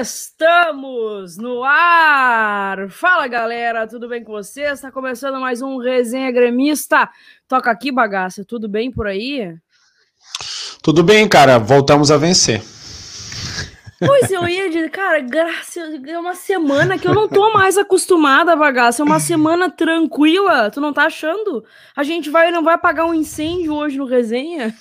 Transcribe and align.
Estamos 0.00 1.36
no 1.36 1.64
ar! 1.64 2.88
Fala 2.88 3.26
galera, 3.26 3.84
tudo 3.84 4.08
bem 4.08 4.22
com 4.22 4.30
vocês? 4.30 4.74
Está 4.74 4.92
começando 4.92 5.40
mais 5.40 5.60
um 5.60 5.76
Resenha 5.76 6.30
Gremista. 6.30 7.10
Toca 7.48 7.68
aqui, 7.68 7.90
bagaça, 7.90 8.44
tudo 8.44 8.68
bem 8.68 8.92
por 8.92 9.08
aí? 9.08 9.56
Tudo 10.84 11.02
bem, 11.02 11.28
cara, 11.28 11.58
voltamos 11.58 12.12
a 12.12 12.16
vencer. 12.16 12.62
Pois 13.98 14.30
eu 14.30 14.48
ia 14.48 14.68
dizer, 14.68 14.88
cara, 14.90 15.18
graças 15.18 16.00
é 16.06 16.16
uma 16.16 16.36
semana 16.36 16.96
que 16.96 17.08
eu 17.08 17.14
não 17.14 17.28
tô 17.28 17.52
mais 17.52 17.76
acostumada 17.76 18.54
bagaça, 18.54 19.02
é 19.02 19.04
uma 19.04 19.18
semana 19.18 19.68
tranquila, 19.68 20.70
tu 20.70 20.80
não 20.80 20.92
tá 20.92 21.06
achando? 21.06 21.64
A 21.96 22.04
gente 22.04 22.30
vai 22.30 22.52
não 22.52 22.62
vai 22.62 22.74
apagar 22.74 23.04
um 23.04 23.14
incêndio 23.14 23.74
hoje 23.74 23.98
no 23.98 24.04
Resenha? 24.04 24.72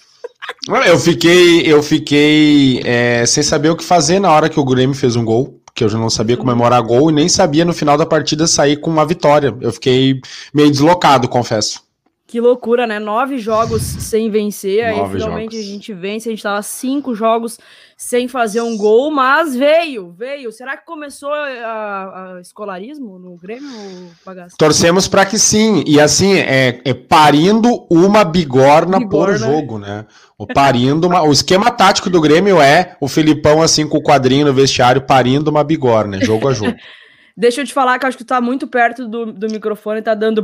Eu 0.85 0.99
fiquei, 0.99 1.61
eu 1.61 1.81
fiquei 1.81 2.81
é, 2.85 3.25
sem 3.25 3.43
saber 3.43 3.69
o 3.69 3.75
que 3.75 3.83
fazer 3.83 4.19
na 4.19 4.31
hora 4.31 4.49
que 4.49 4.59
o 4.59 4.65
Grêmio 4.65 4.95
fez 4.95 5.15
um 5.15 5.23
gol, 5.23 5.61
porque 5.65 5.83
eu 5.83 5.89
já 5.89 5.97
não 5.97 6.09
sabia 6.09 6.37
comemorar 6.37 6.81
gol 6.81 7.09
e 7.09 7.13
nem 7.13 7.29
sabia 7.29 7.63
no 7.63 7.73
final 7.73 7.97
da 7.97 8.05
partida 8.05 8.47
sair 8.47 8.77
com 8.77 8.89
uma 8.89 9.05
vitória. 9.05 9.55
Eu 9.61 9.71
fiquei 9.71 10.19
meio 10.53 10.69
deslocado, 10.69 11.27
confesso. 11.27 11.85
Que 12.27 12.41
loucura, 12.41 12.85
né? 12.85 12.99
Nove 12.99 13.37
jogos 13.37 13.81
sem 13.81 14.29
vencer, 14.29 14.85
Nove 14.85 15.01
aí 15.01 15.11
finalmente 15.11 15.55
jogos. 15.55 15.65
a 15.65 15.71
gente 15.71 15.93
vence. 15.93 16.27
A 16.27 16.31
gente 16.31 16.43
tava 16.43 16.61
cinco 16.61 17.15
jogos 17.15 17.57
sem 17.97 18.27
fazer 18.27 18.61
um 18.61 18.77
gol, 18.77 19.09
mas 19.09 19.55
veio, 19.55 20.13
veio. 20.15 20.51
Será 20.51 20.77
que 20.77 20.85
começou 20.85 21.33
a, 21.33 22.35
a 22.35 22.41
escolarismo 22.41 23.17
no 23.17 23.35
Grêmio, 23.35 24.11
Bagaço? 24.23 24.55
Torcemos 24.55 25.07
para 25.07 25.25
que 25.25 25.39
sim. 25.39 25.83
E 25.87 25.99
assim, 25.99 26.35
é, 26.35 26.79
é 26.85 26.93
parindo 26.93 27.87
uma 27.89 28.23
bigorna, 28.23 28.99
bigorna. 28.99 29.09
por 29.09 29.35
jogo, 29.35 29.79
né? 29.79 30.05
O 30.37 30.45
parindo 30.45 31.07
uma, 31.07 31.23
o 31.23 31.31
esquema 31.31 31.71
tático 31.71 32.07
do 32.07 32.21
Grêmio 32.21 32.61
é 32.61 32.95
o 33.01 33.07
Filipão 33.07 33.63
assim 33.63 33.87
com 33.87 33.97
o 33.97 34.03
quadrinho 34.03 34.45
no 34.45 34.53
vestiário 34.53 35.01
parindo 35.01 35.49
uma 35.49 35.63
bigorna, 35.63 36.23
jogo 36.23 36.47
a 36.47 36.53
jogo. 36.53 36.75
Deixa 37.39 37.61
eu 37.61 37.65
te 37.65 37.73
falar 37.73 37.99
que 37.99 38.05
eu 38.05 38.07
acho 38.07 38.17
que 38.17 38.23
tu 38.23 38.27
tá 38.27 38.41
muito 38.41 38.65
perto 38.65 39.07
do, 39.07 39.31
do 39.31 39.47
microfone, 39.47 40.01
tá 40.01 40.15
dando. 40.15 40.43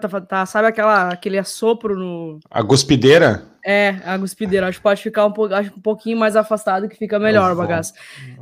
Tá, 0.00 0.20
tá, 0.22 0.46
sabe 0.46 0.68
aquela, 0.68 1.10
aquele 1.10 1.36
assopro 1.36 1.94
no. 1.94 2.40
A 2.50 2.62
guspideira? 2.62 3.42
É, 3.62 3.96
a 4.06 4.16
guspideira. 4.16 4.68
Acho 4.68 4.78
que 4.78 4.82
pode 4.82 5.02
ficar 5.02 5.26
um, 5.26 5.32
acho 5.54 5.70
um 5.76 5.80
pouquinho 5.82 6.16
mais 6.16 6.34
afastado 6.34 6.88
que 6.88 6.96
fica 6.96 7.18
melhor, 7.18 7.54
bagaço. 7.54 7.92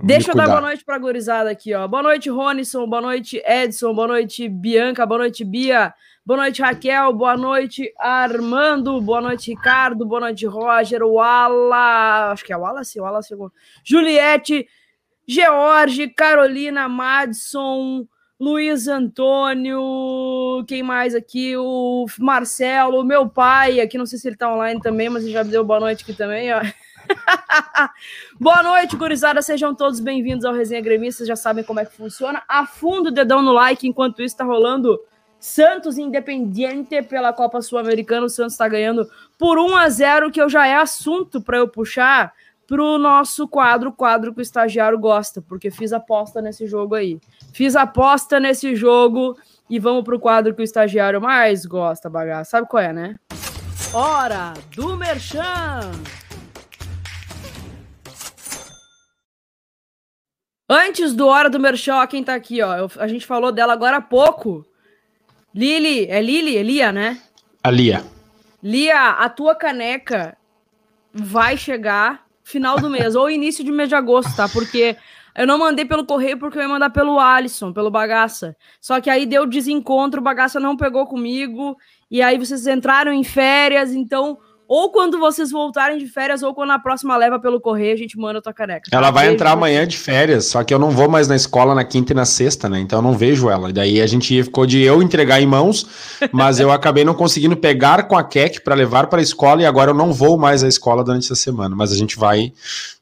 Deixa 0.01 0.31
eu 0.31 0.37
dar 0.37 0.47
boa 0.47 0.61
noite 0.61 0.85
pra 0.85 0.97
gurizada 0.97 1.51
aqui, 1.51 1.75
ó. 1.75 1.89
Boa 1.89 2.05
noite, 2.05 2.31
Ronisson. 2.31 2.87
Boa 2.87 3.03
noite, 3.03 3.43
Edson. 3.45 3.93
Boa 3.93 4.07
noite, 4.07 4.49
Bianca. 4.49 5.05
Boa 5.05 5.19
noite, 5.19 5.45
Bia. 5.45 5.93
Boa 6.25 6.39
noite, 6.39 6.63
Raquel. 6.63 7.13
Boa 7.15 7.37
noite, 7.37 7.93
Armando. 7.99 9.01
Boa 9.01 9.21
noite, 9.21 9.51
Ricardo. 9.51 10.07
Boa 10.07 10.21
noite, 10.21 10.47
Roger. 10.47 11.03
Wala. 11.03 12.31
Acho 12.31 12.45
que 12.45 12.53
é 12.53 12.57
Wallace. 12.57 13.01
Wallace. 13.01 13.35
Juliette. 13.83 14.69
George, 15.31 16.09
Carolina, 16.09 16.89
Madison, 16.89 18.09
Luiz 18.41 18.89
Antônio, 18.89 20.65
quem 20.67 20.83
mais 20.83 21.15
aqui? 21.15 21.55
O 21.55 22.07
Marcelo, 22.19 23.05
meu 23.05 23.29
pai, 23.29 23.79
aqui 23.79 23.99
não 23.99 24.07
sei 24.07 24.19
se 24.19 24.27
ele 24.27 24.39
tá 24.39 24.51
online 24.51 24.81
também, 24.81 25.11
mas 25.11 25.25
ele 25.25 25.35
já 25.35 25.45
me 25.45 25.51
deu 25.51 25.63
boa 25.63 25.81
noite 25.81 26.03
aqui 26.03 26.15
também, 26.15 26.51
ó. 26.55 26.63
boa 28.41 28.63
noite, 28.63 28.97
gurizada, 28.97 29.43
sejam 29.43 29.75
todos 29.75 30.01
bem-vindos 30.01 30.47
ao 30.47 30.55
Resenha 30.55 30.81
Gremista, 30.81 31.27
já 31.27 31.37
sabem 31.37 31.63
como 31.63 31.81
é 31.81 31.85
que 31.85 31.95
funciona. 31.95 32.43
Afunda 32.49 33.11
o 33.11 33.13
dedão 33.13 33.43
no 33.43 33.53
like, 33.53 33.87
enquanto 33.87 34.23
isso 34.23 34.35
tá 34.35 34.45
rolando 34.45 34.99
Santos 35.39 35.99
Independiente 35.99 37.03
pela 37.03 37.35
Copa 37.35 37.61
Sul-Americana, 37.61 38.25
o 38.25 38.31
Santos 38.31 38.57
tá 38.57 38.67
ganhando 38.67 39.07
por 39.39 39.59
1 39.59 39.77
a 39.77 39.89
0 39.91 40.31
que 40.31 40.41
eu 40.41 40.49
já 40.49 40.67
é 40.67 40.77
assunto 40.77 41.39
para 41.39 41.59
eu 41.59 41.69
puxar 41.69 42.33
para 42.69 42.83
o 42.83 42.99
nosso 42.99 43.49
quadro, 43.49 43.91
quadro 43.91 44.35
que 44.35 44.41
o 44.41 44.43
estagiário 44.43 44.99
gosta, 44.99 45.41
porque 45.41 45.71
fiz 45.71 45.91
aposta 45.91 46.43
nesse 46.43 46.67
jogo 46.67 46.95
aí. 46.95 47.19
Fiz 47.51 47.75
aposta 47.75 48.39
nesse 48.39 48.77
jogo 48.77 49.39
e 49.71 49.79
vamos 49.79 50.05
para 50.05 50.15
o 50.15 50.21
quadro 50.21 50.55
que 50.55 50.61
o 50.61 50.63
estagiário 50.63 51.19
mais 51.19 51.65
gosta, 51.65 52.11
bagaço. 52.11 52.51
Sabe 52.51 52.69
qual 52.69 52.83
é, 52.83 52.93
né? 52.93 53.17
Hora 53.95 54.53
do 54.77 54.95
Merchan! 54.99 55.81
Antes 60.69 61.15
do 61.15 61.27
Hora 61.27 61.49
do 61.49 61.59
Merchan, 61.59 62.07
quem 62.07 62.23
tá 62.23 62.35
aqui, 62.35 62.61
ó. 62.61 62.77
Eu, 62.77 62.91
a 62.99 63.09
gente 63.09 63.27
falou 63.27 63.51
dela 63.51 63.73
agora 63.73 63.97
há 63.97 64.03
pouco. 64.03 64.63
Lili, 65.55 66.05
é 66.05 66.21
Lili? 66.21 66.59
É 66.59 66.63
Lia, 66.63 66.93
né? 66.93 67.19
A 67.65 67.71
Lia. 67.71 68.05
Lia, 68.63 69.13
a 69.13 69.31
tua 69.31 69.55
caneca 69.55 70.37
vai 71.15 71.57
chegar 71.57 72.28
final 72.49 72.81
do 72.81 72.89
mês, 72.89 73.15
ou 73.15 73.31
início 73.31 73.63
de 73.63 73.71
mês 73.71 73.91
de 73.91 73.95
agosto, 73.95 74.35
tá? 74.35 74.49
Porque 74.49 74.97
eu 75.37 75.47
não 75.47 75.59
mandei 75.59 75.85
pelo 75.85 76.07
correio 76.07 76.39
porque 76.39 76.59
eu 76.59 76.63
ia 76.63 76.69
mandar 76.69 76.91
pelo 76.91 77.21
Alisson, 77.21 77.73
pelo 77.73 77.91
Bagaça. 77.91 78.57
Só 78.81 79.01
que 79.01 79.11
aí 79.11 79.27
deu 79.27 79.47
desencontro, 79.47 80.21
o 80.21 80.25
Bagaça 80.25 80.59
não 80.59 80.77
pegou 80.77 81.07
comigo, 81.07 81.77
e 82.11 82.23
aí 82.23 82.39
vocês 82.39 82.67
entraram 82.67 83.13
em 83.13 83.23
férias, 83.23 83.93
então 83.93 84.39
ou 84.69 84.93
quando 84.93 85.19
vocês 85.19 85.51
voltarem 85.51 85.97
de 85.97 86.07
férias, 86.07 86.43
ou 86.43 86.55
quando 86.55 86.73
a 86.73 86.79
próxima 86.79 87.17
leva 87.17 87.41
pelo 87.41 87.59
correio, 87.59 87.95
a 87.95 87.97
gente 87.97 88.19
manda 88.19 88.39
a 88.39 88.43
tua 88.43 88.53
caneca. 88.53 88.91
Ela 88.93 89.11
vai 89.11 89.33
entrar 89.33 89.53
amanhã 89.53 89.87
de 89.87 89.97
férias, 89.97 90.45
só 90.45 90.63
que 90.63 90.75
eu 90.75 90.79
não 90.79 90.91
vou 90.91 91.09
mais 91.09 91.27
na 91.27 91.35
escola 91.35 91.75
na 91.75 91.85
quinta 91.85 92.13
e 92.13 92.15
na 92.15 92.27
sexta, 92.27 92.69
né? 92.69 92.79
Então 92.79 92.99
eu 92.99 93.03
não 93.03 93.17
vejo 93.17 93.49
ela. 93.49 93.71
E 93.71 93.73
daí 93.73 93.99
a 94.03 94.07
gente 94.07 94.43
ficou 94.43 94.67
de 94.67 94.83
eu 94.83 95.03
entregar 95.03 95.41
em 95.41 95.47
mãos, 95.47 95.87
mas 96.31 96.61
eu 96.61 96.71
acabei 96.71 97.03
não 97.03 97.15
conseguindo 97.15 97.57
pegar 97.57 98.07
com 98.07 98.17
a 98.17 98.23
Keck 98.23 98.61
para 98.61 98.75
levar 98.75 99.07
para 99.07 99.21
a 99.21 99.23
escola 99.23 99.63
e 99.63 99.67
agora 99.67 99.93
eu 99.93 99.95
não 99.95 100.13
vou 100.13 100.37
mais 100.37 100.63
à 100.63 100.69
escola 100.69 101.03
durante 101.03 101.25
essa 101.25 101.35
semana. 101.35 101.75
Mas 101.75 101.91
a 101.91 101.97
gente 101.97 102.19
vai 102.19 102.53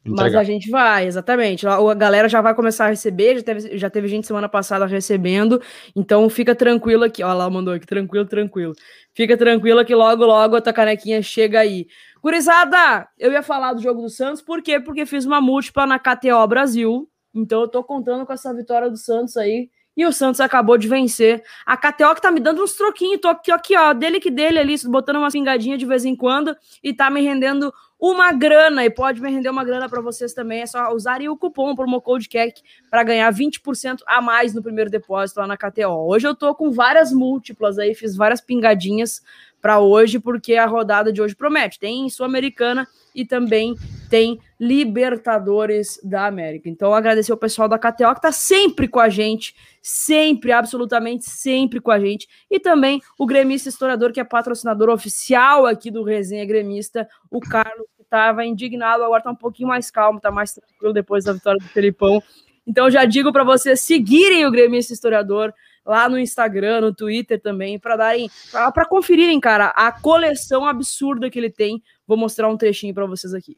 Entregar. 0.07 0.31
Mas 0.31 0.35
a 0.37 0.45
gente 0.45 0.71
vai, 0.71 1.07
exatamente. 1.07 1.67
A 1.67 1.95
galera 1.95 2.29
já 2.29 2.41
vai 2.41 2.55
começar 2.55 2.87
a 2.87 2.91
receber, 2.91 3.39
já 3.39 3.43
teve, 3.43 3.77
já 3.77 3.91
teve 3.91 4.07
gente 4.07 4.27
semana 4.27 4.49
passada 4.49 4.87
recebendo, 4.87 5.61
então 5.97 6.29
fica 6.31 6.55
tranquilo 6.55 7.03
aqui. 7.03 7.25
Ó, 7.25 7.33
lá 7.33 7.51
mandou 7.51 7.75
aqui, 7.75 7.87
tranquilo, 7.87 8.25
tranquilo. 8.25 8.75
Fica 9.17 9.35
tranquilo 9.35 9.83
que 9.83 9.95
logo, 9.95 10.27
logo 10.27 10.57
a 10.57 10.61
tua 10.61 10.75
canequinha 10.75 11.23
chega 11.23 11.61
aí. 11.61 11.87
Curizada, 12.21 13.09
eu 13.19 13.33
ia 13.33 13.43
falar 13.43 13.73
do 13.73 13.81
jogo 13.81 14.03
do 14.03 14.11
Santos, 14.11 14.43
por 14.43 14.61
quê? 14.61 14.79
Porque 14.79 15.07
fiz 15.07 15.25
uma 15.25 15.41
múltipla 15.41 15.87
na 15.87 15.99
KTO 15.99 16.47
Brasil, 16.47 17.09
então 17.35 17.63
eu 17.63 17.69
tô 17.69 17.83
contando 17.83 18.27
com 18.27 18.33
essa 18.35 18.53
vitória 18.53 18.91
do 18.91 18.97
Santos 18.99 19.39
aí, 19.39 19.71
e 19.97 20.05
o 20.05 20.13
Santos 20.13 20.41
acabou 20.41 20.77
de 20.77 20.87
vencer. 20.87 21.43
A 21.65 21.77
KTO 21.77 22.15
que 22.15 22.21
tá 22.21 22.31
me 22.31 22.41
dando 22.41 22.63
uns 22.63 22.75
troquinhos, 22.75 23.21
tô 23.21 23.29
aqui, 23.29 23.51
aqui 23.51 23.77
ó, 23.77 23.93
dele 23.93 24.21
que 24.21 24.31
dele 24.31 24.59
ali, 24.59 24.77
botando 24.85 25.17
uma 25.17 25.31
pingadinha 25.31 25.79
de 25.79 25.87
vez 25.87 26.05
em 26.05 26.15
quando, 26.15 26.55
e 26.83 26.93
tá 26.93 27.09
me 27.09 27.23
rendendo 27.23 27.73
uma 27.99 28.31
grana 28.31 28.85
e 28.85 28.91
pode 28.91 29.23
me 29.23 29.31
render 29.31 29.49
uma 29.49 29.65
grana 29.65 29.89
para 29.89 30.03
vocês 30.03 30.35
também. 30.35 30.61
É 30.61 30.67
só 30.67 30.93
usarem 30.93 31.29
o 31.29 31.37
cupom 31.37 31.75
promo 31.75 32.01
code 32.01 32.29
CAC 32.29 32.61
para 32.91 33.03
ganhar 33.03 33.33
20% 33.33 34.01
a 34.07 34.21
mais 34.21 34.53
no 34.53 34.63
primeiro 34.63 34.91
depósito 34.91 35.41
lá 35.41 35.47
na 35.47 35.57
KTO. 35.57 36.07
Hoje 36.07 36.29
eu 36.29 36.35
tô 36.35 36.55
com 36.55 36.71
várias 36.71 37.11
múltiplas 37.11 37.79
aí, 37.79 37.95
fiz 37.95 38.15
várias 38.15 38.41
pingadinhas 38.41 39.23
para 39.63 39.81
hoje 39.81 40.19
porque 40.21 40.55
a 40.55 40.67
rodada 40.67 41.13
de 41.13 41.23
hoje 41.23 41.35
promete. 41.35 41.79
Tem 41.79 42.09
Sul-Americana 42.11 42.87
e 43.15 43.25
também 43.25 43.75
tem 44.11 44.39
Libertadores 44.61 45.99
da 46.05 46.27
América. 46.27 46.69
Então, 46.69 46.95
agradecer 46.95 47.33
o 47.33 47.37
pessoal 47.37 47.69
da 47.69 47.79
KTO 47.79 48.13
que 48.13 48.19
está 48.19 48.33
sempre 48.33 48.87
com 48.87 49.01
a 49.01 49.09
gente, 49.09 49.55
sempre, 49.89 50.51
absolutamente 50.51 51.31
sempre 51.31 51.81
com 51.81 51.93
a 51.93 52.01
gente. 52.01 52.27
E 52.51 52.59
também 52.59 53.01
o 53.17 53.25
Gremista 53.25 53.69
Historiador, 53.69 54.13
que 54.13 54.19
é 54.19 54.25
patrocinador 54.25 54.89
oficial 54.89 55.65
aqui 55.65 55.93
do 55.93 56.03
Resenha 56.03 56.45
Gremista, 56.45 57.09
o 57.31 57.39
Carlos, 57.39 57.87
que 57.97 58.03
estava 58.03 58.45
indignado, 58.45 59.05
agora 59.05 59.21
está 59.21 59.31
um 59.31 59.37
pouquinho 59.37 59.69
mais 59.69 59.89
calmo, 59.89 60.19
está 60.19 60.31
mais 60.31 60.53
tranquilo 60.53 60.93
depois 60.93 61.25
da 61.25 61.33
vitória 61.33 61.61
do 61.61 61.69
Felipão. 61.69 62.21
Então, 62.67 62.91
já 62.91 63.05
digo 63.05 63.33
para 63.33 63.45
vocês 63.45 63.81
seguirem 63.81 64.45
o 64.45 64.51
Gremista 64.51 64.93
Historiador 64.93 65.55
lá 65.85 66.09
no 66.09 66.19
Instagram, 66.19 66.81
no 66.81 66.93
Twitter 66.93 67.41
também, 67.41 67.79
para 67.79 67.97
darem, 67.97 68.29
para 68.51 68.85
conferirem, 68.87 69.39
cara, 69.39 69.67
a 69.69 69.93
coleção 69.93 70.67
absurda 70.67 71.31
que 71.31 71.39
ele 71.39 71.51
tem. 71.51 71.81
Vou 72.05 72.17
mostrar 72.17 72.49
um 72.49 72.57
trechinho 72.57 72.93
para 72.93 73.07
vocês 73.07 73.33
aqui. 73.33 73.57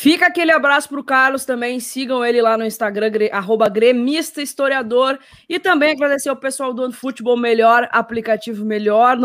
Fica 0.00 0.28
aquele 0.28 0.50
abraço 0.50 0.88
para 0.88 0.98
o 0.98 1.04
Carlos 1.04 1.44
também. 1.44 1.78
Sigam 1.78 2.24
ele 2.24 2.40
lá 2.40 2.56
no 2.56 2.64
Instagram, 2.64 3.10
arroba 3.30 3.68
gremista 3.68 4.40
historiador. 4.40 5.18
E 5.46 5.58
também 5.58 5.90
agradecer 5.90 6.30
ao 6.30 6.36
pessoal 6.36 6.72
do 6.72 6.90
Futebol 6.90 7.36
Melhor, 7.36 7.86
aplicativo 7.92 8.64
melhor, 8.64 9.18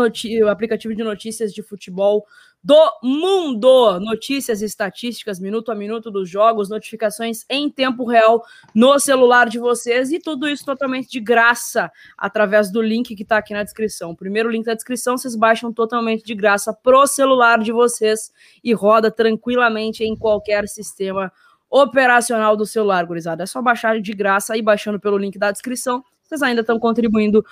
aplicativo 0.50 0.94
de 0.94 1.02
notícias 1.02 1.54
de 1.54 1.62
futebol 1.62 2.26
do 2.62 2.98
mundo. 3.02 4.00
Notícias, 4.00 4.60
estatísticas, 4.60 5.38
minuto 5.38 5.70
a 5.70 5.74
minuto 5.74 6.10
dos 6.10 6.28
jogos, 6.28 6.68
notificações 6.68 7.44
em 7.48 7.70
tempo 7.70 8.04
real 8.04 8.44
no 8.74 8.98
celular 8.98 9.48
de 9.48 9.58
vocês 9.58 10.10
e 10.10 10.18
tudo 10.18 10.48
isso 10.48 10.64
totalmente 10.64 11.08
de 11.08 11.20
graça 11.20 11.90
através 12.18 12.70
do 12.70 12.82
link 12.82 13.14
que 13.14 13.22
está 13.22 13.38
aqui 13.38 13.54
na 13.54 13.62
descrição. 13.62 14.14
Primeiro 14.14 14.50
link 14.50 14.64
da 14.64 14.74
descrição 14.74 15.16
vocês 15.16 15.36
baixam 15.36 15.72
totalmente 15.72 16.24
de 16.24 16.34
graça 16.34 16.72
pro 16.72 17.06
celular 17.06 17.58
de 17.58 17.70
vocês 17.70 18.32
e 18.64 18.72
roda 18.72 19.10
tranquilamente 19.10 20.02
em 20.02 20.16
qualquer 20.16 20.66
sistema 20.68 21.32
operacional 21.70 22.56
do 22.56 22.66
celular, 22.66 23.04
gurizada. 23.04 23.42
É 23.42 23.46
só 23.46 23.60
baixar 23.60 24.00
de 24.00 24.12
graça 24.12 24.56
e 24.56 24.62
baixando 24.62 24.98
pelo 24.98 25.18
link 25.18 25.38
da 25.38 25.50
descrição. 25.50 26.02
Vocês 26.22 26.42
ainda 26.42 26.62
estão 26.62 26.78
contribuindo 26.78 27.44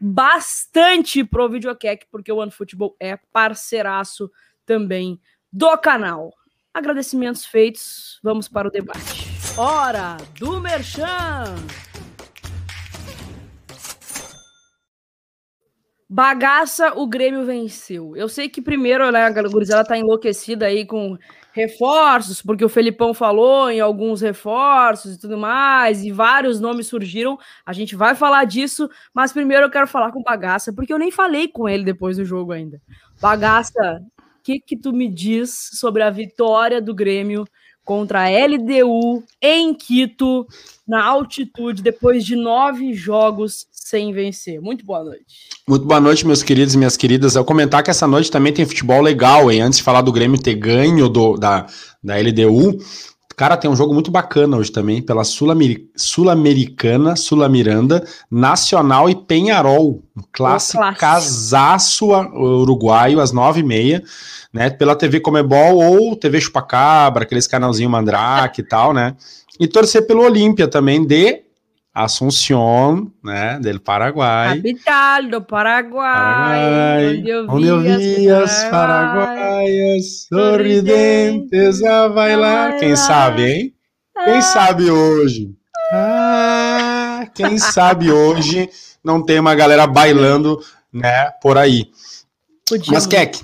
bastante 0.00 1.24
pro 1.24 1.48
Videocac, 1.48 2.06
porque 2.10 2.30
o 2.30 2.36
OneFootball 2.36 2.96
é 3.00 3.18
parceiraço 3.32 4.30
também 4.68 5.18
do 5.50 5.76
canal. 5.78 6.30
Agradecimentos 6.74 7.46
feitos, 7.46 8.20
vamos 8.22 8.48
para 8.48 8.68
o 8.68 8.70
debate. 8.70 9.26
Hora 9.56 10.18
do 10.38 10.60
Merchan! 10.60 11.56
Bagaça, 16.10 16.92
o 16.94 17.06
Grêmio 17.06 17.44
venceu. 17.44 18.14
Eu 18.14 18.28
sei 18.28 18.48
que 18.48 18.62
primeiro 18.62 19.10
né, 19.10 19.24
a 19.24 19.48
gurizada 19.48 19.88
tá 19.88 19.98
enlouquecida 19.98 20.66
aí 20.66 20.86
com 20.86 21.18
reforços, 21.52 22.40
porque 22.40 22.64
o 22.64 22.68
Felipão 22.68 23.12
falou 23.12 23.70
em 23.70 23.80
alguns 23.80 24.20
reforços 24.20 25.14
e 25.14 25.18
tudo 25.18 25.36
mais, 25.36 26.04
e 26.04 26.12
vários 26.12 26.60
nomes 26.60 26.86
surgiram. 26.86 27.38
A 27.66 27.72
gente 27.72 27.96
vai 27.96 28.14
falar 28.14 28.44
disso, 28.44 28.88
mas 29.12 29.32
primeiro 29.32 29.66
eu 29.66 29.70
quero 29.70 29.86
falar 29.86 30.12
com 30.12 30.22
Bagaça, 30.22 30.72
porque 30.72 30.92
eu 30.92 30.98
nem 30.98 31.10
falei 31.10 31.48
com 31.48 31.68
ele 31.68 31.84
depois 31.84 32.16
do 32.16 32.24
jogo 32.24 32.52
ainda. 32.52 32.80
Bagaça, 33.20 34.00
que 34.48 34.60
que 34.60 34.76
tu 34.76 34.94
me 34.94 35.08
diz 35.08 35.68
sobre 35.74 36.02
a 36.02 36.08
vitória 36.08 36.80
do 36.80 36.94
Grêmio 36.94 37.46
contra 37.84 38.22
a 38.22 38.46
LDU 38.46 39.22
em 39.42 39.74
Quito, 39.74 40.46
na 40.86 41.04
altitude, 41.04 41.82
depois 41.82 42.24
de 42.24 42.34
nove 42.34 42.94
jogos 42.94 43.66
sem 43.70 44.12
vencer. 44.12 44.60
Muito 44.60 44.86
boa 44.86 45.04
noite. 45.04 45.50
Muito 45.68 45.84
boa 45.84 46.00
noite, 46.00 46.26
meus 46.26 46.42
queridos 46.42 46.74
e 46.74 46.78
minhas 46.78 46.96
queridas. 46.96 47.34
Eu 47.34 47.44
comentar 47.44 47.82
que 47.82 47.90
essa 47.90 48.06
noite 48.06 48.30
também 48.30 48.52
tem 48.52 48.64
futebol 48.64 49.02
legal, 49.02 49.50
hein? 49.50 49.60
Antes 49.60 49.78
de 49.78 49.84
falar 49.84 50.00
do 50.00 50.12
Grêmio 50.12 50.40
ter 50.40 50.54
ganho 50.54 51.10
do, 51.10 51.36
da, 51.36 51.66
da 52.02 52.16
LDU, 52.16 52.78
Cara, 53.38 53.56
tem 53.56 53.70
um 53.70 53.76
jogo 53.76 53.94
muito 53.94 54.10
bacana 54.10 54.56
hoje 54.56 54.72
também, 54.72 55.00
pela 55.00 55.22
Sul-Americana, 55.22 57.14
Sul-Miranda, 57.14 58.04
Nacional 58.28 59.08
e 59.08 59.14
Penharol. 59.14 60.02
Um 60.16 60.22
clássico 60.32 60.82
casaço 60.98 62.08
uruguaio, 62.34 63.20
às 63.20 63.30
nove 63.30 63.60
e 63.60 63.62
meia, 63.62 64.02
né? 64.52 64.70
Pela 64.70 64.96
TV 64.96 65.20
Comebol 65.20 65.76
ou 65.76 66.16
TV 66.16 66.40
Chupacabra, 66.40 67.22
aqueles 67.22 67.46
canalzinho 67.46 67.88
Mandrake 67.88 68.60
e 68.60 68.64
tal, 68.64 68.92
né? 68.92 69.14
E 69.60 69.68
torcer 69.68 70.04
pelo 70.04 70.24
Olímpia 70.24 70.66
também 70.66 71.06
de 71.06 71.42
Assunción, 72.04 73.12
né, 73.24 73.58
del 73.60 73.80
Paraguai. 73.80 74.56
Capital 74.56 75.28
do 75.28 75.42
Paraguai, 75.42 77.16
onde 77.18 77.28
eu 77.28 77.44
vi, 77.44 77.50
onde 77.50 77.66
eu 77.66 77.80
vi 77.80 78.30
as 78.30 78.64
paraguaias 78.70 80.26
sorridentes 80.28 81.82
a 81.82 82.08
bailar. 82.08 82.78
Quem 82.78 82.94
sabe, 82.94 83.42
hein? 83.42 83.74
Quem 84.24 84.36
ah. 84.36 84.42
sabe 84.42 84.88
hoje? 84.88 85.50
Ah, 85.92 87.26
quem 87.34 87.58
sabe 87.58 88.12
hoje 88.12 88.70
não 89.02 89.20
tem 89.20 89.40
uma 89.40 89.56
galera 89.56 89.84
bailando, 89.84 90.60
né, 90.92 91.32
por 91.42 91.58
aí. 91.58 91.90
Podia, 92.68 92.92
Mas, 92.92 93.08
Keck, 93.08 93.40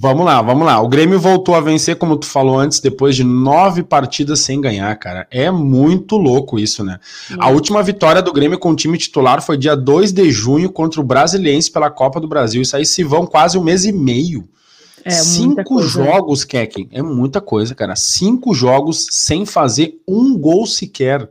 Vamos 0.00 0.24
lá, 0.24 0.40
vamos 0.40 0.66
lá. 0.66 0.80
O 0.80 0.88
Grêmio 0.88 1.20
voltou 1.20 1.54
a 1.54 1.60
vencer, 1.60 1.96
como 1.96 2.16
tu 2.16 2.26
falou 2.26 2.58
antes, 2.58 2.80
depois 2.80 3.14
de 3.14 3.24
nove 3.24 3.82
partidas 3.82 4.40
sem 4.40 4.60
ganhar, 4.60 4.94
cara. 4.96 5.26
É 5.30 5.50
muito 5.50 6.16
louco 6.16 6.58
isso, 6.58 6.82
né? 6.82 6.98
A 7.38 7.50
última 7.50 7.82
vitória 7.82 8.22
do 8.22 8.32
Grêmio 8.32 8.58
com 8.58 8.70
o 8.70 8.76
time 8.76 8.96
titular 8.96 9.42
foi 9.42 9.58
dia 9.58 9.76
2 9.76 10.12
de 10.12 10.30
junho 10.30 10.70
contra 10.70 11.00
o 11.00 11.04
Brasiliense 11.04 11.70
pela 11.70 11.90
Copa 11.90 12.18
do 12.20 12.28
Brasil. 12.28 12.62
Isso 12.62 12.76
aí 12.76 12.86
se 12.86 13.04
vão 13.04 13.26
quase 13.26 13.58
um 13.58 13.62
mês 13.62 13.84
e 13.84 13.92
meio. 13.92 14.48
É, 15.04 15.10
Cinco 15.10 15.64
coisa. 15.64 15.88
jogos, 15.88 16.44
Kekken. 16.44 16.88
É 16.92 17.02
muita 17.02 17.40
coisa, 17.40 17.74
cara. 17.74 17.96
Cinco 17.96 18.54
jogos 18.54 19.08
sem 19.10 19.44
fazer 19.44 20.00
um 20.06 20.38
gol 20.38 20.66
sequer 20.66 21.28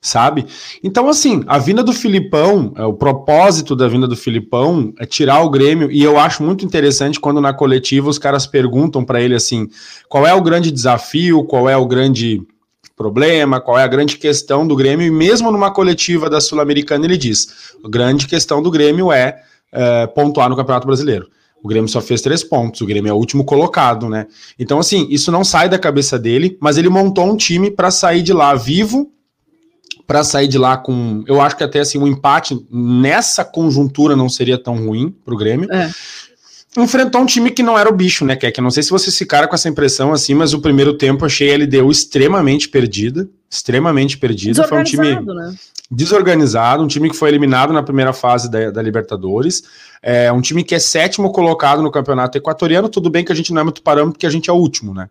sabe? 0.00 0.46
Então, 0.82 1.08
assim, 1.08 1.42
a 1.46 1.58
vinda 1.58 1.82
do 1.82 1.92
Filipão, 1.92 2.72
é, 2.76 2.84
o 2.84 2.92
propósito 2.92 3.74
da 3.74 3.88
vinda 3.88 4.06
do 4.06 4.16
Filipão 4.16 4.92
é 4.98 5.06
tirar 5.06 5.42
o 5.42 5.50
Grêmio, 5.50 5.90
e 5.90 6.02
eu 6.02 6.18
acho 6.18 6.42
muito 6.42 6.64
interessante 6.64 7.18
quando 7.18 7.40
na 7.40 7.52
coletiva 7.52 8.08
os 8.08 8.18
caras 8.18 8.46
perguntam 8.46 9.04
para 9.04 9.20
ele 9.20 9.34
assim: 9.34 9.68
qual 10.08 10.26
é 10.26 10.32
o 10.32 10.42
grande 10.42 10.70
desafio, 10.70 11.44
qual 11.44 11.68
é 11.68 11.76
o 11.76 11.86
grande 11.86 12.40
problema, 12.96 13.60
qual 13.60 13.78
é 13.78 13.82
a 13.82 13.88
grande 13.88 14.16
questão 14.16 14.66
do 14.66 14.76
Grêmio, 14.76 15.06
e 15.06 15.10
mesmo 15.10 15.50
numa 15.50 15.70
coletiva 15.70 16.30
da 16.30 16.40
Sul-Americana 16.40 17.04
ele 17.04 17.16
diz: 17.16 17.74
a 17.84 17.88
grande 17.88 18.26
questão 18.26 18.62
do 18.62 18.70
Grêmio 18.70 19.10
é, 19.10 19.36
é 19.72 20.06
pontuar 20.06 20.48
no 20.48 20.56
Campeonato 20.56 20.86
Brasileiro. 20.86 21.26
O 21.62 21.68
Grêmio 21.68 21.88
só 21.88 22.00
fez 22.00 22.20
três 22.20 22.44
pontos, 22.44 22.80
o 22.80 22.86
Grêmio 22.86 23.10
é 23.10 23.12
o 23.12 23.16
último 23.16 23.44
colocado, 23.44 24.08
né? 24.08 24.26
Então, 24.56 24.78
assim, 24.78 25.08
isso 25.10 25.32
não 25.32 25.42
sai 25.42 25.68
da 25.68 25.78
cabeça 25.78 26.16
dele, 26.16 26.56
mas 26.60 26.78
ele 26.78 26.88
montou 26.88 27.24
um 27.24 27.36
time 27.36 27.72
para 27.72 27.90
sair 27.90 28.22
de 28.22 28.32
lá 28.32 28.54
vivo 28.54 29.10
para 30.06 30.22
sair 30.22 30.48
de 30.48 30.58
lá 30.58 30.76
com. 30.76 31.24
Eu 31.26 31.40
acho 31.40 31.56
que 31.56 31.64
até 31.64 31.80
assim, 31.80 31.98
um 31.98 32.06
empate 32.06 32.64
nessa 32.70 33.44
conjuntura 33.44 34.14
não 34.14 34.28
seria 34.28 34.56
tão 34.56 34.86
ruim 34.86 35.10
para 35.24 35.34
o 35.34 35.36
Grêmio. 35.36 35.72
É. 35.72 35.90
Enfrentou 36.76 37.22
um 37.22 37.26
time 37.26 37.50
que 37.50 37.62
não 37.62 37.78
era 37.78 37.88
o 37.88 37.92
bicho, 37.92 38.24
né, 38.24 38.36
Keck? 38.36 38.60
Não 38.60 38.70
sei 38.70 38.82
se 38.82 38.90
vocês 38.90 39.16
ficaram 39.16 39.48
com 39.48 39.54
essa 39.54 39.68
impressão 39.68 40.12
assim, 40.12 40.34
mas 40.34 40.52
o 40.52 40.60
primeiro 40.60 40.94
tempo 40.94 41.24
achei 41.24 41.54
a 41.54 41.56
LDU 41.56 41.90
extremamente 41.90 42.68
perdida. 42.68 43.28
Extremamente 43.50 44.18
perdida. 44.18 44.66
Foi 44.66 44.80
um 44.80 44.84
time. 44.84 45.20
Né? 45.20 45.54
desorganizado, 45.90 46.82
um 46.82 46.86
time 46.86 47.08
que 47.08 47.16
foi 47.16 47.28
eliminado 47.28 47.72
na 47.72 47.82
primeira 47.82 48.12
fase 48.12 48.50
da, 48.50 48.70
da, 48.70 48.82
Libertadores, 48.82 49.62
é 50.02 50.32
um 50.32 50.40
time 50.40 50.64
que 50.64 50.74
é 50.74 50.78
sétimo 50.78 51.32
colocado 51.32 51.80
no 51.80 51.90
campeonato 51.90 52.36
equatoriano. 52.36 52.88
Tudo 52.88 53.08
bem 53.08 53.24
que 53.24 53.32
a 53.32 53.34
gente 53.34 53.52
não 53.52 53.60
é 53.60 53.64
muito 53.64 53.82
parâmetro, 53.82 54.14
porque 54.14 54.26
a 54.26 54.30
gente 54.30 54.50
é 54.50 54.52
o 54.52 54.56
último, 54.56 54.92
né? 54.92 55.08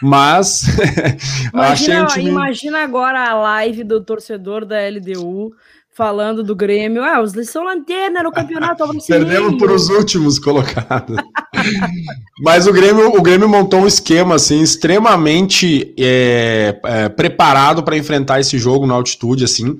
Mas 0.00 0.66
imagina, 1.52 2.04
um 2.04 2.06
time... 2.06 2.30
imagina 2.30 2.84
agora 2.84 3.28
a 3.28 3.34
live 3.34 3.82
do 3.84 4.00
torcedor 4.00 4.64
da 4.64 4.76
LDU 4.88 5.52
falando 5.94 6.42
do 6.42 6.56
Grêmio. 6.56 7.02
Ah, 7.02 7.22
os 7.22 7.32
são 7.48 7.64
lanterna 7.64 8.22
no 8.22 8.32
campeonato 8.32 8.86
brasileiro. 8.86 9.26
Perdemos 9.30 9.58
por 9.58 9.70
os 9.70 9.88
últimos 9.88 10.38
colocados. 10.38 11.16
Mas 12.42 12.66
o 12.66 12.72
Grêmio, 12.72 13.16
o 13.16 13.22
Grêmio 13.22 13.48
montou 13.48 13.80
um 13.80 13.86
esquema 13.86 14.34
assim 14.34 14.60
extremamente 14.60 15.94
é, 15.98 16.78
é, 16.84 17.08
preparado 17.08 17.82
para 17.82 17.96
enfrentar 17.96 18.40
esse 18.40 18.58
jogo 18.58 18.86
na 18.86 18.94
altitude, 18.94 19.44
assim. 19.44 19.78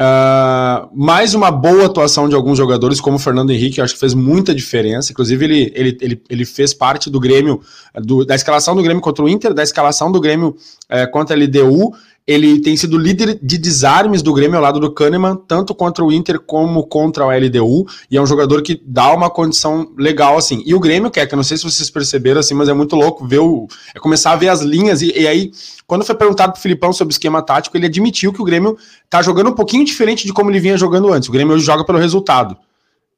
Uh, 0.00 0.88
mais 0.94 1.34
uma 1.34 1.50
boa 1.50 1.86
atuação 1.86 2.28
de 2.28 2.34
alguns 2.34 2.56
jogadores, 2.56 3.00
como 3.00 3.16
o 3.16 3.18
Fernando 3.18 3.50
Henrique, 3.50 3.80
acho 3.80 3.94
que 3.94 4.00
fez 4.00 4.14
muita 4.14 4.54
diferença. 4.54 5.10
Inclusive, 5.10 5.44
ele, 5.44 5.72
ele, 5.74 5.98
ele, 6.00 6.22
ele 6.30 6.44
fez 6.44 6.72
parte 6.72 7.10
do 7.10 7.18
Grêmio, 7.18 7.60
do, 7.94 8.24
da 8.24 8.36
escalação 8.36 8.76
do 8.76 8.82
Grêmio 8.82 9.02
contra 9.02 9.24
o 9.24 9.28
Inter, 9.28 9.52
da 9.52 9.64
escalação 9.64 10.12
do 10.12 10.20
Grêmio 10.20 10.56
é, 10.88 11.06
contra 11.06 11.36
a 11.36 11.38
LDU 11.38 11.92
ele 12.30 12.60
tem 12.60 12.76
sido 12.76 12.96
líder 12.96 13.40
de 13.42 13.58
desarmes 13.58 14.22
do 14.22 14.32
Grêmio 14.32 14.56
ao 14.56 14.62
lado 14.62 14.78
do 14.78 14.92
Kahneman, 14.92 15.34
tanto 15.48 15.74
contra 15.74 16.04
o 16.04 16.12
Inter 16.12 16.38
como 16.38 16.86
contra 16.86 17.26
o 17.26 17.30
LDU, 17.30 17.88
e 18.08 18.16
é 18.16 18.22
um 18.22 18.26
jogador 18.26 18.62
que 18.62 18.80
dá 18.86 19.12
uma 19.12 19.28
condição 19.28 19.90
legal, 19.98 20.38
assim. 20.38 20.62
E 20.64 20.72
o 20.72 20.78
Grêmio, 20.78 21.10
que 21.10 21.18
é 21.18 21.26
que 21.26 21.34
eu 21.34 21.36
não 21.36 21.42
sei 21.42 21.56
se 21.56 21.64
vocês 21.64 21.90
perceberam, 21.90 22.38
assim, 22.38 22.54
mas 22.54 22.68
é 22.68 22.72
muito 22.72 22.94
louco 22.94 23.26
ver 23.26 23.40
o, 23.40 23.66
é 23.92 23.98
começar 23.98 24.30
a 24.30 24.36
ver 24.36 24.48
as 24.48 24.60
linhas, 24.60 25.02
e, 25.02 25.12
e 25.18 25.26
aí, 25.26 25.50
quando 25.88 26.04
foi 26.04 26.14
perguntado 26.14 26.52
pro 26.52 26.62
Filipão 26.62 26.92
sobre 26.92 27.10
o 27.10 27.14
esquema 27.14 27.42
tático, 27.42 27.76
ele 27.76 27.86
admitiu 27.86 28.32
que 28.32 28.40
o 28.40 28.44
Grêmio 28.44 28.78
tá 29.08 29.20
jogando 29.22 29.50
um 29.50 29.54
pouquinho 29.54 29.84
diferente 29.84 30.24
de 30.24 30.32
como 30.32 30.52
ele 30.52 30.60
vinha 30.60 30.76
jogando 30.76 31.12
antes. 31.12 31.28
O 31.28 31.32
Grêmio 31.32 31.56
hoje 31.56 31.64
joga 31.64 31.84
pelo 31.84 31.98
resultado. 31.98 32.56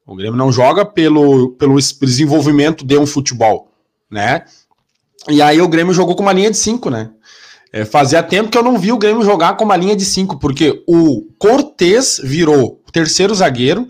O 0.07 0.17
Grêmio 0.17 0.39
não 0.39 0.51
joga 0.51 0.87
pelo, 0.87 1.51
pelo 1.51 1.77
desenvolvimento 1.77 2.83
de 2.83 2.97
um 2.97 3.05
futebol, 3.05 3.71
né? 4.11 4.45
E 5.29 5.43
aí 5.43 5.61
o 5.61 5.69
Grêmio 5.69 5.93
jogou 5.93 6.17
com 6.17 6.23
uma 6.23 6.33
linha 6.33 6.51
de 6.51 6.57
cinco, 6.57 6.89
né? 6.89 7.11
É, 7.73 7.85
fazia 7.87 8.23
tempo 8.23 8.51
que 8.51 8.59
eu 8.59 8.63
não 8.63 8.79
vi 8.79 8.93
o 8.93 8.99
Grêmio 8.99 9.25
jogar 9.25 9.57
com 9.57 9.65
uma 9.65 9.77
linha 9.77 9.97
de 9.97 10.05
cinco, 10.05 10.39
porque 10.39 10.83
o 10.87 11.23
Cortez 11.39 12.21
virou 12.23 12.83
terceiro 12.93 13.35
zagueiro 13.35 13.89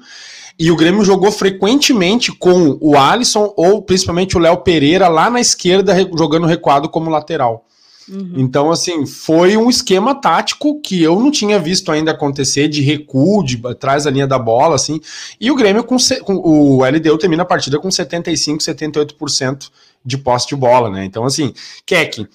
e 0.57 0.71
o 0.71 0.77
Grêmio 0.77 1.05
jogou 1.05 1.33
frequentemente 1.33 2.31
com 2.31 2.79
o 2.81 2.97
Alisson 2.97 3.53
ou 3.57 3.83
principalmente 3.83 4.37
o 4.37 4.41
Léo 4.41 4.59
Pereira 4.59 5.09
lá 5.09 5.29
na 5.29 5.41
esquerda 5.41 5.93
jogando 6.17 6.47
recuado 6.47 6.89
como 6.89 7.11
lateral. 7.11 7.67
Uhum. 8.09 8.35
Então, 8.37 8.71
assim, 8.71 9.07
foi 9.07 9.57
um 9.57 9.71
esquema 9.71 10.15
tático 10.15 10.81
que 10.81 11.03
eu 11.03 11.19
não 11.19 11.31
tinha 11.31 11.59
visto 11.59 11.91
ainda 11.91 12.11
acontecer 12.11 12.69
de 12.69 12.83
recuo, 12.83 13.45
de 13.45 13.61
atrás 13.67 14.05
da 14.05 14.11
linha 14.11 14.27
da 14.27 14.39
bola, 14.39 14.75
assim. 14.75 15.01
E 15.41 15.51
o 15.51 15.55
Grêmio 15.57 15.85
com, 15.85 15.97
com 16.25 16.35
o 16.35 16.85
LDU 16.85 17.19
termina 17.19 17.43
a 17.43 17.47
partida 17.47 17.79
com 17.79 17.91
75, 17.91 18.63
78% 18.63 19.71
de 20.05 20.19
posse 20.19 20.49
de 20.49 20.57
bola, 20.57 20.91
né? 20.91 21.05
Então, 21.05 21.25
assim, 21.25 21.55
Keck, 21.87 22.27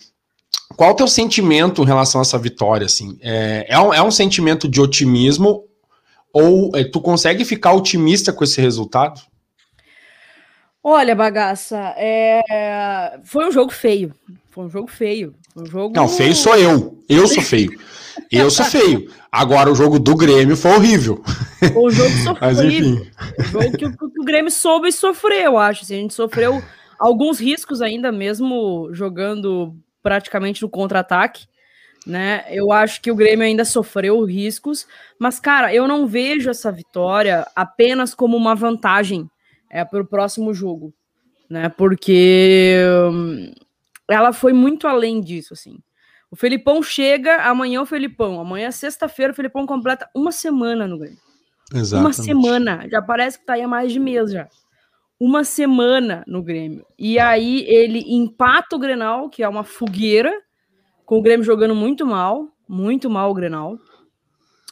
qual 0.76 0.92
o 0.92 0.96
teu 0.96 1.08
sentimento 1.08 1.82
em 1.82 1.86
relação 1.86 2.20
a 2.20 2.24
essa 2.24 2.38
vitória? 2.38 2.86
Assim? 2.86 3.18
É, 3.22 3.66
é, 3.70 3.80
um, 3.80 3.94
é 3.94 4.02
um 4.02 4.12
sentimento 4.12 4.68
de 4.68 4.82
otimismo 4.82 5.64
ou 6.34 6.72
é, 6.76 6.84
tu 6.84 7.00
consegue 7.02 7.46
ficar 7.46 7.74
otimista 7.74 8.34
com 8.34 8.44
esse 8.44 8.60
resultado? 8.62 9.22
Olha, 10.84 11.16
bagaça, 11.16 11.94
é... 11.98 13.20
foi 13.24 13.48
um 13.48 13.52
jogo 13.52 13.72
feio. 13.72 14.14
Foi 14.52 14.66
um 14.66 14.70
jogo 14.70 14.88
feio. 14.88 15.34
Um 15.56 15.66
jogo... 15.66 15.96
Não, 15.96 16.08
feio 16.08 16.36
sou 16.36 16.56
eu. 16.56 16.98
Eu 17.10 17.28
sou 17.28 17.44
feio. 17.44 17.72
Eu 18.32 18.50
sou 18.50 18.66
feio. 18.66 19.12
Agora 19.32 19.72
o 19.72 19.76
jogo 19.76 20.00
do 20.00 20.16
Grêmio 20.16 20.56
foi 20.56 20.72
horrível. 20.72 21.22
O 21.76 21.90
jogo 21.90 22.10
sofreu. 22.24 22.38
Mas 22.42 22.60
enfim. 22.62 23.06
O 23.38 23.44
jogo 23.44 23.72
que, 23.78 23.98
que, 23.98 24.06
o 24.20 24.24
Grêmio 24.24 24.52
soube 24.52 24.92
sofrer, 24.92 25.46
eu 25.46 25.58
acho. 25.58 25.84
Assim, 25.84 25.96
a 25.96 26.00
gente 26.00 26.14
sofreu 26.14 26.64
alguns 26.98 27.40
riscos 27.40 27.82
ainda, 27.82 28.12
mesmo 28.12 28.90
jogando 28.94 29.76
praticamente 30.08 30.62
no 30.62 30.70
contra-ataque. 30.70 31.46
né? 32.06 32.46
Eu 32.50 32.72
acho 32.72 33.02
que 33.02 33.12
o 33.12 33.16
Grêmio 33.16 33.46
ainda 33.46 33.66
sofreu 33.66 34.24
riscos, 34.24 34.88
mas, 35.20 35.38
cara, 35.38 35.74
eu 35.74 35.86
não 35.86 36.08
vejo 36.08 36.50
essa 36.50 36.72
vitória 36.72 37.46
apenas 37.54 38.16
como 38.16 38.38
uma 38.38 38.56
vantagem 38.56 39.30
é, 39.70 39.84
para 39.84 40.02
o 40.02 40.08
próximo 40.08 40.54
jogo, 40.54 40.94
né? 41.50 41.68
Porque 41.68 42.78
hum, 43.12 43.52
ela 44.10 44.32
foi 44.32 44.54
muito 44.54 44.88
além 44.88 45.20
disso, 45.20 45.54
assim. 45.54 45.78
O 46.32 46.38
Felipão 46.38 46.82
chega, 46.82 47.44
amanhã 47.44 47.82
o 47.82 47.86
Felipão, 47.86 48.40
amanhã 48.40 48.72
sexta-feira 48.72 49.34
o 49.34 49.36
Felipão 49.36 49.66
completa 49.66 50.10
uma 50.16 50.32
semana 50.32 50.88
no 50.88 50.98
Grêmio. 50.98 51.20
Exatamente. 51.74 52.06
Uma 52.06 52.14
semana, 52.14 52.88
já 52.90 53.02
parece 53.02 53.38
que 53.38 53.46
tá 53.46 53.56
aí 53.56 53.62
há 53.62 53.68
mais 53.68 53.92
de 53.92 54.00
mês 54.00 54.32
já. 54.32 54.48
Uma 55.20 55.44
semana 55.44 56.24
no 56.28 56.44
Grêmio. 56.44 56.86
E 56.98 57.18
aí 57.18 57.66
ele 57.68 58.04
empata 58.08 58.76
o 58.76 58.80
Grenal, 58.80 59.30
que 59.30 59.42
é 59.42 59.50
uma 59.50 59.64
fogueira, 59.64 60.32
com 61.06 61.18
o 61.18 61.22
Grêmio 61.22 61.46
jogando 61.46 61.74
muito 61.74 62.06
mal, 62.06 62.50
muito 62.68 63.10
mal 63.10 63.32
o 63.32 63.34
Grenal, 63.34 63.80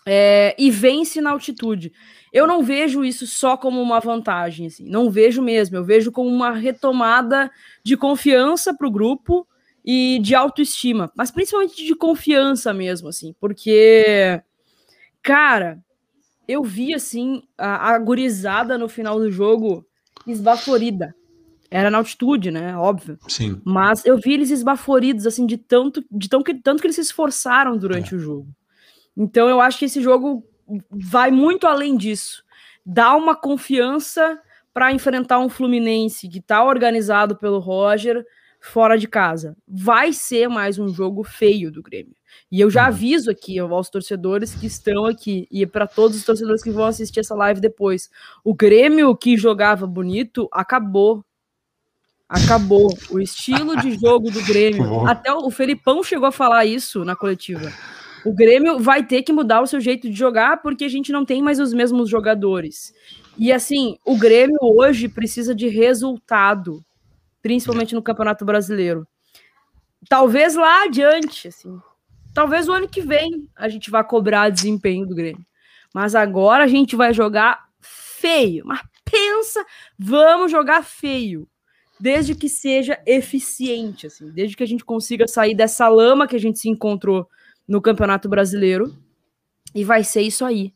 é, 0.06 0.56
e 0.58 0.70
vence 0.70 1.20
na 1.20 1.32
altitude. 1.32 1.92
Eu 2.32 2.46
não 2.46 2.62
vejo 2.62 3.04
isso 3.04 3.26
só 3.26 3.58
como 3.58 3.82
uma 3.82 4.00
vantagem, 4.00 4.68
assim, 4.68 4.88
não 4.88 5.10
vejo 5.10 5.42
mesmo. 5.42 5.78
Eu 5.78 5.84
vejo 5.84 6.12
como 6.12 6.30
uma 6.30 6.52
retomada 6.52 7.50
de 7.84 7.98
confiança 7.98 8.74
para 8.74 8.88
o 8.88 8.92
grupo 8.92 9.48
e 9.84 10.20
de 10.22 10.36
autoestima, 10.36 11.12
mas 11.16 11.32
principalmente 11.32 11.84
de 11.86 11.96
confiança 11.96 12.74
mesmo, 12.74 13.08
assim, 13.08 13.36
porque, 13.40 14.42
cara, 15.22 15.80
eu 16.48 16.64
vi 16.64 16.94
assim 16.94 17.44
a, 17.58 17.94
a 17.94 18.00
gurizada 18.00 18.78
no 18.78 18.90
final 18.90 19.20
do 19.20 19.32
jogo 19.32 19.86
esbaforida. 20.28 21.16
Era 21.70 21.90
na 21.90 21.98
altitude, 21.98 22.52
né? 22.52 22.78
Óbvio. 22.78 23.18
Sim. 23.28 23.62
Mas 23.66 24.06
eu 24.06 24.18
vi 24.18 24.34
eles 24.34 24.52
esbaforidos, 24.52 25.26
assim, 25.26 25.46
de 25.46 25.58
tanto, 25.58 26.04
de 26.12 26.30
tão 26.30 26.44
que, 26.44 26.54
tanto 26.54 26.80
que 26.80 26.88
eles 26.88 26.96
se 26.96 27.02
esforçaram 27.02 27.78
durante 27.78 28.14
é. 28.14 28.18
o 28.18 28.20
jogo. 28.20 28.48
Então 29.18 29.50
eu 29.50 29.60
acho 29.60 29.80
que 29.80 29.86
esse 29.86 30.02
jogo 30.02 30.44
vai 30.90 31.32
muito 31.32 31.68
além 31.68 31.98
disso. 31.98 32.44
Dá 32.86 33.16
uma 33.16 33.36
confiança 33.36 34.40
para 34.74 34.92
enfrentar 34.92 35.40
um 35.40 35.50
Fluminense 35.50 36.28
que 36.28 36.40
está 36.40 36.64
organizado 36.64 37.36
pelo 37.36 37.60
Roger 37.60 38.26
fora 38.66 38.98
de 38.98 39.08
casa. 39.08 39.56
Vai 39.68 40.12
ser 40.12 40.50
mais 40.50 40.80
um 40.80 40.88
jogo 40.90 41.24
feio 41.24 41.72
do 41.72 41.84
Grêmio. 41.84 42.16
E 42.52 42.60
eu 42.60 42.70
já 42.70 42.82
uhum. 42.82 42.88
aviso 42.88 43.30
aqui 43.30 43.60
aos 43.60 43.90
torcedores 43.90 44.56
que 44.56 44.66
estão 44.66 45.06
aqui 45.06 45.48
e 45.52 45.66
para 45.66 45.88
todos 45.88 46.18
os 46.18 46.26
torcedores 46.26 46.64
que 46.64 46.72
vão 46.72 46.86
assistir 46.86 47.20
essa 47.20 47.36
live 47.36 47.62
depois. 47.62 48.10
O 48.44 48.54
Grêmio 48.54 49.16
que 49.16 49.38
jogava 49.38 49.86
bonito 49.86 50.50
acabou. 50.52 51.24
Acabou. 52.28 52.92
O 53.12 53.20
estilo 53.20 53.78
de 53.78 53.98
jogo 54.00 54.32
do 54.32 54.44
Grêmio. 54.44 55.02
Até 55.08 55.32
o 55.32 55.50
Felipão 55.52 56.04
chegou 56.04 56.28
a 56.28 56.32
falar 56.32 56.66
isso 56.66 57.06
na 57.06 57.16
coletiva. 57.16 57.72
O 58.26 58.34
Grêmio 58.34 58.80
vai 58.80 59.06
ter 59.06 59.22
que 59.22 59.32
mudar 59.32 59.62
o 59.62 59.68
seu 59.68 59.80
jeito 59.80 60.10
de 60.10 60.16
jogar 60.16 60.62
porque 60.62 60.86
a 60.86 60.90
gente 60.90 61.12
não 61.12 61.24
tem 61.24 61.42
mais 61.42 61.60
os 61.60 61.72
mesmos 61.72 62.10
jogadores. 62.10 62.94
E 63.38 63.52
assim, 63.52 63.98
o 64.04 64.18
Grêmio 64.18 64.58
hoje 64.62 65.08
precisa 65.08 65.54
de 65.54 65.68
resultado, 65.68 66.84
principalmente 67.46 67.94
no 67.94 68.02
Campeonato 68.02 68.44
Brasileiro. 68.44 69.08
Talvez 70.10 70.56
lá 70.56 70.86
adiante, 70.86 71.50
assim. 71.50 71.80
Talvez 72.34 72.68
o 72.68 72.74
ano 72.74 72.90
que 72.90 73.02
vem 73.02 73.48
a 73.56 73.70
gente 73.70 73.92
vá 73.92 74.04
cobrar 74.04 74.50
desempenho 74.50 75.06
do 75.06 75.14
Grêmio. 75.14 75.46
Mas 75.94 76.16
agora 76.16 76.64
a 76.64 76.68
gente 76.68 76.96
vai 76.96 77.14
jogar 77.14 77.66
feio. 77.80 78.66
Mas 78.66 78.82
pensa, 79.06 79.64
vamos 79.96 80.50
jogar 80.50 80.84
feio 80.84 81.48
desde 82.00 82.34
que 82.34 82.50
seja 82.50 83.00
eficiente, 83.06 84.08
assim, 84.08 84.32
desde 84.32 84.58
que 84.58 84.64
a 84.64 84.68
gente 84.68 84.84
consiga 84.84 85.28
sair 85.28 85.54
dessa 85.54 85.88
lama 85.88 86.28
que 86.28 86.36
a 86.36 86.40
gente 86.40 86.58
se 86.58 86.68
encontrou 86.68 87.30
no 87.68 87.80
Campeonato 87.80 88.28
Brasileiro. 88.28 88.92
E 89.76 89.84
vai 89.84 90.04
ser 90.04 90.22
isso 90.22 90.44
aí. 90.44 90.74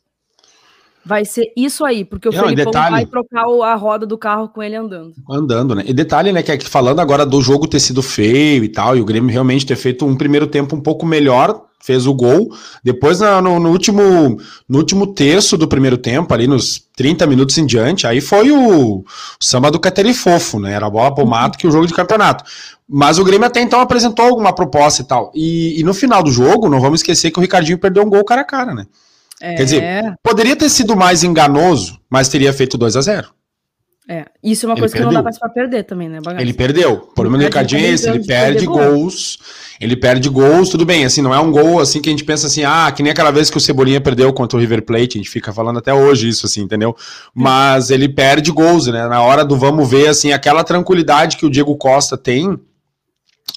Vai 1.09 1.25
ser 1.25 1.51
isso 1.57 1.83
aí, 1.83 2.05
porque 2.05 2.29
o 2.29 2.31
detalhe... 2.53 2.91
vai 2.91 3.05
trocar 3.07 3.43
a 3.43 3.73
roda 3.73 4.05
do 4.05 4.15
carro 4.15 4.47
com 4.47 4.61
ele 4.61 4.75
andando. 4.75 5.11
Andando, 5.27 5.73
né? 5.73 5.83
E 5.87 5.91
detalhe, 5.91 6.31
né, 6.31 6.43
que 6.43 6.51
aqui 6.51 6.69
falando 6.69 6.99
agora 6.99 7.25
do 7.25 7.41
jogo 7.41 7.67
ter 7.67 7.79
sido 7.79 8.03
feio 8.03 8.63
e 8.63 8.69
tal, 8.69 8.95
e 8.95 9.01
o 9.01 9.05
Grêmio 9.05 9.31
realmente 9.31 9.65
ter 9.65 9.75
feito 9.75 10.05
um 10.05 10.15
primeiro 10.15 10.45
tempo 10.45 10.75
um 10.75 10.79
pouco 10.79 11.07
melhor, 11.07 11.65
fez 11.81 12.05
o 12.05 12.13
gol. 12.13 12.49
Depois, 12.83 13.21
no, 13.21 13.59
no, 13.59 13.71
último, 13.71 14.37
no 14.69 14.77
último 14.77 15.07
terço 15.07 15.57
do 15.57 15.67
primeiro 15.67 15.97
tempo, 15.97 16.31
ali 16.31 16.45
nos 16.45 16.79
30 16.95 17.25
minutos 17.25 17.57
em 17.57 17.65
diante, 17.65 18.05
aí 18.05 18.21
foi 18.21 18.51
o, 18.51 18.99
o 18.99 19.05
samba 19.39 19.71
do 19.71 19.79
Cateri 19.79 20.13
Fofo, 20.13 20.59
né? 20.59 20.73
Era 20.73 20.85
a 20.85 20.91
bola 20.91 21.15
pro 21.15 21.25
mato 21.25 21.57
que 21.57 21.65
o 21.65 21.71
jogo 21.71 21.87
de 21.87 21.93
campeonato. 21.95 22.43
Mas 22.87 23.17
o 23.17 23.23
Grêmio 23.23 23.47
até 23.47 23.61
então 23.61 23.81
apresentou 23.81 24.25
alguma 24.25 24.53
proposta 24.53 25.01
e 25.01 25.05
tal. 25.05 25.31
E, 25.33 25.79
e, 25.79 25.83
no 25.83 25.93
final 25.95 26.21
do 26.21 26.29
jogo, 26.29 26.69
não 26.69 26.79
vamos 26.79 26.99
esquecer 26.99 27.31
que 27.31 27.39
o 27.39 27.41
Ricardinho 27.41 27.79
perdeu 27.79 28.03
um 28.03 28.09
gol 28.11 28.23
cara 28.23 28.41
a 28.41 28.45
cara, 28.45 28.75
né? 28.75 28.85
É. 29.41 29.55
Quer 29.55 29.63
dizer, 29.63 30.13
poderia 30.23 30.55
ter 30.55 30.69
sido 30.69 30.95
mais 30.95 31.23
enganoso, 31.23 31.99
mas 32.09 32.29
teria 32.29 32.51
feito 32.51 32.77
2 32.77 32.95
a 32.95 33.01
0 33.01 33.39
é, 34.11 34.25
isso 34.43 34.65
é 34.65 34.69
uma 34.69 34.73
ele 34.73 34.79
coisa 34.79 34.93
perdeu. 34.93 35.09
que 35.09 35.15
não 35.15 35.23
dá 35.23 35.29
pra 35.39 35.49
perder 35.49 35.83
também, 35.83 36.09
né, 36.09 36.19
Bagaço? 36.19 36.43
Ele 36.43 36.51
perdeu. 36.51 36.93
O 36.93 37.13
problema 37.13 37.37
do 37.37 37.43
Ricardinho 37.43 37.85
é 37.85 37.89
esse, 37.91 38.09
ele 38.09 38.25
perde 38.25 38.65
gols. 38.65 39.37
Ele 39.79 39.95
perde 39.95 40.27
gols, 40.27 40.69
tudo 40.69 40.83
bem, 40.83 41.05
assim, 41.05 41.21
não 41.21 41.31
é 41.31 41.39
um 41.39 41.51
gol 41.51 41.79
assim 41.79 42.01
que 42.01 42.09
a 42.09 42.11
gente 42.11 42.23
pensa 42.23 42.47
assim, 42.47 42.63
ah, 42.63 42.91
que 42.91 43.03
nem 43.03 43.11
aquela 43.11 43.29
vez 43.29 43.51
que 43.51 43.57
o 43.57 43.61
Cebolinha 43.61 44.01
perdeu 44.01 44.33
contra 44.33 44.57
o 44.57 44.59
River 44.59 44.81
Plate, 44.81 45.17
a 45.17 45.21
gente 45.21 45.29
fica 45.29 45.53
falando 45.53 45.77
até 45.77 45.93
hoje 45.93 46.27
isso, 46.27 46.47
assim, 46.47 46.61
entendeu? 46.61 46.95
Mas 47.35 47.91
ele 47.91 48.09
perde 48.09 48.51
gols, 48.51 48.87
né? 48.87 49.07
Na 49.07 49.21
hora 49.21 49.45
do 49.45 49.55
vamos 49.55 49.87
ver, 49.87 50.07
assim, 50.07 50.33
aquela 50.33 50.63
tranquilidade 50.63 51.37
que 51.37 51.45
o 51.45 51.49
Diego 51.49 51.77
Costa 51.77 52.17
tem, 52.17 52.59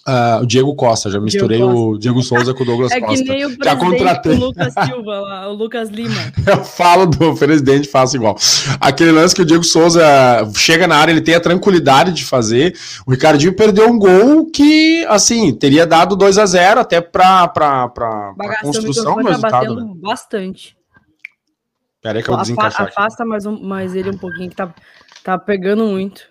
Uh, 0.07 0.43
o 0.43 0.47
Diego 0.47 0.75
Costa, 0.75 1.09
já 1.11 1.21
misturei 1.21 1.59
Diego 1.59 1.93
o 1.93 1.99
Diego 1.99 2.23
Souza 2.23 2.53
com 2.53 2.65
o 2.65 2.67
Douglas 2.67 2.91
é 2.91 3.01
Costa. 3.01 3.15
É 3.15 3.25
que 3.25 3.31
nem 3.31 3.47
o 3.47 3.57
já 3.63 3.77
contratei. 3.77 4.33
o 4.33 4.41
Lucas 4.41 4.75
Silva, 4.85 5.21
lá, 5.21 5.49
o 5.49 5.53
Lucas 5.53 5.91
Lima. 5.91 6.33
Eu 6.45 6.65
falo 6.65 7.07
do 7.07 7.37
presidente, 7.37 7.89
faço 7.89 8.17
igual. 8.17 8.37
Aquele 8.81 9.13
lance 9.13 9.33
que 9.33 9.43
o 9.43 9.45
Diego 9.45 9.63
Souza 9.63 10.03
chega 10.57 10.89
na 10.89 10.97
área, 10.97 11.13
ele 11.13 11.21
tem 11.21 11.37
a 11.37 11.41
tranquilidade 11.41 12.13
de 12.13 12.25
fazer. 12.25 12.77
O 13.07 13.13
Ricardinho 13.13 13.55
perdeu 13.55 13.89
um 13.89 13.97
gol 13.97 14.47
que, 14.47 15.05
assim, 15.09 15.53
teria 15.53 15.87
dado 15.87 16.17
2 16.17 16.37
a 16.37 16.47
0 16.47 16.81
até 16.81 17.01
para 17.01 17.45
a 17.45 18.61
construção 18.61 19.17
do 19.17 19.29
resultado. 19.29 19.77
Tá 19.77 19.85
né? 19.85 19.93
bastante. 20.01 20.77
Pera 22.03 22.19
aí 22.19 22.25
que 22.25 22.29
eu 22.29 22.37
desencaixar 22.37 22.89
Afasta 22.89 23.25
mais, 23.25 23.47
um, 23.47 23.63
mais 23.63 23.95
ele 23.95 24.11
um 24.11 24.19
pouquinho, 24.19 24.51
que 24.51 24.57
tá, 24.57 24.75
tá 25.23 25.39
pegando 25.39 25.85
muito. 25.85 26.23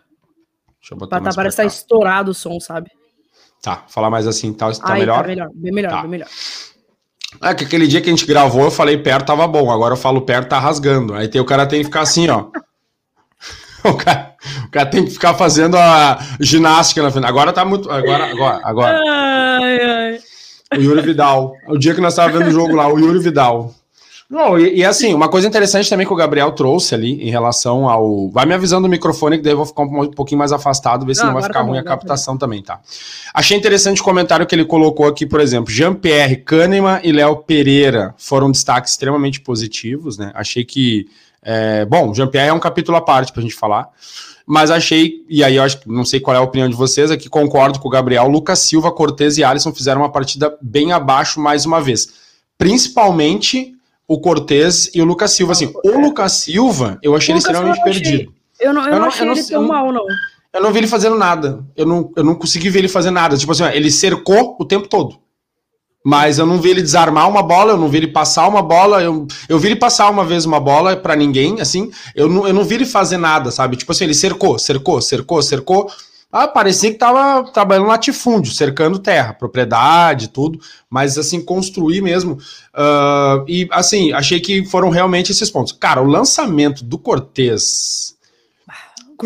Deixa 0.82 0.94
eu 0.94 0.98
botar 0.98 1.22
tá, 1.22 1.32
Parece 1.34 1.56
que 1.56 1.62
tá 1.62 1.68
estourado 1.68 2.32
o 2.32 2.34
som, 2.34 2.60
sabe? 2.60 2.92
Tá, 3.62 3.84
falar 3.88 4.10
mais 4.10 4.26
assim 4.26 4.52
tal, 4.52 4.74
tá 4.74 4.94
Aí, 4.94 5.02
melhor? 5.02 5.22
Tá 5.22 5.28
melhor, 5.28 5.50
bem 5.54 5.72
melhor, 5.72 5.92
tá. 5.92 6.02
bem 6.02 6.10
melhor. 6.10 6.28
É 7.42 7.54
que 7.54 7.64
aquele 7.64 7.88
dia 7.88 8.02
que 8.02 8.10
a 8.10 8.12
gente 8.12 8.26
gravou, 8.26 8.64
eu 8.64 8.72
falei 8.72 8.98
perto, 8.98 9.28
tava 9.28 9.48
bom. 9.48 9.72
Agora 9.72 9.94
eu 9.94 9.98
falo 9.98 10.22
perto, 10.22 10.50
tá 10.50 10.60
rasgando. 10.60 11.14
Aí 11.14 11.28
tem, 11.28 11.40
o 11.40 11.46
cara 11.46 11.66
tem 11.66 11.80
que 11.80 11.86
ficar 11.86 12.02
assim, 12.02 12.30
ó. 12.30 12.48
O 13.84 13.96
cara, 13.96 14.36
o 14.66 14.70
cara 14.70 14.86
tem 14.86 15.04
que 15.04 15.10
ficar 15.10 15.34
fazendo 15.34 15.76
a 15.76 16.20
ginástica 16.40 17.02
na 17.02 17.10
frente. 17.10 17.26
Agora 17.26 17.52
tá 17.52 17.66
muito. 17.66 17.90
Agora, 17.90 18.30
agora, 18.30 18.62
agora. 18.64 19.02
Ai, 19.60 19.82
ai. 19.82 20.20
O 20.78 20.82
Yuri 20.82 21.02
Vidal. 21.02 21.56
O 21.68 21.80
dia 21.80 21.96
que 21.96 22.00
nós 22.00 22.14
estávamos 22.14 22.38
vendo 22.38 22.50
o 22.50 22.54
jogo 22.54 22.76
lá, 22.76 22.88
o 22.88 23.00
Yuri 23.00 23.18
Vidal. 23.18 23.74
Não, 24.32 24.58
e, 24.58 24.78
e, 24.78 24.86
assim, 24.86 25.14
uma 25.14 25.28
coisa 25.28 25.46
interessante 25.46 25.90
também 25.90 26.08
que 26.08 26.14
o 26.14 26.16
Gabriel 26.16 26.54
trouxe 26.54 26.96
ali 26.96 27.22
em 27.22 27.30
relação 27.30 27.90
ao. 27.90 28.30
Vai 28.30 28.46
me 28.46 28.54
avisando 28.54 28.88
o 28.88 28.90
microfone, 28.90 29.36
que 29.36 29.44
daí 29.44 29.52
eu 29.52 29.58
vou 29.58 29.66
ficar 29.66 29.84
um 29.84 30.10
pouquinho 30.12 30.40
mais 30.40 30.54
afastado, 30.54 31.06
ver 31.06 31.16
se 31.16 31.20
não, 31.20 31.28
não 31.28 31.34
vai 31.34 31.44
ficar 31.44 31.60
tá 31.60 31.66
ruim 31.66 31.78
a 31.78 31.84
captação 31.84 32.38
tá 32.38 32.46
também, 32.46 32.64
tá? 32.64 32.80
Achei 33.34 33.58
interessante 33.58 34.00
o 34.00 34.06
comentário 34.06 34.48
que 34.48 34.56
ele 34.56 34.64
colocou 34.64 35.06
aqui, 35.06 35.26
por 35.26 35.42
exemplo, 35.42 35.70
Jean-Pierre 35.70 36.38
Kahneman 36.38 37.02
e 37.04 37.12
Léo 37.12 37.44
Pereira 37.44 38.16
foram 38.18 38.50
destaques 38.50 38.92
extremamente 38.92 39.42
positivos, 39.42 40.18
né? 40.18 40.32
Achei 40.34 40.64
que. 40.64 41.08
É, 41.44 41.84
bom, 41.84 42.14
Jean-Pierre 42.14 42.52
é 42.52 42.54
um 42.54 42.60
capítulo 42.60 42.96
à 42.98 43.02
parte 43.02 43.34
pra 43.34 43.42
gente 43.42 43.54
falar. 43.54 43.90
Mas 44.48 44.72
achei, 44.72 45.26
e 45.30 45.44
aí 45.44 45.58
eu 45.58 45.64
acho 45.64 45.82
que 45.82 45.90
não 45.90 46.06
sei 46.06 46.22
qual 46.22 46.36
é 46.36 46.40
a 46.40 46.42
opinião 46.42 46.70
de 46.70 46.76
vocês, 46.76 47.12
aqui 47.12 47.28
concordo 47.28 47.82
com 47.82 47.90
o 47.90 47.92
Gabriel. 47.92 48.30
Lucas 48.30 48.60
Silva, 48.60 48.94
Cortez 48.94 49.38
e 49.38 49.44
Alisson 49.44 49.74
fizeram 49.74 50.00
uma 50.00 50.12
partida 50.12 50.58
bem 50.62 50.94
abaixo 50.94 51.38
mais 51.38 51.66
uma 51.66 51.82
vez. 51.82 52.08
Principalmente 52.58 53.76
o 54.12 54.20
Cortez 54.20 54.92
e 54.94 55.02
o 55.02 55.06
Lucas 55.06 55.32
Silva. 55.32 55.54
Assim, 55.54 55.72
o 55.86 55.98
Lucas 55.98 56.34
Silva, 56.34 57.00
eu 57.02 57.16
achei 57.16 57.32
ele 57.32 57.40
extremamente 57.40 57.78
eu 57.78 57.84
perdido. 57.86 58.34
Eu 58.60 58.74
não, 58.74 58.84
eu, 58.84 58.92
eu 58.92 59.00
não 59.00 59.08
achei 59.08 59.26
eu 59.26 59.32
ele 59.32 59.44
tão 59.44 59.66
mal, 59.66 59.90
não. 59.90 60.04
Eu 60.54 60.62
não 60.62 60.74
vi 60.74 60.80
ele 60.80 60.88
fazendo 60.88 61.18
nada. 61.18 61.66
Eu 61.78 61.86
não, 61.86 62.12
eu 62.18 62.22
não 62.22 62.36
consegui 62.36 62.70
ver 62.70 62.80
ele 62.80 62.90
fazer 62.90 63.10
nada. 63.10 63.38
Tipo 63.38 63.54
assim, 63.54 63.64
ele 63.72 63.90
cercou 63.90 64.58
o 64.60 64.66
tempo 64.66 64.90
todo. 64.90 65.18
Mas 66.04 66.40
eu 66.40 66.46
não 66.46 66.60
vi 66.60 66.72
ele 66.72 66.82
desarmar 66.82 67.30
uma 67.30 67.42
bola, 67.42 67.72
eu 67.72 67.78
não 67.78 67.88
vi 67.88 68.00
ele 68.00 68.08
passar 68.08 68.50
uma 68.50 68.62
bola. 68.62 69.02
Eu, 69.02 69.26
eu 69.48 69.58
vi 69.58 69.70
ele 69.70 69.78
passar 69.78 70.10
uma 70.10 70.26
vez 70.26 70.44
uma 70.44 70.60
bola 70.60 70.98
para 70.98 71.16
ninguém, 71.16 71.62
assim. 71.62 71.90
Eu 72.14 72.28
não, 72.28 72.46
eu 72.46 72.54
não 72.54 72.66
vi 72.66 72.76
ele 72.76 72.86
fazer 72.86 73.18
nada, 73.18 73.50
sabe? 73.50 73.78
Tipo 73.78 73.94
assim, 73.94 74.04
ele 74.04 74.14
cercou, 74.14 74.60
cercou, 74.60 75.02
cercou, 75.02 75.42
cercou. 75.42 75.90
Ah, 76.32 76.48
parecia 76.48 76.92
que 76.92 76.98
tava 76.98 77.44
trabalhando 77.52 77.88
latifúndio, 77.88 78.54
cercando 78.54 78.98
terra, 78.98 79.34
propriedade, 79.34 80.30
tudo, 80.30 80.60
mas 80.90 81.18
assim, 81.18 81.44
construir 81.44 82.02
mesmo. 82.02 82.34
Uh, 82.74 83.44
e 83.48 83.68
assim, 83.72 84.14
achei 84.14 84.40
que 84.40 84.66
foram 84.66 84.90
realmente 84.90 85.32
esses 85.32 85.52
pontos. 85.52 85.74
Cara, 85.74 86.02
o 86.02 86.06
lançamento 86.06 86.86
do 86.86 86.98
Cortez. 86.98 88.16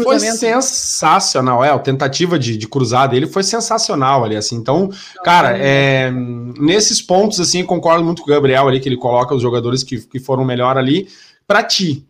Foi 0.04 0.20
sensacional, 0.20 1.64
é, 1.64 1.70
a 1.70 1.80
tentativa 1.80 2.38
de, 2.38 2.58
de 2.58 2.68
cruzar 2.68 3.08
dele 3.08 3.28
foi 3.28 3.44
sensacional 3.44 4.26
ali, 4.26 4.36
assim, 4.36 4.58
então, 4.58 4.90
cara, 5.24 5.58
é, 5.58 6.12
nesses 6.12 7.02
pontos, 7.02 7.40
assim, 7.40 7.64
concordo 7.64 8.04
muito 8.04 8.22
com 8.22 8.30
o 8.30 8.34
Gabriel 8.34 8.68
ali, 8.68 8.82
que 8.82 8.90
ele 8.90 8.98
coloca 8.98 9.34
os 9.34 9.42
jogadores 9.42 9.84
que, 9.84 10.00
que 10.00 10.20
foram 10.20 10.44
melhor 10.44 10.78
ali, 10.78 11.08
pra 11.48 11.64
ti, 11.64 12.06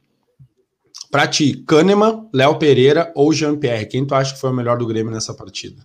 pra 1.16 1.28
ti, 1.28 1.64
Kahneman, 1.66 2.30
Léo 2.34 2.60
Pereira 2.60 3.10
ou 3.16 3.32
Jean-Pierre, 3.32 3.86
quem 3.86 4.06
tu 4.06 4.14
acha 4.14 4.34
que 4.34 4.40
foi 4.42 4.50
o 4.50 4.54
melhor 4.54 4.78
do 4.78 4.86
Grêmio 4.86 5.14
nessa 5.14 5.34
partida? 5.34 5.82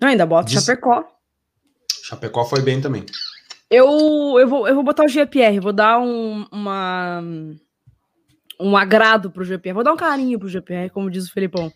Não, 0.00 0.08
ainda 0.08 0.24
bota 0.24 0.48
Diz... 0.48 0.64
Chapecó. 0.64 1.04
Chapecó 2.02 2.46
foi 2.46 2.62
bem 2.62 2.80
também. 2.80 3.04
Eu, 3.70 3.86
eu, 4.38 4.48
vou, 4.48 4.66
eu 4.66 4.74
vou 4.74 4.82
botar 4.82 5.04
o 5.04 5.08
GPR, 5.08 5.60
vou 5.60 5.74
dar 5.74 5.98
um, 5.98 6.46
uma, 6.50 7.22
um 8.58 8.74
agrado 8.74 9.30
pro 9.30 9.44
GPR, 9.44 9.74
vou 9.74 9.84
dar 9.84 9.92
um 9.92 9.98
carinho 9.98 10.38
pro 10.38 10.48
GPR, 10.48 10.88
como 10.88 11.10
diz 11.10 11.26
o 11.26 11.32
Felipão. 11.32 11.70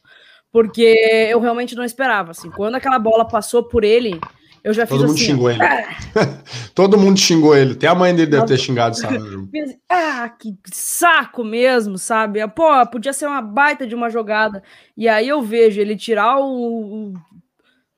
Porque 0.51 1.29
eu 1.31 1.41
realmente 1.41 1.75
não 1.75 1.85
esperava, 1.85 2.31
assim. 2.31 2.51
Quando 2.51 2.77
aquela 2.77 2.99
bola 2.99 3.29
passou 3.29 3.65
por 3.65 3.85
ele, 3.85 4.19
eu 4.65 4.73
já 4.73 4.87
Todo 4.87 5.01
fiz 5.01 5.09
mundo 5.09 5.17
assim, 5.17 5.27
xingou 5.27 5.51
ele. 5.51 5.61
Todo 6.75 6.99
mundo 6.99 7.19
xingou 7.19 7.57
ele. 7.57 7.73
Até 7.73 7.89
a 7.89 7.95
mãe 7.95 8.15
dele 8.15 8.31
deve 8.31 8.47
ter 8.47 8.59
xingado, 8.59 8.97
sabe? 8.97 9.19
ah, 9.91 10.29
que 10.29 10.55
saco 10.73 11.43
mesmo, 11.43 11.99
sabe? 11.99 12.47
Pô, 12.49 12.65
podia 12.87 13.13
ser 13.13 13.27
uma 13.27 13.43
baita 13.43 13.87
de 13.87 13.95
uma 13.95 14.09
jogada. 14.09 14.63
E 14.97 15.09
aí 15.09 15.29
eu 15.29 15.43
vejo 15.43 15.81
ele 15.81 15.97
tirar 15.97 16.39
o, 16.39 17.13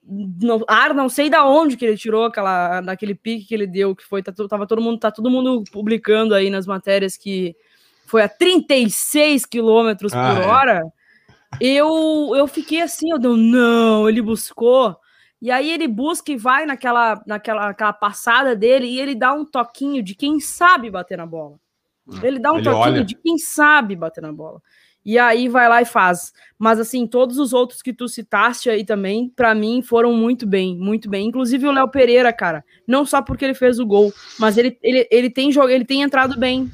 não, 0.06 0.64
ar, 0.68 0.94
não 0.94 1.08
sei 1.08 1.30
da 1.30 1.46
onde 1.46 1.76
que 1.76 1.84
ele 1.84 1.96
tirou 1.96 2.24
aquela, 2.24 2.80
daquele 2.80 3.14
pique 3.14 3.46
que 3.46 3.54
ele 3.54 3.66
deu, 3.66 3.94
que 3.94 4.04
foi, 4.04 4.22
tá, 4.22 4.32
tava 4.48 4.66
todo 4.66 4.82
mundo, 4.82 4.98
tá 4.98 5.10
todo 5.10 5.30
mundo 5.30 5.64
publicando 5.72 6.34
aí 6.34 6.50
nas 6.50 6.66
matérias 6.66 7.16
que 7.16 7.56
foi 8.06 8.22
a 8.22 8.28
36 8.28 9.46
quilômetros 9.46 10.12
por 10.12 10.18
ah, 10.18 10.40
é. 10.42 10.46
hora. 10.46 10.82
É. 11.60 11.66
Eu, 11.66 12.32
eu 12.34 12.46
fiquei 12.46 12.82
assim, 12.82 13.10
eu 13.10 13.18
deu, 13.18 13.36
não, 13.36 14.08
ele 14.08 14.20
buscou. 14.20 14.96
E 15.44 15.50
aí 15.50 15.70
ele 15.70 15.86
busca 15.86 16.32
e 16.32 16.38
vai 16.38 16.64
naquela, 16.64 17.22
naquela 17.26 17.68
aquela 17.68 17.92
passada 17.92 18.56
dele 18.56 18.86
e 18.86 18.98
ele 18.98 19.14
dá 19.14 19.34
um 19.34 19.44
toquinho 19.44 20.02
de 20.02 20.14
quem 20.14 20.40
sabe 20.40 20.90
bater 20.90 21.18
na 21.18 21.26
bola. 21.26 21.56
Hum, 22.08 22.18
ele 22.22 22.38
dá 22.38 22.50
um 22.50 22.56
ele 22.56 22.64
toquinho 22.64 22.94
olha. 22.94 23.04
de 23.04 23.14
quem 23.14 23.36
sabe 23.36 23.94
bater 23.94 24.22
na 24.22 24.32
bola 24.32 24.62
e 25.04 25.18
aí 25.18 25.48
vai 25.48 25.68
lá 25.68 25.82
e 25.82 25.84
faz. 25.84 26.32
Mas 26.58 26.80
assim, 26.80 27.06
todos 27.06 27.38
os 27.38 27.52
outros 27.52 27.82
que 27.82 27.92
tu 27.92 28.08
citaste 28.08 28.70
aí 28.70 28.84
também, 28.84 29.30
para 29.36 29.54
mim, 29.54 29.82
foram 29.82 30.14
muito 30.14 30.46
bem, 30.46 30.78
muito 30.78 31.10
bem. 31.10 31.28
Inclusive 31.28 31.66
o 31.66 31.72
Léo 31.72 31.88
Pereira, 31.88 32.32
cara, 32.32 32.64
não 32.88 33.04
só 33.04 33.20
porque 33.20 33.44
ele 33.44 33.52
fez 33.52 33.78
o 33.78 33.84
gol, 33.84 34.12
mas 34.38 34.56
ele, 34.56 34.78
ele, 34.82 35.06
ele 35.10 35.28
tem 35.28 35.52
jogo, 35.52 35.68
ele 35.68 35.84
tem 35.84 36.00
entrado 36.00 36.38
bem. 36.38 36.72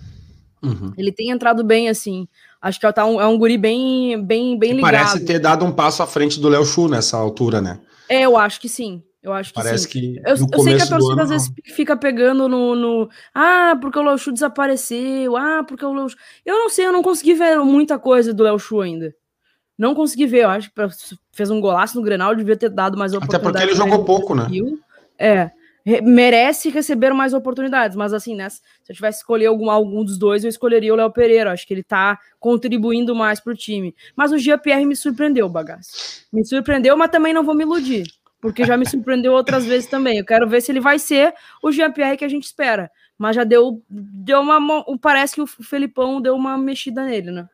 Uhum. 0.63 0.93
Ele 0.97 1.11
tem 1.11 1.31
entrado 1.31 1.65
bem, 1.65 1.89
assim. 1.89 2.29
Acho 2.63 2.79
que 2.79 2.87
é 2.87 3.05
um, 3.05 3.21
é 3.21 3.27
um 3.27 3.37
guri 3.37 3.59
bem, 3.59 4.23
bem, 4.23 4.57
bem 4.57 4.73
ligado. 4.75 4.93
Parece 4.93 5.25
ter 5.25 5.41
dado 5.41 5.65
um 5.65 5.73
passo 5.73 6.03
à 6.03 6.07
frente 6.07 6.39
do 6.39 6.49
Léo 6.49 6.65
Chu 6.65 6.87
nessa 6.87 7.17
altura, 7.17 7.61
né? 7.61 7.81
É, 8.11 8.23
eu 8.23 8.37
acho 8.37 8.61
que 8.61 8.69
sim. 8.69 9.05
Eu 9.23 9.33
acho 9.33 9.51
que 9.51 9.55
Parece 9.55 9.85
sim. 9.85 9.89
que. 9.91 10.17
Eu, 10.27 10.35
eu 10.53 10.63
sei 10.63 10.77
que 10.77 10.83
a 10.83 10.87
torcida 10.87 11.13
ano, 11.13 11.23
às 11.23 11.29
vezes 11.31 11.53
fica 11.63 11.97
pegando 11.97 12.49
no, 12.49 12.75
no. 12.75 13.09
Ah, 13.33 13.79
porque 13.81 13.99
o 13.99 14.03
Léo 14.03 14.19
Chu 14.19 14.33
desapareceu. 14.33 15.37
Ah, 15.37 15.63
porque 15.63 15.85
o 15.85 15.93
Léo 15.93 16.09
Eu 16.45 16.59
não 16.59 16.69
sei, 16.69 16.87
eu 16.87 16.93
não 16.93 17.03
consegui 17.03 17.35
ver 17.35 17.59
muita 17.59 17.99
coisa 18.01 18.35
do 18.35 18.43
Léo 18.43 18.59
Chu 18.59 18.81
ainda. 18.81 19.15
Não 19.79 19.95
consegui 19.95 20.27
ver. 20.27 20.45
Eu 20.45 20.51
acho 20.51 20.71
que 20.71 20.75
fez 21.33 21.51
um 21.51 21.61
golaço 21.61 21.97
no 21.97 22.03
Grenal, 22.03 22.35
devia 22.35 22.57
ter 22.57 22.69
dado 22.69 22.99
mais 22.99 23.13
oportunidades. 23.13 23.47
Até 23.47 23.59
porque 23.59 23.71
ele 23.71 23.77
jogou 23.77 24.05
pouco, 24.05 24.35
né? 24.35 24.49
É. 25.17 25.53
Merece 26.03 26.69
receber 26.69 27.13
mais 27.13 27.33
oportunidades, 27.33 27.97
mas 27.97 28.13
assim, 28.13 28.35
né? 28.35 28.49
Se 28.49 28.61
eu 28.89 28.95
tivesse 28.95 29.19
que 29.19 29.23
escolher 29.23 29.47
algum, 29.47 29.71
algum 29.71 30.05
dos 30.05 30.19
dois, 30.19 30.45
eu 30.45 30.51
escolheria 30.51 30.93
o 30.93 30.97
Léo 30.97 31.11
Pereira. 31.11 31.53
Acho 31.53 31.67
que 31.67 31.75
ele 31.75 31.83
tá 31.83 32.19
contribuindo 32.39 33.15
mais 33.15 33.41
pro 33.41 33.57
time. 33.57 33.95
Mas 34.15 34.33
o 34.33 34.39
Gia 34.39 34.59
Pierre 34.59 34.85
me 34.85 34.95
surpreendeu, 34.95 35.49
bagaço. 35.49 36.27
Me 36.33 36.45
surpreendeu, 36.45 36.97
mas 36.97 37.11
também 37.11 37.33
não 37.33 37.45
vou 37.45 37.55
me 37.55 37.65
iludir 37.65 38.05
porque 38.41 38.65
já 38.65 38.77
me 38.77 38.89
surpreendeu 38.89 39.33
outras 39.33 39.67
vezes 39.67 39.89
também. 39.89 40.19
Eu 40.19 40.25
quero 40.25 40.49
ver 40.49 40.61
se 40.63 40.73
ele 40.73 40.81
vai 40.81 40.99
ser 40.99 41.35
o 41.63 41.71
Jean-Pierre 41.71 42.17
que 42.17 42.25
a 42.25 42.29
gente 42.29 42.45
espera. 42.45 42.91
Mas 43.19 43.37
já 43.37 43.45
deu, 43.45 43.83
deu 43.89 44.41
uma. 44.41 44.85
Parece 44.99 45.35
que 45.35 45.43
o 45.43 45.47
Felipão 45.47 46.21
deu 46.21 46.35
uma 46.35 46.57
mexida 46.57 47.05
nele, 47.05 47.31
né? 47.31 47.47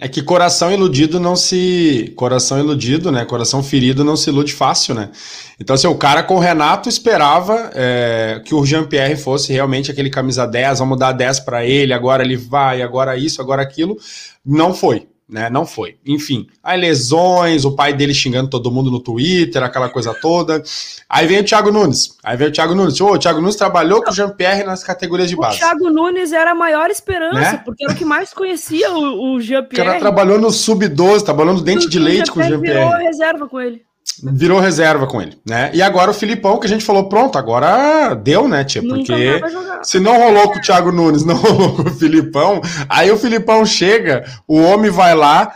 É 0.00 0.06
que 0.06 0.22
coração 0.22 0.70
iludido 0.70 1.18
não 1.18 1.34
se. 1.34 2.12
Coração 2.14 2.60
iludido, 2.60 3.10
né? 3.10 3.24
Coração 3.24 3.64
ferido 3.64 4.04
não 4.04 4.16
se 4.16 4.30
ilude 4.30 4.52
fácil, 4.52 4.94
né? 4.94 5.10
Então, 5.58 5.74
assim, 5.74 5.88
o 5.88 5.96
cara 5.96 6.22
com 6.22 6.36
o 6.36 6.38
Renato 6.38 6.88
esperava 6.88 7.72
é, 7.74 8.40
que 8.44 8.54
o 8.54 8.64
Jean-Pierre 8.64 9.16
fosse 9.16 9.52
realmente 9.52 9.90
aquele 9.90 10.08
camisa 10.08 10.46
10, 10.46 10.78
vamos 10.78 10.98
dar 10.98 11.10
10 11.10 11.40
para 11.40 11.66
ele, 11.66 11.92
agora 11.92 12.22
ele 12.22 12.36
vai, 12.36 12.80
agora 12.80 13.16
isso, 13.16 13.40
agora 13.42 13.60
aquilo. 13.60 13.96
Não 14.46 14.72
foi 14.72 15.08
né? 15.28 15.50
Não 15.50 15.66
foi. 15.66 15.96
Enfim, 16.06 16.46
aí 16.62 16.80
lesões, 16.80 17.64
o 17.64 17.72
pai 17.72 17.92
dele 17.92 18.14
xingando 18.14 18.48
todo 18.48 18.70
mundo 18.70 18.90
no 18.90 18.98
Twitter, 18.98 19.62
aquela 19.62 19.90
coisa 19.90 20.14
toda. 20.14 20.62
Aí 21.08 21.26
vem 21.26 21.40
o 21.40 21.44
Thiago 21.44 21.70
Nunes. 21.70 22.16
Aí 22.24 22.36
vem 22.36 22.48
o 22.48 22.52
Thiago 22.52 22.74
Nunes. 22.74 22.98
O 23.00 23.18
Thiago 23.18 23.40
Nunes 23.40 23.56
trabalhou 23.56 24.02
com 24.02 24.10
o 24.10 24.14
Jean-Pierre 24.14 24.64
nas 24.64 24.82
categorias 24.82 25.28
de 25.28 25.36
base. 25.36 25.56
O 25.56 25.58
Thiago 25.58 25.90
Nunes 25.90 26.32
era 26.32 26.52
a 26.52 26.54
maior 26.54 26.90
esperança, 26.90 27.52
né? 27.52 27.62
porque 27.64 27.84
era 27.84 27.92
o 27.92 27.96
que 27.96 28.04
mais 28.04 28.32
conhecia 28.32 28.90
o, 28.90 29.34
o 29.34 29.40
Jean-Pierre. 29.40 29.68
O 29.88 29.90
cara 29.90 30.00
trabalhou 30.00 30.40
no 30.40 30.50
Sub-12, 30.50 31.22
trabalhou 31.22 31.54
no 31.54 31.60
Dente 31.60 31.88
de 31.88 31.98
Leite 31.98 32.30
com 32.30 32.40
o 32.40 32.42
Jean-Pierre. 32.42 33.02
Reserva 33.02 33.48
com 33.48 33.60
ele 33.60 33.87
virou 34.22 34.60
reserva 34.60 35.06
com 35.06 35.20
ele, 35.20 35.38
né? 35.46 35.70
E 35.72 35.82
agora 35.82 36.10
o 36.10 36.14
Filipão, 36.14 36.58
que 36.58 36.66
a 36.66 36.68
gente 36.68 36.84
falou, 36.84 37.08
pronto, 37.08 37.38
agora 37.38 38.14
deu, 38.14 38.48
né, 38.48 38.64
tia? 38.64 38.82
Porque 38.82 39.40
se 39.82 40.00
não 40.00 40.18
rolou 40.18 40.50
com 40.50 40.58
o 40.58 40.60
Thiago 40.60 40.92
Nunes, 40.92 41.24
não 41.26 41.36
rolou 41.36 41.76
com 41.76 41.82
o 41.82 41.94
Filipão, 41.94 42.60
aí 42.88 43.10
o 43.10 43.18
Filipão 43.18 43.64
chega, 43.64 44.24
o 44.46 44.60
homem 44.60 44.90
vai 44.90 45.14
lá, 45.14 45.54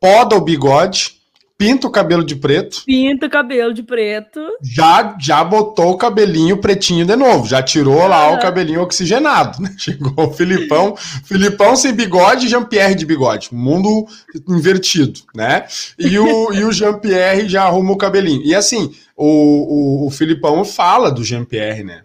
poda 0.00 0.36
o 0.36 0.40
bigode, 0.40 1.21
pinta 1.62 1.86
o 1.86 1.90
cabelo 1.90 2.24
de 2.24 2.34
preto. 2.34 2.82
Pinta 2.84 3.26
o 3.26 3.30
cabelo 3.30 3.72
de 3.72 3.84
preto. 3.84 4.40
Já, 4.60 5.16
já 5.20 5.44
botou 5.44 5.92
o 5.92 5.96
cabelinho 5.96 6.56
pretinho 6.56 7.06
de 7.06 7.14
novo. 7.14 7.46
Já 7.46 7.62
tirou 7.62 8.06
lá 8.08 8.32
o 8.32 8.40
cabelinho 8.40 8.82
oxigenado, 8.82 9.62
né? 9.62 9.72
Chegou 9.78 10.12
o 10.16 10.32
Filipão. 10.32 10.96
Filipão 11.24 11.76
sem 11.76 11.92
bigode 11.92 12.46
e 12.46 12.48
Jean-Pierre 12.48 12.96
de 12.96 13.06
bigode. 13.06 13.48
Mundo 13.52 14.06
invertido, 14.48 15.20
né? 15.34 15.64
E 15.96 16.18
o, 16.18 16.52
e 16.52 16.64
o 16.64 16.72
Jean-Pierre 16.72 17.48
já 17.48 17.62
arruma 17.62 17.92
o 17.92 17.98
cabelinho. 17.98 18.42
E 18.44 18.54
assim, 18.54 18.92
o, 19.16 19.26
o, 19.26 20.06
o 20.08 20.10
Filipão 20.10 20.64
fala 20.64 21.12
do 21.12 21.22
Jean-Pierre, 21.22 21.84
né? 21.84 22.02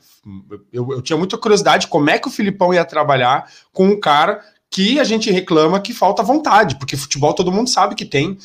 Eu, 0.71 0.91
eu 0.91 1.01
tinha 1.01 1.17
muita 1.17 1.37
curiosidade 1.37 1.87
como 1.87 2.09
é 2.09 2.19
que 2.19 2.27
o 2.27 2.31
Filipão 2.31 2.73
ia 2.73 2.85
trabalhar 2.85 3.49
com 3.73 3.87
um 3.87 3.99
cara 3.99 4.39
que 4.69 4.99
a 4.99 5.03
gente 5.03 5.31
reclama 5.31 5.79
que 5.79 5.93
falta 5.93 6.21
vontade, 6.21 6.75
porque 6.75 6.97
futebol 6.97 7.33
todo 7.33 7.51
mundo 7.51 7.69
sabe 7.69 7.95
que 7.95 8.05
tem. 8.05 8.37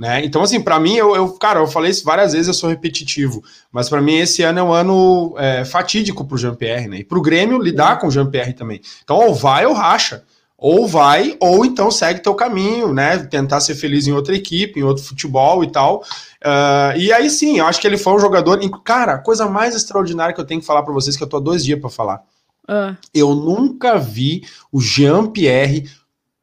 Né? 0.00 0.24
Então, 0.24 0.40
assim, 0.40 0.62
para 0.62 0.80
mim, 0.80 0.94
eu, 0.94 1.14
eu, 1.14 1.30
cara, 1.34 1.60
eu 1.60 1.66
falei 1.66 1.90
isso 1.90 2.06
várias 2.06 2.32
vezes, 2.32 2.48
eu 2.48 2.54
sou 2.54 2.70
repetitivo, 2.70 3.44
mas 3.70 3.86
para 3.86 4.00
mim 4.00 4.16
esse 4.16 4.42
ano 4.42 4.58
é 4.58 4.62
um 4.62 4.72
ano 4.72 5.34
é, 5.36 5.62
fatídico 5.62 6.24
pro 6.24 6.38
Jean-Pierre, 6.38 6.88
né? 6.88 7.00
E 7.00 7.04
pro 7.04 7.20
Grêmio 7.20 7.60
lidar 7.60 7.98
com 7.98 8.06
o 8.06 8.10
Jean-Pierre 8.10 8.54
também. 8.54 8.80
Então, 9.04 9.18
ou 9.18 9.34
vai 9.34 9.66
ou 9.66 9.74
racha. 9.74 10.24
Ou 10.56 10.88
vai, 10.88 11.36
ou 11.38 11.66
então 11.66 11.90
segue 11.90 12.22
teu 12.22 12.34
caminho, 12.34 12.94
né? 12.94 13.18
Tentar 13.18 13.60
ser 13.60 13.74
feliz 13.74 14.06
em 14.06 14.12
outra 14.12 14.34
equipe, 14.34 14.80
em 14.80 14.82
outro 14.82 15.04
futebol 15.04 15.62
e 15.62 15.70
tal. 15.70 16.02
Uh, 16.42 16.96
e 16.96 17.12
aí 17.12 17.28
sim, 17.28 17.58
eu 17.58 17.66
acho 17.66 17.78
que 17.78 17.86
ele 17.86 17.98
foi 17.98 18.14
um 18.14 18.18
jogador. 18.18 18.58
Cara, 18.82 19.14
a 19.14 19.18
coisa 19.18 19.50
mais 19.50 19.74
extraordinária 19.74 20.34
que 20.34 20.40
eu 20.40 20.46
tenho 20.46 20.62
que 20.62 20.66
falar 20.66 20.82
para 20.82 20.94
vocês, 20.94 21.14
que 21.14 21.22
eu 21.22 21.28
tô 21.28 21.36
há 21.36 21.40
dois 21.40 21.62
dias 21.62 21.78
para 21.78 21.90
falar. 21.90 22.22
Uh. 22.66 22.96
Eu 23.12 23.34
nunca 23.34 23.98
vi 23.98 24.44
o 24.72 24.80
Jean-Pierre 24.80 25.90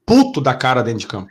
puto 0.05 0.41
da 0.41 0.53
cara 0.53 0.83
dentro 0.83 0.99
de 0.99 1.07
campo. 1.07 1.29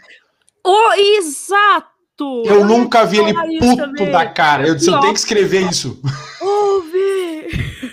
Oh, 0.64 0.92
exato! 1.18 1.95
Eu, 2.18 2.44
eu 2.46 2.64
nunca 2.64 3.04
vi 3.04 3.18
ele 3.18 3.34
puto 3.58 4.10
da 4.10 4.26
cara. 4.26 4.66
Eu 4.66 4.74
disse, 4.74 4.90
eu 4.90 4.98
tenho 5.00 5.12
que 5.12 5.18
escrever 5.18 5.68
isso. 5.70 6.00
Ouve! 6.40 7.92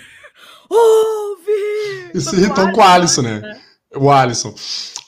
Ouve! 0.70 2.10
Isso 2.14 2.34
irritou 2.34 2.72
com 2.72 2.80
o 2.80 2.84
Alisson, 2.84 3.22
né? 3.22 3.56
O 3.94 4.10
Alisson. 4.10 4.54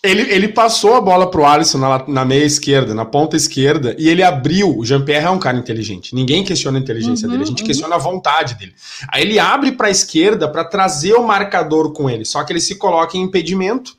Ele, 0.02 0.22
ele 0.32 0.48
passou 0.48 0.94
a 0.94 1.00
bola 1.00 1.30
pro 1.30 1.44
Alisson 1.44 1.78
na, 1.78 2.04
na 2.06 2.24
meia 2.24 2.44
esquerda, 2.44 2.94
na 2.94 3.04
ponta 3.04 3.36
esquerda, 3.36 3.96
e 3.98 4.08
ele 4.08 4.22
abriu. 4.22 4.78
O 4.78 4.84
Jean-Pierre 4.84 5.26
é 5.26 5.30
um 5.30 5.38
cara 5.38 5.56
inteligente. 5.56 6.14
Ninguém 6.14 6.44
questiona 6.44 6.78
a 6.78 6.80
inteligência 6.80 7.26
uhum, 7.26 7.32
dele, 7.32 7.44
a 7.44 7.46
gente 7.46 7.62
uhum. 7.62 7.66
questiona 7.66 7.94
a 7.96 7.98
vontade 7.98 8.54
dele. 8.54 8.74
Aí 9.08 9.22
ele 9.22 9.38
abre 9.38 9.72
para 9.72 9.88
a 9.88 9.90
esquerda 9.90 10.46
para 10.46 10.64
trazer 10.64 11.14
o 11.14 11.26
marcador 11.26 11.92
com 11.92 12.08
ele, 12.08 12.24
só 12.24 12.44
que 12.44 12.52
ele 12.52 12.60
se 12.60 12.76
coloca 12.76 13.16
em 13.16 13.22
impedimento 13.22 13.96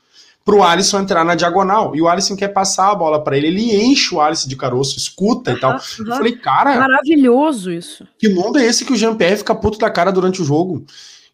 pro 0.47 0.63
Alisson 0.63 1.01
entrar 1.01 1.25
na 1.25 1.35
diagonal. 1.35 1.93
E 1.93 2.01
o 2.01 2.07
Alisson 2.07 2.33
quer 2.33 2.47
passar 2.47 2.91
a 2.91 2.95
bola 2.95 3.21
para 3.21 3.35
ele. 3.35 3.47
Ele 3.47 3.83
enche 3.83 4.15
o 4.15 4.21
Alisson 4.21 4.47
de 4.47 4.55
caroço, 4.55 4.97
escuta 4.97 5.51
uhum, 5.51 5.57
e 5.57 5.59
tal. 5.59 5.71
Uhum. 5.73 6.07
Eu 6.07 6.15
falei, 6.15 6.37
cara. 6.37 6.79
Maravilhoso 6.79 7.69
isso. 7.69 8.07
Que 8.17 8.29
mundo 8.29 8.57
é 8.57 8.65
esse 8.65 8.85
que 8.85 8.93
o 8.93 8.95
Jean-Pierre 8.95 9.35
fica 9.35 9.53
puto 9.53 9.77
da 9.77 9.89
cara 9.89 10.09
durante 10.09 10.41
o 10.41 10.45
jogo? 10.45 10.85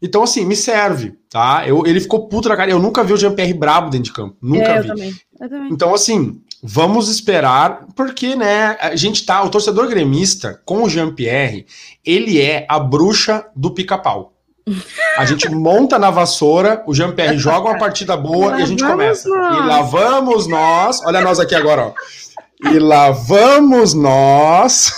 Então, 0.02 0.23
assim, 0.23 0.43
me 0.43 0.56
serve, 0.56 1.13
tá? 1.30 1.63
Eu, 1.67 1.86
ele 1.86 1.99
ficou 1.99 2.28
puto 2.28 2.49
da 2.49 2.58
cara. 2.58 2.71
Eu 2.71 2.80
nunca 2.80 3.04
vi 3.04 3.13
o 3.13 3.17
Jean-Pierre 3.17 3.54
brabo 3.54 3.91
dentro 3.91 4.06
de 4.06 4.13
campo. 4.13 4.36
Nunca 4.41 4.63
é, 4.63 4.82
vi. 4.82 4.88
Eu 4.88 4.95
também, 4.95 5.15
eu 5.39 5.49
também. 5.49 5.71
Então, 5.71 5.93
assim, 5.93 6.41
vamos 6.63 7.08
esperar, 7.08 7.86
porque, 7.95 8.36
né, 8.36 8.76
a 8.82 8.95
gente 8.95 9.23
tá. 9.23 9.43
O 9.43 9.49
torcedor 9.49 9.88
gremista, 9.88 10.60
com 10.65 10.82
o 10.82 10.89
Jean-Pierre, 10.89 11.67
ele 12.04 12.41
é 12.41 12.65
a 12.67 12.80
bruxa 12.80 13.45
do 13.56 13.69
pica-pau. 13.76 14.33
A 15.17 15.26
gente 15.26 15.49
monta 15.49 15.99
na 15.99 16.10
vassoura, 16.10 16.84
o 16.88 16.93
Jean-Pierre 16.93 17.38
joga 17.38 17.69
uma 17.69 17.78
partida 17.78 18.15
boa 18.15 18.60
e 18.60 18.63
a 18.63 18.65
gente 18.65 18.84
começa. 18.84 19.28
Nós. 19.28 19.58
E 19.58 19.67
lá 19.67 19.82
vamos 19.82 20.47
nós. 20.47 21.02
Olha 21.06 21.21
nós 21.21 21.39
aqui 21.39 21.54
agora, 21.54 21.88
ó. 21.88 22.69
e 22.69 22.80
lá 22.80 23.12
vamos 23.12 23.93
nós. 23.93 24.93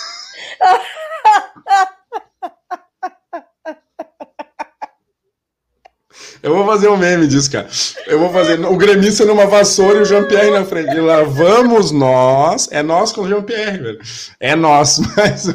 Eu 6.45 6.53
vou 6.53 6.63
fazer 6.63 6.87
um 6.89 6.95
meme 6.95 7.25
disso, 7.25 7.51
cara. 7.51 7.67
Eu 8.05 8.19
vou 8.19 8.31
fazer 8.31 8.63
o 8.63 8.77
gremista 8.77 9.25
numa 9.25 9.47
vassoura 9.47 9.97
e 9.97 10.01
o 10.03 10.05
Jean-Pierre 10.05 10.51
na 10.51 10.63
frente. 10.63 10.95
E 10.95 11.01
lá 11.01 11.23
vamos 11.23 11.89
nós. 11.89 12.69
É 12.71 12.83
nós 12.83 13.11
com 13.11 13.21
o 13.21 13.27
Jean-Pierre, 13.27 13.79
velho. 13.79 13.99
É 14.39 14.55
nós, 14.55 14.99
mas. 15.17 15.47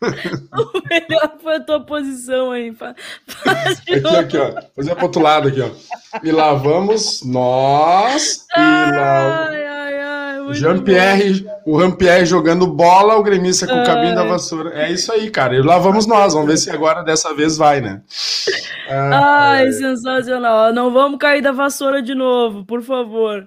o 0.52 0.82
melhor 0.88 1.32
foi 1.42 1.56
a 1.56 1.60
tua 1.60 1.80
posição 1.80 2.50
aí. 2.50 2.72
Faz 2.72 2.96
aqui, 3.78 3.94
aqui, 3.94 4.38
ó. 4.38 4.54
Fazer 4.74 4.94
pro 4.94 5.04
outro 5.04 5.22
lado 5.22 5.48
aqui, 5.48 5.60
ó. 5.60 5.70
E 6.22 6.32
lá 6.32 6.54
vamos 6.54 7.22
nós. 7.24 8.46
E 8.56 8.60
lá. 8.60 9.48
Ai, 9.48 9.66
ai, 9.66 10.00
ai, 10.00 10.40
o 10.40 10.54
Jean-Pierre, 10.54 11.46
o 11.66 11.78
Jean-Pierre 11.78 12.24
jogando 12.24 12.66
bola, 12.66 13.16
o 13.16 13.22
gremista 13.22 13.66
com 13.66 13.80
o 13.80 13.84
cabinho 13.84 14.14
da 14.14 14.24
vassoura. 14.24 14.72
É 14.74 14.90
isso 14.90 15.12
aí, 15.12 15.30
cara. 15.30 15.54
E 15.54 15.62
lá 15.62 15.78
vamos 15.78 16.06
nós. 16.06 16.32
Vamos 16.32 16.48
ver 16.48 16.56
se 16.56 16.70
agora 16.70 17.02
dessa 17.02 17.34
vez 17.34 17.58
vai, 17.58 17.80
né? 17.80 18.00
Ah, 18.88 19.50
ai, 19.52 19.70
sensacional. 19.72 20.72
Não 20.72 20.90
vamos 20.92 21.18
cair 21.18 21.42
da 21.42 21.52
vassoura 21.52 22.02
de 22.02 22.14
novo, 22.14 22.64
por 22.64 22.82
favor. 22.82 23.46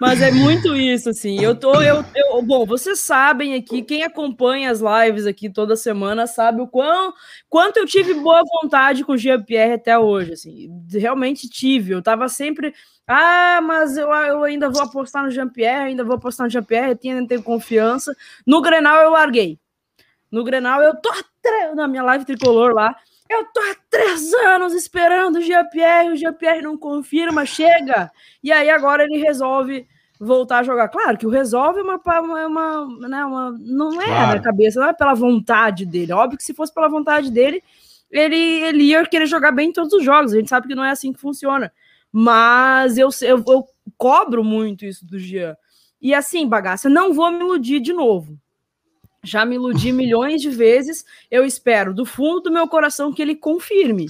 Mas 0.00 0.22
é 0.22 0.30
muito 0.30 0.74
isso, 0.74 1.10
assim. 1.10 1.38
Eu 1.38 1.54
tô. 1.54 1.74
Eu, 1.82 2.02
eu, 2.14 2.40
bom, 2.40 2.64
vocês 2.64 3.00
sabem 3.00 3.54
aqui, 3.54 3.82
quem 3.82 4.02
acompanha 4.02 4.70
as 4.70 4.80
lives 4.80 5.26
aqui 5.26 5.50
toda 5.50 5.76
semana 5.76 6.26
sabe 6.26 6.62
o 6.62 6.66
quão, 6.66 7.12
quanto 7.50 7.76
eu 7.76 7.84
tive 7.84 8.14
boa 8.14 8.42
vontade 8.62 9.04
com 9.04 9.12
o 9.12 9.18
Jean-Pierre 9.18 9.74
até 9.74 9.98
hoje. 9.98 10.32
Assim, 10.32 10.70
realmente 10.90 11.50
tive. 11.50 11.92
Eu 11.92 12.00
tava 12.00 12.30
sempre. 12.30 12.72
Ah, 13.06 13.60
mas 13.62 13.98
eu, 13.98 14.08
eu 14.08 14.42
ainda 14.42 14.70
vou 14.70 14.80
apostar 14.80 15.22
no 15.22 15.30
Jean-Pierre, 15.30 15.88
ainda 15.88 16.02
vou 16.02 16.14
apostar 16.14 16.46
no 16.46 16.50
Jean-Pierre, 16.50 16.92
eu 16.92 16.96
tenho, 16.96 17.26
tenho 17.26 17.42
confiança. 17.42 18.16
No 18.46 18.62
Grenal 18.62 19.02
eu 19.02 19.10
larguei. 19.10 19.58
No 20.32 20.42
Grenal 20.44 20.80
eu 20.82 20.96
tô 20.96 21.10
na 21.74 21.86
minha 21.86 22.02
live 22.04 22.24
tricolor 22.24 22.72
lá. 22.72 22.96
Eu 23.28 23.44
tô 23.52 23.60
há 23.60 23.76
três 23.90 24.32
anos 24.34 24.72
esperando 24.72 25.36
o 25.36 25.42
Jean-Pierre, 25.42 26.10
o 26.10 26.16
Jean-Pierre 26.16 26.62
não 26.62 26.76
confirma, 26.76 27.44
chega. 27.44 28.10
E 28.42 28.50
aí 28.50 28.70
agora 28.70 29.04
ele 29.04 29.18
resolve 29.18 29.86
voltar 30.20 30.58
a 30.58 30.62
jogar. 30.62 30.88
Claro 30.88 31.16
que 31.16 31.26
o 31.26 31.30
resolve 31.30 31.80
é 31.80 31.82
uma, 31.82 31.96
uma, 31.96 32.46
uma, 32.46 33.08
né, 33.08 33.24
uma 33.24 33.50
não 33.58 34.00
é 34.00 34.04
claro. 34.04 34.36
na 34.36 34.42
cabeça, 34.42 34.78
não 34.78 34.88
é 34.88 34.92
pela 34.92 35.14
vontade 35.14 35.86
dele. 35.86 36.12
Óbvio 36.12 36.36
que 36.36 36.44
se 36.44 36.52
fosse 36.52 36.72
pela 36.74 36.88
vontade 36.88 37.30
dele, 37.30 37.62
ele, 38.10 38.36
ele 38.36 38.82
ia 38.84 39.06
querer 39.06 39.26
jogar 39.26 39.50
bem 39.50 39.70
em 39.70 39.72
todos 39.72 39.94
os 39.94 40.04
jogos. 40.04 40.34
A 40.34 40.36
gente 40.36 40.50
sabe 40.50 40.68
que 40.68 40.74
não 40.74 40.84
é 40.84 40.90
assim 40.90 41.12
que 41.12 41.18
funciona. 41.18 41.72
Mas 42.12 42.98
eu, 42.98 43.08
eu, 43.22 43.42
eu 43.48 43.66
cobro 43.96 44.44
muito 44.44 44.84
isso 44.84 45.06
do 45.06 45.18
Jean. 45.18 45.56
E 46.02 46.12
assim, 46.12 46.46
bagaça, 46.46 46.90
não 46.90 47.14
vou 47.14 47.30
me 47.30 47.40
iludir 47.40 47.80
de 47.80 47.94
novo. 47.94 48.38
Já 49.22 49.46
me 49.46 49.54
iludi 49.54 49.90
milhões 49.92 50.42
de 50.42 50.50
vezes. 50.50 51.02
Eu 51.30 51.46
espero 51.46 51.94
do 51.94 52.04
fundo 52.04 52.40
do 52.40 52.52
meu 52.52 52.68
coração 52.68 53.10
que 53.10 53.22
ele 53.22 53.36
confirme, 53.36 54.06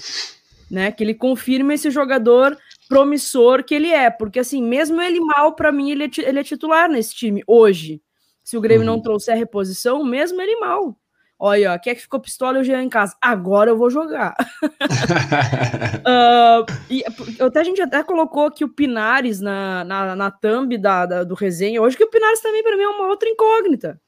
né? 0.68 0.90
Que 0.90 1.04
ele 1.04 1.14
confirme 1.14 1.74
esse 1.74 1.88
jogador 1.88 2.58
promissor 2.90 3.62
que 3.62 3.72
ele 3.72 3.88
é, 3.88 4.10
porque 4.10 4.40
assim, 4.40 4.60
mesmo 4.60 5.00
ele 5.00 5.20
mal, 5.20 5.54
para 5.54 5.70
mim, 5.70 5.92
ele 5.92 6.04
é, 6.04 6.10
ele 6.18 6.40
é, 6.40 6.42
titular 6.42 6.90
nesse 6.90 7.14
time 7.14 7.40
hoje. 7.46 8.02
Se 8.42 8.56
o 8.56 8.60
Grêmio 8.60 8.80
uhum. 8.80 8.96
não 8.96 9.00
trouxer 9.00 9.34
a 9.34 9.38
reposição, 9.38 10.04
mesmo 10.04 10.42
ele 10.42 10.56
mal. 10.56 10.96
Olha, 11.38 11.78
quer 11.78 11.94
que 11.94 12.02
ficou 12.02 12.18
pistola 12.18 12.58
e 12.58 12.60
o 12.60 12.64
Jean 12.64 12.82
em 12.82 12.88
casa. 12.88 13.16
Agora 13.22 13.70
eu 13.70 13.78
vou 13.78 13.88
jogar. 13.90 14.34
uh, 16.04 16.66
e, 16.90 17.04
até, 17.40 17.60
a 17.60 17.64
gente 17.64 17.80
até 17.80 18.02
colocou 18.02 18.46
aqui 18.46 18.64
o 18.64 18.68
Pinares 18.68 19.40
na, 19.40 19.84
na, 19.84 20.16
na 20.16 20.30
thumb 20.32 20.76
da, 20.76 21.06
da, 21.06 21.22
do 21.22 21.36
resenha 21.36 21.80
hoje, 21.80 21.96
que 21.96 22.04
o 22.04 22.10
Pinares 22.10 22.40
também, 22.40 22.62
para 22.64 22.76
mim, 22.76 22.82
é 22.82 22.88
uma 22.88 23.06
outra 23.06 23.28
incógnita. 23.28 24.00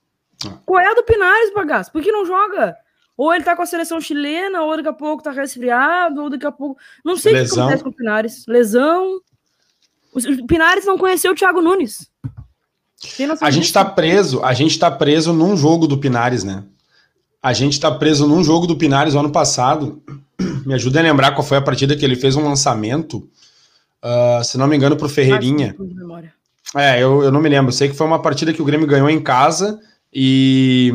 Qual 0.67 0.81
é 0.81 0.89
a 0.89 0.95
do 0.95 1.05
Pinares, 1.05 1.55
bagaço? 1.55 1.93
Por 1.93 2.03
que 2.03 2.11
não 2.11 2.27
joga? 2.27 2.77
Ou 3.17 3.35
ele 3.35 3.45
tá 3.45 3.55
com 3.55 3.63
a 3.63 3.67
seleção 3.67 4.01
chilena, 4.01 4.63
ou 4.63 4.77
daqui 4.77 4.89
a 4.89 4.93
pouco 4.93 5.23
tá 5.23 5.31
resfriado, 5.31 6.23
ou 6.23 6.31
daqui 6.31 6.47
a 6.47 6.53
pouco. 6.53 6.81
Não 7.05 7.17
sei 7.17 7.35
o 7.35 7.47
que 7.47 7.53
acontece 7.53 7.83
com 7.83 7.91
o 7.91 7.93
Pinares. 7.93 8.45
Lesão. 8.47 9.21
O 10.15 10.47
Pinares 10.47 10.85
não 10.85 10.99
conheceu 10.99 11.33
o 11.33 11.35
Thiago 11.35 11.61
Nunes. 11.61 12.11
A 13.41 13.51
gente 13.51 13.73
tá 13.73 13.85
preso, 13.85 14.45
a 14.45 14.55
gente 14.55 14.79
tá 14.79 14.91
preso 14.91 15.33
num 15.33 15.57
jogo 15.57 15.87
do 15.87 15.99
Pinares, 15.99 16.45
né? 16.45 16.65
A 17.43 17.53
gente 17.53 17.81
tá 17.81 17.91
preso 17.91 18.29
num 18.29 18.45
jogo 18.45 18.67
do 18.67 18.77
Pinares 18.77 19.15
ano 19.15 19.31
passado. 19.31 20.03
Me 20.65 20.75
ajuda 20.75 21.01
a 21.01 21.03
lembrar 21.03 21.33
qual 21.33 21.47
foi 21.47 21.59
a 21.59 21.63
partida 21.63 21.97
que 21.97 22.05
ele 22.05 22.17
fez 22.17 22.37
um 22.37 22.45
lançamento. 22.45 23.29
Uh, 24.03 24.43
se 24.45 24.57
não 24.57 24.67
me 24.67 24.77
engano, 24.77 24.97
pro 24.97 25.09
Ferreirinha. 25.09 25.75
É, 26.77 27.03
eu, 27.03 27.23
eu 27.23 27.33
não 27.33 27.41
me 27.41 27.49
lembro. 27.49 27.73
Sei 27.73 27.89
que 27.89 27.97
foi 27.97 28.07
uma 28.07 28.23
partida 28.23 28.53
que 28.53 28.63
o 28.63 28.65
Grêmio 28.65 28.87
ganhou 28.87 29.11
em 29.11 29.21
casa 29.21 29.81
e, 30.13 30.93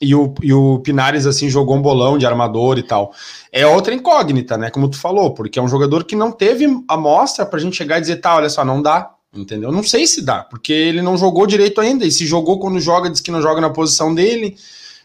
e, 0.00 0.14
o, 0.14 0.32
e 0.42 0.52
o 0.52 0.78
Pinares, 0.78 1.26
assim, 1.26 1.50
jogou 1.50 1.76
um 1.76 1.82
bolão 1.82 2.16
de 2.16 2.24
armador 2.24 2.78
e 2.78 2.82
tal. 2.82 3.12
É 3.52 3.66
outra 3.66 3.92
incógnita, 3.92 4.56
né? 4.56 4.70
Como 4.70 4.88
tu 4.88 4.98
falou, 4.98 5.34
porque 5.34 5.58
é 5.58 5.62
um 5.62 5.68
jogador 5.68 6.04
que 6.04 6.14
não 6.14 6.30
teve 6.30 6.66
amostra 6.86 7.44
pra 7.44 7.58
gente 7.58 7.76
chegar 7.76 7.98
e 7.98 8.02
dizer, 8.02 8.16
tá, 8.16 8.36
olha 8.36 8.48
só, 8.48 8.64
não 8.64 8.80
dá, 8.80 9.10
entendeu? 9.34 9.72
Não 9.72 9.82
sei 9.82 10.06
se 10.06 10.22
dá, 10.22 10.44
porque 10.44 10.72
ele 10.72 11.02
não 11.02 11.16
jogou 11.16 11.46
direito 11.46 11.80
ainda, 11.80 12.06
e 12.06 12.12
se 12.12 12.26
jogou 12.26 12.60
quando 12.60 12.78
joga, 12.78 13.10
diz 13.10 13.20
que 13.20 13.30
não 13.30 13.42
joga 13.42 13.60
na 13.60 13.70
posição 13.70 14.14
dele, 14.14 14.56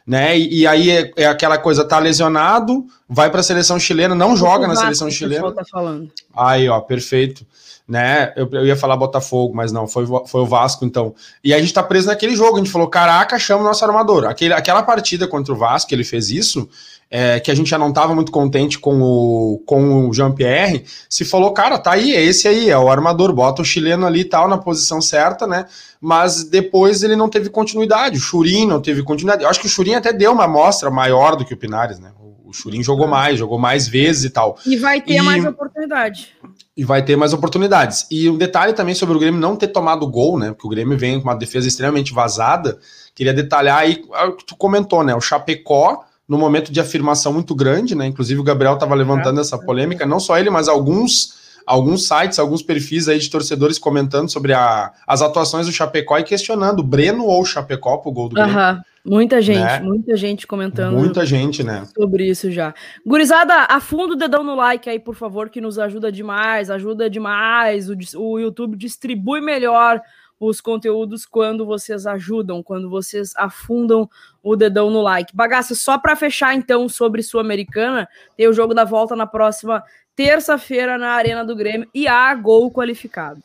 né? 0.06 0.38
E, 0.38 0.60
e 0.60 0.67
aí 0.67 0.91
é, 0.91 1.12
é, 1.17 1.25
aquela 1.25 1.58
coisa, 1.58 1.84
tá 1.84 1.97
lesionado, 1.97 2.86
vai 3.10 3.32
pra 3.32 3.41
seleção 3.41 3.80
chilena, 3.80 4.13
não 4.13 4.38
joga 4.38 4.67
na 4.67 4.75
seleção 4.75 5.10
chilena. 5.10 5.51
Tá 5.51 5.63
falando. 5.65 6.12
Aí, 6.36 6.69
ó, 6.69 6.80
perfeito 6.82 7.45
né? 7.88 8.34
Eu, 8.36 8.50
eu, 8.52 8.65
ia 8.65 8.76
falar 8.76 8.98
Botafogo, 8.98 9.56
mas 9.56 9.71
não, 9.71 9.88
foi, 9.88 10.06
foi 10.26 10.41
o 10.41 10.45
Vasco, 10.45 10.84
então. 10.84 11.13
E 11.43 11.54
a 11.54 11.60
gente 11.60 11.74
tá 11.74 11.84
preso 11.84 12.08
naquele 12.08 12.36
jogo. 12.36 12.56
A 12.56 12.58
gente 12.58 12.71
falou: 12.71 12.88
caraca, 12.88 13.38
chama 13.38 13.62
o 13.62 13.65
nosso 13.65 13.86
armador. 13.86 14.26
Aquele, 14.26 14.54
aquela 14.54 14.82
partida 14.82 15.28
contra 15.28 15.54
o 15.54 15.58
Vasco, 15.58 15.93
ele 15.93 16.04
fez 16.04 16.32
isso, 16.32 16.67
é, 17.12 17.39
que 17.39 17.52
a 17.52 17.56
gente 17.56 17.69
já 17.69 17.78
não 17.78 17.93
tava 17.93 18.15
muito 18.15 18.32
contente 18.32 18.80
com 18.80 19.00
o, 19.02 19.62
com 19.67 20.10
o 20.10 20.13
Jean-Pierre. 20.13 20.84
Se 21.08 21.24
falou, 21.24 21.52
cara, 21.52 21.78
tá 21.78 21.91
aí, 21.91 22.15
é 22.15 22.24
esse 22.24 22.48
aí, 22.48 22.71
é 22.71 22.78
o 22.78 22.89
armador, 22.89 23.32
bota 23.32 23.62
o 23.62 23.65
chileno 23.65 24.08
ali 24.08 24.21
e 24.21 24.26
tal, 24.26 24.48
na 24.48 24.58
posição 24.58 25.00
certa, 25.00 25.45
né? 25.45 25.65
Mas 26.02 26.43
depois 26.43 27.04
ele 27.04 27.15
não 27.15 27.30
teve 27.30 27.50
continuidade. 27.50 28.17
O 28.17 28.21
Churin 28.21 28.65
não 28.65 28.82
teve 28.82 29.04
continuidade. 29.04 29.43
Eu 29.43 29.50
acho 29.50 29.60
que 29.60 29.67
o 29.67 29.69
Churin 29.69 29.93
até 29.93 30.12
deu 30.12 30.32
uma 30.32 30.45
amostra 30.45 30.89
maior 30.89 31.36
do 31.36 31.45
que 31.45 31.54
o 31.54 31.58
Pinares, 31.58 32.00
né? 32.00 32.12
O 32.48 32.54
Churin 32.54 32.84
jogou 32.84 33.08
mais, 33.08 33.40
jogou 33.40 33.58
mais 33.58 33.88
vezes 33.88 34.26
e 34.26 34.30
tal. 34.30 34.58
E 34.66 34.78
vai 34.78 35.02
ter 35.02 35.16
e... 35.16 35.22
mais 35.22 35.46
oportunidade 35.46 36.34
e 36.78 36.84
vai 36.84 37.02
ter 37.04 37.16
mais 37.16 37.34
oportunidades. 37.34 38.06
E 38.12 38.30
um 38.30 38.38
detalhe 38.38 38.74
também 38.74 38.94
sobre 38.94 39.16
o 39.16 39.20
Grêmio 39.20 39.40
não 39.40 39.56
ter 39.56 39.70
tomado 39.70 40.06
gol, 40.08 40.38
né? 40.38 40.50
Porque 40.50 40.68
o 40.68 40.70
Grêmio 40.70 40.98
vem 40.98 41.20
com 41.20 41.30
uma 41.30 41.36
defesa 41.36 41.68
extremamente 41.68 42.14
vazada. 42.14 42.78
Queria 43.14 43.34
detalhar 43.34 43.80
aí 43.80 44.04
o 44.28 44.34
que 44.34 44.46
tu 44.46 44.58
comentou, 44.58 45.02
né? 45.02 45.16
O 45.16 45.22
Chapecó, 45.22 46.04
no 46.28 46.38
momento 46.38 46.74
de 46.74 46.80
afirmação 46.82 47.32
muito 47.32 47.56
grande, 47.56 47.96
né? 47.96 48.06
Inclusive 48.06 48.42
o 48.42 48.44
Gabriel 48.44 48.74
estava 48.74 48.94
levantando 48.94 49.40
essa 49.40 49.58
polêmica, 49.58 50.06
não 50.06 50.20
só 50.20 50.38
ele, 50.38 50.50
mas 50.50 50.68
alguns 50.68 51.46
alguns 51.66 52.08
sites, 52.08 52.38
alguns 52.38 52.62
perfis 52.62 53.08
aí 53.08 53.18
de 53.18 53.28
torcedores 53.28 53.80
comentando 53.80 54.30
sobre 54.30 54.54
a, 54.54 54.92
as 55.08 55.24
atuações 55.24 55.66
do 55.66 55.72
Chapecó 55.72 56.16
e 56.20 56.24
questionando 56.24 56.84
Breno 56.84 57.26
ou 57.26 57.44
Chapecó 57.44 57.98
pro 57.98 58.12
gol 58.12 58.30
do 58.30 58.36
Grêmio. 58.36 58.56
Uhum. 58.56 58.82
Muita 59.06 59.39
gente, 59.39 59.60
né? 59.60 59.80
muita 59.82 60.18
gente 60.18 60.48
comentando. 60.48 60.96
Muita 60.96 61.24
gente, 61.26 61.63
né? 61.63 61.88
Sobre 61.96 62.28
isso 62.28 62.50
já. 62.50 62.74
Gurizada, 63.06 63.54
afunda 63.70 64.13
o 64.13 64.18
dedão 64.18 64.44
no 64.44 64.56
like 64.56 64.89
aí, 64.89 65.00
por 65.00 65.13
favor, 65.13 65.48
que 65.48 65.62
nos 65.62 65.78
ajuda 65.78 66.12
demais, 66.12 66.72
ajuda 66.72 67.08
demais. 67.08 67.88
O, 67.88 67.96
o 68.18 68.39
YouTube 68.39 68.76
distribui 68.76 69.41
melhor 69.41 70.02
os 70.39 70.60
conteúdos 70.60 71.24
quando 71.24 71.68
vocês 71.68 72.08
ajudam, 72.08 72.63
quando 72.63 72.89
vocês 72.89 73.32
afundam 73.36 74.10
o 74.41 74.56
dedão 74.56 74.89
no 74.89 75.02
like. 75.02 75.36
Bagaça, 75.36 75.76
só 75.76 76.00
para 76.00 76.15
fechar 76.15 76.56
então 76.56 76.89
sobre 76.89 77.22
Sul-Americana, 77.22 78.10
tem 78.36 78.48
o 78.48 78.54
jogo 78.54 78.74
da 78.74 78.84
volta 78.84 79.15
na 79.15 79.28
próxima 79.28 79.84
terça-feira 80.15 80.98
na 80.98 81.12
Arena 81.12 81.46
do 81.46 81.56
Grêmio 81.56 81.88
e 81.94 82.08
há 82.08 82.34
gol 82.34 82.72
qualificado. 82.72 83.44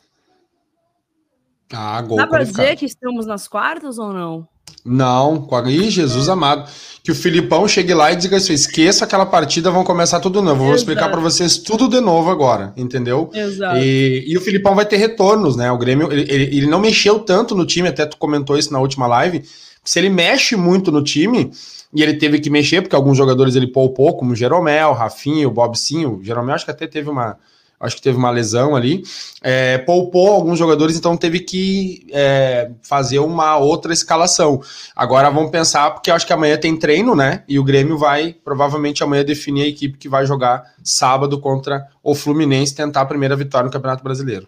Ah, 1.71 2.01
gol 2.01 2.17
Dá 2.17 2.25
para 2.25 2.43
dizer 2.43 2.75
que 2.75 2.85
estamos 2.85 3.27
nas 3.27 3.47
quartas 3.47 3.99
ou 3.99 4.11
não? 4.11 4.50
Não, 4.85 5.47
Ih, 5.67 5.89
Jesus 5.89 6.29
amado. 6.29 6.69
Que 7.03 7.11
o 7.11 7.15
Filipão 7.15 7.67
chegue 7.67 7.93
lá 7.95 8.11
e 8.11 8.15
diga 8.15 8.37
assim: 8.37 8.53
esqueça 8.53 9.05
aquela 9.05 9.25
partida, 9.25 9.71
vão 9.71 9.83
começar 9.83 10.19
tudo 10.19 10.41
novo. 10.41 10.65
Vou 10.65 10.75
explicar 10.75 11.09
para 11.09 11.19
vocês 11.19 11.57
tudo 11.57 11.87
de 11.87 11.99
novo 11.99 12.29
agora, 12.29 12.73
entendeu? 12.77 13.29
Exato. 13.33 13.77
E, 13.77 14.23
e, 14.27 14.37
o 14.37 14.41
Filipão 14.41 14.75
vai 14.75 14.85
ter 14.85 14.97
retornos, 14.97 15.55
né? 15.55 15.71
O 15.71 15.79
Grêmio, 15.79 16.11
ele, 16.11 16.25
ele, 16.29 16.43
ele, 16.57 16.67
não 16.67 16.79
mexeu 16.79 17.19
tanto 17.19 17.55
no 17.55 17.65
time, 17.65 17.87
até 17.87 18.05
tu 18.05 18.17
comentou 18.17 18.55
isso 18.55 18.71
na 18.71 18.79
última 18.79 19.07
live. 19.07 19.43
Se 19.83 19.97
ele 19.97 20.09
mexe 20.09 20.55
muito 20.55 20.91
no 20.91 21.03
time, 21.03 21.51
e 21.93 22.03
ele 22.03 22.13
teve 22.13 22.39
que 22.39 22.49
mexer, 22.49 22.81
porque 22.81 22.95
alguns 22.95 23.17
jogadores 23.17 23.55
ele 23.55 23.67
poupou, 23.67 24.15
como 24.15 24.33
o 24.33 24.35
Jeromel, 24.35 24.93
Rafinha, 24.93 25.47
o 25.47 25.51
Bob 25.51 25.75
Sim. 25.75 26.05
O 26.05 26.23
Jeromel 26.23 26.55
acho 26.55 26.65
que 26.65 26.71
até 26.71 26.87
teve 26.87 27.09
uma 27.09 27.37
acho 27.81 27.95
que 27.95 28.01
teve 28.01 28.17
uma 28.17 28.29
lesão 28.29 28.75
ali, 28.75 29.03
é, 29.41 29.79
poupou 29.79 30.29
alguns 30.29 30.59
jogadores, 30.59 30.95
então 30.95 31.17
teve 31.17 31.39
que 31.39 32.07
é, 32.11 32.71
fazer 32.81 33.19
uma 33.19 33.57
outra 33.57 33.91
escalação. 33.91 34.61
Agora 34.95 35.29
vamos 35.29 35.51
pensar, 35.51 35.91
porque 35.91 36.11
acho 36.11 36.25
que 36.25 36.33
amanhã 36.33 36.57
tem 36.57 36.77
treino, 36.77 37.15
né? 37.15 37.43
E 37.47 37.57
o 37.57 37.63
Grêmio 37.63 37.97
vai 37.97 38.33
provavelmente 38.43 39.03
amanhã 39.03 39.23
definir 39.23 39.63
a 39.63 39.67
equipe 39.67 39.97
que 39.97 40.07
vai 40.07 40.25
jogar 40.25 40.63
sábado 40.83 41.39
contra 41.39 41.87
o 42.03 42.13
Fluminense, 42.13 42.75
tentar 42.75 43.01
a 43.01 43.05
primeira 43.05 43.35
vitória 43.35 43.65
no 43.65 43.71
Campeonato 43.71 44.03
Brasileiro. 44.03 44.47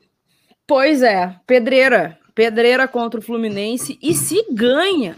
Pois 0.65 1.01
é, 1.01 1.35
pedreira, 1.45 2.17
Pedreira 2.35 2.87
contra 2.87 3.19
o 3.19 3.23
Fluminense. 3.23 3.97
E 4.01 4.13
se 4.13 4.45
ganha 4.51 5.15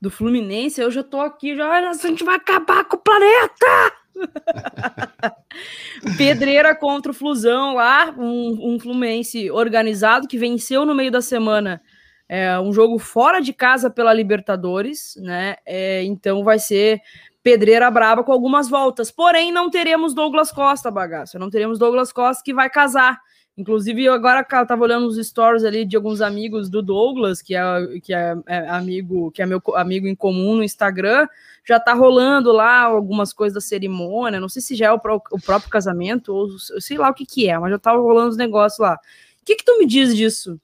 do 0.00 0.10
Fluminense, 0.10 0.80
eu 0.80 0.90
já 0.90 1.02
tô 1.02 1.20
aqui, 1.20 1.54
já 1.54 1.90
a 1.90 1.92
gente 1.92 2.24
vai 2.24 2.36
acabar 2.36 2.84
com 2.84 2.96
o 2.96 3.00
planeta! 3.00 3.99
Pedreira 6.16 6.74
contra 6.74 7.12
o 7.12 7.14
Flusão 7.14 7.74
lá, 7.74 8.14
um, 8.16 8.74
um, 8.74 8.80
Fluminense 8.80 9.50
organizado 9.50 10.26
que 10.26 10.38
venceu 10.38 10.86
no 10.86 10.94
meio 10.94 11.10
da 11.10 11.20
semana 11.20 11.80
é, 12.28 12.58
um 12.60 12.72
jogo 12.72 12.98
fora 12.98 13.40
de 13.40 13.52
casa 13.52 13.90
pela 13.90 14.14
Libertadores, 14.14 15.14
né? 15.16 15.56
É, 15.66 16.02
então 16.04 16.44
vai 16.44 16.58
ser 16.58 17.00
pedreira 17.42 17.90
braba 17.90 18.22
com 18.22 18.32
algumas 18.32 18.68
voltas. 18.68 19.10
Porém, 19.10 19.50
não 19.50 19.70
teremos 19.70 20.14
Douglas 20.14 20.52
Costa, 20.52 20.90
bagaço. 20.90 21.38
Não 21.38 21.50
teremos 21.50 21.78
Douglas 21.78 22.12
Costa 22.12 22.42
que 22.44 22.54
vai 22.54 22.70
casar. 22.70 23.18
Inclusive, 23.60 24.04
eu 24.04 24.14
agora 24.14 24.46
eu 24.50 24.66
tava 24.66 24.82
olhando 24.82 25.06
os 25.06 25.18
stories 25.18 25.64
ali 25.64 25.84
de 25.84 25.94
alguns 25.94 26.22
amigos 26.22 26.70
do 26.70 26.80
Douglas, 26.80 27.42
que 27.42 27.54
é, 27.54 27.62
que 28.02 28.14
é, 28.14 28.34
é, 28.46 28.70
amigo, 28.70 29.30
que 29.32 29.42
é 29.42 29.46
meu 29.46 29.60
amigo 29.74 30.06
em 30.06 30.14
comum 30.14 30.54
no 30.54 30.64
Instagram, 30.64 31.28
já 31.62 31.78
tá 31.78 31.92
rolando 31.92 32.52
lá 32.52 32.80
algumas 32.80 33.34
coisas 33.34 33.52
da 33.52 33.60
cerimônia, 33.60 34.40
não 34.40 34.48
sei 34.48 34.62
se 34.62 34.74
já 34.74 34.86
é 34.86 34.92
o, 34.92 34.98
pró 34.98 35.20
o 35.30 35.38
próprio 35.38 35.70
casamento, 35.70 36.32
ou 36.34 36.48
sei 36.58 36.96
lá 36.96 37.10
o 37.10 37.14
que 37.14 37.26
que 37.26 37.50
é, 37.50 37.58
mas 37.58 37.70
já 37.70 37.78
tá 37.78 37.92
rolando 37.92 38.30
os 38.30 38.36
negócios 38.38 38.78
lá. 38.78 38.94
O 38.94 39.44
que 39.44 39.56
que 39.56 39.64
tu 39.64 39.78
me 39.78 39.84
diz 39.84 40.16
disso? 40.16 40.58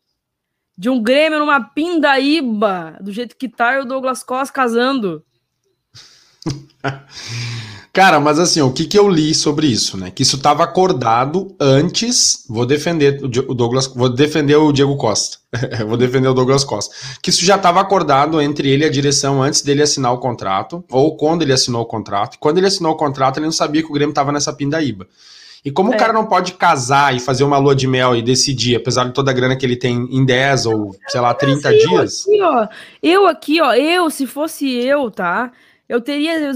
De 0.77 0.89
um 0.89 1.03
Grêmio 1.03 1.39
numa 1.39 1.61
pindaíba, 1.61 2.97
do 3.03 3.13
jeito 3.13 3.37
que 3.37 3.47
tá, 3.47 3.75
e 3.75 3.81
o 3.81 3.85
Douglas 3.85 4.23
Costa 4.23 4.55
casando. 4.55 5.23
Cara, 7.97 8.21
mas 8.21 8.39
assim, 8.39 8.61
o 8.61 8.71
que, 8.71 8.85
que 8.85 8.99
eu 8.99 9.09
li 9.09 9.35
sobre 9.35 9.69
isso, 9.69 9.97
né? 9.97 10.11
Que 10.11 10.23
isso 10.23 10.37
estava 10.37 10.63
acordado 10.63 11.57
antes. 11.59 12.45
Vou 12.47 12.67
defender 12.67 13.25
o 13.25 13.55
Douglas, 13.55 13.87
vou 13.87 14.11
defender 14.11 14.55
o 14.55 14.71
Diego 14.71 14.95
Costa. 14.99 15.39
vou 15.89 15.97
defender 15.97 16.29
o 16.29 16.35
Douglas 16.35 16.63
Costa. 16.63 16.95
Que 17.23 17.31
isso 17.31 17.43
já 17.43 17.57
estava 17.57 17.81
acordado 17.81 18.39
entre 18.39 18.69
ele 18.69 18.85
e 18.85 18.87
a 18.87 18.91
direção 18.91 19.43
antes 19.43 19.63
dele 19.63 19.81
assinar 19.81 20.13
o 20.13 20.19
contrato, 20.19 20.85
ou 20.91 21.17
quando 21.17 21.41
ele 21.41 21.55
assinou 21.55 21.81
o 21.81 21.87
contrato. 21.87 22.35
E 22.35 22.39
quando 22.39 22.59
ele 22.59 22.67
assinou 22.67 22.93
o 22.93 22.97
contrato, 22.97 23.39
ele 23.39 23.47
não 23.47 23.53
sabia 23.53 23.83
que 23.83 23.89
o 23.89 23.95
Grêmio 23.95 24.13
estava 24.13 24.31
nessa 24.31 24.53
pindaíba. 24.53 25.07
E 25.65 25.71
como 25.71 25.91
é. 25.91 25.97
o 25.97 25.99
cara 25.99 26.13
não 26.13 26.27
pode 26.27 26.53
casar 26.53 27.17
e 27.17 27.19
fazer 27.19 27.45
uma 27.45 27.57
lua 27.57 27.75
de 27.75 27.89
mel 27.89 28.15
e 28.15 28.21
decidir, 28.21 28.77
apesar 28.77 29.05
de 29.05 29.15
toda 29.15 29.31
a 29.31 29.35
grana 29.35 29.57
que 29.57 29.65
ele 29.65 29.75
tem 29.75 30.07
em 30.11 30.23
10 30.23 30.67
ou, 30.67 30.95
sei 31.09 31.21
lá, 31.21 31.33
30 31.33 31.73
eu 31.73 31.79
dias. 31.79 32.21
Aqui, 32.21 32.43
ó, 32.43 32.69
eu 33.03 33.27
aqui, 33.27 33.61
ó, 33.63 33.73
eu, 33.73 34.11
se 34.11 34.27
fosse 34.27 34.69
eu, 34.69 35.11
tá? 35.11 35.51
Eu 35.89 36.01
teria, 36.01 36.39
eu 36.41 36.53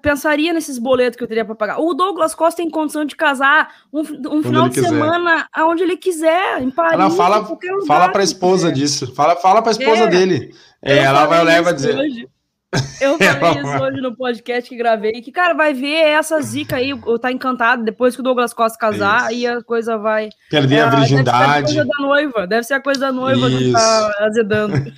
pensaria 0.00 0.52
nesses 0.52 0.76
boletos 0.76 1.16
que 1.16 1.22
eu 1.22 1.28
teria 1.28 1.44
para 1.44 1.54
pagar. 1.54 1.78
O 1.78 1.94
Douglas 1.94 2.34
Costa 2.34 2.62
tem 2.62 2.70
condição 2.70 3.04
de 3.04 3.14
casar 3.14 3.72
um, 3.92 4.00
um 4.00 4.42
final 4.42 4.68
de 4.68 4.74
quiser. 4.74 4.88
semana 4.88 5.48
aonde 5.52 5.84
ele 5.84 5.96
quiser, 5.96 6.60
em 6.60 6.70
Paris. 6.70 6.94
Ela 6.94 7.10
fala, 7.10 7.48
fala 7.86 8.08
para 8.08 8.22
a 8.22 8.24
esposa 8.24 8.72
disso. 8.72 9.14
Fala, 9.14 9.36
fala 9.36 9.62
para 9.62 9.70
a 9.70 9.78
esposa 9.78 10.04
é. 10.04 10.06
dele. 10.08 10.54
É, 10.82 10.98
ela 10.98 11.26
vai 11.26 11.44
levar 11.44 11.72
dizer. 11.72 11.96
Hoje. 11.96 12.28
Eu 13.00 13.18
falei 13.18 13.62
isso 13.62 13.82
hoje 13.82 14.00
no 14.00 14.16
podcast 14.16 14.68
que 14.68 14.76
gravei, 14.76 15.12
que, 15.20 15.30
cara, 15.30 15.52
vai 15.52 15.74
ver 15.74 15.94
essa 15.94 16.40
zica 16.40 16.76
aí, 16.76 16.92
tá 17.20 17.30
encantado, 17.30 17.84
depois 17.84 18.14
que 18.14 18.20
o 18.20 18.24
Douglas 18.24 18.54
Costa 18.54 18.78
casar, 18.78 19.30
isso. 19.30 19.40
e 19.40 19.46
a 19.46 19.62
coisa 19.62 19.98
vai... 19.98 20.30
Perder 20.48 20.76
é, 20.76 20.80
a 20.80 20.88
virgindade. 20.88 21.74
Deve 21.74 21.74
ser 21.74 21.80
a 21.80 21.84
coisa 21.84 21.84
da 21.84 22.06
noiva, 22.06 22.46
deve 22.46 22.62
ser 22.64 22.74
a 22.74 22.80
coisa 22.80 23.00
da 23.00 23.12
noiva 23.12 23.48
isso. 23.48 23.58
que 23.58 23.72
tá 23.72 24.12
azedando. 24.20 24.92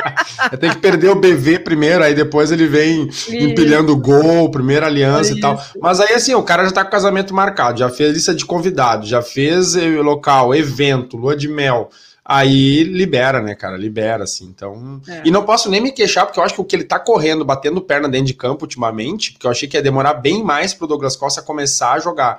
Tem 0.58 0.70
que 0.70 0.78
perder 0.78 1.10
o 1.10 1.16
BV 1.16 1.58
primeiro, 1.60 2.02
aí 2.02 2.14
depois 2.14 2.50
ele 2.50 2.66
vem 2.66 3.08
isso. 3.08 3.34
empilhando 3.34 3.96
gol, 3.96 4.50
primeira 4.50 4.86
aliança 4.86 5.32
e 5.32 5.40
tal. 5.40 5.60
Mas 5.80 6.00
aí, 6.00 6.14
assim, 6.14 6.34
o 6.34 6.42
cara 6.42 6.64
já 6.64 6.70
tá 6.70 6.82
com 6.82 6.88
o 6.88 6.92
casamento 6.92 7.34
marcado, 7.34 7.78
já 7.78 7.88
fez 7.88 8.14
lista 8.14 8.34
de 8.34 8.46
convidados, 8.46 9.08
já 9.08 9.20
fez 9.20 9.76
eh, 9.76 10.00
local, 10.00 10.54
evento, 10.54 11.16
lua 11.16 11.36
de 11.36 11.48
mel 11.48 11.90
aí 12.28 12.84
libera, 12.84 13.40
né, 13.40 13.54
cara? 13.54 13.78
Libera, 13.78 14.24
assim. 14.24 14.44
Então. 14.44 15.00
É. 15.08 15.22
E 15.24 15.30
não 15.30 15.46
posso 15.46 15.70
nem 15.70 15.80
me 15.80 15.90
queixar, 15.90 16.26
porque 16.26 16.38
eu 16.38 16.44
acho 16.44 16.54
que 16.54 16.60
o 16.60 16.64
que 16.64 16.76
ele 16.76 16.84
tá 16.84 17.00
correndo, 17.00 17.42
batendo 17.42 17.80
perna 17.80 18.06
dentro 18.06 18.26
de 18.26 18.34
campo 18.34 18.66
ultimamente, 18.66 19.32
porque 19.32 19.46
eu 19.46 19.50
achei 19.50 19.66
que 19.66 19.78
ia 19.78 19.82
demorar 19.82 20.12
bem 20.14 20.44
mais 20.44 20.74
pro 20.74 20.86
Douglas 20.86 21.16
Costa 21.16 21.40
começar 21.40 21.94
a 21.94 21.98
jogar. 21.98 22.38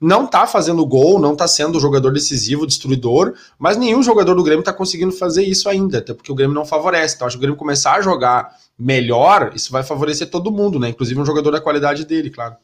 Não 0.00 0.26
tá 0.26 0.46
fazendo 0.46 0.84
gol, 0.84 1.18
não 1.18 1.34
tá 1.36 1.46
sendo 1.46 1.76
o 1.76 1.80
jogador 1.80 2.12
decisivo, 2.12 2.66
destruidor, 2.66 3.34
mas 3.58 3.76
nenhum 3.76 4.02
jogador 4.02 4.34
do 4.34 4.42
Grêmio 4.42 4.64
tá 4.64 4.72
conseguindo 4.72 5.12
fazer 5.12 5.42
isso 5.42 5.68
ainda, 5.68 5.98
até 5.98 6.12
porque 6.12 6.32
o 6.32 6.34
Grêmio 6.34 6.54
não 6.54 6.66
favorece. 6.66 7.14
Então, 7.14 7.26
acho 7.26 7.36
que 7.36 7.38
o 7.38 7.42
Grêmio 7.42 7.58
começar 7.58 7.94
a 7.94 8.00
jogar 8.02 8.54
melhor, 8.78 9.52
isso 9.54 9.72
vai 9.72 9.82
favorecer 9.82 10.28
todo 10.28 10.52
mundo, 10.52 10.78
né? 10.78 10.90
Inclusive 10.90 11.18
um 11.18 11.24
jogador 11.24 11.50
da 11.50 11.60
qualidade 11.60 12.04
dele, 12.04 12.28
claro. 12.28 12.56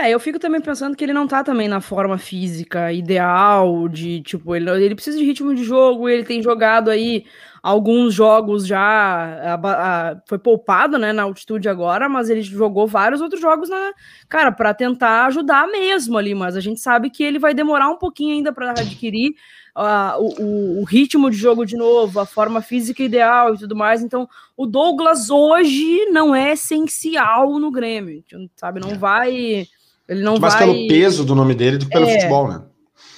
É, 0.00 0.10
eu 0.10 0.20
fico 0.20 0.38
também 0.38 0.60
pensando 0.60 0.96
que 0.96 1.04
ele 1.04 1.12
não 1.12 1.26
tá 1.26 1.42
também 1.42 1.66
na 1.66 1.80
forma 1.80 2.18
física 2.18 2.92
ideal 2.92 3.88
de, 3.88 4.20
tipo, 4.22 4.54
ele, 4.54 4.70
ele 4.70 4.94
precisa 4.94 5.18
de 5.18 5.24
ritmo 5.24 5.52
de 5.54 5.64
jogo, 5.64 6.08
ele 6.08 6.24
tem 6.24 6.40
jogado 6.40 6.88
aí 6.88 7.24
alguns 7.60 8.14
jogos 8.14 8.64
já, 8.64 8.78
a, 8.80 9.54
a, 9.54 10.22
foi 10.26 10.38
poupado, 10.38 10.98
né, 10.98 11.12
na 11.12 11.24
altitude 11.24 11.68
agora, 11.68 12.08
mas 12.08 12.30
ele 12.30 12.42
jogou 12.42 12.86
vários 12.86 13.20
outros 13.20 13.40
jogos 13.40 13.68
na, 13.68 13.92
cara, 14.28 14.52
para 14.52 14.72
tentar 14.72 15.26
ajudar 15.26 15.66
mesmo 15.66 16.16
ali, 16.16 16.32
mas 16.32 16.54
a 16.54 16.60
gente 16.60 16.78
sabe 16.78 17.10
que 17.10 17.24
ele 17.24 17.40
vai 17.40 17.52
demorar 17.52 17.88
um 17.88 17.96
pouquinho 17.96 18.34
ainda 18.34 18.52
para 18.52 18.70
adquirir 18.70 19.34
uh, 19.76 20.20
o, 20.20 20.80
o, 20.80 20.84
ritmo 20.84 21.30
de 21.30 21.36
jogo 21.36 21.64
de 21.66 21.76
novo, 21.76 22.20
a 22.20 22.26
forma 22.26 22.62
física 22.62 23.02
ideal 23.02 23.54
e 23.54 23.58
tudo 23.58 23.74
mais. 23.74 24.02
Então, 24.02 24.28
o 24.56 24.64
Douglas 24.64 25.28
hoje 25.28 26.06
não 26.06 26.34
é 26.34 26.52
essencial 26.52 27.58
no 27.58 27.70
Grêmio, 27.70 28.22
sabe? 28.56 28.80
Não 28.80 28.90
é. 28.90 28.96
vai. 28.96 29.66
Ele 30.08 30.22
não 30.22 30.38
Mais 30.38 30.54
vai. 30.54 30.64
pelo 30.64 30.88
peso 30.88 31.24
do 31.24 31.34
nome 31.34 31.54
dele 31.54 31.78
do 31.78 31.86
que 31.86 31.92
pelo 31.92 32.06
é, 32.06 32.14
futebol, 32.14 32.48
né? 32.48 32.62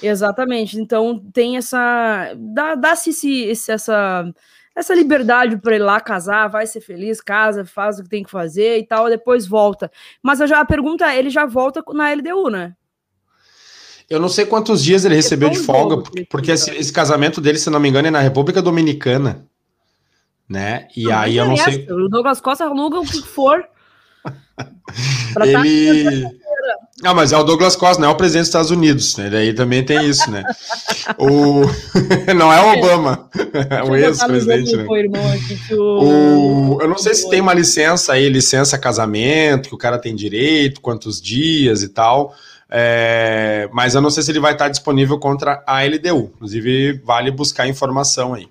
Exatamente. 0.03 0.77
Então 0.77 1.23
tem 1.31 1.57
essa. 1.57 2.33
Dá-se 2.77 3.11
esse, 3.11 3.71
essa, 3.71 4.25
essa 4.75 4.93
liberdade 4.93 5.57
para 5.57 5.75
ele 5.75 5.83
lá 5.83 6.01
casar, 6.01 6.49
vai 6.49 6.67
ser 6.67 6.81
feliz, 6.81 7.21
casa, 7.21 7.63
faz 7.63 7.99
o 7.99 8.03
que 8.03 8.09
tem 8.09 8.23
que 8.23 8.31
fazer 8.31 8.77
e 8.79 8.85
tal, 8.85 9.09
depois 9.09 9.47
volta. 9.47 9.89
Mas 10.21 10.39
já, 10.39 10.59
a 10.59 10.65
pergunta 10.65 11.05
é: 11.05 11.17
ele 11.17 11.29
já 11.29 11.45
volta 11.45 11.83
na 11.93 12.11
LDU, 12.11 12.49
né? 12.49 12.75
Eu 14.09 14.19
não 14.19 14.27
sei 14.27 14.45
quantos 14.45 14.83
dias 14.83 15.05
ele 15.05 15.15
recebeu 15.15 15.49
de 15.49 15.59
folga, 15.59 15.95
porque, 15.95 16.25
porque 16.25 16.51
esse, 16.51 16.69
esse, 16.71 16.91
casamento 16.91 17.39
dele, 17.39 17.57
se 17.57 17.69
não 17.69 17.79
me 17.79 17.87
engano, 17.87 18.09
é 18.09 18.11
na 18.11 18.19
República 18.19 18.61
Dominicana. 18.61 19.47
Né? 20.49 20.89
E 20.97 21.05
não, 21.05 21.17
aí 21.17 21.37
eu 21.37 21.45
não 21.45 21.55
sei. 21.55 21.87
O 21.89 22.09
Douglas 22.09 22.41
Costa 22.41 22.65
aluga 22.65 22.99
o 22.99 23.05
que 23.05 23.21
for. 23.21 23.63
Tá 25.33 25.65
ele. 25.65 26.40
Ah, 27.03 27.13
mas 27.13 27.31
é 27.31 27.37
o 27.37 27.43
Douglas 27.43 27.75
Costa, 27.75 28.01
não 28.01 28.09
é 28.09 28.11
o 28.11 28.15
presidente 28.15 28.43
dos 28.43 28.49
Estados 28.49 28.71
Unidos, 28.71 29.17
né? 29.17 29.29
Daí 29.29 29.53
também 29.53 29.83
tem 29.83 30.07
isso, 30.07 30.29
né? 30.29 30.43
o... 31.17 31.61
não 32.35 32.53
é 32.53 32.61
o 32.61 32.77
Obama, 32.77 33.29
é 33.69 33.81
o 33.89 33.95
ex-presidente, 33.95 34.75
né? 34.75 34.85
O... 35.71 36.77
Eu 36.79 36.87
não 36.87 36.97
sei 36.97 37.13
se 37.15 37.29
tem 37.29 37.41
uma 37.41 37.53
licença 37.53 38.13
aí, 38.13 38.29
licença 38.29 38.77
casamento, 38.77 39.69
que 39.69 39.75
o 39.75 39.79
cara 39.79 39.97
tem 39.97 40.15
direito, 40.15 40.81
quantos 40.81 41.19
dias 41.21 41.81
e 41.81 41.89
tal. 41.89 42.35
É, 42.69 43.67
mas 43.73 43.95
eu 43.95 44.01
não 44.01 44.09
sei 44.09 44.23
se 44.23 44.31
ele 44.31 44.39
vai 44.39 44.53
estar 44.53 44.69
disponível 44.69 45.19
contra 45.19 45.61
a 45.67 45.83
LDU. 45.83 46.31
Inclusive, 46.35 47.01
vale 47.03 47.29
buscar 47.29 47.67
informação 47.67 48.33
aí. 48.33 48.47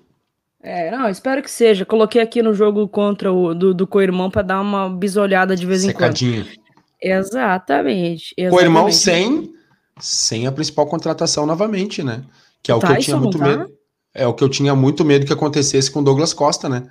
É, 0.63 0.91
não, 0.91 1.09
espero 1.09 1.41
que 1.41 1.49
seja. 1.49 1.85
Coloquei 1.85 2.21
aqui 2.21 2.43
no 2.43 2.53
jogo 2.53 2.87
contra 2.87 3.33
o 3.33 3.55
do, 3.55 3.73
do 3.73 3.87
co-irmão 3.87 4.29
para 4.29 4.43
dar 4.43 4.61
uma 4.61 4.89
bisolhada 4.89 5.55
de 5.55 5.65
vez 5.65 5.81
Secadinho. 5.81 6.41
em 6.41 6.43
quando. 6.43 6.60
Exatamente. 7.01 8.33
exatamente. 8.37 8.49
Co-irmão 8.49 8.91
sem, 8.91 9.53
sem 9.99 10.47
a 10.47 10.51
principal 10.51 10.85
contratação 10.87 11.45
novamente, 11.45 12.03
né? 12.03 12.23
Que 12.61 12.71
é 12.71 12.75
o 12.75 12.79
Tyson, 12.79 12.93
que 12.93 12.99
eu 12.99 13.03
tinha 13.03 13.17
muito 13.17 13.37
tá? 13.37 13.45
medo. 13.45 13.71
É 14.13 14.27
o 14.27 14.33
que 14.33 14.43
eu 14.43 14.49
tinha 14.49 14.75
muito 14.75 15.05
medo 15.05 15.25
que 15.25 15.33
acontecesse 15.33 15.89
com 15.89 16.01
o 16.01 16.03
Douglas 16.03 16.33
Costa, 16.33 16.67
né? 16.67 16.83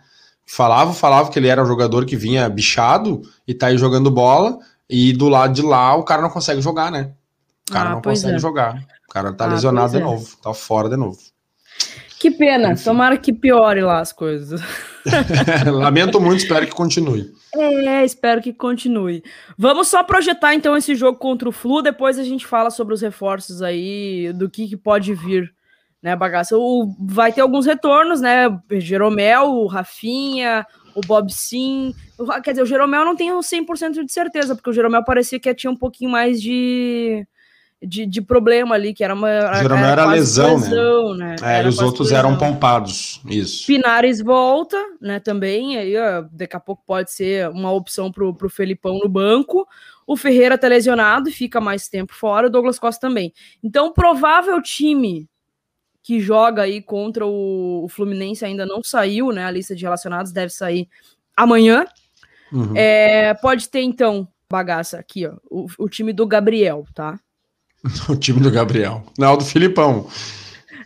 Falava, 0.47 0.93
falava 0.93 1.31
que 1.31 1.39
ele 1.39 1.49
era 1.49 1.63
um 1.63 1.67
jogador 1.67 2.05
que 2.05 2.17
vinha 2.17 2.49
bichado 2.49 3.23
e 3.47 3.55
tá 3.55 3.69
aí 3.69 3.79
jogando 3.79 4.11
bola, 4.11 4.59
e 4.89 5.13
do 5.13 5.29
lado 5.29 5.55
de 5.55 5.63
lá 5.63 5.95
o 5.95 6.03
cara 6.03 6.23
não 6.23 6.31
consegue 6.31 6.61
jogar, 6.61 6.91
né? 6.91 7.13
O 7.69 7.73
cara 7.73 7.91
ah, 7.91 7.95
não 7.95 8.03
consegue 8.03 8.35
é. 8.35 8.39
jogar. 8.39 8.85
O 9.09 9.13
cara 9.13 9.33
tá 9.33 9.45
ah, 9.45 9.49
lesionado 9.49 9.93
de 9.93 9.99
é. 9.99 10.01
novo, 10.01 10.37
tá 10.43 10.53
fora 10.53 10.89
de 10.89 10.97
novo. 10.97 11.19
Que 12.19 12.31
pena, 12.31 12.73
Enfim. 12.73 12.85
tomara 12.85 13.17
que 13.17 13.33
piore 13.33 13.81
lá 13.81 14.01
as 14.01 14.13
coisas. 14.13 14.61
Lamento 15.73 16.21
muito, 16.21 16.43
espero 16.43 16.67
que 16.67 16.73
continue. 16.73 17.33
É, 17.55 18.05
espero 18.05 18.41
que 18.41 18.53
continue. 18.53 19.23
Vamos 19.59 19.89
só 19.89 20.03
projetar 20.05 20.55
então 20.55 20.77
esse 20.77 20.95
jogo 20.95 21.19
contra 21.19 21.49
o 21.49 21.53
Flu, 21.53 21.83
depois 21.83 22.19
a 22.19 22.25
gente 22.25 22.47
fala 22.47 22.71
sobre 22.71 22.95
os 22.95 23.01
reforços 23.01 23.61
aí, 23.61 24.33
do 24.33 24.49
que, 24.49 24.69
que 24.69 24.77
pode 24.77 25.13
vir, 25.15 25.53
né, 26.01 26.15
bagaça. 26.15 26.57
O, 26.57 26.95
vai 27.01 27.33
ter 27.33 27.41
alguns 27.41 27.67
retornos, 27.67 28.21
né? 28.21 28.47
Jeromel, 28.73 29.47
o 29.47 29.67
Rafinha, 29.67 30.65
o 30.95 31.01
Bob 31.01 31.33
Sim. 31.33 31.93
Quer 32.45 32.53
dizer, 32.53 32.63
o 32.63 32.67
Jeromel 32.67 33.05
não 33.05 33.17
tenho 33.17 33.39
100% 33.39 34.05
de 34.05 34.13
certeza, 34.13 34.55
porque 34.55 34.71
o 34.71 34.73
Jeromel 34.73 35.05
parecia 35.05 35.41
que 35.41 35.53
tinha 35.55 35.71
um 35.71 35.77
pouquinho 35.77 36.11
mais 36.11 36.41
de 36.41 37.27
de, 37.83 38.05
de 38.07 38.21
problema 38.21 38.75
ali, 38.75 38.93
que 38.93 39.03
era 39.03 39.15
uma. 39.15 39.29
Geralmente 39.55 39.91
era, 39.91 40.03
era 40.03 40.05
lesão, 40.07 40.59
né? 40.59 40.69
lesão, 40.69 41.15
né? 41.15 41.37
né? 41.41 41.59
É, 41.59 41.63
e 41.63 41.69
os 41.69 41.79
outros 41.79 42.11
lesão. 42.11 42.19
eram 42.19 42.39
poupados, 42.39 43.21
isso. 43.27 43.67
Pinares 43.67 44.21
volta, 44.21 44.77
né, 45.01 45.19
também, 45.19 45.77
aí 45.77 45.97
ó, 45.97 46.25
daqui 46.31 46.57
a 46.57 46.61
pouco 46.61 46.83
pode 46.87 47.11
ser 47.11 47.49
uma 47.49 47.73
opção 47.73 48.13
pro, 48.13 48.35
pro 48.35 48.51
Felipão 48.51 48.99
no 48.99 49.09
banco. 49.09 49.67
O 50.07 50.17
Ferreira 50.17 50.59
tá 50.59 50.67
lesionado 50.69 51.29
e 51.29 51.33
fica 51.33 51.61
mais 51.61 51.89
tempo 51.89 52.13
fora, 52.13 52.49
o 52.49 52.51
Douglas 52.51 52.79
Costa 52.79 53.01
também. 53.01 53.33
Então, 53.63 53.87
o 53.87 53.93
provável 53.93 54.61
time 54.61 55.29
que 56.03 56.19
joga 56.19 56.63
aí 56.63 56.83
contra 56.83 57.27
o, 57.27 57.85
o, 57.85 57.89
Fluminense 57.89 58.45
ainda 58.45 58.67
não 58.67 58.83
saiu, 58.83 59.31
né? 59.31 59.45
A 59.45 59.51
lista 59.51 59.77
de 59.77 59.85
relacionados 59.85 60.33
deve 60.33 60.53
sair 60.53 60.89
amanhã. 61.37 61.85
Uhum. 62.53 62.75
É, 62.75 63.35
pode 63.35 63.69
ter, 63.69 63.83
então, 63.83 64.27
bagaça 64.51 64.99
aqui, 64.99 65.27
ó. 65.27 65.37
O, 65.49 65.67
o, 65.79 65.89
time 65.89 66.13
do 66.13 66.27
Gabriel, 66.27 66.85
tá? 66.95 67.21
o 68.09 68.17
time 68.17 68.41
do 68.41 68.51
Gabriel. 68.51 69.05
Não, 69.19 69.37
do 69.37 69.45
Filipão. 69.45 70.07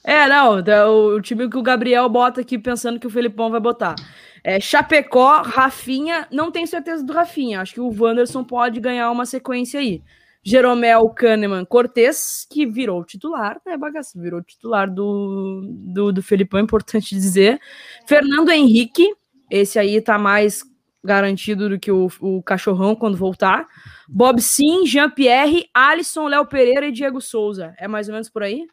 É, 0.03 0.29
não, 0.29 0.63
o, 0.89 1.17
o 1.17 1.21
time 1.21 1.49
que 1.49 1.57
o 1.57 1.63
Gabriel 1.63 2.09
bota 2.09 2.43
aqui 2.43 2.59
pensando 2.59 3.01
que 3.01 3.07
o 3.07 3.11
Filipão 3.11 3.51
vai 3.51 3.61
botar. 3.61 3.95
É, 4.43 4.61
Chapecó, 4.61 5.43
Rafinha, 5.43 6.29
não 6.31 6.51
tenho 6.51 6.67
certeza 6.67 7.03
do 7.03 7.13
Rafinha. 7.13 7.61
Acho 7.61 7.75
que 7.75 7.81
o 7.81 7.89
Wanderson 7.89 8.45
pode 8.45 8.79
ganhar 8.81 9.11
uma 9.11 9.25
sequência 9.25 9.81
aí. 9.81 10.03
Jeromel 10.45 11.09
Kahneman 11.09 11.65
Cortez, 11.65 12.47
que 12.51 12.67
virou 12.67 13.03
titular, 13.03 13.59
né, 13.65 13.79
bagaça? 13.79 14.21
Virou 14.21 14.43
titular 14.43 14.93
do, 14.93 15.63
do, 15.67 16.13
do 16.13 16.23
Felipão, 16.23 16.61
é 16.61 16.63
importante 16.63 17.15
dizer. 17.15 17.59
Fernando 18.07 18.51
Henrique, 18.51 19.11
esse 19.51 19.79
aí 19.79 20.03
tá 20.03 20.19
mais 20.19 20.63
garantido 21.05 21.69
do 21.69 21.79
que 21.79 21.93
o, 21.93 22.09
o 22.21 22.43
Cachorrão 22.43 22.97
quando 22.97 23.17
voltar. 23.17 23.67
Bob 24.09 24.41
Sim, 24.41 24.87
Jean-Pierre, 24.87 25.69
Alisson, 25.75 26.27
Léo 26.29 26.47
Pereira 26.47 26.87
e 26.87 26.93
Diego 26.93 27.21
Souza. 27.21 27.75
É 27.79 27.87
mais 27.87 28.09
ou 28.09 28.15
menos 28.15 28.31
por 28.31 28.43
aí? 28.43 28.67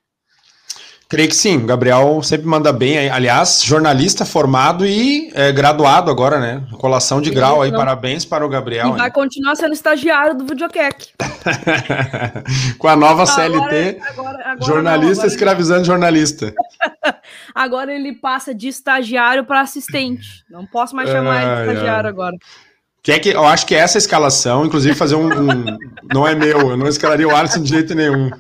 Creio 1.12 1.28
que 1.28 1.36
sim. 1.36 1.58
O 1.58 1.66
Gabriel 1.66 2.24
sempre 2.24 2.48
manda 2.48 2.72
bem. 2.72 3.10
Aliás, 3.10 3.62
jornalista 3.62 4.24
formado 4.26 4.86
e 4.86 5.30
é, 5.34 5.52
graduado 5.52 6.10
agora, 6.10 6.40
né? 6.40 6.64
Colação 6.80 7.20
de 7.20 7.30
grau 7.30 7.62
aí. 7.62 7.70
Não. 7.70 7.78
Parabéns 7.78 8.24
para 8.24 8.46
o 8.46 8.48
Gabriel. 8.48 8.96
E 8.96 8.98
vai 8.98 9.12
continuar 9.12 9.58
sendo 9.58 9.74
estagiário 9.74 10.38
do 10.38 10.46
Videocac. 10.46 11.10
Com 12.80 12.88
a 12.88 12.96
nova 12.96 13.26
CLT, 13.26 14.00
agora, 14.08 14.38
agora 14.40 14.58
jornalista 14.66 15.24
não, 15.24 15.34
escravizando 15.34 15.84
jornalista. 15.84 16.54
agora 17.54 17.94
ele 17.94 18.14
passa 18.14 18.56
de 18.56 18.70
estagiário 18.70 19.44
para 19.44 19.60
assistente. 19.60 20.46
Não 20.50 20.66
posso 20.66 20.96
mais 20.96 21.10
chamar 21.10 21.44
ele 21.44 21.56
de 21.56 21.72
estagiário 21.72 22.10
agora. 22.10 22.38
Que 23.04 23.12
é 23.12 23.20
que 23.20 23.30
eu 23.32 23.46
acho 23.46 23.66
que 23.66 23.76
essa 23.76 23.98
escalação, 23.98 24.66
inclusive 24.66 24.96
fazer 24.96 25.16
um, 25.16 25.28
um 25.28 25.78
não 26.14 26.26
é 26.26 26.34
meu, 26.34 26.70
eu 26.70 26.78
não 26.78 26.88
escalaria 26.88 27.28
o 27.28 27.36
Alisson 27.36 27.64
de 27.64 27.70
jeito 27.70 27.94
nenhum. 27.94 28.32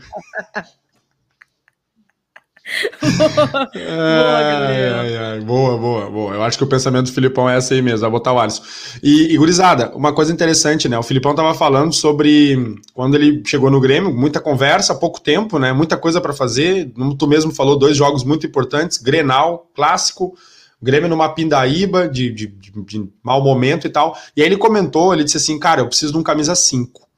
boa, 3.01 3.69
ai, 3.75 4.89
ai, 4.89 5.17
ai. 5.17 5.39
boa, 5.41 5.77
boa, 5.77 6.09
boa. 6.09 6.33
Eu 6.35 6.43
acho 6.43 6.57
que 6.57 6.63
o 6.63 6.67
pensamento 6.67 7.07
do 7.07 7.13
Filipão 7.13 7.49
é 7.49 7.57
esse 7.57 7.73
aí 7.73 7.81
mesmo, 7.81 7.99
vai 7.99 8.09
botar 8.09 8.33
o 8.33 8.39
Alisson. 8.39 8.63
E, 9.03 9.33
e 9.33 9.37
gurizada, 9.37 9.91
uma 9.95 10.13
coisa 10.13 10.31
interessante, 10.31 10.87
né? 10.87 10.97
O 10.97 11.03
Filipão 11.03 11.35
tava 11.35 11.53
falando 11.53 11.93
sobre 11.93 12.77
quando 12.93 13.15
ele 13.15 13.43
chegou 13.45 13.69
no 13.69 13.79
Grêmio, 13.79 14.13
muita 14.13 14.39
conversa, 14.39 14.95
pouco 14.95 15.19
tempo, 15.19 15.59
né? 15.59 15.73
Muita 15.73 15.97
coisa 15.97 16.21
para 16.21 16.33
fazer. 16.33 16.91
Tu 17.17 17.27
mesmo 17.27 17.51
falou 17.51 17.77
dois 17.77 17.97
jogos 17.97 18.23
muito 18.23 18.45
importantes: 18.45 18.97
Grenal, 18.97 19.69
clássico. 19.75 20.33
Grêmio 20.83 21.07
numa 21.07 21.29
pindaíba 21.29 22.09
de, 22.09 22.31
de, 22.31 22.47
de, 22.47 22.71
de 22.83 23.09
mau 23.23 23.43
momento 23.43 23.85
e 23.85 23.89
tal. 23.89 24.17
E 24.35 24.41
aí 24.41 24.47
ele 24.47 24.57
comentou, 24.57 25.13
ele 25.13 25.23
disse 25.23 25.37
assim, 25.37 25.59
cara, 25.59 25.81
eu 25.81 25.87
preciso 25.87 26.11
de 26.11 26.17
um 26.17 26.23
camisa 26.23 26.55
5. 26.55 27.10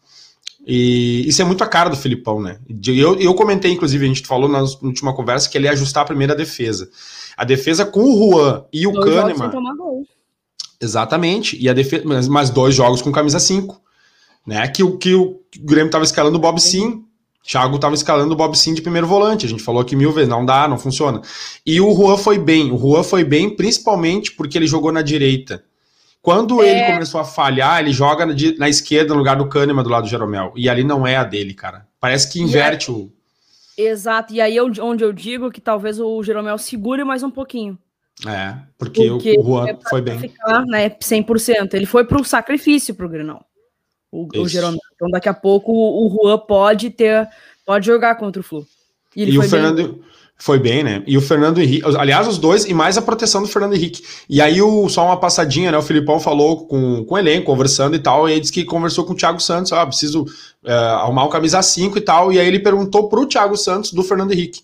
E 0.66 1.28
isso 1.28 1.42
é 1.42 1.46
muito 1.46 1.64
a 1.64 1.68
cara 1.68 1.90
do 1.90 1.98
Filipão, 1.98 2.42
né? 2.42 2.58
Eu, 2.88 3.20
eu 3.20 3.34
comentei, 3.34 3.72
inclusive, 3.72 4.06
a 4.06 4.08
gente 4.08 4.26
falou 4.26 4.48
na 4.48 4.62
última 4.62 5.14
conversa 5.14 5.50
que 5.50 5.58
ele 5.58 5.66
ia 5.66 5.72
ajustar 5.72 6.04
a 6.04 6.08
primeira 6.08 6.34
defesa. 6.34 6.90
A 7.36 7.44
defesa 7.44 7.86
com 7.86 8.02
o 8.02 8.18
Juan 8.18 8.64
e 8.72 8.88
o 8.88 8.92
dois 8.92 9.14
Kahneman. 9.14 9.52
Exatamente. 10.80 11.58
E 11.60 11.68
a 11.68 11.74
defesa, 11.74 12.04
mas, 12.06 12.28
mas 12.28 12.50
dois 12.50 12.74
jogos 12.74 13.02
com 13.02 13.12
camisa 13.12 13.40
5. 13.40 13.82
Né? 14.48 14.66
Que, 14.68 14.84
o, 14.84 14.98
que 14.98 15.14
o 15.14 15.40
Grêmio 15.60 15.88
estava 15.88 16.04
escalando 16.04 16.38
o 16.38 16.42
Bob 16.42 16.60
Sim. 16.62 17.04
Thiago 17.46 17.76
estava 17.76 17.94
escalando 17.94 18.34
o 18.34 18.38
Bob 18.38 18.58
Sim 18.58 18.74
de 18.74 18.82
primeiro 18.82 19.06
volante. 19.06 19.46
A 19.46 19.50
gente 19.50 19.62
falou 19.62 19.82
aqui 19.82 19.98
mil 19.98 20.14
vezes, 20.14 20.30
não 20.30 20.46
dá, 20.46 20.66
não 20.66 20.78
funciona. 20.78 21.22
E 21.66 21.82
o 21.82 21.94
Juan 21.94 22.18
foi 22.18 22.40
bem. 22.40 22.72
O 22.72 22.78
Juan 22.78 23.04
foi 23.04 23.26
bem, 23.26 23.54
principalmente 23.54 24.32
porque 24.32 24.58
ele 24.58 24.68
jogou 24.68 24.94
na 24.94 25.02
direita. 25.02 25.62
Quando 26.24 26.64
é... 26.64 26.70
ele 26.70 26.94
começou 26.94 27.20
a 27.20 27.26
falhar, 27.26 27.82
ele 27.82 27.92
joga 27.92 28.26
na, 28.26 28.34
na, 28.58 28.70
esquerda 28.70 29.14
no 29.14 29.20
lugar 29.20 29.36
do 29.36 29.50
Kahneman 29.50 29.84
do 29.84 29.90
lado 29.90 30.04
do 30.04 30.10
Jeromel. 30.10 30.54
E 30.56 30.70
ali 30.70 30.82
não 30.82 31.06
é 31.06 31.18
a 31.18 31.24
dele, 31.26 31.54
cara. 31.54 31.86
Parece 32.00 32.32
que 32.32 32.42
inverte 32.42 32.90
o. 32.90 33.12
Exato, 33.78 34.34
e 34.34 34.40
aí 34.40 34.56
eu, 34.56 34.72
onde 34.82 35.04
eu 35.04 35.12
digo 35.12 35.52
que 35.52 35.60
talvez 35.60 36.00
o 36.00 36.24
Jeromel 36.24 36.58
segure 36.58 37.04
mais 37.04 37.24
um 37.24 37.30
pouquinho. 37.30 37.78
É, 38.26 38.56
porque, 38.78 39.10
porque 39.10 39.38
o, 39.38 39.44
Juan 39.44 39.68
é 39.68 39.78
foi 39.90 40.02
bem. 40.02 40.18
Ficar, 40.18 40.64
né, 40.66 40.90
100%. 40.90 41.74
Ele 41.74 41.86
foi 41.86 42.06
para 42.06 42.22
o 42.22 42.24
sacrifício 42.24 42.96
para 42.96 43.06
o 43.06 43.10
Grenal. 43.10 43.46
O 44.10 44.48
Jeromel. 44.48 44.80
Então 44.96 45.10
daqui 45.10 45.28
a 45.28 45.34
pouco 45.34 45.74
o, 45.74 46.08
o 46.08 46.10
Juan 46.10 46.38
pode 46.38 46.90
ter, 46.90 47.28
pode 47.66 47.86
jogar 47.86 48.16
contra 48.16 48.40
o 48.40 48.44
Flu. 48.44 48.66
E, 49.14 49.26
e 49.26 49.38
o 49.38 49.44
Fernando. 49.44 49.76
Bem 49.76 50.13
foi 50.38 50.60
bem, 50.60 50.84
né? 50.84 51.04
E 51.08 51.18
o 51.18 51.22
Fernando 51.22 51.62
Henrique, 51.62 51.86
aliás, 51.98 52.28
os 52.28 52.38
dois, 52.38 52.66
e 52.66 52.74
mais 52.74 52.98
a 52.98 53.02
proteção 53.02 53.42
do 53.42 53.48
Fernando 53.48 53.76
Henrique. 53.76 54.04
E 54.28 54.42
aí, 54.42 54.62
o, 54.62 54.90
só 54.90 55.06
uma 55.06 55.18
passadinha, 55.18 55.72
né? 55.72 55.78
O 55.78 55.82
Filipão 55.82 56.20
falou 56.20 56.66
com, 56.68 57.06
com 57.06 57.16
o 57.16 57.18
elenco, 57.18 57.46
conversando 57.46 57.96
e 57.96 58.00
tal, 58.00 58.28
e 58.28 58.34
aí 58.34 58.40
disse 58.40 58.52
que 58.52 58.66
conversou 58.66 59.06
com 59.06 59.14
o 59.14 59.16
Thiago 59.16 59.40
Santos, 59.40 59.72
ah, 59.72 59.86
preciso 59.86 60.26
é, 60.66 60.74
arrumar 60.74 61.26
um 61.26 61.30
camisa 61.30 61.62
5 61.62 61.98
e 61.98 62.02
tal, 62.02 62.32
e 62.32 62.40
aí 62.40 62.48
ele 62.48 62.60
perguntou 62.60 63.08
pro 63.08 63.26
Thiago 63.26 63.56
Santos 63.56 63.94
do 63.94 64.04
Fernando 64.04 64.34
Henrique. 64.34 64.62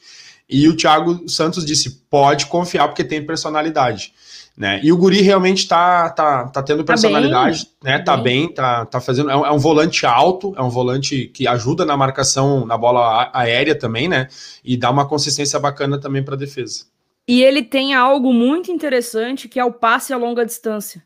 E 0.50 0.68
o 0.68 0.76
Thiago 0.76 1.30
Santos 1.30 1.64
disse: 1.64 2.02
pode 2.10 2.48
confiar, 2.48 2.88
porque 2.88 3.04
tem 3.04 3.24
personalidade. 3.24 4.12
Né? 4.60 4.82
E 4.84 4.92
o 4.92 4.98
Guri 4.98 5.22
realmente 5.22 5.66
tá, 5.70 6.10
tá, 6.10 6.50
tá 6.50 6.62
tendo 6.62 6.84
tá 6.84 6.92
personalidade, 6.92 7.66
tá 7.66 7.72
né? 7.82 8.00
Tá 8.00 8.18
bem, 8.18 8.48
bem 8.48 8.54
tá, 8.54 8.86
tá 8.86 9.00
fazendo. 9.00 9.30
É 9.30 9.36
um, 9.38 9.46
é 9.46 9.52
um, 9.54 9.58
volante 9.58 10.06
alto, 10.06 10.54
é 10.58 10.62
um 10.62 10.70
volante 10.70 11.28
que 11.28 11.48
ajuda 11.48 11.86
na 11.86 11.96
marcação 11.96 12.66
na 12.66 12.78
bola 12.78 13.32
aérea 13.34 13.74
também, 13.74 14.10
né? 14.10 14.28
E 14.62 14.76
dá 14.76 14.92
uma 14.92 15.08
consistência 15.08 15.58
bacana 15.58 15.98
também 15.98 16.22
para 16.22 16.36
defesa. 16.36 16.88
E 17.26 17.42
ele 17.42 17.64
tem 17.64 17.94
algo 17.94 18.34
muito 18.34 18.70
interessante 18.70 19.48
que 19.48 19.62
é 19.62 19.64
o 19.64 19.72
passe 19.72 20.12
a 20.12 20.18
longa 20.18 20.46
distância. 20.46 21.02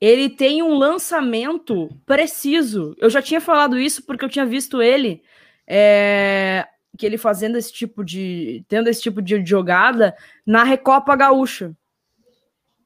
Ele 0.00 0.30
tem 0.30 0.62
um 0.62 0.72
lançamento 0.72 1.90
preciso. 2.06 2.96
Eu 2.98 3.10
já 3.10 3.20
tinha 3.20 3.42
falado 3.42 3.78
isso 3.78 4.06
porque 4.06 4.24
eu 4.24 4.28
tinha 4.30 4.46
visto 4.46 4.80
ele. 4.80 5.20
É, 5.66 6.66
que 6.96 7.04
ele 7.04 7.18
fazendo 7.18 7.58
esse 7.58 7.70
tipo 7.70 8.02
de. 8.02 8.64
tendo 8.68 8.88
esse 8.88 9.02
tipo 9.02 9.20
de 9.20 9.44
jogada 9.44 10.16
na 10.46 10.64
Recopa 10.64 11.14
Gaúcha 11.14 11.76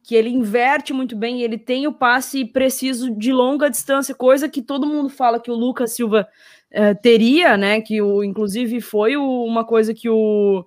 que 0.03 0.15
ele 0.15 0.29
inverte 0.29 0.93
muito 0.93 1.15
bem, 1.15 1.43
ele 1.43 1.57
tem 1.57 1.87
o 1.87 1.93
passe 1.93 2.45
preciso 2.45 3.11
de 3.11 3.33
longa 3.33 3.71
distância, 3.71 4.15
coisa 4.15 4.49
que 4.49 4.61
todo 4.61 4.87
mundo 4.87 5.09
fala 5.09 5.39
que 5.41 5.51
o 5.51 5.55
Lucas 5.55 5.93
Silva 5.93 6.27
eh, 6.71 6.95
teria, 6.95 7.57
né? 7.57 7.81
Que 7.81 8.03
o, 8.03 8.25
inclusive 8.25 8.81
foi 8.81 9.17
o, 9.17 9.45
uma 9.45 9.65
coisa 9.65 9.95
que 9.95 10.09
o 10.09 10.65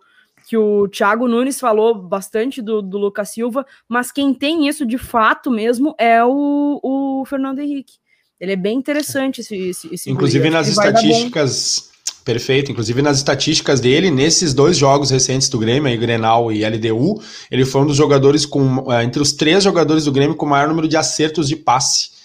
que 0.47 0.55
o 0.55 0.87
Thiago 0.87 1.27
Nunes 1.27 1.59
falou 1.59 1.95
bastante 1.95 2.61
do, 2.61 2.79
do 2.79 2.99
Lucas 2.99 3.29
Silva, 3.29 3.65
mas 3.89 4.11
quem 4.11 4.31
tem 4.31 4.67
isso 4.67 4.85
de 4.85 4.97
fato 4.97 5.49
mesmo 5.49 5.95
é 5.97 6.23
o, 6.23 6.79
o 6.83 7.25
Fernando 7.25 7.59
Henrique. 7.59 7.95
Ele 8.39 8.51
é 8.51 8.55
bem 8.55 8.77
interessante 8.77 9.41
esse, 9.41 9.55
esse, 9.55 9.91
esse 9.91 10.11
Inclusive 10.11 10.49
nas 10.51 10.67
estatísticas 10.67 11.91
Perfeito. 12.25 12.71
Inclusive 12.71 13.03
nas 13.03 13.17
estatísticas 13.17 13.79
dele, 13.79 14.09
nesses 14.09 14.51
dois 14.51 14.75
jogos 14.75 15.11
recentes 15.11 15.47
do 15.47 15.59
Grêmio, 15.59 15.87
aí, 15.87 15.95
Grenal 15.95 16.51
e 16.51 16.67
LDU, 16.67 17.21
ele 17.51 17.63
foi 17.63 17.81
um 17.81 17.85
dos 17.85 17.95
jogadores 17.95 18.47
com 18.47 18.91
eh, 18.91 19.03
entre 19.03 19.21
os 19.21 19.31
três 19.31 19.63
jogadores 19.63 20.05
do 20.05 20.11
Grêmio 20.11 20.35
com 20.35 20.47
maior 20.47 20.67
número 20.67 20.87
de 20.87 20.97
acertos 20.97 21.47
de 21.47 21.55
passe. 21.55 22.15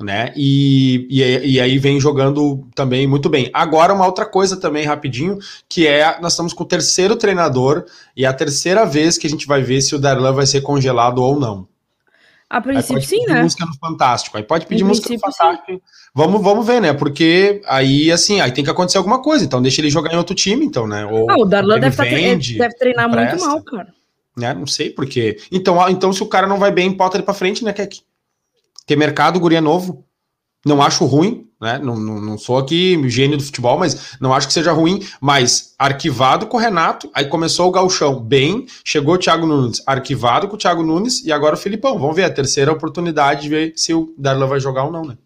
Né? 0.00 0.32
E, 0.36 1.08
e, 1.10 1.54
e, 1.54 1.60
aí 1.60 1.78
vem 1.78 1.98
jogando 1.98 2.68
também 2.74 3.06
muito 3.06 3.28
bem. 3.30 3.50
Agora, 3.52 3.94
uma 3.94 4.06
outra 4.06 4.26
coisa 4.26 4.56
também, 4.56 4.84
rapidinho, 4.84 5.38
que 5.68 5.86
é 5.86 6.20
nós 6.20 6.34
estamos 6.34 6.52
com 6.52 6.62
o 6.62 6.66
terceiro 6.66 7.16
treinador 7.16 7.84
e 8.14 8.24
é 8.24 8.28
a 8.28 8.32
terceira 8.32 8.84
vez 8.84 9.16
que 9.16 9.26
a 9.26 9.30
gente 9.30 9.46
vai 9.46 9.62
ver 9.62 9.80
se 9.80 9.94
o 9.94 9.98
Darlan 9.98 10.34
vai 10.34 10.46
ser 10.46 10.60
congelado 10.60 11.18
ou 11.22 11.40
não. 11.40 11.66
A 12.48 12.60
princípio, 12.60 13.02
sim, 13.02 13.24
né? 13.26 13.42
música 13.42 13.66
no 13.66 13.74
Fantástico. 13.74 14.36
Aí 14.36 14.42
pode 14.42 14.66
pedir 14.66 14.84
música 14.84 15.12
no 15.12 15.18
Fantástico. 15.18 15.82
Vamos, 16.14 16.40
vamos 16.42 16.64
ver, 16.64 16.80
né? 16.80 16.92
Porque 16.92 17.60
aí, 17.66 18.10
assim, 18.12 18.40
aí 18.40 18.52
tem 18.52 18.62
que 18.62 18.70
acontecer 18.70 18.98
alguma 18.98 19.20
coisa. 19.20 19.44
Então 19.44 19.60
deixa 19.60 19.80
ele 19.80 19.90
jogar 19.90 20.12
em 20.12 20.16
outro 20.16 20.34
time, 20.34 20.64
então, 20.64 20.86
né? 20.86 21.04
Ou 21.06 21.28
ah, 21.30 21.36
o 21.38 21.44
Darlan 21.44 21.80
deve, 21.80 21.96
tá 21.96 22.04
vende, 22.04 22.56
deve 22.56 22.74
treinar 22.76 23.08
muito 23.08 23.40
mal, 23.40 23.62
cara. 23.62 23.92
Né? 24.36 24.54
Não 24.54 24.66
sei 24.66 24.90
porque. 24.90 25.38
Então, 25.50 25.88
então, 25.88 26.12
se 26.12 26.22
o 26.22 26.26
cara 26.26 26.46
não 26.46 26.58
vai 26.58 26.70
bem, 26.70 26.92
bota 26.92 27.16
ele 27.16 27.24
pra 27.24 27.34
frente, 27.34 27.64
né, 27.64 27.72
Kek? 27.72 28.00
Ter 28.86 28.96
mercado, 28.96 29.40
guria 29.40 29.60
novo. 29.60 30.04
Não 30.66 30.82
acho 30.82 31.04
ruim, 31.04 31.46
né? 31.60 31.78
Não, 31.78 31.94
não, 31.96 32.20
não, 32.20 32.36
sou 32.36 32.58
aqui 32.58 33.00
gênio 33.08 33.36
do 33.36 33.42
futebol, 33.44 33.78
mas 33.78 34.16
não 34.20 34.34
acho 34.34 34.48
que 34.48 34.52
seja 34.52 34.72
ruim. 34.72 35.00
Mas 35.20 35.74
arquivado 35.78 36.46
com 36.46 36.56
o 36.56 36.60
Renato, 36.60 37.08
aí 37.14 37.26
começou 37.26 37.68
o 37.68 37.70
Galchão 37.70 38.20
bem, 38.20 38.66
chegou 38.84 39.14
o 39.14 39.18
Thiago 39.18 39.46
Nunes, 39.46 39.80
arquivado 39.86 40.48
com 40.48 40.56
o 40.56 40.58
Thiago 40.58 40.82
Nunes 40.82 41.24
e 41.24 41.30
agora 41.30 41.54
o 41.54 41.58
Filipão. 41.58 41.98
Vamos 41.98 42.16
ver 42.16 42.24
a 42.24 42.30
terceira 42.30 42.72
oportunidade 42.72 43.42
de 43.42 43.48
ver 43.48 43.72
se 43.76 43.94
o 43.94 44.12
Darlan 44.18 44.48
vai 44.48 44.58
jogar 44.58 44.84
ou 44.84 44.90
não, 44.90 45.04
né? 45.04 45.16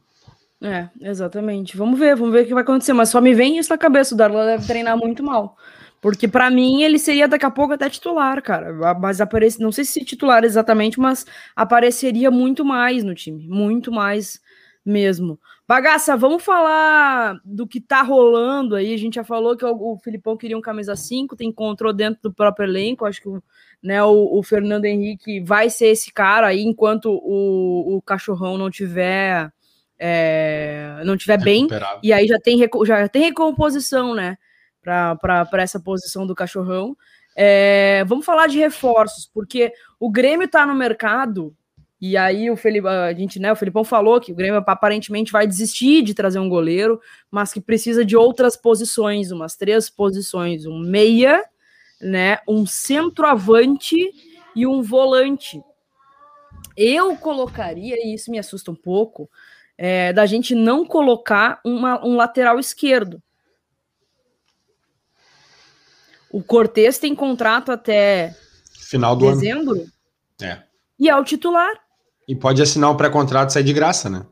É, 0.63 0.89
exatamente. 1.09 1.75
Vamos 1.75 1.99
ver, 1.99 2.15
vamos 2.15 2.35
ver 2.35 2.43
o 2.43 2.47
que 2.47 2.53
vai 2.53 2.63
acontecer. 2.63 2.93
Mas 2.93 3.09
só 3.09 3.19
me 3.19 3.33
vem 3.33 3.57
isso 3.57 3.71
na 3.71 3.79
cabeça: 3.79 4.15
o 4.15 4.19
Darlan 4.19 4.45
deve 4.45 4.67
treinar 4.67 4.99
muito 4.99 5.25
mal. 5.25 5.57
Porque 6.03 6.29
para 6.29 6.51
mim 6.51 6.83
ele 6.83 6.99
seria 6.99 7.27
daqui 7.27 7.47
a 7.47 7.51
pouco 7.51 7.73
até 7.73 7.89
titular, 7.89 8.43
cara. 8.43 8.75
Mas 8.99 9.21
aparece, 9.23 9.61
não 9.61 9.73
sei 9.73 9.85
se 9.85 10.05
titular 10.05 10.45
exatamente, 10.45 11.01
mas 11.01 11.27
apareceria 11.57 12.31
muito 12.31 12.63
mais 12.63 13.03
no 13.03 13.15
time, 13.15 13.47
muito 13.49 13.91
mais 13.91 14.39
mesmo. 14.85 15.39
Bagaça, 15.67 16.17
vamos 16.17 16.43
falar 16.43 17.39
do 17.45 17.67
que 17.67 17.81
tá 17.81 18.03
rolando 18.03 18.75
aí. 18.75 18.95
A 18.95 18.97
gente 18.97 19.15
já 19.15 19.25
falou 19.25 19.57
que 19.57 19.65
o, 19.65 19.93
o 19.93 19.99
Filipão 19.99 20.37
queria 20.37 20.57
um 20.57 20.61
camisa 20.61 20.97
5, 20.97 21.37
tem 21.37 21.49
encontrou 21.49 21.93
dentro 21.93 22.21
do 22.23 22.33
próprio 22.33 22.67
elenco. 22.67 23.05
Acho 23.05 23.23
que 23.23 23.29
né, 23.83 24.03
o, 24.03 24.39
o, 24.39 24.43
Fernando 24.43 24.85
Henrique 24.85 25.41
vai 25.41 25.71
ser 25.71 25.87
esse 25.87 26.13
cara 26.13 26.49
aí 26.49 26.63
enquanto 26.63 27.11
o, 27.11 27.97
o 27.97 28.03
cachorrão 28.03 28.59
não 28.59 28.71
tiver 28.71 29.53
é, 29.99 31.03
não 31.05 31.17
tiver 31.17 31.39
bem. 31.39 31.69
E 32.03 32.13
aí 32.13 32.27
já 32.27 32.39
tem, 32.41 32.59
já 32.85 33.09
tem 33.09 33.23
recomposição, 33.23 34.15
né? 34.15 34.39
Para 34.83 35.47
essa 35.59 35.79
posição 35.79 36.27
do 36.27 36.35
cachorrão. 36.35 36.97
É, 37.37 38.03
vamos 38.07 38.25
falar 38.25 38.49
de 38.49 38.59
reforços, 38.59 39.31
porque 39.33 39.73
o 40.01 40.11
Grêmio 40.11 40.47
está 40.47 40.67
no 40.67 40.75
mercado 40.75 41.55
e 42.01 42.17
aí 42.17 42.51
o 42.51 42.57
Felipe, 42.57 42.89
a 42.89 43.13
gente, 43.13 43.39
né, 43.39 43.53
o 43.53 43.57
Felipão 43.57 43.85
falou 43.85 44.19
que 44.19 44.33
o 44.33 44.35
Grêmio 44.35 44.63
aparentemente 44.67 45.31
vai 45.31 45.47
desistir 45.47 46.01
de 46.03 46.15
trazer 46.15 46.39
um 46.39 46.49
goleiro, 46.49 46.99
mas 47.31 47.53
que 47.53 47.61
precisa 47.61 48.03
de 48.03 48.17
outras 48.17 48.57
posições, 48.57 49.31
umas 49.31 49.55
três 49.55 49.91
posições, 49.91 50.65
um 50.65 50.79
meia, 50.79 51.45
né, 52.01 52.39
um 52.49 52.65
centroavante 52.65 53.97
e 54.57 54.67
um 54.67 54.81
volante. 54.81 55.63
Eu 56.75 57.15
colocaria, 57.17 57.97
e 57.97 58.15
isso 58.15 58.31
me 58.31 58.39
assusta 58.39 58.71
um 58.71 58.75
pouco, 58.75 59.31
é, 59.77 60.11
da 60.11 60.25
gente 60.25 60.55
não 60.55 60.87
colocar 60.87 61.61
uma, 61.63 62.03
um 62.03 62.17
lateral 62.17 62.59
esquerdo. 62.59 63.23
O 66.31 66.43
Cortez 66.43 66.97
tem 66.97 67.15
contrato 67.15 67.71
até 67.71 68.35
final 68.89 69.15
do 69.15 69.27
dezembro. 69.27 69.83
Ano. 69.83 69.93
É. 70.41 70.63
E 70.99 71.11
é 71.11 71.17
o 71.17 71.25
titular. 71.25 71.90
E 72.31 72.37
pode 72.37 72.63
assinar 72.63 72.89
um 72.93 72.97
pré-contrato 72.97 73.51
e 73.51 73.53
sair 73.53 73.65
de 73.65 73.73
graça, 73.73 74.09
né? 74.09 74.25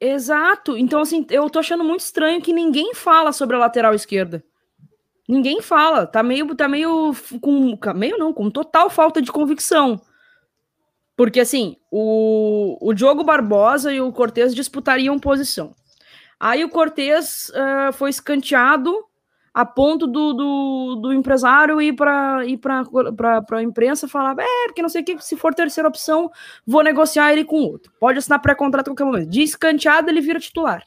Exato. 0.00 0.76
Então, 0.76 1.00
assim, 1.00 1.24
eu 1.30 1.48
tô 1.48 1.60
achando 1.60 1.84
muito 1.84 2.00
estranho 2.00 2.42
que 2.42 2.52
ninguém 2.52 2.92
fala 2.96 3.30
sobre 3.30 3.54
a 3.54 3.60
lateral 3.60 3.94
esquerda. 3.94 4.42
Ninguém 5.28 5.62
fala. 5.62 6.04
Tá 6.04 6.20
meio, 6.20 6.52
tá 6.56 6.66
meio 6.66 7.14
com. 7.40 7.78
Meio 7.94 8.18
não, 8.18 8.32
com 8.32 8.50
total 8.50 8.90
falta 8.90 9.22
de 9.22 9.30
convicção. 9.30 10.00
Porque, 11.16 11.38
assim, 11.38 11.76
o, 11.92 12.76
o 12.80 12.92
Diogo 12.92 13.22
Barbosa 13.22 13.92
e 13.92 14.00
o 14.00 14.10
Cortez 14.10 14.52
disputariam 14.52 15.16
posição. 15.16 15.76
Aí 16.40 16.64
o 16.64 16.68
Cortez 16.68 17.50
uh, 17.50 17.92
foi 17.92 18.10
escanteado 18.10 18.92
a 19.58 19.64
ponto 19.64 20.06
do, 20.06 20.32
do, 20.34 20.94
do 21.02 21.12
empresário 21.12 21.82
ir 21.82 21.92
para 21.92 22.46
ir 22.46 22.58
para 22.58 23.44
a 23.50 23.62
imprensa 23.62 24.06
falar, 24.06 24.36
é, 24.38 24.66
porque 24.68 24.80
não 24.80 24.88
sei 24.88 25.02
o 25.02 25.04
que, 25.04 25.18
se 25.18 25.36
for 25.36 25.52
terceira 25.52 25.88
opção, 25.88 26.30
vou 26.64 26.80
negociar 26.80 27.32
ele 27.32 27.44
com 27.44 27.56
outro. 27.56 27.92
Pode 27.98 28.20
assinar 28.20 28.40
pré-contrato 28.40 28.86
a 28.86 28.90
qualquer 28.92 29.04
momento. 29.04 29.28
De 29.28 29.42
escanteado, 29.42 30.08
ele 30.10 30.20
vira 30.20 30.38
titular. 30.38 30.84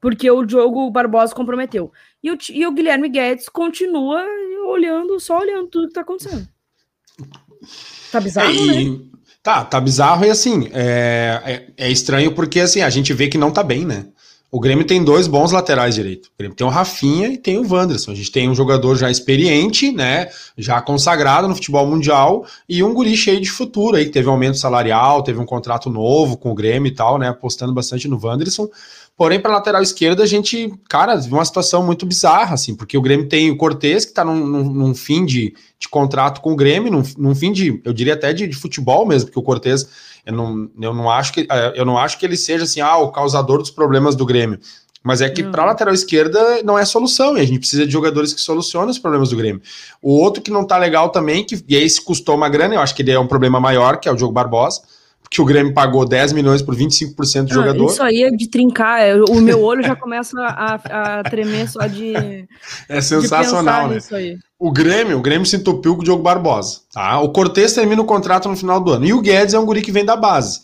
Porque 0.00 0.30
o 0.30 0.44
Diogo 0.44 0.88
Barbosa 0.88 1.34
comprometeu. 1.34 1.90
E 2.22 2.30
o, 2.30 2.38
e 2.50 2.64
o 2.64 2.70
Guilherme 2.70 3.08
Guedes 3.08 3.48
continua 3.48 4.24
olhando, 4.68 5.18
só 5.18 5.40
olhando 5.40 5.66
tudo 5.66 5.88
que 5.88 5.94
tá 5.94 6.02
acontecendo. 6.02 6.48
Tá 8.12 8.20
bizarro, 8.20 8.50
é, 8.50 8.54
e... 8.54 8.90
né? 8.90 9.04
Tá, 9.42 9.64
tá 9.64 9.80
bizarro 9.80 10.24
e 10.24 10.30
assim, 10.30 10.70
é, 10.72 11.42
é, 11.76 11.86
é 11.86 11.90
estranho 11.90 12.32
porque 12.36 12.60
assim, 12.60 12.82
a 12.82 12.88
gente 12.88 13.12
vê 13.12 13.26
que 13.26 13.36
não 13.36 13.50
tá 13.50 13.64
bem, 13.64 13.84
né? 13.84 14.06
O 14.54 14.60
Grêmio 14.60 14.86
tem 14.86 15.02
dois 15.02 15.26
bons 15.26 15.50
laterais 15.50 15.96
direito. 15.96 16.26
O 16.26 16.38
Grêmio 16.38 16.56
tem 16.56 16.64
o 16.64 16.70
Rafinha 16.70 17.26
e 17.26 17.36
tem 17.36 17.58
o 17.58 17.68
Wanderson. 17.68 18.12
A 18.12 18.14
gente 18.14 18.30
tem 18.30 18.48
um 18.48 18.54
jogador 18.54 18.94
já 18.94 19.10
experiente, 19.10 19.90
né? 19.90 20.28
Já 20.56 20.80
consagrado 20.80 21.48
no 21.48 21.56
futebol 21.56 21.84
mundial 21.84 22.46
e 22.68 22.80
um 22.80 22.94
guri 22.94 23.16
cheio 23.16 23.40
de 23.40 23.50
futuro 23.50 23.96
aí, 23.96 24.04
que 24.04 24.12
teve 24.12 24.28
um 24.28 24.30
aumento 24.30 24.56
salarial, 24.56 25.24
teve 25.24 25.40
um 25.40 25.44
contrato 25.44 25.90
novo 25.90 26.36
com 26.36 26.52
o 26.52 26.54
Grêmio 26.54 26.88
e 26.88 26.94
tal, 26.94 27.18
né? 27.18 27.30
Apostando 27.30 27.74
bastante 27.74 28.06
no 28.06 28.16
Wanderson. 28.16 28.68
Porém, 29.16 29.38
para 29.38 29.52
lateral 29.52 29.80
esquerda, 29.80 30.24
a 30.24 30.26
gente, 30.26 30.74
cara, 30.88 31.14
viu 31.14 31.34
uma 31.34 31.44
situação 31.44 31.84
muito 31.86 32.04
bizarra, 32.04 32.54
assim, 32.54 32.74
porque 32.74 32.98
o 32.98 33.02
Grêmio 33.02 33.28
tem 33.28 33.48
o 33.48 33.56
Cortez, 33.56 34.04
que 34.04 34.10
está 34.10 34.24
num, 34.24 34.44
num, 34.44 34.64
num, 34.64 34.94
fim 34.94 35.24
de, 35.24 35.54
de 35.78 35.88
contrato 35.88 36.40
com 36.40 36.52
o 36.52 36.56
Grêmio, 36.56 36.90
num, 36.90 37.02
num 37.16 37.34
fim 37.34 37.52
de, 37.52 37.80
eu 37.84 37.92
diria 37.92 38.14
até 38.14 38.32
de, 38.32 38.48
de 38.48 38.56
futebol 38.56 39.06
mesmo, 39.06 39.26
porque 39.26 39.38
o 39.38 39.42
Cortez 39.42 39.88
eu 40.26 40.32
não, 40.32 40.68
eu 40.80 40.92
não 40.92 41.08
acho 41.08 41.32
que 41.32 41.46
é, 41.48 41.72
eu 41.76 41.84
não 41.84 41.96
acho 41.96 42.18
que 42.18 42.26
ele 42.26 42.36
seja 42.36 42.64
assim, 42.64 42.80
ah, 42.80 42.96
o 42.96 43.12
causador 43.12 43.58
dos 43.58 43.70
problemas 43.70 44.16
do 44.16 44.26
Grêmio. 44.26 44.58
Mas 45.00 45.20
é 45.20 45.28
que 45.28 45.44
para 45.44 45.66
lateral 45.66 45.92
esquerda 45.92 46.62
não 46.64 46.78
é 46.78 46.84
solução, 46.84 47.36
e 47.36 47.40
a 47.40 47.44
gente 47.44 47.58
precisa 47.60 47.86
de 47.86 47.92
jogadores 47.92 48.32
que 48.32 48.40
solucionem 48.40 48.90
os 48.90 48.98
problemas 48.98 49.28
do 49.28 49.36
Grêmio. 49.36 49.62
O 50.02 50.18
outro 50.18 50.42
que 50.42 50.50
não 50.50 50.66
tá 50.66 50.76
legal 50.76 51.10
também, 51.10 51.44
que 51.44 51.62
e 51.68 51.76
esse 51.76 52.02
custou 52.02 52.34
uma 52.34 52.48
grana, 52.48 52.74
eu 52.74 52.80
acho 52.80 52.94
que 52.94 53.02
ele 53.02 53.12
é 53.12 53.20
um 53.20 53.28
problema 53.28 53.60
maior, 53.60 53.98
que 53.98 54.08
é 54.08 54.12
o 54.12 54.16
Diogo 54.16 54.32
Barbosa 54.32 54.80
que 55.34 55.42
o 55.42 55.44
Grêmio 55.44 55.74
pagou 55.74 56.06
10 56.06 56.32
milhões 56.32 56.62
por 56.62 56.76
25% 56.76 57.46
do 57.46 57.50
ah, 57.50 57.54
jogador. 57.54 57.86
Isso 57.86 58.02
aí 58.04 58.22
é 58.22 58.30
de 58.30 58.48
trincar, 58.48 59.00
é, 59.00 59.16
o 59.16 59.40
meu 59.40 59.60
olho 59.64 59.82
já 59.82 59.96
começa 59.96 60.40
a, 60.40 61.18
a 61.18 61.22
tremer 61.24 61.68
só 61.68 61.88
de. 61.88 62.46
É 62.88 63.00
sensacional, 63.00 63.88
né? 63.88 63.98
O 64.56 64.70
Grêmio, 64.70 65.18
o 65.18 65.20
Grêmio 65.20 65.44
se 65.44 65.56
entupiu 65.56 65.96
com 65.96 66.02
o 66.02 66.04
Diogo 66.04 66.22
Barbosa. 66.22 66.82
Tá? 66.92 67.18
O 67.20 67.30
Cortez 67.30 67.72
termina 67.72 68.00
o 68.00 68.04
contrato 68.04 68.48
no 68.48 68.56
final 68.56 68.80
do 68.80 68.92
ano. 68.92 69.06
E 69.06 69.12
o 69.12 69.20
Guedes 69.20 69.54
é 69.54 69.58
um 69.58 69.66
guri 69.66 69.82
que 69.82 69.90
vem 69.90 70.04
da 70.04 70.14
base. 70.14 70.60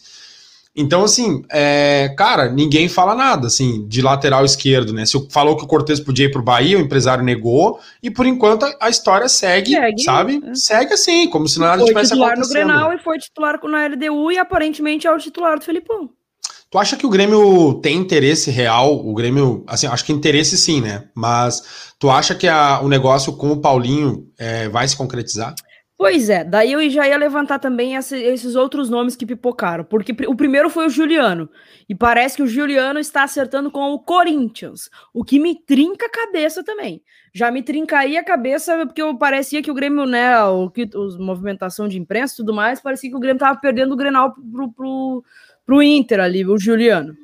Então, 0.74 1.02
assim, 1.02 1.42
é, 1.50 2.14
cara, 2.16 2.48
ninguém 2.48 2.88
fala 2.88 3.14
nada, 3.14 3.48
assim, 3.48 3.86
de 3.88 4.00
lateral 4.00 4.44
esquerdo, 4.44 4.92
né? 4.92 5.04
Se 5.04 5.28
falou 5.28 5.56
que 5.56 5.64
o 5.64 5.66
Cortez 5.66 5.98
podia 5.98 6.26
ir 6.26 6.30
pro 6.30 6.42
Bahia, 6.42 6.78
o 6.78 6.80
empresário 6.80 7.24
negou, 7.24 7.80
e 8.00 8.10
por 8.10 8.24
enquanto 8.24 8.64
a 8.80 8.88
história 8.88 9.28
segue, 9.28 9.72
segue 9.72 10.02
sabe? 10.02 10.40
É. 10.44 10.54
Segue 10.54 10.94
assim, 10.94 11.28
como 11.28 11.48
se 11.48 11.58
nada 11.58 11.78
foi 11.78 11.88
tivesse 11.88 12.14
acontecendo. 12.14 12.36
Foi 12.36 12.44
titular 12.44 12.66
no 12.66 12.68
Grenal 12.72 12.92
e 12.92 12.98
foi 13.02 13.18
titular 13.18 13.60
na 13.64 13.86
LDU 13.86 14.30
e 14.30 14.38
aparentemente 14.38 15.06
é 15.06 15.12
o 15.12 15.18
titular 15.18 15.58
do 15.58 15.64
Felipão. 15.64 16.08
Tu 16.70 16.78
acha 16.78 16.96
que 16.96 17.04
o 17.04 17.10
Grêmio 17.10 17.80
tem 17.82 17.96
interesse 17.96 18.48
real? 18.48 18.94
O 19.04 19.12
Grêmio, 19.12 19.64
assim, 19.66 19.88
acho 19.88 20.04
que 20.04 20.12
interesse 20.12 20.56
sim, 20.56 20.80
né? 20.80 21.08
Mas 21.12 21.92
tu 21.98 22.08
acha 22.08 22.32
que 22.32 22.46
a, 22.46 22.80
o 22.80 22.88
negócio 22.88 23.32
com 23.32 23.50
o 23.50 23.60
Paulinho 23.60 24.28
é, 24.38 24.68
vai 24.68 24.86
se 24.86 24.96
concretizar? 24.96 25.52
Pois 26.01 26.30
é, 26.30 26.42
daí 26.42 26.72
eu 26.72 26.88
já 26.88 27.07
ia 27.07 27.18
levantar 27.18 27.59
também 27.59 27.94
essa, 27.94 28.16
esses 28.16 28.57
outros 28.57 28.88
nomes 28.88 29.14
que 29.14 29.26
pipocaram, 29.26 29.84
porque 29.84 30.16
o 30.26 30.34
primeiro 30.34 30.70
foi 30.70 30.86
o 30.86 30.88
Juliano, 30.88 31.46
e 31.86 31.94
parece 31.94 32.36
que 32.36 32.42
o 32.42 32.46
Juliano 32.46 32.98
está 32.98 33.22
acertando 33.22 33.70
com 33.70 33.92
o 33.92 33.98
Corinthians, 33.98 34.88
o 35.12 35.22
que 35.22 35.38
me 35.38 35.55
trinca 35.55 36.07
a 36.07 36.09
cabeça 36.09 36.64
também. 36.64 37.03
Já 37.34 37.51
me 37.51 37.62
trincaria 37.62 38.18
a 38.18 38.24
cabeça, 38.24 38.86
porque 38.86 39.03
eu 39.03 39.14
parecia 39.18 39.61
que 39.61 39.70
o 39.70 39.74
Grêmio, 39.74 40.07
né, 40.07 40.42
o 40.42 40.70
que 40.70 40.88
os 40.94 41.18
movimentação 41.18 41.86
de 41.86 41.98
imprensa 41.98 42.32
e 42.32 42.36
tudo 42.38 42.55
mais, 42.55 42.80
parecia 42.80 43.11
que 43.11 43.16
o 43.16 43.20
Grêmio 43.20 43.36
estava 43.36 43.61
perdendo 43.61 43.92
o 43.92 43.96
Grenal 43.96 44.34
pro, 44.51 44.72
pro, 44.72 45.24
pro 45.66 45.82
Inter 45.82 46.20
ali, 46.20 46.46
o 46.46 46.57
Juliano. 46.57 47.14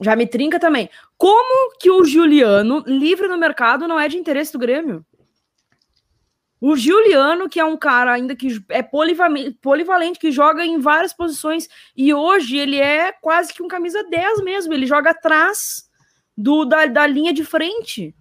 Já 0.00 0.16
me 0.16 0.26
trinca 0.26 0.58
também. 0.58 0.90
Como 1.16 1.72
que 1.78 1.88
o 1.88 2.04
Juliano, 2.04 2.82
livre 2.84 3.28
no 3.28 3.38
mercado, 3.38 3.86
não 3.86 4.00
é 4.00 4.08
de 4.08 4.16
interesse 4.16 4.52
do 4.52 4.58
Grêmio? 4.58 5.06
O 6.60 6.76
Juliano, 6.76 7.48
que 7.48 7.60
é 7.60 7.64
um 7.64 7.76
cara 7.76 8.12
ainda 8.12 8.34
que 8.34 8.60
é 8.68 8.82
polivalente, 8.82 10.18
que 10.18 10.32
joga 10.32 10.64
em 10.64 10.78
várias 10.78 11.12
posições, 11.12 11.68
e 11.96 12.12
hoje 12.12 12.56
ele 12.56 12.76
é 12.76 13.12
quase 13.12 13.54
que 13.54 13.62
um 13.62 13.68
camisa 13.68 14.02
10 14.02 14.42
mesmo, 14.42 14.74
ele 14.74 14.86
joga 14.86 15.10
atrás 15.10 15.88
do, 16.36 16.64
da, 16.64 16.86
da 16.86 17.06
linha 17.06 17.32
de 17.32 17.44
frente. 17.44 18.14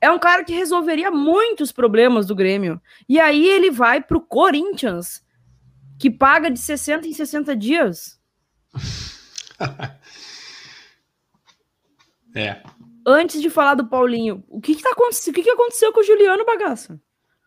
É 0.00 0.10
um 0.10 0.18
cara 0.18 0.44
que 0.44 0.52
resolveria 0.52 1.10
muitos 1.10 1.72
problemas 1.72 2.26
do 2.26 2.34
Grêmio. 2.34 2.80
E 3.08 3.20
aí 3.20 3.48
ele 3.48 3.70
vai 3.70 4.02
pro 4.02 4.20
Corinthians, 4.20 5.22
que 5.98 6.10
paga 6.10 6.50
de 6.50 6.58
60 6.58 7.06
em 7.06 7.12
60 7.12 7.56
dias. 7.56 8.18
é. 12.34 12.62
Antes 13.06 13.40
de 13.40 13.50
falar 13.50 13.74
do 13.74 13.88
Paulinho, 13.88 14.42
o 14.48 14.60
que, 14.60 14.74
que, 14.74 14.82
tá, 14.82 14.90
o 14.90 15.32
que, 15.32 15.42
que 15.42 15.50
aconteceu 15.50 15.92
com 15.92 16.00
o 16.00 16.04
Juliano 16.04 16.44
Bagaça? 16.44 17.00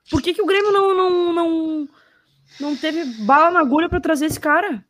Por 0.10 0.22
que, 0.22 0.34
que 0.34 0.42
o 0.42 0.46
Grêmio 0.46 0.72
não, 0.72 0.96
não, 0.96 1.34
não, 1.34 1.90
não 2.60 2.76
teve 2.76 3.06
bala 3.26 3.52
na 3.52 3.60
agulha 3.60 3.90
para 3.90 4.00
trazer 4.00 4.26
esse 4.26 4.40
cara? 4.40 4.84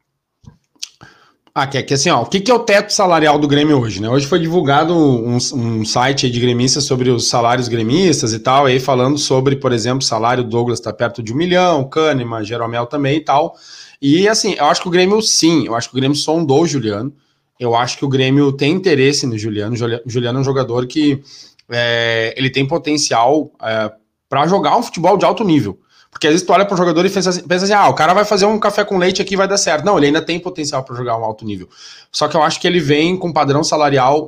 Ah, 1.56 1.68
que, 1.68 1.84
que 1.84 1.94
assim, 1.94 2.10
ó, 2.10 2.24
o 2.24 2.26
que, 2.26 2.40
que 2.40 2.50
é 2.50 2.54
o 2.54 2.60
teto 2.60 2.92
salarial 2.92 3.38
do 3.38 3.48
Grêmio 3.48 3.80
hoje, 3.80 4.02
né? 4.02 4.10
Hoje 4.10 4.26
foi 4.26 4.40
divulgado 4.40 4.96
um, 4.96 5.38
um 5.54 5.86
site 5.86 6.28
de 6.28 6.40
gremistas 6.40 6.84
sobre 6.86 7.12
os 7.12 7.28
salários 7.28 7.68
gremistas 7.68 8.34
e 8.34 8.40
tal, 8.40 8.66
aí 8.66 8.80
falando 8.80 9.20
sobre, 9.20 9.56
por 9.58 9.72
exemplo, 9.72 10.02
salário 10.02 10.44
do 10.44 10.50
Douglas 10.50 10.80
tá 10.80 10.92
perto 10.92 11.22
de 11.22 11.32
um 11.32 11.36
milhão, 11.36 11.88
Kahneman, 11.88 12.44
Jeromel 12.44 12.88
também 12.88 13.18
e 13.18 13.22
tal. 13.22 13.56
E 14.02 14.28
assim, 14.28 14.56
eu 14.58 14.66
acho 14.66 14.82
que 14.82 14.88
o 14.88 14.92
Grêmio, 14.92 15.22
sim, 15.22 15.68
eu 15.68 15.76
acho 15.76 15.90
que 15.90 15.96
o 15.96 16.00
Grêmio 16.00 16.18
sondou 16.18 16.64
o 16.64 16.68
Juliano. 16.68 17.14
Eu 17.60 17.76
acho 17.76 18.00
que 18.00 18.06
o 18.06 18.10
Grêmio 18.10 18.52
tem 18.52 18.72
interesse 18.72 19.28
no 19.28 19.38
Juliano. 19.38 19.76
O 19.76 20.10
Juliano 20.10 20.40
é 20.40 20.42
um 20.42 20.44
jogador 20.44 20.88
que 20.88 21.22
é, 21.70 22.34
ele 22.36 22.50
tem 22.50 22.68
potencial 22.68 23.52
é, 23.62 23.92
para 24.34 24.48
jogar 24.48 24.76
um 24.76 24.82
futebol 24.82 25.16
de 25.16 25.24
alto 25.26 25.44
nível. 25.44 25.78
Porque 26.10 26.26
às 26.26 26.34
vezes 26.34 26.46
tu 26.46 26.52
olha 26.52 26.66
para 26.66 26.74
o 26.74 26.78
jogador 26.78 27.06
e 27.06 27.10
pensa 27.10 27.30
assim, 27.30 27.48
pensa 27.48 27.66
assim, 27.66 27.74
ah, 27.74 27.88
o 27.88 27.94
cara 27.94 28.16
vai 28.16 28.26
fazer 28.26 28.48
um 28.48 28.60
café 28.60 28.84
com 28.84 28.98
leite 28.98 29.22
aqui 29.22 29.36
e 29.36 29.38
vai 29.38 29.48
dar 29.48 29.58
certo. 29.58 29.86
Não, 29.86 29.96
ele 29.96 30.08
ainda 30.08 30.24
tem 30.24 30.40
potencial 30.40 30.84
para 30.84 30.96
jogar 30.96 31.16
um 31.20 31.24
alto 31.24 31.46
nível. 31.46 31.70
Só 32.12 32.28
que 32.28 32.36
eu 32.36 32.42
acho 32.42 32.60
que 32.60 32.68
ele 32.68 32.80
vem 32.80 33.16
com 33.16 33.28
um 33.28 33.34
padrão 33.34 33.64
salarial 33.64 34.28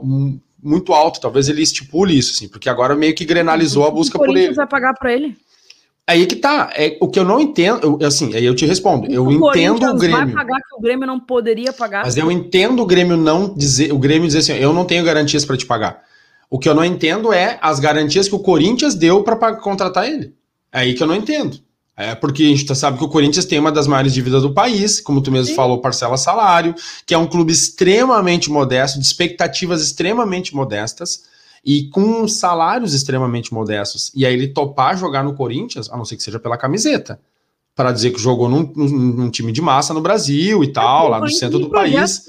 muito 0.62 0.94
alto. 0.94 1.20
Talvez 1.20 1.50
ele 1.50 1.64
estipule 1.64 2.16
isso, 2.16 2.34
assim, 2.34 2.48
porque 2.48 2.70
agora 2.70 2.94
meio 2.96 3.16
que 3.16 3.26
grenalizou 3.26 3.88
a 3.88 3.90
busca 3.90 4.20
por 4.20 4.30
ele. 4.30 4.54
vai 4.54 4.68
pagar 4.68 4.94
para 4.94 5.12
ele? 5.12 5.36
Aí 6.06 6.28
que 6.28 6.36
tá. 6.36 6.72
É, 6.76 6.98
o 7.02 7.08
que 7.08 7.18
eu 7.18 7.26
não 7.26 7.40
entendo, 7.40 7.98
eu, 8.00 8.08
assim, 8.08 8.36
aí 8.36 8.46
eu 8.46 8.54
te 8.54 8.68
respondo. 8.68 9.12
Eu 9.12 9.26
o 9.26 9.32
entendo 9.32 9.90
o 9.90 9.98
Grêmio. 9.98 10.18
vai 10.18 10.32
pagar 10.32 10.58
que 10.58 10.76
o 10.78 10.82
Grêmio 10.82 11.08
não 11.08 11.20
poderia 11.20 11.74
pagar. 11.74 12.06
Mas 12.06 12.16
eu 12.16 12.32
entendo 12.32 12.84
o 12.84 12.86
Grêmio 12.86 13.18
não 13.18 13.52
dizer, 13.56 13.92
o 13.92 13.98
Grêmio 13.98 14.28
dizer 14.28 14.40
assim, 14.40 14.54
eu 14.54 14.72
não 14.72 14.86
tenho 14.86 15.04
garantias 15.04 15.44
para 15.44 15.58
te 15.58 15.66
pagar. 15.66 16.04
O 16.50 16.60
que 16.60 16.70
eu 16.70 16.76
não 16.76 16.86
entendo 16.86 17.34
é 17.34 17.58
as 17.62 17.80
garantias 17.80 18.28
que 18.28 18.36
o 18.36 18.40
Corinthians 18.40 18.96
deu 18.96 19.24
para 19.24 19.56
contratar 19.56 20.08
ele. 20.08 20.34
É 20.72 20.80
aí 20.80 20.94
que 20.94 21.02
eu 21.02 21.08
não 21.08 21.16
entendo. 21.16 21.60
É 21.98 22.14
porque 22.14 22.44
a 22.44 22.48
gente 22.48 22.76
sabe 22.76 22.98
que 22.98 23.06
o 23.06 23.10
Corinthians 23.10 23.46
tem 23.46 23.58
uma 23.58 23.72
das 23.72 23.88
maiores 23.88 24.14
dívidas 24.14 24.42
do 24.42 24.54
país, 24.54 25.00
como 25.00 25.22
tu 25.22 25.32
mesmo 25.32 25.48
Sim. 25.48 25.56
falou, 25.56 25.80
parcela 25.80 26.18
salário, 26.18 26.76
que 27.06 27.14
é 27.14 27.18
um 27.18 27.26
clube 27.26 27.54
extremamente 27.54 28.52
modesto, 28.52 29.00
de 29.00 29.06
expectativas 29.06 29.82
extremamente 29.82 30.54
modestas 30.54 31.24
e 31.64 31.90
com 31.90 32.28
salários 32.28 32.94
extremamente 32.94 33.54
modestos. 33.54 34.12
E 34.14 34.26
aí 34.26 34.34
ele 34.34 34.50
topar 34.50 34.98
jogar 34.98 35.24
no 35.24 35.36
Corinthians, 35.36 35.90
a 35.90 35.96
não 35.96 36.04
ser 36.04 36.18
que 36.18 36.24
seja 36.24 36.40
pela 36.40 36.58
camiseta, 36.58 37.20
para 37.76 37.92
dizer 37.92 38.12
que 38.12 38.20
jogou 38.20 38.48
num, 38.48 38.72
num, 38.74 38.88
num, 38.88 39.30
time 39.30 39.52
de 39.52 39.62
massa 39.62 39.94
no 39.94 40.00
Brasil 40.00 40.64
e 40.64 40.68
tal, 40.68 41.10
lá 41.10 41.20
no 41.20 41.30
centro 41.30 41.60
do 41.60 41.70
país. 41.70 42.24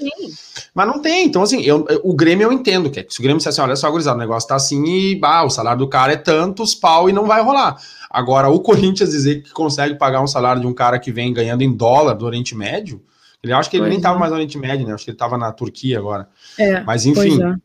Mas 0.75 0.87
não 0.87 1.01
tem. 1.01 1.25
Então, 1.25 1.41
assim, 1.41 1.61
eu, 1.61 1.87
o 2.03 2.13
Grêmio 2.13 2.47
eu 2.47 2.51
entendo 2.51 2.89
que 2.89 2.99
é, 2.99 3.05
se 3.07 3.19
o 3.19 3.23
Grêmio 3.23 3.37
disser 3.37 3.51
assim, 3.51 3.61
olha 3.61 3.75
só, 3.77 3.89
gurizada, 3.89 4.17
o 4.17 4.19
negócio 4.19 4.49
tá 4.49 4.55
assim 4.55 4.83
e 4.83 5.15
bah, 5.15 5.43
o 5.43 5.49
salário 5.49 5.79
do 5.79 5.87
cara 5.87 6.11
é 6.11 6.17
tantos 6.17 6.75
pau 6.75 7.09
e 7.09 7.13
não 7.13 7.25
vai 7.25 7.41
rolar. 7.41 7.77
Agora, 8.09 8.49
o 8.49 8.59
Corinthians 8.61 9.11
dizer 9.11 9.41
que 9.41 9.51
consegue 9.51 9.95
pagar 9.95 10.21
um 10.21 10.27
salário 10.27 10.61
de 10.61 10.67
um 10.67 10.73
cara 10.73 10.99
que 10.99 11.13
vem 11.13 11.33
ganhando 11.33 11.61
em 11.61 11.71
dólar 11.71 12.15
do 12.15 12.25
Oriente 12.25 12.53
Médio, 12.53 13.01
ele 13.41 13.53
acho 13.53 13.69
que 13.69 13.77
ele 13.77 13.83
pois 13.83 13.89
nem 13.91 13.99
estava 13.99 14.17
é. 14.17 14.19
mais 14.19 14.31
no 14.31 14.35
Oriente 14.35 14.57
Médio, 14.57 14.85
né? 14.85 14.93
Acho 14.93 15.05
que 15.05 15.11
ele 15.11 15.15
estava 15.15 15.37
na 15.37 15.51
Turquia 15.53 15.97
agora. 15.97 16.27
É, 16.59 16.81
Mas 16.81 17.05
enfim, 17.05 17.41
é. 17.41 17.55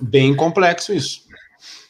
bem 0.00 0.34
complexo 0.34 0.92
isso. 0.92 1.29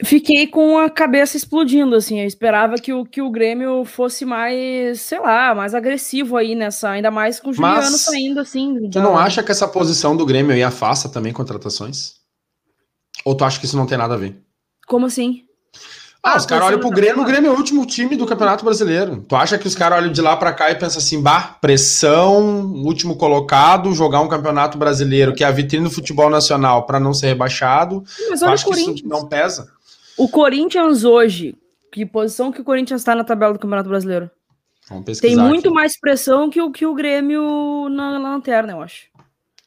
Fiquei 0.04 0.46
com 0.46 0.78
a 0.78 0.88
cabeça 0.88 1.36
explodindo, 1.36 1.94
assim. 1.94 2.20
Eu 2.20 2.26
esperava 2.26 2.76
que 2.76 2.92
o, 2.92 3.04
que 3.04 3.20
o 3.20 3.30
Grêmio 3.30 3.84
fosse 3.84 4.24
mais, 4.24 5.00
sei 5.00 5.20
lá, 5.20 5.54
mais 5.54 5.74
agressivo 5.74 6.36
aí 6.36 6.54
nessa, 6.54 6.90
ainda 6.90 7.10
mais 7.10 7.38
com 7.38 7.50
o 7.50 7.52
Juliano 7.52 7.76
Mas, 7.76 8.00
saindo 8.00 8.40
assim. 8.40 8.88
Tu 8.90 9.00
não 9.00 9.16
acha 9.16 9.42
que 9.42 9.52
essa 9.52 9.68
posição 9.68 10.16
do 10.16 10.26
Grêmio 10.26 10.52
aí 10.52 10.62
afasta 10.62 11.08
também 11.08 11.32
contratações? 11.32 12.14
Ou 13.24 13.34
tu 13.34 13.44
acha 13.44 13.58
que 13.58 13.66
isso 13.66 13.76
não 13.76 13.86
tem 13.86 13.98
nada 13.98 14.14
a 14.14 14.18
ver? 14.18 14.40
Como 14.86 15.06
assim? 15.06 15.44
Ah, 16.22 16.36
os 16.36 16.44
caras 16.44 16.66
olham 16.66 16.78
pro 16.78 16.90
Grêmio, 16.90 17.22
o 17.22 17.24
Grêmio 17.24 17.48
é 17.48 17.54
o 17.54 17.56
último 17.56 17.86
time 17.86 18.14
do 18.14 18.26
Campeonato 18.26 18.62
Brasileiro. 18.62 19.24
Tu 19.26 19.34
acha 19.34 19.56
que 19.56 19.66
os 19.66 19.74
caras 19.74 19.98
olham 19.98 20.12
de 20.12 20.20
lá 20.20 20.36
para 20.36 20.52
cá 20.52 20.70
e 20.70 20.74
pensam 20.74 20.98
assim, 20.98 21.20
bah, 21.22 21.56
pressão, 21.60 22.66
último 22.84 23.16
colocado, 23.16 23.94
jogar 23.94 24.20
um 24.20 24.28
Campeonato 24.28 24.76
Brasileiro, 24.76 25.34
que 25.34 25.42
é 25.42 25.46
a 25.46 25.50
vitrine 25.50 25.84
do 25.84 25.90
futebol 25.90 26.28
nacional 26.28 26.84
para 26.84 27.00
não 27.00 27.14
ser 27.14 27.28
rebaixado. 27.28 28.04
Mas 28.28 28.42
olha 28.42 28.52
acho 28.52 28.66
que 28.66 28.78
isso 28.78 29.08
não 29.08 29.26
pesa. 29.26 29.72
O 30.18 30.28
Corinthians 30.28 31.04
hoje, 31.04 31.56
que 31.90 32.04
posição 32.04 32.52
que 32.52 32.60
o 32.60 32.64
Corinthians 32.64 33.00
está 33.00 33.14
na 33.14 33.24
tabela 33.24 33.54
do 33.54 33.58
Campeonato 33.58 33.88
Brasileiro? 33.88 34.30
Vamos 34.90 35.06
pesquisar 35.06 35.34
Tem 35.34 35.42
muito 35.42 35.68
aqui. 35.68 35.74
mais 35.74 35.98
pressão 35.98 36.50
que 36.50 36.60
o, 36.60 36.70
que 36.70 36.84
o 36.84 36.94
Grêmio 36.94 37.88
na, 37.88 38.18
na 38.18 38.32
lanterna, 38.32 38.72
eu 38.72 38.82
acho. 38.82 39.08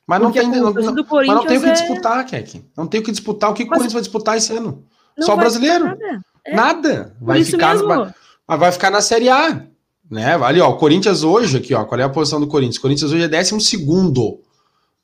Mas 0.05 0.21
não, 0.21 0.31
tem, 0.31 0.47
não, 0.47 0.65
não, 0.65 0.73
mas 0.73 0.85
não 0.85 1.45
tem 1.45 1.57
o 1.57 1.61
que 1.61 1.69
é... 1.69 1.71
disputar, 1.71 2.25
Kek. 2.25 2.63
Não 2.77 2.85
tem 2.85 2.99
o 2.99 3.03
que 3.03 3.11
disputar. 3.11 3.49
O 3.49 3.53
que 3.53 3.63
mas... 3.63 3.67
o 3.67 3.71
Corinthians 3.71 3.93
vai 3.93 4.01
disputar 4.01 4.37
esse 4.37 4.55
ano? 4.55 4.85
Só 5.19 5.33
o 5.33 5.37
brasileiro. 5.37 5.85
Nada. 5.85 6.21
É. 6.45 6.55
nada. 6.55 7.15
Vai 7.21 7.43
ficar, 7.43 7.75
vai, 7.77 8.57
vai, 8.57 8.71
ficar 8.71 8.91
na 8.91 9.01
Série 9.01 9.29
A. 9.29 9.65
Né? 10.09 10.35
Ali, 10.35 10.59
ó, 10.59 10.69
o 10.69 10.77
Corinthians 10.77 11.23
hoje, 11.23 11.57
aqui, 11.57 11.73
ó, 11.73 11.85
qual 11.85 11.99
é 11.99 12.03
a 12.03 12.09
posição 12.09 12.39
do 12.39 12.47
Corinthians? 12.47 12.77
O 12.77 12.81
Corinthians 12.81 13.11
hoje 13.11 13.23
é 13.23 13.27
12 13.27 13.61
segundo 13.61 14.43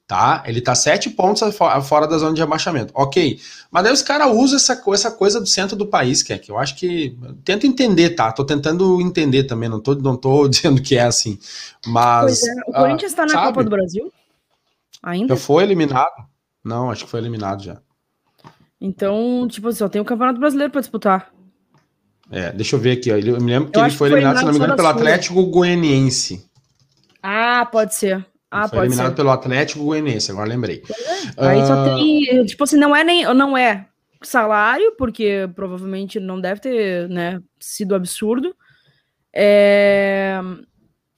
tá? 0.09 0.43
Ele 0.47 0.59
tá 0.59 0.73
sete 0.73 1.07
pontos 1.07 1.39
fora 1.83 2.07
da 2.07 2.17
zona 2.17 2.33
de 2.33 2.41
rebaixamento. 2.41 2.91
Ok. 2.95 3.39
Mas 3.69 3.83
daí 3.83 3.93
os 3.93 4.01
caras 4.01 4.35
usam 4.35 4.55
essa, 4.55 4.81
essa 4.91 5.11
coisa 5.11 5.39
do 5.39 5.45
centro 5.45 5.77
do 5.77 5.85
país, 5.85 6.23
que 6.23 6.33
é 6.33 6.39
que 6.39 6.51
eu 6.51 6.57
acho 6.57 6.75
que. 6.75 7.15
Tento 7.45 7.67
entender, 7.67 8.09
tá? 8.09 8.31
Tô 8.31 8.43
tentando 8.43 8.99
entender 8.99 9.43
também, 9.43 9.69
não 9.69 9.79
tô, 9.79 9.93
não 9.93 10.17
tô 10.17 10.47
dizendo 10.49 10.81
que 10.81 10.97
é 10.97 11.03
assim. 11.03 11.37
Mas. 11.85 12.41
É, 12.43 12.53
o 12.65 12.73
Corinthians 12.73 13.13
uh, 13.13 13.15
tá 13.15 13.21
na 13.27 13.29
sabe? 13.29 13.47
Copa 13.49 13.63
do 13.63 13.69
Brasil? 13.69 14.11
Ainda? 15.03 15.35
Já 15.35 15.39
foi 15.39 15.61
eliminado? 15.61 16.27
Não, 16.65 16.89
acho 16.89 17.05
que 17.05 17.11
foi 17.11 17.19
eliminado 17.19 17.63
já. 17.63 17.79
Então, 18.81 19.47
tipo, 19.49 19.71
só 19.73 19.89
tem 19.89 20.01
o 20.01 20.05
Campeonato 20.05 20.39
Brasileiro 20.39 20.71
para 20.71 20.81
disputar. 20.81 21.33
É, 22.31 22.51
deixa 22.51 22.75
eu 22.75 22.79
ver 22.79 22.91
aqui, 22.91 23.11
ó. 23.11 23.17
Eu 23.17 23.41
me 23.41 23.51
lembro 23.51 23.71
que 23.71 23.79
eu 23.79 23.83
ele 23.83 23.91
foi 23.91 24.09
eliminado, 24.09 24.37
se 24.37 24.45
não 24.45 24.51
me 24.51 24.57
engano, 24.57 24.75
pelo 24.75 24.87
Atlético 24.87 25.45
Goianiense. 25.47 26.47
Ah, 27.21 27.67
pode 27.69 27.95
ser. 27.95 28.25
Ah, 28.51 28.67
foi 28.67 28.79
eliminado 28.79 29.09
ser. 29.09 29.15
pelo 29.15 29.31
Atlético 29.31 29.83
Goianiense, 29.83 30.31
agora 30.31 30.47
lembrei. 30.47 30.83
É. 31.37 31.47
Aí 31.47 31.61
uh... 31.61 31.65
só 31.65 31.83
tem, 31.83 32.45
tipo 32.45 32.63
assim, 32.63 32.77
não 32.77 32.95
é 32.95 33.03
nem 33.03 33.25
não 33.33 33.57
é 33.57 33.87
salário, 34.21 34.95
porque 34.97 35.49
provavelmente 35.55 36.19
não 36.19 36.39
deve 36.39 36.61
ter, 36.61 37.09
né, 37.09 37.41
sido 37.59 37.95
absurdo. 37.95 38.55
É... 39.33 40.39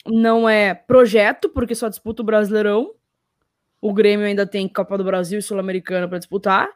Não 0.06 0.50
é 0.50 0.74
projeto, 0.74 1.50
porque 1.50 1.76
só 1.76 1.88
disputa 1.88 2.22
o 2.22 2.26
Brasileirão. 2.26 2.92
O 3.80 3.94
Grêmio 3.94 4.26
ainda 4.26 4.46
tem 4.46 4.68
Copa 4.68 4.98
do 4.98 5.04
Brasil 5.04 5.40
e 5.40 5.42
Sul-Americana 5.42 6.08
para 6.08 6.18
disputar. 6.18 6.68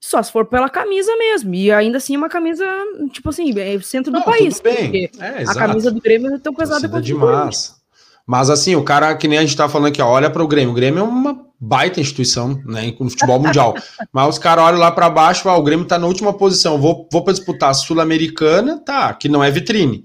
Só 0.00 0.22
se 0.22 0.32
for 0.32 0.46
pela 0.46 0.70
camisa 0.70 1.14
mesmo. 1.16 1.54
E 1.54 1.70
ainda 1.70 1.98
assim, 1.98 2.16
uma 2.16 2.28
camisa, 2.28 2.66
tipo 3.12 3.28
assim, 3.28 3.52
é 3.58 3.78
centro 3.80 4.10
do 4.10 4.18
não, 4.18 4.24
país. 4.24 4.58
Bem. 4.58 5.10
É, 5.18 5.44
a 5.46 5.54
camisa 5.54 5.90
do 5.90 6.00
Grêmio 6.00 6.34
é 6.34 6.38
tão 6.38 6.54
pesada 6.54 6.88
quanto 6.88 7.04
demais. 7.04 7.78
Mas 8.26 8.48
assim, 8.48 8.76
o 8.76 8.82
cara, 8.82 9.14
que 9.14 9.28
nem 9.28 9.38
a 9.38 9.42
gente 9.42 9.56
tá 9.56 9.68
falando 9.68 9.88
aqui, 9.88 10.00
ó, 10.00 10.08
olha 10.08 10.30
para 10.30 10.42
o 10.42 10.48
Grêmio. 10.48 10.70
O 10.70 10.74
Grêmio 10.74 11.00
é 11.00 11.02
uma 11.02 11.44
baita 11.60 12.00
instituição, 12.00 12.62
né, 12.64 12.94
no 12.98 13.10
futebol 13.10 13.38
mundial. 13.38 13.74
Mas 14.12 14.28
os 14.28 14.38
caras 14.38 14.64
olham 14.64 14.78
lá 14.78 14.90
para 14.90 15.10
baixo, 15.10 15.48
ó, 15.48 15.58
o 15.58 15.62
Grêmio 15.62 15.84
tá 15.84 15.98
na 15.98 16.06
última 16.06 16.32
posição. 16.32 16.80
Vou, 16.80 17.06
vou 17.12 17.22
para 17.22 17.34
disputar 17.34 17.70
a 17.70 17.74
Sul-Americana, 17.74 18.78
tá, 18.78 19.12
que 19.12 19.28
não 19.28 19.44
é 19.44 19.50
vitrine. 19.50 20.04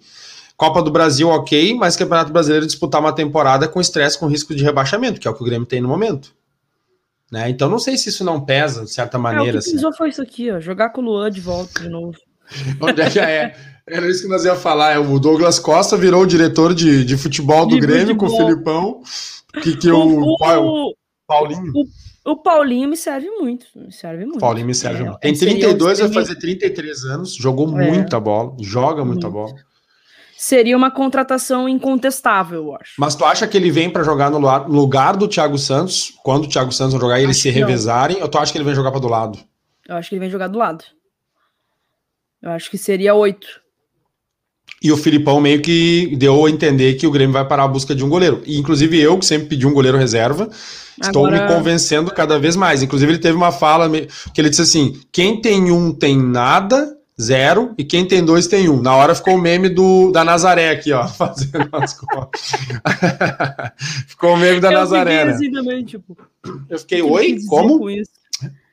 Copa 0.57 0.81
do 0.81 0.91
Brasil, 0.91 1.29
ok, 1.29 1.73
mas 1.75 1.95
Campeonato 1.95 2.33
Brasileiro 2.33 2.65
disputar 2.65 2.99
uma 2.99 3.13
temporada 3.13 3.67
com 3.67 3.79
estresse, 3.79 4.17
com 4.17 4.27
risco 4.27 4.55
de 4.55 4.63
rebaixamento, 4.63 5.19
que 5.19 5.27
é 5.27 5.31
o 5.31 5.33
que 5.33 5.41
o 5.41 5.45
Grêmio 5.45 5.67
tem 5.67 5.79
no 5.79 5.87
momento. 5.87 6.33
Né? 7.36 7.49
Então 7.49 7.69
não 7.69 7.79
sei 7.79 7.97
se 7.97 8.07
isso 8.07 8.23
não 8.23 8.39
pesa, 8.39 8.86
de 8.86 8.91
certa 8.93 9.17
maneira. 9.19 9.57
É, 9.57 9.59
o 9.59 9.61
que 9.61 9.75
assim. 9.75 9.97
foi 9.97 10.07
isso 10.07 10.21
aqui, 10.21 10.49
ó, 10.49 10.61
jogar 10.61 10.91
com 10.91 11.01
o 11.01 11.03
Luan 11.03 11.29
de 11.29 11.41
volta 11.41 11.81
de 11.81 11.89
novo. 11.89 12.17
Onde 12.79 13.01
é 13.01 13.09
que 13.09 13.19
é? 13.19 13.53
Era 13.86 14.09
isso 14.09 14.21
que 14.21 14.29
nós 14.29 14.45
ia 14.45 14.55
falar. 14.55 14.93
É, 14.93 14.97
o 14.97 15.19
Douglas 15.19 15.59
Costa 15.59 15.97
virou 15.97 16.23
o 16.23 16.25
diretor 16.25 16.73
de, 16.73 17.03
de 17.03 17.17
futebol 17.17 17.65
do 17.65 17.75
de 17.75 17.81
Grêmio 17.81 18.15
futebol. 18.15 18.29
com 18.29 18.36
o 18.36 18.38
Filipão. 18.38 19.01
Que, 19.61 19.75
que 19.75 19.91
o, 19.91 19.97
o, 19.97 20.33
o, 20.33 20.95
Paulinho. 21.27 21.73
O, 22.23 22.31
o, 22.31 22.38
Paulinho 22.38 22.88
me 22.88 22.95
serve 22.95 23.29
muito. 23.29 23.65
Me 23.75 23.91
serve 23.91 24.23
muito. 24.23 24.39
Paulinho 24.39 24.67
me 24.67 24.73
serve 24.73 25.01
é, 25.01 25.03
muito. 25.03 25.19
Tem 25.19 25.33
32, 25.33 25.99
vai 25.99 26.13
fazer 26.13 26.36
33 26.36 27.03
anos. 27.03 27.36
Jogou 27.36 27.67
é. 27.81 27.91
muita 27.91 28.17
bola. 28.17 28.55
Joga 28.61 29.03
muita 29.03 29.29
muito. 29.29 29.49
bola. 29.49 29.55
Seria 30.45 30.77
uma 30.77 30.91
contratação 30.91 31.67
incontestável, 31.67 32.65
eu 32.65 32.75
acho. 32.75 32.93
Mas 32.99 33.15
tu 33.15 33.25
acha 33.25 33.47
que 33.47 33.57
ele 33.57 33.71
vem 33.71 33.89
para 33.89 34.03
jogar 34.03 34.29
no 34.29 34.37
lugar 34.67 35.17
do 35.17 35.27
Thiago 35.27 35.57
Santos, 35.57 36.13
quando 36.23 36.43
o 36.43 36.47
Thiago 36.47 36.71
Santos 36.71 36.93
vai 36.93 37.01
jogar 37.01 37.19
e 37.19 37.23
eles 37.23 37.37
se 37.37 37.49
revezarem, 37.49 38.21
ou 38.21 38.27
tu 38.27 38.37
acha 38.37 38.51
que 38.51 38.57
ele 38.59 38.63
vem 38.63 38.75
jogar 38.75 38.91
para 38.91 38.99
do 38.99 39.07
lado? 39.07 39.39
Eu 39.89 39.95
acho 39.95 40.07
que 40.07 40.13
ele 40.13 40.19
vem 40.19 40.29
jogar 40.29 40.47
do 40.47 40.59
lado. 40.59 40.83
Eu 42.43 42.51
acho 42.51 42.69
que 42.69 42.77
seria 42.77 43.15
oito. 43.15 43.47
E 44.83 44.91
o 44.91 44.97
Filipão 44.97 45.41
meio 45.41 45.63
que 45.63 46.15
deu 46.15 46.45
a 46.45 46.49
entender 46.51 46.93
que 46.93 47.07
o 47.07 47.11
Grêmio 47.11 47.33
vai 47.33 47.47
parar 47.47 47.63
a 47.63 47.67
busca 47.67 47.95
de 47.95 48.05
um 48.05 48.09
goleiro. 48.09 48.43
E, 48.45 48.59
inclusive, 48.59 49.01
eu, 49.01 49.17
que 49.17 49.25
sempre 49.25 49.47
pedi 49.47 49.65
um 49.65 49.73
goleiro 49.73 49.97
reserva, 49.97 50.47
estou 51.01 51.25
Agora... 51.25 51.41
me 51.41 51.55
convencendo 51.55 52.11
cada 52.11 52.37
vez 52.37 52.55
mais. 52.55 52.83
Inclusive, 52.83 53.13
ele 53.13 53.19
teve 53.19 53.35
uma 53.35 53.51
fala 53.51 53.89
que 54.31 54.39
ele 54.39 54.51
disse 54.51 54.61
assim: 54.61 55.01
quem 55.11 55.41
tem 55.41 55.71
um 55.71 55.91
tem 55.91 56.15
nada, 56.15 56.94
zero, 57.20 57.74
e 57.78 57.84
quem 57.84 58.05
tem 58.05 58.24
dois 58.24 58.47
tem 58.47 58.70
um. 58.70 58.82
Na 58.82 58.95
hora 58.95 59.16
ficou 59.16 59.36
o 59.36 59.41
meme 59.41 59.70
do, 59.70 60.11
da 60.11 60.24
Nazaré 60.24 60.72
aqui, 60.72 60.91
ó, 60.91 61.07
fazendo 61.07 61.70
as 61.72 61.93
contas. 61.93 62.41
ficou 64.07 64.34
o 64.34 64.38
meme 64.38 64.59
da 64.59 64.72
eu 64.72 64.80
Nazaré. 64.80 65.26
Né? 65.26 65.32
Assim 65.32 65.51
também, 65.51 65.84
tipo, 65.84 66.18
eu 66.70 66.80
fiquei, 66.80 67.01
oi? 67.01 67.38
Como? 67.47 67.89
Isso? 67.89 68.11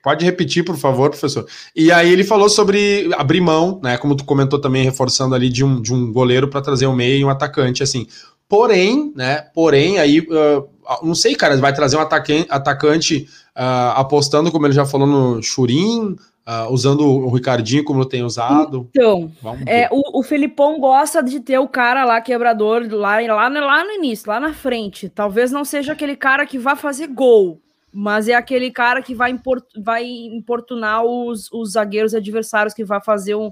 Pode 0.03 0.25
repetir, 0.25 0.65
por 0.65 0.77
favor, 0.77 1.11
professor. 1.11 1.47
E 1.77 1.93
aí 1.93 2.11
ele 2.11 2.25
falou 2.25 2.49
sobre 2.49 3.09
abrir 3.17 3.41
mão, 3.41 3.81
né? 3.81 3.97
Como 3.97 4.17
tu 4.17 4.25
comentou 4.25 4.61
também, 4.61 4.83
reforçando 4.83 5.33
ali 5.33 5.49
de 5.49 5.65
um, 5.65 5.81
de 5.81 5.95
um 5.95 6.13
goleiro 6.13 6.49
para 6.49 6.61
trazer 6.61 6.89
um 6.89 6.95
meio 6.95 7.21
e 7.21 7.25
um 7.25 7.31
atacante, 7.31 7.85
assim. 7.85 8.09
Porém, 8.49 9.13
né? 9.15 9.43
Porém, 9.55 10.01
aí 10.01 10.19
uh, 10.19 10.69
não 11.05 11.15
sei, 11.15 11.37
cara, 11.37 11.57
vai 11.59 11.73
trazer 11.73 11.97
um 11.97 12.01
atacante, 12.01 12.47
atacante 12.51 13.29
uh, 13.57 13.95
apostando, 13.95 14.51
como 14.51 14.67
ele 14.67 14.75
já 14.75 14.85
falou, 14.85 15.07
no 15.07 15.41
Churin, 15.41 16.17
uh, 16.47 16.73
usando 16.73 17.07
o 17.07 17.31
Ricardinho 17.31 17.85
como 17.85 18.05
tem 18.05 18.23
usado. 18.23 18.89
Então, 18.91 19.33
é, 19.67 19.89
o, 19.91 20.21
o 20.21 20.23
Felipão 20.23 20.79
gosta 20.79 21.23
de 21.23 21.41
ter 21.41 21.59
o 21.59 21.69
cara 21.69 22.05
lá, 22.05 22.21
quebrador, 22.21 22.87
lá, 22.91 23.21
lá, 23.21 23.49
lá 23.49 23.85
no 23.85 23.91
início, 23.93 24.29
lá 24.29 24.41
na 24.41 24.53
frente. 24.53 25.09
Talvez 25.09 25.51
não 25.51 25.65
seja 25.65 25.93
aquele 25.93 26.17
cara 26.17 26.47
que 26.47 26.59
vá 26.59 26.77
fazer 26.77 27.09
gol, 27.09 27.61
mas 27.93 28.29
é 28.29 28.35
aquele 28.35 28.71
cara 28.71 29.03
que 29.03 29.15
vai, 29.15 29.31
import, 29.31 29.65
vai 29.77 30.05
importunar 30.05 31.05
os, 31.05 31.51
os 31.53 31.73
zagueiros 31.73 32.15
adversários, 32.15 32.75
que 32.75 32.85
vai 32.85 33.03
fazer 33.03 33.35
um, 33.35 33.51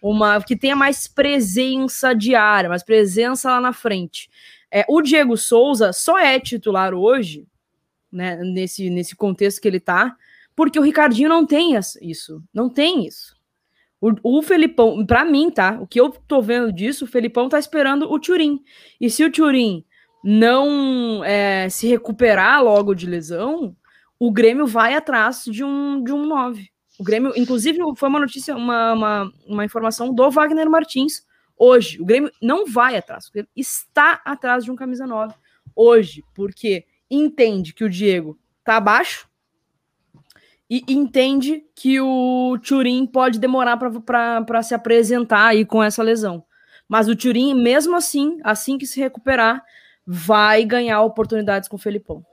uma. 0.00 0.40
que 0.42 0.56
tenha 0.56 0.76
mais 0.76 1.06
presença 1.06 2.14
diária, 2.14 2.68
mais 2.68 2.82
presença 2.82 3.50
lá 3.50 3.60
na 3.60 3.72
frente. 3.72 4.28
É, 4.70 4.86
o 4.88 5.02
Diego 5.02 5.36
Souza 5.36 5.92
só 5.92 6.18
é 6.18 6.40
titular 6.40 6.94
hoje, 6.94 7.46
né, 8.10 8.36
nesse, 8.36 8.88
nesse 8.88 9.14
contexto 9.14 9.60
que 9.60 9.68
ele 9.68 9.78
tá, 9.78 10.16
porque 10.54 10.78
o 10.78 10.82
Ricardinho 10.82 11.28
não 11.28 11.46
tem 11.46 11.74
isso, 12.02 12.42
não 12.52 12.68
tem 12.68 13.06
isso. 13.06 13.34
O, 14.00 14.38
o 14.38 14.42
Felipão, 14.42 15.04
para 15.06 15.24
mim, 15.24 15.50
tá? 15.50 15.78
O 15.80 15.86
que 15.86 16.00
eu 16.00 16.10
tô 16.10 16.42
vendo 16.42 16.72
disso, 16.72 17.04
o 17.04 17.08
Felipão 17.08 17.48
tá 17.48 17.58
esperando 17.58 18.10
o 18.10 18.18
Turim. 18.18 18.60
E 19.00 19.08
se 19.08 19.24
o 19.24 19.30
Turim 19.30 19.84
não 20.24 21.22
é, 21.24 21.68
se 21.68 21.86
recuperar 21.86 22.62
logo 22.62 22.94
de 22.94 23.06
lesão, 23.06 23.76
o 24.18 24.30
Grêmio 24.30 24.66
vai 24.66 24.94
atrás 24.94 25.44
de 25.44 25.62
um, 25.62 26.02
de 26.02 26.12
um 26.12 26.26
9. 26.26 26.68
O 26.98 27.04
Grêmio, 27.04 27.32
inclusive, 27.36 27.78
foi 27.96 28.08
uma 28.08 28.20
notícia, 28.20 28.54
uma, 28.56 28.92
uma, 28.92 29.32
uma 29.46 29.64
informação 29.64 30.12
do 30.12 30.30
Wagner 30.30 30.68
Martins 30.68 31.24
hoje. 31.56 32.00
O 32.00 32.04
Grêmio 32.04 32.30
não 32.40 32.66
vai 32.66 32.96
atrás, 32.96 33.26
o 33.28 33.32
Grêmio 33.32 33.50
está 33.56 34.20
atrás 34.24 34.64
de 34.64 34.70
um 34.70 34.76
camisa 34.76 35.06
9 35.06 35.34
hoje, 35.74 36.22
porque 36.34 36.84
entende 37.10 37.72
que 37.72 37.84
o 37.84 37.90
Diego 37.90 38.38
tá 38.64 38.76
abaixo 38.76 39.28
e 40.74 40.82
entende 40.88 41.62
que 41.76 42.00
o 42.00 42.58
Turim 42.66 43.04
pode 43.04 43.38
demorar 43.38 43.76
para 43.76 44.62
se 44.62 44.74
apresentar 44.74 45.48
aí 45.48 45.66
com 45.66 45.82
essa 45.82 46.02
lesão. 46.02 46.42
Mas 46.88 47.10
o 47.10 47.14
Turim, 47.14 47.52
mesmo 47.52 47.94
assim, 47.94 48.38
assim 48.42 48.78
que 48.78 48.86
se 48.86 48.98
recuperar, 48.98 49.62
vai 50.06 50.64
ganhar 50.64 51.02
oportunidades 51.02 51.68
com 51.68 51.76
o 51.76 51.78
Felipão. 51.78 52.24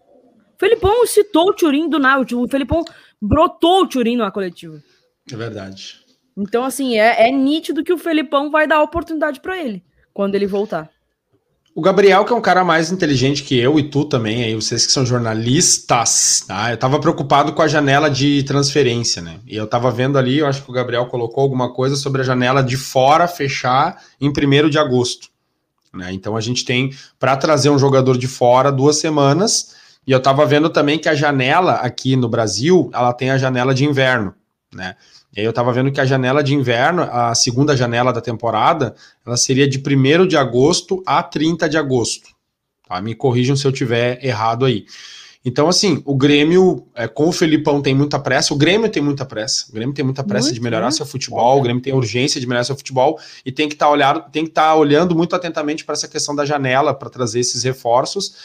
O 0.55 0.57
Felipão 0.57 1.05
citou 1.05 1.49
o 1.49 1.53
Turim 1.53 1.89
do 1.89 1.99
nada, 1.99 2.25
o 2.33 2.47
Felipão 2.47 2.85
brotou 3.21 3.81
o 3.81 3.87
Turim 3.87 4.15
na 4.15 4.31
coletiva. 4.31 4.81
É 5.29 5.35
verdade. 5.35 5.99
Então, 6.37 6.63
assim, 6.63 6.97
é, 6.97 7.27
é 7.27 7.31
nítido 7.31 7.83
que 7.83 7.91
o 7.91 7.97
Felipão 7.97 8.49
vai 8.49 8.65
dar 8.65 8.81
oportunidade 8.81 9.41
para 9.41 9.61
ele 9.61 9.83
quando 10.13 10.35
ele 10.35 10.47
voltar. 10.47 10.89
O 11.75 11.81
Gabriel, 11.81 12.25
que 12.25 12.33
é 12.33 12.35
um 12.35 12.41
cara 12.41 12.63
mais 12.63 12.91
inteligente 12.91 13.43
que 13.43 13.57
eu 13.57 13.79
e 13.79 13.83
tu 13.83 14.03
também, 14.03 14.43
aí 14.43 14.55
vocês 14.55 14.85
que 14.85 14.91
são 14.91 15.05
jornalistas, 15.05 16.43
tá? 16.47 16.71
Eu 16.71 16.77
tava 16.77 16.99
preocupado 16.99 17.53
com 17.53 17.61
a 17.61 17.67
janela 17.67 18.09
de 18.09 18.43
transferência, 18.43 19.21
né? 19.21 19.39
E 19.45 19.55
eu 19.55 19.67
tava 19.67 19.91
vendo 19.91 20.17
ali, 20.17 20.39
eu 20.39 20.47
acho 20.47 20.63
que 20.63 20.69
o 20.69 20.73
Gabriel 20.73 21.05
colocou 21.05 21.43
alguma 21.43 21.71
coisa 21.71 21.95
sobre 21.95 22.21
a 22.21 22.25
janela 22.25 22.63
de 22.63 22.75
fora 22.75 23.27
fechar 23.27 24.01
em 24.19 24.29
1 24.29 24.69
de 24.69 24.79
agosto. 24.79 25.29
Né? 25.93 26.11
Então 26.11 26.35
a 26.35 26.41
gente 26.41 26.65
tem 26.65 26.91
para 27.19 27.37
trazer 27.37 27.69
um 27.69 27.79
jogador 27.79 28.17
de 28.17 28.27
fora 28.27 28.71
duas 28.71 28.97
semanas. 28.97 29.75
E 30.05 30.11
eu 30.11 30.19
tava 30.19 30.45
vendo 30.45 30.69
também 30.69 30.97
que 30.97 31.07
a 31.07 31.15
janela 31.15 31.73
aqui 31.73 32.15
no 32.15 32.27
Brasil, 32.27 32.89
ela 32.93 33.13
tem 33.13 33.29
a 33.29 33.37
janela 33.37 33.75
de 33.75 33.85
inverno, 33.85 34.33
né? 34.73 34.95
E 35.39 35.41
aí 35.41 35.45
eu 35.45 35.51
estava 35.51 35.71
vendo 35.71 35.89
que 35.89 36.01
a 36.01 36.05
janela 36.05 36.43
de 36.43 36.53
inverno, 36.53 37.03
a 37.03 37.33
segunda 37.33 37.73
janela 37.73 38.11
da 38.11 38.19
temporada, 38.19 38.93
ela 39.25 39.37
seria 39.37 39.65
de 39.65 39.79
1 39.79 40.27
de 40.27 40.35
agosto 40.35 41.01
a 41.05 41.23
30 41.23 41.69
de 41.69 41.77
agosto. 41.77 42.27
Tá? 42.85 43.01
Me 43.01 43.15
corrijam 43.15 43.55
se 43.55 43.65
eu 43.65 43.71
tiver 43.71 44.19
errado 44.21 44.65
aí. 44.65 44.85
Então, 45.45 45.69
assim, 45.69 46.01
o 46.03 46.13
Grêmio, 46.13 46.85
é, 46.93 47.07
com 47.07 47.29
o 47.29 47.31
Felipão, 47.31 47.81
tem 47.81 47.95
muita 47.95 48.19
pressa. 48.19 48.53
O 48.53 48.57
Grêmio 48.57 48.89
tem 48.89 49.01
muita 49.01 49.23
pressa. 49.23 49.67
O 49.69 49.73
Grêmio 49.73 49.95
tem 49.95 50.03
muita 50.03 50.25
pressa 50.25 50.47
muito, 50.47 50.55
de 50.55 50.61
melhorar 50.61 50.87
né? 50.87 50.91
seu 50.91 51.05
futebol. 51.05 51.57
O 51.57 51.61
Grêmio 51.61 51.81
tem 51.81 51.93
urgência 51.93 52.41
de 52.41 52.45
melhorar 52.45 52.65
seu 52.65 52.75
futebol 52.75 53.17
e 53.45 53.51
tem 53.51 53.69
que 53.69 53.75
estar 53.75 53.87
tá 53.87 54.43
tá 54.53 54.75
olhando 54.75 55.15
muito 55.15 55.33
atentamente 55.37 55.85
para 55.85 55.93
essa 55.93 56.09
questão 56.09 56.35
da 56.35 56.45
janela 56.45 56.93
para 56.93 57.09
trazer 57.09 57.39
esses 57.39 57.63
reforços. 57.63 58.35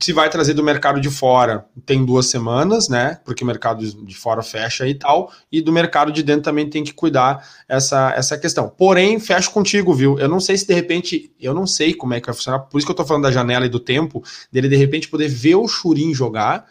Se 0.00 0.12
vai 0.12 0.28
trazer 0.28 0.52
do 0.54 0.64
mercado 0.64 1.00
de 1.00 1.08
fora, 1.08 1.64
tem 1.84 2.04
duas 2.04 2.26
semanas, 2.26 2.88
né? 2.88 3.20
Porque 3.24 3.44
o 3.44 3.46
mercado 3.46 3.86
de 3.86 4.16
fora 4.16 4.42
fecha 4.42 4.86
e 4.88 4.94
tal, 4.94 5.30
e 5.50 5.62
do 5.62 5.72
mercado 5.72 6.10
de 6.10 6.24
dentro 6.24 6.42
também 6.42 6.68
tem 6.68 6.82
que 6.82 6.92
cuidar 6.92 7.46
essa, 7.68 8.12
essa 8.16 8.36
questão. 8.36 8.68
Porém, 8.68 9.20
fecho 9.20 9.52
contigo, 9.52 9.94
viu? 9.94 10.18
Eu 10.18 10.28
não 10.28 10.40
sei 10.40 10.58
se 10.58 10.66
de 10.66 10.74
repente, 10.74 11.32
eu 11.40 11.54
não 11.54 11.66
sei 11.68 11.94
como 11.94 12.14
é 12.14 12.20
que 12.20 12.26
vai 12.26 12.34
funcionar, 12.34 12.60
por 12.60 12.78
isso 12.78 12.86
que 12.86 12.90
eu 12.90 12.96
tô 12.96 13.04
falando 13.04 13.22
da 13.22 13.30
janela 13.30 13.64
e 13.66 13.68
do 13.68 13.78
tempo, 13.78 14.24
dele 14.50 14.68
de 14.68 14.76
repente 14.76 15.08
poder 15.08 15.28
ver 15.28 15.54
o 15.54 15.68
Churin 15.68 16.12
jogar, 16.12 16.66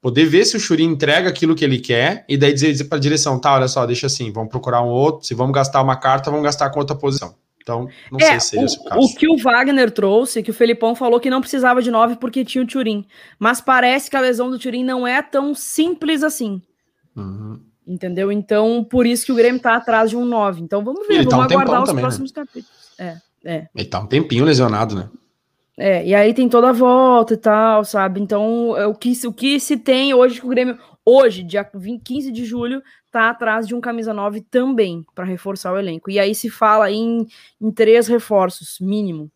poder 0.00 0.26
ver 0.26 0.44
se 0.44 0.56
o 0.56 0.60
Churin 0.60 0.84
entrega 0.84 1.28
aquilo 1.28 1.56
que 1.56 1.64
ele 1.64 1.80
quer, 1.80 2.24
e 2.28 2.36
daí 2.36 2.52
dizer, 2.52 2.70
dizer 2.70 2.84
para 2.84 2.98
a 2.98 3.00
direção, 3.00 3.40
tá, 3.40 3.54
olha 3.54 3.66
só, 3.66 3.84
deixa 3.86 4.06
assim, 4.06 4.30
vamos 4.30 4.50
procurar 4.50 4.82
um 4.82 4.88
outro, 4.88 5.26
se 5.26 5.34
vamos 5.34 5.52
gastar 5.52 5.82
uma 5.82 5.96
carta, 5.96 6.30
vamos 6.30 6.44
gastar 6.44 6.70
com 6.70 6.78
outra 6.78 6.94
posição. 6.94 7.34
Então, 7.70 7.88
não 8.10 8.18
é, 8.18 8.30
sei 8.30 8.40
se 8.40 8.46
seria 8.48 8.64
o, 8.64 8.66
esse 8.66 8.78
o 8.78 8.84
caso. 8.84 9.00
O 9.00 9.14
que 9.14 9.28
o 9.28 9.36
Wagner 9.36 9.90
trouxe, 9.90 10.42
que 10.42 10.50
o 10.50 10.54
Felipão 10.54 10.94
falou 10.94 11.20
que 11.20 11.30
não 11.30 11.40
precisava 11.40 11.80
de 11.80 11.90
nove 11.90 12.16
porque 12.16 12.44
tinha 12.44 12.64
o 12.64 12.66
Turim. 12.66 13.06
Mas 13.38 13.60
parece 13.60 14.10
que 14.10 14.16
a 14.16 14.20
lesão 14.20 14.50
do 14.50 14.58
Turim 14.58 14.84
não 14.84 15.06
é 15.06 15.22
tão 15.22 15.54
simples 15.54 16.22
assim. 16.22 16.60
Uhum. 17.16 17.60
Entendeu? 17.86 18.30
Então, 18.30 18.84
por 18.84 19.06
isso 19.06 19.24
que 19.26 19.32
o 19.32 19.34
Grêmio 19.34 19.60
tá 19.60 19.76
atrás 19.76 20.10
de 20.10 20.16
um 20.16 20.24
9. 20.24 20.60
Então, 20.60 20.84
vamos 20.84 21.06
ver, 21.06 21.14
Ele 21.14 21.24
vamos 21.24 21.30
tá 21.30 21.38
um 21.38 21.42
aguardar 21.42 21.82
os 21.82 21.88
também, 21.88 22.02
né? 22.02 22.08
próximos 22.08 22.32
né? 22.32 22.34
capítulos. 22.34 22.92
É, 22.98 23.16
é. 23.44 23.66
Ele 23.74 23.88
tá 23.88 23.98
um 24.00 24.06
tempinho 24.06 24.44
lesionado, 24.44 24.94
né? 24.94 25.08
É, 25.76 26.06
e 26.06 26.14
aí 26.14 26.34
tem 26.34 26.48
toda 26.48 26.68
a 26.68 26.72
volta 26.72 27.34
e 27.34 27.38
tal, 27.38 27.84
sabe? 27.84 28.20
Então, 28.20 28.76
é 28.76 28.86
o 28.86 28.94
que, 28.94 29.12
o 29.26 29.32
que 29.32 29.58
se 29.58 29.78
tem 29.78 30.12
hoje 30.12 30.38
que 30.38 30.46
o 30.46 30.50
Grêmio. 30.50 30.78
Hoje, 31.04 31.42
dia 31.42 31.68
20, 31.74 32.02
15 32.02 32.30
de 32.30 32.44
julho, 32.44 32.82
tá 33.10 33.30
atrás 33.30 33.66
de 33.66 33.74
um 33.74 33.80
camisa 33.80 34.14
9 34.14 34.42
também, 34.42 35.04
para 35.14 35.24
reforçar 35.24 35.72
o 35.72 35.78
elenco. 35.78 36.10
E 36.10 36.18
aí 36.18 36.34
se 36.34 36.48
fala 36.48 36.90
em, 36.90 37.26
em 37.60 37.70
três 37.70 38.06
reforços, 38.06 38.78
mínimo. 38.80 39.30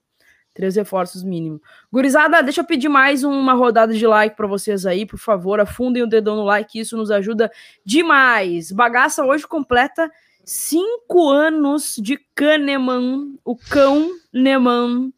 Três 0.55 0.77
reforços 0.77 1.25
mínimo. 1.25 1.61
Gurizada, 1.93 2.41
deixa 2.41 2.61
eu 2.61 2.65
pedir 2.65 2.89
mais 2.89 3.25
uma 3.25 3.55
rodada 3.55 3.93
de 3.93 4.07
like 4.07 4.37
para 4.37 4.47
vocês 4.47 4.87
aí, 4.87 5.05
por 5.05 5.19
favor. 5.19 5.59
Afundem 5.59 6.05
o 6.05 6.07
dedão 6.07 6.37
no 6.37 6.45
like, 6.45 6.79
isso 6.79 6.97
nos 6.97 7.11
ajuda 7.11 7.51
demais. 7.85 8.71
Bagaça 8.71 9.25
hoje 9.25 9.47
completa 9.49 10.09
cinco 10.45 11.29
anos 11.29 11.97
de 11.99 12.19
Kahneman, 12.37 13.37
o 13.45 13.57
cão 13.57 14.11
Neman 14.33 15.13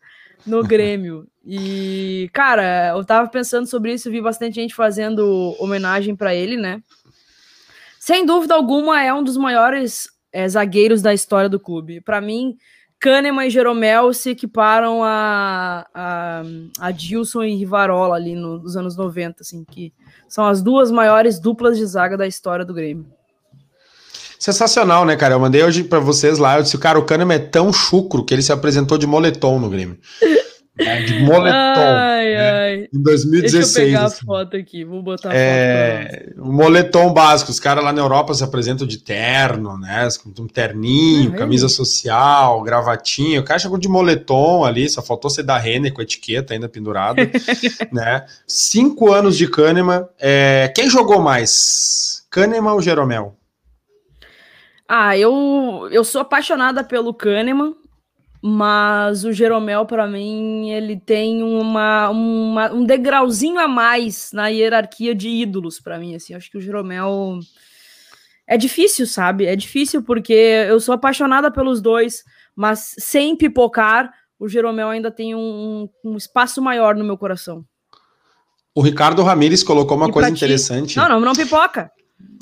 no 0.47 0.63
Grêmio. 0.65 1.27
E, 1.45 2.31
cara, 2.33 2.95
eu 2.97 3.05
tava 3.05 3.29
pensando 3.29 3.67
sobre 3.67 3.93
isso, 3.93 4.11
vi 4.11 4.23
bastante 4.23 4.55
gente 4.55 4.75
fazendo 4.75 5.55
homenagem 5.61 6.17
para 6.17 6.35
ele, 6.35 6.57
né? 6.57 6.83
Sem 8.07 8.25
dúvida 8.25 8.55
alguma, 8.55 9.03
é 9.03 9.13
um 9.13 9.25
dos 9.25 9.37
maiores 9.37 10.09
é, 10.33 10.49
zagueiros 10.49 11.03
da 11.03 11.13
história 11.13 11.49
do 11.49 11.59
clube. 11.59 12.01
Para 12.01 12.21
mim, 12.21 12.57
Kahneman 13.01 13.49
e 13.49 13.51
Jeromel 13.51 14.13
se 14.13 14.31
equiparam 14.31 15.03
a, 15.03 15.85
a, 15.93 16.43
a 16.79 16.91
Dilson 16.93 17.43
e 17.43 17.57
Rivarola 17.57 18.15
ali 18.15 18.37
no, 18.37 18.59
nos 18.59 18.77
anos 18.77 18.97
90, 18.97 19.43
assim, 19.43 19.65
que 19.65 19.93
são 20.29 20.47
as 20.47 20.63
duas 20.63 20.93
maiores 20.93 21.41
duplas 21.41 21.77
de 21.77 21.85
zaga 21.85 22.17
da 22.17 22.29
história 22.29 22.65
do 22.65 22.73
Grêmio. 22.73 23.07
Sensacional, 24.39 25.05
né, 25.05 25.17
cara? 25.17 25.35
Eu 25.35 25.41
mandei 25.41 25.65
hoje 25.65 25.83
para 25.83 25.99
vocês 25.99 26.39
lá, 26.39 26.59
eu 26.59 26.63
disse, 26.63 26.79
cara, 26.79 27.01
o 27.01 27.05
Kahneman 27.05 27.35
é 27.35 27.41
tão 27.41 27.73
chucro 27.73 28.25
que 28.25 28.33
ele 28.33 28.43
se 28.43 28.53
apresentou 28.53 28.97
de 28.99 29.07
moletom 29.09 29.59
no 29.59 29.69
Grêmio. 29.69 29.99
É, 30.79 31.03
de 31.03 31.21
moletom. 31.21 31.57
Ai, 31.57 32.35
né? 32.35 32.51
ai. 32.51 32.89
Em 32.93 33.03
2016. 33.03 33.53
Deixa 33.53 33.81
eu 33.81 33.85
pegar 33.87 34.05
assim. 34.05 34.17
a 34.23 34.27
foto 34.27 34.57
aqui, 34.57 34.85
vou 34.85 35.03
botar 35.03 35.31
a 35.31 35.35
é, 35.35 36.33
foto. 36.35 36.49
O 36.49 36.53
moletom 36.53 37.13
básico. 37.13 37.51
Os 37.51 37.59
caras 37.59 37.83
lá 37.83 37.93
na 37.93 38.03
Europa 38.03 38.35
se 38.35 38.45
apresentam 38.45 38.87
de 38.87 38.99
terno, 38.99 39.79
né? 39.79 40.07
Um 40.39 40.47
terninho, 40.47 41.33
ah, 41.35 41.39
camisa 41.39 41.69
social, 41.69 42.63
gravatinha. 42.63 43.41
O 43.41 43.45
cara 43.45 43.59
chegou 43.59 43.79
de 43.79 43.89
moletom 43.89 44.65
ali, 44.65 44.89
só 44.89 45.03
faltou 45.03 45.31
ser 45.31 45.45
da 45.45 45.57
Renner 45.57 45.93
com 45.93 46.01
a 46.01 46.05
etiqueta 46.05 46.53
ainda 46.53 46.69
pendurada. 46.69 47.23
né? 47.91 48.27
Cinco 48.47 49.13
anos 49.13 49.37
de 49.37 49.49
Kahneman. 49.49 50.07
É, 50.21 50.71
quem 50.75 50.91
jogou 50.91 51.23
mais? 51.23 52.27
Kahneman 52.31 52.75
ou 52.75 52.83
Jeromel? 52.83 53.35
Ah, 54.89 55.17
eu, 55.17 55.89
eu 55.91 56.05
sou 56.05 56.21
apaixonada 56.21 56.85
pelo 56.85 57.15
Kahneman. 57.15 57.75
Mas 58.49 59.25
o 59.25 59.33
Jeromel, 59.33 59.85
para 59.87 60.07
mim, 60.07 60.71
ele 60.71 60.97
tem 60.97 61.43
uma, 61.43 62.11
uma, 62.11 62.73
um 62.73 62.85
degrauzinho 62.85 63.59
a 63.59 63.67
mais 63.67 64.31
na 64.33 64.47
hierarquia 64.47 65.17
de 65.17 65.29
ídolos, 65.29 65.81
para 65.81 65.99
mim. 65.99 66.15
Assim, 66.15 66.33
acho 66.33 66.49
que 66.49 66.57
o 66.57 66.61
Jeromel 66.61 67.41
é 68.47 68.57
difícil, 68.57 69.05
sabe? 69.05 69.47
É 69.47 69.57
difícil 69.57 70.01
porque 70.01 70.33
eu 70.33 70.79
sou 70.79 70.95
apaixonada 70.95 71.51
pelos 71.51 71.81
dois, 71.81 72.23
mas 72.55 72.95
sem 72.99 73.35
pipocar, 73.35 74.13
o 74.39 74.49
Jeromel 74.49 74.91
ainda 74.91 75.11
tem 75.11 75.35
um, 75.35 75.89
um 76.05 76.17
espaço 76.17 76.63
maior 76.63 76.95
no 76.95 77.05
meu 77.05 77.19
coração. 77.19 77.65
O 78.73 78.81
Ricardo 78.81 79.25
Ramires 79.25 79.65
colocou 79.65 79.97
uma 79.97 80.09
e 80.09 80.13
coisa 80.13 80.31
interessante. 80.31 80.97
Não, 80.97 81.09
não, 81.09 81.19
não 81.19 81.33
pipoca. 81.33 81.91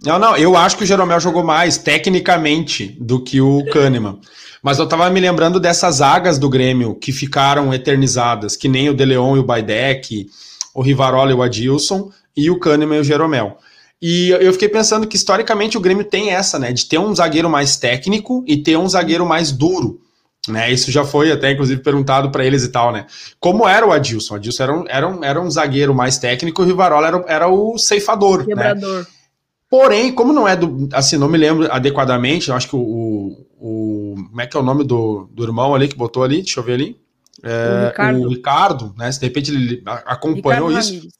Não, 0.04 0.18
não, 0.18 0.36
eu 0.36 0.54
acho 0.54 0.76
que 0.76 0.84
o 0.84 0.86
Jeromel 0.86 1.18
jogou 1.18 1.42
mais 1.42 1.78
tecnicamente 1.78 2.94
do 3.00 3.24
que 3.24 3.40
o 3.40 3.64
Kahneman. 3.72 4.20
Mas 4.64 4.78
eu 4.78 4.86
tava 4.86 5.10
me 5.10 5.20
lembrando 5.20 5.60
dessas 5.60 5.96
zagas 5.96 6.38
do 6.38 6.48
Grêmio 6.48 6.94
que 6.94 7.12
ficaram 7.12 7.74
eternizadas, 7.74 8.56
que 8.56 8.66
nem 8.66 8.88
o 8.88 8.94
De 8.94 9.04
Leon 9.04 9.36
e 9.36 9.38
o 9.38 9.44
Baidec, 9.44 10.26
o 10.74 10.80
Rivarola 10.80 11.30
e 11.30 11.34
o 11.34 11.42
Adilson, 11.42 12.10
e 12.34 12.50
o 12.50 12.58
Kahneman 12.58 12.96
e 12.96 13.00
o 13.00 13.04
Jeromel. 13.04 13.58
E 14.00 14.30
eu 14.30 14.50
fiquei 14.54 14.70
pensando 14.70 15.06
que 15.06 15.16
historicamente 15.16 15.76
o 15.76 15.80
Grêmio 15.82 16.04
tem 16.04 16.30
essa, 16.30 16.58
né, 16.58 16.72
de 16.72 16.86
ter 16.86 16.96
um 16.96 17.14
zagueiro 17.14 17.50
mais 17.50 17.76
técnico 17.76 18.42
e 18.46 18.56
ter 18.56 18.78
um 18.78 18.88
zagueiro 18.88 19.26
mais 19.26 19.52
duro. 19.52 20.00
Né, 20.48 20.72
isso 20.72 20.90
já 20.90 21.04
foi 21.04 21.30
até, 21.30 21.52
inclusive, 21.52 21.82
perguntado 21.82 22.30
para 22.30 22.44
eles 22.44 22.64
e 22.64 22.68
tal, 22.68 22.90
né? 22.90 23.04
Como 23.38 23.68
era 23.68 23.86
o 23.86 23.92
Adilson? 23.92 24.32
O 24.32 24.36
Adilson 24.38 24.62
era 24.62 24.74
um, 24.74 24.84
era 24.88 25.08
um, 25.08 25.24
era 25.24 25.40
um 25.42 25.50
zagueiro 25.50 25.94
mais 25.94 26.16
técnico 26.16 26.62
e 26.62 26.64
o 26.64 26.66
Rivarola 26.68 27.06
era, 27.06 27.24
era 27.28 27.48
o 27.48 27.76
ceifador. 27.76 28.40
Né? 28.40 28.46
Quebrador. 28.46 29.00
Né? 29.00 29.06
Porém, 29.74 30.12
como 30.12 30.32
não 30.32 30.46
é 30.46 30.54
do. 30.54 30.88
Assim, 30.92 31.18
não 31.18 31.26
me 31.26 31.36
lembro 31.36 31.66
adequadamente, 31.68 32.48
eu 32.48 32.54
acho 32.54 32.68
que 32.68 32.76
o, 32.76 33.44
o. 33.58 34.14
Como 34.28 34.40
é 34.40 34.46
que 34.46 34.56
é 34.56 34.60
o 34.60 34.62
nome 34.62 34.84
do, 34.84 35.28
do 35.32 35.42
irmão 35.42 35.74
ali 35.74 35.88
que 35.88 35.96
botou 35.96 36.22
ali? 36.22 36.42
Deixa 36.42 36.60
eu 36.60 36.64
ver 36.64 36.74
ali. 36.74 36.96
É, 37.42 37.82
o, 37.82 37.86
Ricardo. 37.88 38.20
o, 38.20 38.28
Ricardo. 38.28 38.94
né? 38.96 39.10
Se 39.10 39.18
de 39.18 39.26
repente 39.26 39.50
ele 39.50 39.82
acompanhou 39.84 40.68
Ricardo 40.68 40.78
isso. 40.78 40.92
Ramires. 40.94 41.14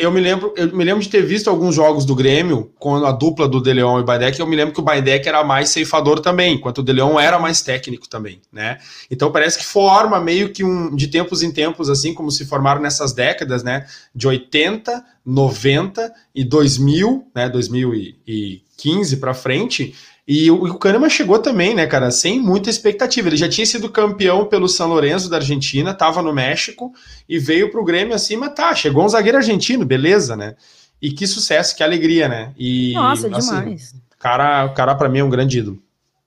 Eu 0.00 0.10
me 0.10 0.20
lembro, 0.20 0.52
eu 0.56 0.74
me 0.74 0.84
lembro 0.84 1.02
de 1.02 1.08
ter 1.08 1.22
visto 1.22 1.48
alguns 1.48 1.74
jogos 1.74 2.04
do 2.04 2.14
Grêmio 2.14 2.72
com 2.78 2.96
a 3.04 3.12
dupla 3.12 3.48
do 3.48 3.60
De 3.60 3.72
Leon 3.72 4.00
e 4.00 4.02
Baidec, 4.02 4.38
eu 4.38 4.46
me 4.46 4.56
lembro 4.56 4.74
que 4.74 4.80
o 4.80 4.82
Baidec 4.82 5.28
era 5.28 5.44
mais 5.44 5.68
ceifador 5.68 6.20
também, 6.20 6.54
enquanto 6.54 6.78
o 6.78 6.82
De 6.82 6.92
Leon 6.92 7.18
era 7.18 7.38
mais 7.38 7.62
técnico 7.62 8.08
também, 8.08 8.40
né? 8.52 8.78
Então 9.10 9.30
parece 9.30 9.58
que 9.58 9.64
forma 9.64 10.20
meio 10.20 10.50
que 10.50 10.64
um 10.64 10.94
de 10.94 11.08
tempos 11.08 11.42
em 11.42 11.52
tempos 11.52 11.90
assim, 11.90 12.14
como 12.14 12.30
se 12.30 12.46
formaram 12.46 12.80
nessas 12.80 13.12
décadas, 13.12 13.62
né, 13.62 13.86
de 14.14 14.26
80, 14.26 15.04
90 15.24 16.12
e 16.34 16.44
2000, 16.44 17.26
né, 17.34 17.48
2015 17.48 19.16
para 19.18 19.34
frente, 19.34 19.94
e 20.32 20.48
o, 20.48 20.62
o 20.62 20.78
Kahneman 20.78 21.10
chegou 21.10 21.40
também, 21.40 21.74
né, 21.74 21.88
cara, 21.88 22.08
sem 22.12 22.38
muita 22.38 22.70
expectativa. 22.70 23.28
Ele 23.28 23.36
já 23.36 23.48
tinha 23.48 23.66
sido 23.66 23.90
campeão 23.90 24.44
pelo 24.44 24.68
São 24.68 24.86
Lourenço 24.86 25.28
da 25.28 25.38
Argentina, 25.38 25.90
estava 25.90 26.22
no 26.22 26.32
México 26.32 26.92
e 27.28 27.36
veio 27.36 27.68
para 27.68 27.80
o 27.80 27.84
Grêmio 27.84 28.14
assim, 28.14 28.36
mas 28.36 28.54
tá, 28.54 28.72
chegou 28.72 29.04
um 29.04 29.08
zagueiro 29.08 29.38
argentino, 29.38 29.84
beleza, 29.84 30.36
né? 30.36 30.54
E 31.02 31.10
que 31.10 31.26
sucesso, 31.26 31.76
que 31.76 31.82
alegria, 31.82 32.28
né? 32.28 32.52
E, 32.56 32.92
Nossa, 32.92 33.26
assim, 33.26 33.48
demais. 33.48 33.92
Cara, 34.20 34.66
o 34.66 34.72
cara 34.72 34.94
para 34.94 35.08
mim 35.08 35.18
é 35.18 35.24
um 35.24 35.30
grande 35.30 35.58
ídolo. 35.58 35.82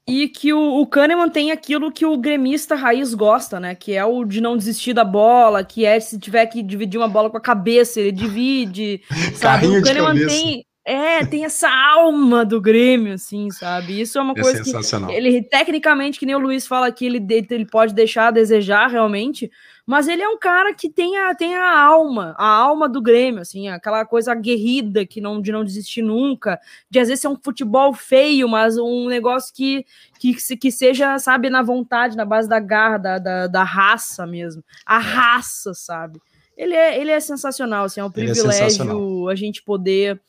E 0.06 0.28
que 0.28 0.52
o, 0.52 0.82
o 0.82 0.86
Kahneman 0.86 1.30
tem 1.30 1.52
aquilo 1.52 1.90
que 1.90 2.06
o 2.06 2.18
gremista 2.18 2.76
raiz 2.76 3.14
gosta, 3.14 3.58
né? 3.58 3.74
Que 3.74 3.94
é 3.94 4.04
o 4.04 4.26
de 4.26 4.42
não 4.42 4.58
desistir 4.58 4.92
da 4.92 5.06
bola, 5.06 5.64
que 5.64 5.86
é 5.86 5.98
se 6.02 6.20
tiver 6.20 6.46
que 6.48 6.62
dividir 6.62 6.98
uma 6.98 7.08
bola 7.08 7.30
com 7.30 7.38
a 7.38 7.42
cabeça, 7.42 8.02
ele 8.02 8.12
divide. 8.12 9.02
sabe? 9.34 9.66
O 9.68 9.82
Kahneman 9.82 10.28
tem, 10.28 10.66
é, 10.86 11.26
tem 11.26 11.46
essa 11.46 11.70
alma 11.70 12.44
do 12.44 12.60
Grêmio, 12.60 13.14
assim, 13.14 13.50
sabe? 13.52 14.02
Isso 14.02 14.18
é 14.18 14.22
uma 14.22 14.34
é 14.36 14.42
coisa 14.42 14.62
que 14.62 15.14
ele, 15.14 15.42
tecnicamente, 15.42 16.20
que 16.20 16.26
nem 16.26 16.36
o 16.36 16.40
Luiz 16.40 16.68
fala 16.68 16.88
aqui, 16.88 17.06
ele, 17.06 17.26
ele 17.50 17.66
pode 17.66 17.94
deixar 17.94 18.28
a 18.28 18.32
desejar 18.32 18.88
realmente, 18.88 19.50
mas 19.86 20.10
ele 20.10 20.22
é 20.22 20.28
um 20.28 20.38
cara 20.38 20.74
que 20.74 20.90
tem 20.90 21.18
a, 21.18 21.34
tem 21.34 21.56
a 21.56 21.80
alma, 21.80 22.36
a 22.38 22.46
alma 22.46 22.90
do 22.90 23.02
Grêmio, 23.02 23.40
assim, 23.40 23.70
aquela 23.70 24.04
coisa 24.04 24.34
aguerrida 24.34 25.06
que 25.06 25.22
não, 25.22 25.42
de 25.42 25.54
não 25.54 25.64
desistir 25.64 26.02
nunca, 26.02 26.60
de 26.90 27.00
às 27.00 27.08
vezes 27.08 27.22
ser 27.22 27.30
um 27.30 27.40
futebol 27.42 27.94
feio, 27.94 28.50
mas 28.50 28.78
um 28.78 29.08
negócio 29.08 29.54
que, 29.56 29.86
que, 30.20 30.34
que 30.58 30.70
seja, 30.70 31.18
sabe, 31.18 31.50
na 31.50 31.62
vontade, 31.62 32.18
na 32.18 32.26
base 32.26 32.50
da 32.50 32.60
garra, 32.60 32.98
da, 32.98 33.20
da, 33.20 33.48
da 33.48 33.64
raça 33.64 34.28
mesmo. 34.28 34.62
A 34.86 35.00
raça, 35.00 35.74
sabe? 35.74 36.20
Ele 36.58 36.76
é, 36.76 37.00
ele 37.00 37.10
é 37.10 37.22
sensacional, 37.22 37.86
assim, 37.86 38.02
é 38.02 38.04
um 38.04 38.08
é 38.08 38.12
privilégio 38.12 39.30
é 39.30 39.32
a 39.32 39.36
gente 39.36 39.64
poder 39.64 40.22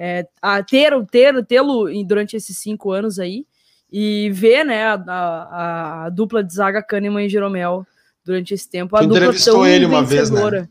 é, 0.00 0.24
a 0.40 0.62
ter 0.62 0.92
ter 1.06 1.44
tê-lo 1.44 1.88
durante 2.04 2.36
esses 2.36 2.56
cinco 2.56 2.92
anos 2.92 3.18
aí 3.18 3.44
e 3.90 4.30
ver 4.30 4.64
né 4.64 4.84
a, 4.84 4.94
a, 4.94 6.04
a 6.04 6.10
dupla 6.10 6.44
de 6.44 6.54
zaga 6.54 6.80
Kahneman 6.80 7.26
e 7.26 7.28
Jeromel 7.28 7.84
durante 8.24 8.54
esse 8.54 8.70
tempo 8.70 8.94
a 8.94 9.00
tu 9.00 9.08
dupla 9.08 9.18
entrevistou 9.18 9.66
ele 9.66 9.84
uma 9.86 10.04
vez 10.04 10.30
né 10.30 10.68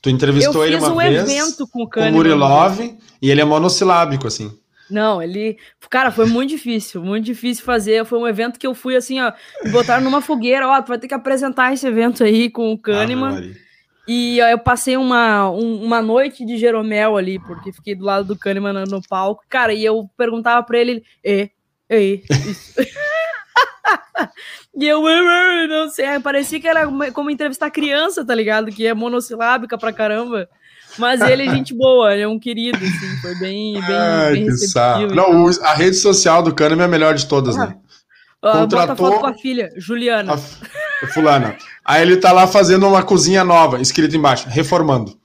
tu 0.00 0.10
entrevistou 0.10 0.64
ele 0.64 0.76
uma 0.76 0.92
um 0.92 0.96
vez 0.96 1.28
evento 1.28 1.66
com 1.66 1.82
o 1.82 1.88
Kahneman, 1.88 2.12
com 2.12 2.18
Murilov 2.18 2.80
e 3.20 3.30
ele 3.30 3.40
é 3.40 3.44
monossilábico 3.44 4.28
assim 4.28 4.56
não, 4.90 5.22
ele. 5.22 5.56
Cara, 5.88 6.10
foi 6.10 6.26
muito 6.26 6.50
difícil, 6.50 7.02
muito 7.02 7.24
difícil 7.24 7.64
fazer. 7.64 8.04
Foi 8.04 8.18
um 8.18 8.28
evento 8.28 8.58
que 8.58 8.66
eu 8.66 8.74
fui 8.74 8.94
assim, 8.94 9.22
ó, 9.22 9.32
botaram 9.70 10.04
numa 10.04 10.20
fogueira, 10.20 10.68
ó, 10.68 10.82
tu 10.82 10.88
vai 10.88 10.98
ter 10.98 11.08
que 11.08 11.14
apresentar 11.14 11.72
esse 11.72 11.86
evento 11.86 12.22
aí 12.22 12.50
com 12.50 12.70
o 12.72 12.78
Kahneman. 12.78 13.38
Ah, 13.38 13.58
e 14.06 14.38
eu 14.38 14.58
passei 14.58 14.96
uma, 14.96 15.48
um, 15.50 15.84
uma 15.84 16.02
noite 16.02 16.44
de 16.44 16.58
Jeromel 16.58 17.16
ali, 17.16 17.38
porque 17.38 17.72
fiquei 17.72 17.94
do 17.94 18.04
lado 18.04 18.26
do 18.26 18.38
Kahneman 18.38 18.72
no, 18.72 18.84
no 18.84 19.02
palco. 19.08 19.44
Cara, 19.48 19.72
e 19.72 19.84
eu 19.84 20.10
perguntava 20.16 20.62
pra 20.64 20.78
ele, 20.78 21.04
e, 21.24 21.50
e, 21.88 22.22
e 24.76 24.86
eu, 24.86 25.02
não 25.68 25.88
sei, 25.88 26.18
parecia 26.20 26.60
que 26.60 26.66
era 26.66 26.86
como 27.12 27.30
entrevistar 27.30 27.70
criança, 27.70 28.24
tá 28.24 28.34
ligado? 28.34 28.72
Que 28.72 28.86
é 28.86 28.94
monossilábica 28.94 29.78
pra 29.78 29.92
caramba. 29.92 30.48
Mas 30.98 31.22
ele 31.22 31.44
é 31.44 31.50
gente 31.50 31.72
boa, 31.72 32.12
ele 32.12 32.22
é 32.22 32.28
um 32.28 32.38
querido, 32.38 32.76
assim, 32.76 33.16
foi 33.22 33.34
bem, 33.36 33.74
bem, 33.74 33.96
Ai, 33.96 34.32
bem 34.32 34.44
receptivo. 34.44 35.14
Não, 35.14 35.48
a 35.62 35.74
rede 35.74 35.96
social 35.96 36.42
do 36.42 36.54
Kahneman 36.54 36.82
é 36.82 36.86
a 36.86 36.90
melhor 36.90 37.14
de 37.14 37.26
todas, 37.26 37.56
ah. 37.56 37.68
né? 37.68 37.76
Contratou... 38.42 38.68
Bota 38.68 38.96
foto 38.96 39.20
com 39.20 39.26
a 39.26 39.34
filha, 39.34 39.70
Juliana. 39.76 40.34
A... 40.34 41.06
Fulana. 41.08 41.56
Aí 41.84 42.02
ele 42.02 42.16
tá 42.16 42.32
lá 42.32 42.46
fazendo 42.46 42.86
uma 42.88 43.02
cozinha 43.02 43.44
nova, 43.44 43.80
escrito 43.80 44.16
embaixo, 44.16 44.48
reformando. 44.48 45.16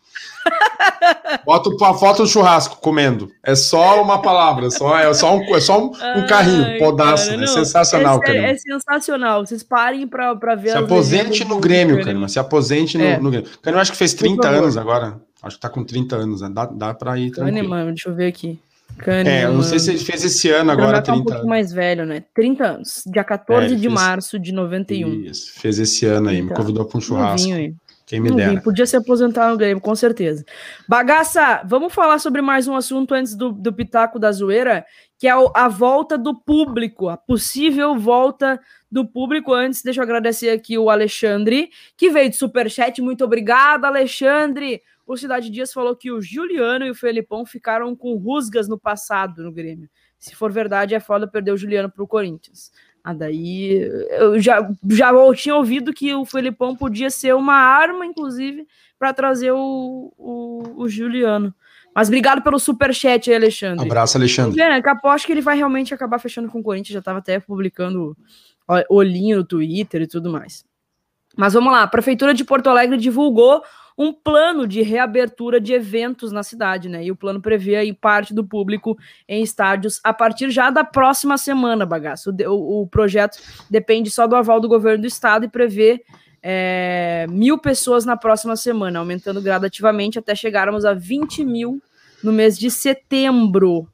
Bota 1.43 1.70
a 1.86 1.93
foto 1.93 2.24
do 2.24 2.30
churrasco, 2.30 2.78
comendo. 2.78 3.32
É 3.43 3.55
só 3.55 4.01
uma 4.01 4.22
palavra, 4.22 4.70
só, 4.70 4.97
é 4.97 5.11
só 5.13 5.36
um, 5.36 5.55
é 5.55 5.59
só 5.59 5.82
um, 5.82 5.91
um 6.15 6.28
carrinho, 6.28 6.78
podaço. 6.78 7.30
Cara, 7.30 7.43
é 7.43 7.47
sensacional, 7.47 8.20
cara. 8.20 8.38
É, 8.38 8.51
é, 8.51 8.55
sensacional. 8.55 9.45
Vocês 9.45 9.63
parem 9.63 10.07
pra, 10.07 10.36
pra 10.36 10.55
ver. 10.55 10.72
Se 10.72 10.78
aposente 10.78 11.43
no 11.43 11.59
Grêmio, 11.59 12.03
cara. 12.03 12.28
Se 12.28 12.39
aposente 12.39 12.97
no, 12.97 13.03
é. 13.03 13.18
no 13.18 13.32
Grêmio. 13.32 13.49
Cara, 13.61 13.78
eu 13.78 13.82
acho 13.82 13.91
que 13.91 13.97
fez 13.97 14.13
30 14.13 14.47
anos 14.47 14.78
agora. 14.78 15.20
Acho 15.41 15.55
que 15.55 15.61
tá 15.61 15.70
com 15.70 15.84
30 15.84 16.15
anos, 16.15 16.41
né? 16.41 16.49
Dá, 16.51 16.65
dá 16.65 16.93
pra 16.93 17.18
ir. 17.18 17.32
Kahneman, 17.32 17.88
deixa 17.88 18.09
eu 18.09 18.15
ver 18.15 18.28
aqui. 18.28 18.59
Kahneman. 18.98 19.32
É, 19.32 19.46
eu 19.46 19.54
não 19.54 19.64
sei 19.64 19.80
se 19.80 19.92
ele 19.92 20.00
fez 20.00 20.24
esse 20.24 20.50
ano 20.50 20.72
agora, 20.72 21.02
tá 21.02 21.14
30 21.14 21.14
um 21.14 21.18
pouquinho 21.18 21.38
anos. 21.38 21.50
mais 21.50 21.72
velho, 21.72 22.06
né? 22.06 22.24
30 22.34 22.66
anos. 22.66 23.04
Dia 23.06 23.24
14 23.24 23.66
é, 23.66 23.76
de 23.76 23.82
fez... 23.82 23.94
março 23.94 24.40
de 24.40 24.52
91. 24.52 25.22
Isso, 25.24 25.54
fez 25.60 25.80
esse 25.80 26.06
ano 26.06 26.30
aí, 26.30 26.42
me 26.42 26.50
convidou 26.50 26.86
para 26.86 26.98
um 26.98 27.02
churrasco. 27.02 27.50
Quem 28.08 28.22
me 28.22 28.32
dera. 28.32 28.62
Podia 28.62 28.86
se 28.86 28.96
aposentar 28.96 29.50
no 29.50 29.58
Grêmio, 29.58 29.82
com 29.82 29.94
certeza. 29.94 30.46
Bagaça, 30.88 31.62
vamos 31.66 31.94
falar 31.94 32.20
sobre 32.20 32.42
mais 32.42 32.66
um 32.66 32.74
assunto 32.74 33.14
antes 33.14 33.36
do, 33.36 33.52
do 33.52 33.74
Pitaco 33.74 34.18
da 34.18 34.32
Zoeira, 34.32 34.86
que 35.18 35.28
é 35.28 35.32
a 35.32 35.68
volta 35.68 36.18
do 36.18 36.36
público, 36.36 37.09
a 37.09 37.18
possível 37.18 37.97
volta 37.97 38.59
do 38.91 39.05
público. 39.05 39.53
Antes, 39.53 39.82
deixa 39.82 39.99
eu 39.99 40.03
agradecer 40.03 40.49
aqui 40.49 40.78
o 40.78 40.89
Alexandre, 40.89 41.70
que 41.95 42.09
veio 42.09 42.30
de 42.30 42.36
superchat. 42.36 43.01
Muito 43.01 43.24
obrigado, 43.26 43.86
Alexandre 43.86 44.82
o 45.07 45.15
Cidade 45.15 45.49
Dias 45.49 45.72
falou 45.72 45.95
que 45.95 46.11
o 46.11 46.22
Juliano 46.22 46.86
e 46.86 46.91
o 46.91 46.95
Felipão 46.95 47.45
ficaram 47.45 47.95
com 47.95 48.15
rusgas 48.18 48.68
no 48.68 48.78
passado 48.78 49.41
no 49.41 49.51
Grêmio. 49.53 49.89
Se 50.20 50.36
for 50.36 50.51
verdade, 50.51 50.93
é 50.93 50.99
foda 50.99 51.26
perder 51.26 51.53
o 51.53 51.57
Juliano 51.57 51.89
para 51.89 52.03
o 52.03 52.07
Corinthians. 52.07 52.72
Ah, 53.01 53.13
daí 53.13 53.89
eu 54.20 54.38
já, 54.38 54.70
já 54.89 55.11
tinha 55.34 55.55
ouvido 55.55 55.93
que 55.93 56.13
o 56.13 56.26
Felipão 56.26 56.76
podia 56.76 57.09
ser 57.09 57.34
uma 57.36 57.53
arma, 57.53 58.05
inclusive, 58.05 58.68
para 58.99 59.13
trazer 59.13 59.51
o, 59.51 60.13
o, 60.18 60.84
o, 60.84 60.89
Juliano. 60.89 61.55
Mas 61.98 62.10
obrigado 62.10 62.43
pelo 62.43 62.60
super 62.60 62.93
chat 62.93 63.28
aí, 63.28 63.36
Alexandre. 63.36 63.84
Abraço, 63.84 64.20
Alexandre. 64.20 64.62
É, 64.62 64.80
que 64.80 64.88
aposto 64.88 65.26
que 65.26 65.32
ele 65.32 65.41
vai 65.41 65.58
realmente 65.58 65.95
acabar 65.95 66.20
fechando 66.20 66.48
com 66.48 66.60
o 66.60 66.64
Corinthians. 66.64 66.93
Já 66.93 67.00
estava 67.00 67.18
até 67.18 67.39
publicando 67.39 68.16
olhinho 68.88 69.38
no 69.38 69.43
Twitter 69.43 70.04
e 70.04 70.08
tudo 70.08 70.32
mais. 70.32 70.64
Mas 71.36 71.54
vamos 71.54 71.74
lá, 71.74 71.82
a 71.82 71.88
Prefeitura 71.88 72.36
de 72.36 72.45
Porto 72.45 72.68
Alegre 72.70 72.98
divulgou 72.98 73.64
um 73.98 74.14
plano 74.14 74.68
de 74.68 74.84
reabertura 74.84 75.60
de 75.60 75.74
eventos 75.74 76.32
na 76.32 76.43
cidade, 76.43 76.88
né? 76.88 77.04
E 77.04 77.12
o 77.12 77.16
plano 77.16 77.41
prevê 77.41 77.78
aí 77.78 77.91
parte 77.91 78.32
do 78.32 78.45
público 78.45 78.95
em 79.28 79.41
estádios 79.41 80.00
a 80.04 80.14
partir 80.14 80.52
já 80.52 80.70
da 80.70 80.84
próxima 80.84 81.36
semana, 81.36 81.84
bagaço. 81.84 82.32
O, 82.45 82.84
o 82.84 82.88
projeto 82.88 83.39
depende 83.72 84.12
só 84.12 84.28
do 84.28 84.36
aval 84.36 84.60
do 84.60 84.68
governo 84.68 85.02
do 85.02 85.08
estado 85.08 85.45
e 85.45 85.50
prevê 85.50 86.04
é, 86.43 87.26
mil 87.28 87.58
pessoas 87.58 88.06
na 88.06 88.16
próxima 88.16 88.56
semana, 88.56 89.00
aumentando 89.00 89.41
gradativamente 89.41 90.20
até 90.20 90.36
chegarmos 90.36 90.86
a 90.86 90.93
20 90.93 91.43
mil 91.43 91.82
no 92.28 92.34
mês 92.34 92.59
de 92.59 92.69
setembro, 92.69 93.88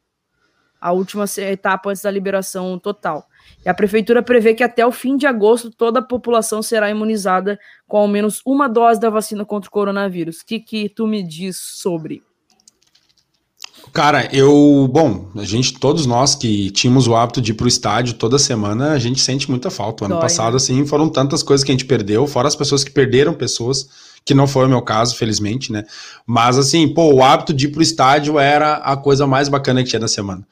a 0.81 0.91
última 0.91 1.25
etapa 1.37 1.91
antes 1.91 2.01
da 2.01 2.09
liberação 2.09 2.79
total. 2.79 3.27
E 3.63 3.69
a 3.69 3.73
prefeitura 3.75 4.23
prevê 4.23 4.55
que 4.55 4.63
até 4.63 4.83
o 4.83 4.91
fim 4.91 5.15
de 5.15 5.27
agosto 5.27 5.69
toda 5.69 5.99
a 5.99 6.03
população 6.03 6.63
será 6.63 6.89
imunizada 6.89 7.59
com 7.87 7.97
ao 7.97 8.07
menos 8.07 8.41
uma 8.43 8.67
dose 8.67 8.99
da 8.99 9.11
vacina 9.11 9.45
contra 9.45 9.67
o 9.69 9.71
coronavírus. 9.71 10.39
O 10.39 10.45
que, 10.47 10.59
que 10.59 10.89
tu 10.89 11.05
me 11.05 11.21
diz 11.21 11.57
sobre? 11.57 12.23
Cara, 13.91 14.27
eu, 14.35 14.89
bom, 14.91 15.29
a 15.35 15.43
gente, 15.43 15.77
todos 15.79 16.07
nós 16.07 16.33
que 16.33 16.71
tínhamos 16.71 17.07
o 17.07 17.15
hábito 17.15 17.39
de 17.39 17.51
ir 17.51 17.55
pro 17.55 17.67
estádio 17.67 18.15
toda 18.15 18.39
semana, 18.39 18.93
a 18.93 18.99
gente 18.99 19.21
sente 19.21 19.47
muita 19.47 19.69
falta. 19.69 20.03
O 20.03 20.05
ano 20.05 20.15
Dói, 20.15 20.23
passado, 20.23 20.53
né? 20.53 20.57
assim, 20.57 20.87
foram 20.87 21.07
tantas 21.07 21.43
coisas 21.43 21.63
que 21.63 21.71
a 21.71 21.75
gente 21.75 21.85
perdeu, 21.85 22.25
fora 22.25 22.47
as 22.47 22.55
pessoas 22.55 22.83
que 22.83 22.89
perderam 22.89 23.35
pessoas, 23.35 23.87
que 24.25 24.33
não 24.33 24.47
foi 24.47 24.65
o 24.65 24.69
meu 24.69 24.81
caso, 24.81 25.15
felizmente, 25.15 25.71
né? 25.71 25.83
Mas, 26.25 26.57
assim, 26.57 26.87
pô, 26.87 27.13
o 27.13 27.23
hábito 27.23 27.53
de 27.53 27.65
ir 27.65 27.71
pro 27.71 27.81
estádio 27.81 28.39
era 28.39 28.75
a 28.75 28.95
coisa 28.95 29.27
mais 29.27 29.49
bacana 29.49 29.83
que 29.83 29.89
tinha 29.89 29.99
da 29.99 30.07
semana. 30.07 30.45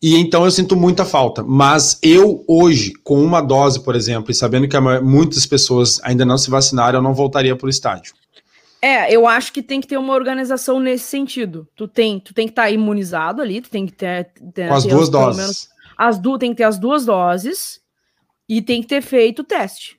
E 0.00 0.16
então 0.16 0.44
eu 0.44 0.50
sinto 0.50 0.76
muita 0.76 1.04
falta. 1.04 1.42
Mas 1.42 1.98
eu, 2.02 2.44
hoje, 2.46 2.92
com 3.02 3.20
uma 3.22 3.40
dose, 3.40 3.82
por 3.82 3.96
exemplo, 3.96 4.30
e 4.30 4.34
sabendo 4.34 4.68
que 4.68 4.78
muitas 5.02 5.44
pessoas 5.44 6.00
ainda 6.04 6.24
não 6.24 6.38
se 6.38 6.50
vacinaram, 6.50 6.98
eu 6.98 7.02
não 7.02 7.14
voltaria 7.14 7.56
para 7.56 7.66
o 7.66 7.70
estádio. 7.70 8.14
É, 8.80 9.12
eu 9.12 9.26
acho 9.26 9.52
que 9.52 9.60
tem 9.60 9.80
que 9.80 9.88
ter 9.88 9.96
uma 9.96 10.14
organização 10.14 10.78
nesse 10.78 11.04
sentido. 11.04 11.66
Tu 11.74 11.88
tem, 11.88 12.20
tu 12.20 12.32
tem 12.32 12.46
que 12.46 12.52
estar 12.52 12.62
tá 12.62 12.70
imunizado 12.70 13.42
ali, 13.42 13.60
tu 13.60 13.70
tem 13.70 13.86
que 13.86 13.92
ter, 13.92 14.30
ter 14.54 14.68
com 14.68 14.74
as 14.74 14.84
duas 14.84 15.08
doses. 15.08 15.40
Menos, 15.40 15.68
as 15.96 16.18
du 16.18 16.38
tem 16.38 16.50
que 16.50 16.58
ter 16.58 16.64
as 16.64 16.78
duas 16.78 17.04
doses 17.04 17.80
e 18.48 18.62
tem 18.62 18.80
que 18.80 18.86
ter 18.86 19.02
feito 19.02 19.40
o 19.40 19.44
teste 19.44 19.97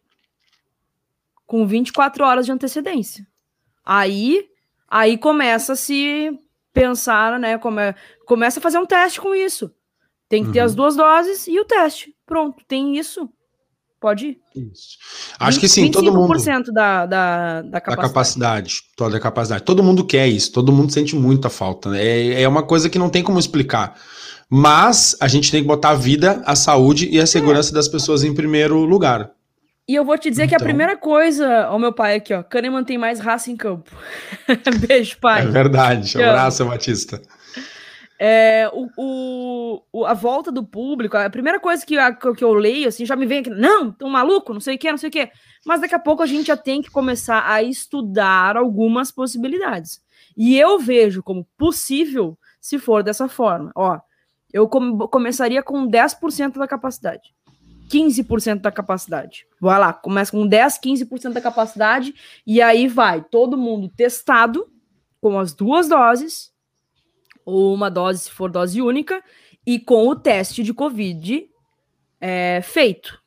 com 1.49 1.65
24 1.65 2.23
horas 2.23 2.45
de 2.45 2.51
antecedência. 2.51 3.25
Aí, 3.83 4.45
aí 4.87 5.17
começa 5.17 5.73
a 5.73 5.75
se 5.75 6.29
pensar, 6.71 7.39
né? 7.39 7.57
Come, 7.57 7.95
começa 8.27 8.59
a 8.59 8.61
fazer 8.61 8.77
um 8.77 8.85
teste 8.85 9.19
com 9.19 9.33
isso. 9.33 9.71
Tem 10.29 10.45
que 10.45 10.51
ter 10.51 10.59
as 10.59 10.73
uhum. 10.73 10.77
duas 10.77 10.95
doses 10.95 11.47
e 11.47 11.59
o 11.59 11.65
teste. 11.65 12.13
Pronto, 12.23 12.63
tem 12.67 12.95
isso. 12.99 13.27
pode 13.99 14.27
ir. 14.27 14.37
Isso. 14.55 14.99
Acho 15.39 15.59
20, 15.59 15.61
que 15.61 15.67
sim, 15.67 15.89
todo 15.89 16.13
mundo. 16.13 16.35
25% 16.35 16.65
da, 16.71 17.07
da, 17.07 17.61
da 17.63 17.81
capacidade. 17.81 17.95
Da 17.95 18.07
capacidade, 18.07 18.75
toda 18.95 19.17
a 19.17 19.19
capacidade. 19.19 19.63
Todo 19.63 19.83
mundo 19.83 20.05
quer 20.05 20.27
isso, 20.27 20.51
todo 20.51 20.71
mundo 20.71 20.93
sente 20.93 21.15
muita 21.15 21.49
falta. 21.49 21.89
Né? 21.89 22.05
É, 22.05 22.43
é 22.43 22.47
uma 22.47 22.61
coisa 22.61 22.91
que 22.91 22.99
não 22.99 23.09
tem 23.09 23.23
como 23.23 23.39
explicar. 23.39 23.99
Mas 24.47 25.17
a 25.19 25.27
gente 25.27 25.49
tem 25.49 25.63
que 25.63 25.67
botar 25.67 25.89
a 25.89 25.95
vida, 25.95 26.43
a 26.45 26.55
saúde 26.55 27.09
e 27.09 27.19
a 27.19 27.25
segurança 27.25 27.71
é. 27.71 27.73
das 27.73 27.87
pessoas 27.87 28.23
em 28.23 28.35
primeiro 28.35 28.85
lugar. 28.85 29.31
E 29.89 29.95
eu 29.95 30.05
vou 30.05 30.19
te 30.19 30.29
dizer 30.29 30.43
então... 30.43 30.49
que 30.49 30.53
a 30.53 30.57
então. 30.57 30.67
primeira 30.67 30.95
coisa, 30.95 31.63
ao 31.63 31.79
meu 31.79 31.91
pai 31.91 32.17
aqui, 32.17 32.31
ó, 32.31 32.43
Kahneman 32.43 32.83
tem 32.83 32.95
mais 32.95 33.19
raça 33.19 33.49
em 33.49 33.57
campo. 33.57 33.89
Beijo, 34.87 35.17
pai. 35.17 35.41
É 35.41 35.45
verdade. 35.47 36.15
Abraço, 36.21 36.63
Batista. 36.63 37.19
É, 38.19 38.69
o, 38.71 39.81
o, 39.91 40.05
a 40.05 40.13
volta 40.13 40.51
do 40.51 40.63
público, 40.63 41.17
a 41.17 41.27
primeira 41.27 41.59
coisa 41.59 41.83
que, 41.83 41.97
a, 41.97 42.13
que 42.13 42.43
eu 42.43 42.53
leio, 42.53 42.87
assim, 42.87 43.03
já 43.03 43.15
me 43.15 43.25
vem 43.25 43.39
aqui, 43.39 43.49
não, 43.49 43.91
tão 43.91 44.11
maluco, 44.11 44.53
não 44.53 44.59
sei 44.59 44.75
o 44.75 44.77
que, 44.77 44.91
não 44.91 44.97
sei 44.99 45.09
o 45.09 45.11
que. 45.11 45.27
Mas 45.65 45.81
daqui 45.81 45.95
a 45.95 45.99
pouco 45.99 46.21
a 46.21 46.27
gente 46.27 46.45
já 46.45 46.57
tem 46.57 46.83
que 46.83 46.91
começar 46.91 47.49
a 47.49 47.63
estudar 47.63 48.57
algumas 48.57 49.11
possibilidades. 49.11 50.01
E 50.37 50.55
eu 50.55 50.77
vejo 50.77 51.23
como 51.23 51.47
possível 51.57 52.37
se 52.61 52.77
for 52.77 53.01
dessa 53.01 53.27
forma. 53.27 53.71
Ó, 53.75 53.99
eu 54.53 54.67
com, 54.67 54.99
começaria 55.07 55.63
com 55.63 55.87
10% 55.87 56.59
da 56.59 56.67
capacidade. 56.67 57.33
15% 57.91 58.61
da 58.61 58.71
capacidade. 58.71 59.45
Vai 59.59 59.79
lá, 59.79 59.91
começa 59.91 60.31
com 60.31 60.47
10, 60.47 60.79
15% 60.79 61.33
da 61.33 61.41
capacidade, 61.41 62.13
e 62.45 62.61
aí 62.61 62.87
vai 62.87 63.21
todo 63.23 63.57
mundo 63.57 63.89
testado 63.89 64.71
com 65.19 65.39
as 65.39 65.53
duas 65.53 65.87
doses 65.87 66.53
ou 67.49 67.73
uma 67.73 67.89
dose 67.89 68.19
se 68.19 68.31
for 68.31 68.49
dose 68.51 68.81
única, 68.81 69.23
e 69.65 69.79
com 69.79 70.07
o 70.07 70.15
teste 70.15 70.63
de 70.63 70.73
Covid 70.73 71.49
é, 72.21 72.61
feito. 72.61 73.19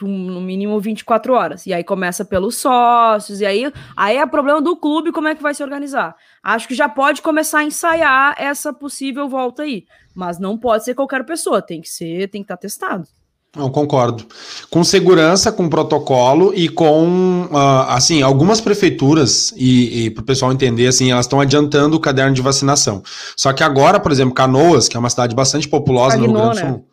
No 0.00 0.40
mínimo 0.40 0.78
24 0.78 1.32
horas. 1.32 1.66
E 1.66 1.74
aí 1.74 1.82
começa 1.82 2.24
pelos 2.24 2.56
sócios, 2.56 3.40
e 3.40 3.46
aí, 3.46 3.72
aí 3.96 4.16
é 4.16 4.26
problema 4.26 4.62
do 4.62 4.76
clube 4.76 5.10
como 5.10 5.26
é 5.26 5.34
que 5.34 5.42
vai 5.42 5.52
se 5.52 5.64
organizar. 5.64 6.14
Acho 6.40 6.68
que 6.68 6.74
já 6.74 6.88
pode 6.88 7.20
começar 7.20 7.58
a 7.58 7.64
ensaiar 7.64 8.36
essa 8.38 8.72
possível 8.72 9.28
volta 9.28 9.64
aí. 9.64 9.84
Mas 10.14 10.38
não 10.38 10.56
pode 10.56 10.84
ser 10.84 10.94
qualquer 10.94 11.26
pessoa, 11.26 11.60
tem 11.60 11.80
que 11.80 11.88
ser, 11.88 12.28
tem 12.28 12.42
que 12.42 12.44
estar 12.44 12.56
testado. 12.56 13.08
Não, 13.54 13.70
concordo. 13.70 14.24
Com 14.68 14.82
segurança, 14.82 15.52
com 15.52 15.68
protocolo 15.68 16.52
e 16.54 16.68
com, 16.68 17.48
uh, 17.50 17.88
assim, 17.88 18.20
algumas 18.20 18.60
prefeituras, 18.60 19.54
e, 19.56 20.06
e 20.06 20.10
para 20.10 20.22
o 20.22 20.24
pessoal 20.24 20.52
entender, 20.52 20.88
assim, 20.88 21.12
elas 21.12 21.26
estão 21.26 21.40
adiantando 21.40 21.96
o 21.96 22.00
caderno 22.00 22.34
de 22.34 22.42
vacinação. 22.42 23.02
Só 23.36 23.52
que 23.52 23.62
agora, 23.62 24.00
por 24.00 24.10
exemplo, 24.10 24.34
Canoas, 24.34 24.88
que 24.88 24.96
é 24.96 25.00
uma 25.00 25.10
cidade 25.10 25.36
bastante 25.36 25.68
populosa 25.68 26.16
estagnou, 26.16 26.32
no 26.32 26.34
Rio 26.34 26.50
Grande 26.50 26.60
do 26.60 26.66
Sul, 26.66 26.78
né? 26.78 26.84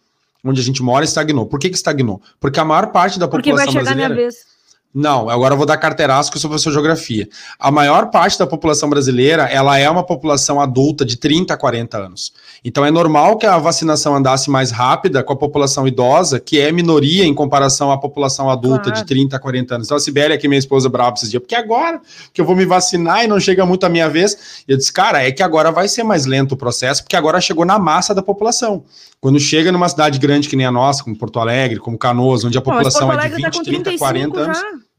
onde 0.43 0.61
a 0.61 0.63
gente 0.63 0.83
mora, 0.83 1.03
estagnou. 1.03 1.47
Por 1.47 1.59
que, 1.59 1.69
que 1.69 1.75
estagnou? 1.75 2.21
Porque 2.39 2.59
a 2.59 2.65
maior 2.65 2.87
parte 2.87 3.17
da 3.17 3.27
população 3.27 3.53
brasileira... 3.55 3.73
Porque 3.73 3.73
vai 3.73 3.83
chegar 3.83 3.95
brasileira... 3.95 4.15
minha 4.15 4.23
vez. 4.29 4.50
Não, 4.93 5.29
agora 5.29 5.53
eu 5.53 5.57
vou 5.57 5.65
dar 5.65 5.77
carteiraço 5.77 6.29
que 6.29 6.35
eu 6.35 6.41
sou 6.41 6.49
professor 6.49 6.69
de 6.69 6.73
geografia. 6.73 7.29
A 7.57 7.71
maior 7.71 8.09
parte 8.09 8.37
da 8.37 8.45
população 8.45 8.89
brasileira, 8.89 9.43
ela 9.43 9.77
é 9.77 9.89
uma 9.89 10.03
população 10.03 10.59
adulta 10.59 11.05
de 11.05 11.15
30 11.15 11.53
a 11.53 11.57
40 11.57 11.97
anos. 11.97 12.33
Então 12.63 12.85
é 12.85 12.91
normal 12.91 13.37
que 13.37 13.45
a 13.45 13.57
vacinação 13.57 14.13
andasse 14.13 14.49
mais 14.49 14.69
rápida 14.69 15.23
com 15.23 15.31
a 15.31 15.35
população 15.35 15.87
idosa, 15.87 16.41
que 16.41 16.59
é 16.59 16.73
minoria 16.73 17.23
em 17.23 17.33
comparação 17.33 17.89
à 17.89 17.97
população 17.97 18.49
adulta 18.49 18.91
claro. 18.91 18.99
de 18.99 19.05
30 19.05 19.37
a 19.37 19.39
40 19.39 19.75
anos. 19.75 19.87
Então 19.87 19.95
a 19.95 19.99
Sibéria, 19.99 20.37
que 20.37 20.47
minha 20.47 20.59
esposa 20.59 20.89
brava 20.89 21.13
esses 21.15 21.31
dias, 21.31 21.41
porque 21.41 21.55
agora 21.55 22.01
que 22.33 22.41
eu 22.41 22.45
vou 22.45 22.55
me 22.55 22.65
vacinar 22.65 23.23
e 23.23 23.27
não 23.27 23.39
chega 23.39 23.65
muito 23.65 23.85
a 23.85 23.89
minha 23.89 24.09
vez, 24.09 24.63
e 24.67 24.73
eu 24.73 24.77
disse, 24.77 24.91
cara, 24.91 25.23
é 25.25 25.31
que 25.31 25.41
agora 25.41 25.71
vai 25.71 25.87
ser 25.87 26.03
mais 26.03 26.25
lento 26.25 26.51
o 26.51 26.57
processo, 26.57 27.01
porque 27.01 27.15
agora 27.15 27.39
chegou 27.39 27.63
na 27.63 27.79
massa 27.79 28.13
da 28.13 28.21
população. 28.21 28.83
Quando 29.21 29.39
chega 29.39 29.71
numa 29.71 29.87
cidade 29.87 30.17
grande 30.17 30.49
que 30.49 30.55
nem 30.55 30.65
a 30.65 30.71
nossa, 30.71 31.03
como 31.03 31.15
Porto 31.15 31.39
Alegre, 31.39 31.79
como 31.79 31.95
Canoas, 31.95 32.43
onde 32.43 32.57
a 32.57 32.61
população 32.61 33.13
é 33.13 33.29
de 33.29 33.35
20, 33.35 33.43
tá 33.43 33.63
30, 33.63 33.97
40 33.99 34.39
anos. 34.39 34.57
Já. 34.57 34.90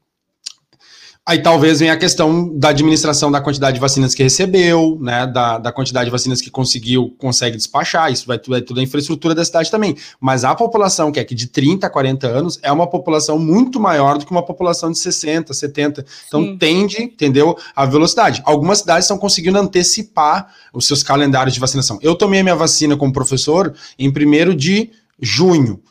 Aí 1.25 1.41
talvez 1.41 1.79
venha 1.79 1.93
a 1.93 1.97
questão 1.97 2.49
da 2.57 2.67
administração 2.67 3.31
da 3.31 3.39
quantidade 3.39 3.75
de 3.75 3.79
vacinas 3.79 4.13
que 4.13 4.21
recebeu, 4.21 4.97
né, 4.99 5.25
da, 5.25 5.57
da 5.57 5.71
quantidade 5.71 6.05
de 6.05 6.11
vacinas 6.11 6.41
que 6.41 6.49
conseguiu, 6.49 7.15
consegue 7.17 7.55
despachar, 7.55 8.11
isso 8.11 8.27
vai, 8.27 8.37
vai 8.45 8.61
tudo 8.61 8.81
a 8.81 8.83
infraestrutura 8.83 9.33
da 9.33 9.45
cidade 9.45 9.71
também. 9.71 9.95
Mas 10.19 10.43
a 10.43 10.53
população 10.53 11.13
que 11.13 11.19
é 11.19 11.21
aqui 11.21 11.33
de 11.33 11.47
30 11.47 11.87
a 11.87 11.89
40 11.89 12.27
anos 12.27 12.59
é 12.61 12.69
uma 12.69 12.87
população 12.87 13.39
muito 13.39 13.79
maior 13.79 14.17
do 14.17 14.25
que 14.25 14.31
uma 14.33 14.43
população 14.43 14.91
de 14.91 14.99
60, 14.99 15.53
70. 15.53 16.05
Então 16.27 16.43
Sim. 16.43 16.57
tende, 16.57 17.03
entendeu, 17.03 17.57
a 17.73 17.85
velocidade. 17.85 18.41
Algumas 18.43 18.79
cidades 18.79 19.05
estão 19.05 19.17
conseguindo 19.17 19.57
antecipar 19.57 20.53
os 20.73 20.85
seus 20.85 21.03
calendários 21.03 21.53
de 21.53 21.59
vacinação. 21.61 21.99
Eu 22.01 22.15
tomei 22.15 22.41
a 22.41 22.43
minha 22.43 22.55
vacina 22.55 22.97
como 22.97 23.13
professor 23.13 23.73
em 23.97 24.09
1 24.09 24.53
de 24.57 24.91
junho. 25.21 25.81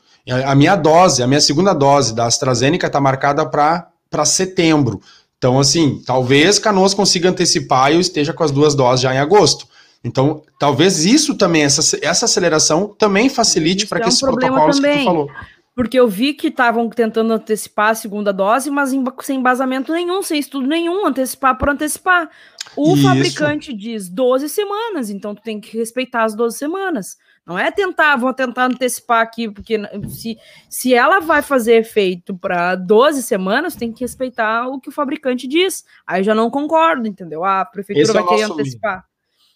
A 0.45 0.55
minha 0.55 0.77
dose, 0.77 1.23
a 1.23 1.27
minha 1.27 1.41
segunda 1.41 1.73
dose 1.73 2.15
da 2.15 2.27
AstraZeneca 2.27 2.87
está 2.87 3.01
marcada 3.01 3.47
para 3.47 4.25
setembro. 4.27 5.01
Então, 5.43 5.59
assim, 5.59 6.01
talvez 6.07 6.61
Canoas 6.61 6.95
consiga 6.95 7.29
antecipar 7.29 7.91
e 7.91 7.97
eu 7.97 8.01
esteja 8.01 8.33
com 8.33 8.45
as 8.45 8.53
duas 8.53 8.77
doses 8.77 9.01
já 9.01 9.13
em 9.13 9.19
agosto. 9.19 9.67
Então, 10.05 10.45
talvez 10.57 11.05
isso 11.05 11.35
também, 11.35 11.65
essa, 11.65 11.99
essa 12.01 12.27
aceleração 12.27 12.95
também 12.97 13.29
facilite 13.29 13.89
para 13.89 13.99
é 13.99 14.03
que 14.03 14.07
um 14.07 14.09
esses 14.09 14.21
protocolos 14.21 14.77
também, 14.77 14.99
que 14.99 14.99
tu 15.01 15.05
falou. 15.05 15.29
Porque 15.75 15.99
eu 15.99 16.07
vi 16.07 16.33
que 16.33 16.47
estavam 16.47 16.89
tentando 16.89 17.33
antecipar 17.33 17.91
a 17.91 17.95
segunda 17.97 18.33
dose, 18.33 18.71
mas 18.71 18.91
sem 19.23 19.41
embasamento 19.41 19.93
nenhum, 19.93 20.23
sem 20.23 20.39
estudo 20.39 20.69
nenhum, 20.69 21.05
antecipar 21.09 21.59
por 21.59 21.71
antecipar. 21.71 22.31
O 22.77 22.95
isso. 22.95 23.03
fabricante 23.03 23.73
diz 23.73 24.09
12 24.09 24.49
semanas, 24.49 25.11
então 25.11 25.35
tu 25.35 25.43
tem 25.43 25.61
que 25.61 25.77
respeitar 25.77 26.23
as 26.23 26.37
12 26.37 26.57
semanas. 26.57 27.17
Não 27.47 27.59
é 27.59 27.71
tentar, 27.73 28.17
vou 28.17 28.33
tentar 28.33 28.67
antecipar 28.67 29.21
aqui, 29.21 29.51
porque 29.51 29.81
se, 30.09 30.39
se 30.69 30.95
ela 30.95 31.19
vai 31.21 31.43
fazer 31.43 31.75
efeito 31.75 32.37
para 32.37 32.77
12 32.77 33.23
semanas, 33.23 33.75
tem 33.75 33.93
que 33.93 34.05
respeitar 34.05 34.69
o 34.69 34.81
que 34.81 34.89
o 34.89 34.93
fabricante 34.93 35.49
diz. 35.49 35.85
Aí 36.07 36.23
já 36.23 36.35
não 36.35 36.51
concordo, 36.51 37.07
entendeu? 37.07 37.43
Ah, 37.45 37.63
a 37.63 37.65
prefeitura 37.65 38.03
Esse 38.03 38.11
é 38.11 38.15
vai 38.15 38.23
é 38.23 38.27
querer 38.27 38.53
antecipar. 38.53 38.95
Medo. 38.95 39.13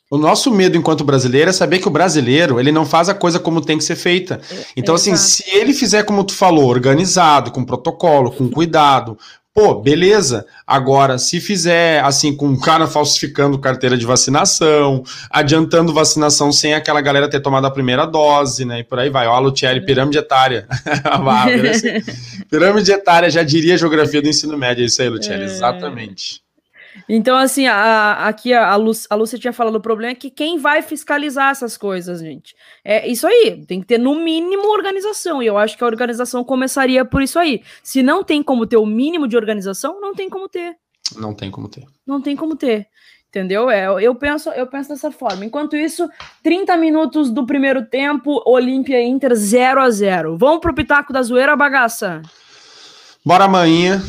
O 0.08 0.18
nosso 0.18 0.52
medo 0.52 0.76
enquanto 0.76 1.04
brasileiro 1.04 1.50
é 1.50 1.52
saber 1.52 1.80
que 1.80 1.88
o 1.88 1.90
brasileiro, 1.90 2.60
ele 2.60 2.70
não 2.70 2.86
faz 2.86 3.08
a 3.08 3.14
coisa 3.14 3.40
como 3.40 3.60
tem 3.60 3.76
que 3.76 3.82
ser 3.82 3.96
feita. 3.96 4.40
É, 4.50 4.64
então, 4.76 4.94
é, 4.94 4.96
assim, 4.96 5.12
exato. 5.12 5.30
se 5.30 5.56
ele 5.56 5.72
fizer 5.72 6.04
como 6.04 6.22
tu 6.22 6.32
falou, 6.32 6.66
organizado, 6.68 7.50
com 7.50 7.64
protocolo, 7.64 8.30
com 8.30 8.48
cuidado, 8.48 9.18
Pô, 9.56 9.74
beleza. 9.80 10.44
Agora, 10.66 11.16
se 11.16 11.40
fizer 11.40 12.04
assim, 12.04 12.36
com 12.36 12.52
o 12.52 12.60
cara 12.60 12.86
falsificando 12.86 13.58
carteira 13.58 13.96
de 13.96 14.04
vacinação, 14.04 15.02
adiantando 15.30 15.94
vacinação 15.94 16.52
sem 16.52 16.74
aquela 16.74 17.00
galera 17.00 17.26
ter 17.26 17.40
tomado 17.40 17.66
a 17.66 17.70
primeira 17.70 18.04
dose, 18.04 18.66
né? 18.66 18.80
E 18.80 18.84
por 18.84 18.98
aí 18.98 19.08
vai. 19.08 19.26
Ó, 19.26 19.32
a 19.34 19.38
Lutieri, 19.38 19.80
pirâmide 19.80 20.18
etária. 20.18 20.68
Ah, 21.06 21.46
pirâmide 22.50 22.92
etária, 22.92 23.30
já 23.30 23.42
diria 23.42 23.78
geografia 23.78 24.20
do 24.20 24.28
ensino 24.28 24.58
médio. 24.58 24.82
É 24.82 24.86
isso 24.86 25.00
aí, 25.00 25.08
Lutieri, 25.08 25.42
é... 25.42 25.46
exatamente. 25.46 26.45
Então, 27.08 27.36
assim, 27.36 27.66
a, 27.66 28.26
aqui 28.26 28.52
a, 28.52 28.70
a, 28.70 28.76
Lúcia, 28.76 29.06
a 29.10 29.14
Lúcia 29.14 29.38
tinha 29.38 29.52
falado, 29.52 29.76
o 29.76 29.80
problema 29.80 30.12
é 30.12 30.14
que 30.14 30.30
quem 30.30 30.58
vai 30.58 30.82
fiscalizar 30.82 31.50
essas 31.50 31.76
coisas, 31.76 32.20
gente? 32.20 32.54
É 32.84 33.08
isso 33.08 33.26
aí, 33.26 33.64
tem 33.66 33.80
que 33.80 33.86
ter 33.86 33.98
no 33.98 34.14
mínimo 34.16 34.68
organização, 34.68 35.42
e 35.42 35.46
eu 35.46 35.58
acho 35.58 35.76
que 35.76 35.84
a 35.84 35.86
organização 35.86 36.44
começaria 36.44 37.04
por 37.04 37.22
isso 37.22 37.38
aí. 37.38 37.62
Se 37.82 38.02
não 38.02 38.24
tem 38.24 38.42
como 38.42 38.66
ter 38.66 38.76
o 38.76 38.86
mínimo 38.86 39.28
de 39.28 39.36
organização, 39.36 40.00
não 40.00 40.14
tem 40.14 40.28
como 40.28 40.48
ter. 40.48 40.76
Não 41.16 41.34
tem 41.34 41.50
como 41.50 41.68
ter. 41.68 41.84
Não 42.06 42.20
tem 42.20 42.36
como 42.36 42.56
ter. 42.56 42.88
Entendeu? 43.28 43.68
É, 43.68 43.86
eu 44.02 44.14
penso, 44.14 44.48
eu 44.50 44.66
penso 44.66 44.88
dessa 44.88 45.10
forma. 45.10 45.44
Enquanto 45.44 45.76
isso, 45.76 46.08
30 46.42 46.74
minutos 46.78 47.30
do 47.30 47.44
primeiro 47.44 47.84
tempo, 47.84 48.42
Olímpia 48.46 49.02
Inter 49.02 49.34
0 49.34 49.82
a 49.82 49.90
0 49.90 50.38
Vamos 50.38 50.60
pro 50.60 50.74
Pitaco 50.74 51.12
da 51.12 51.22
Zoeira, 51.22 51.54
bagaça. 51.54 52.22
Bora 53.24 53.44
amanhã. 53.44 54.00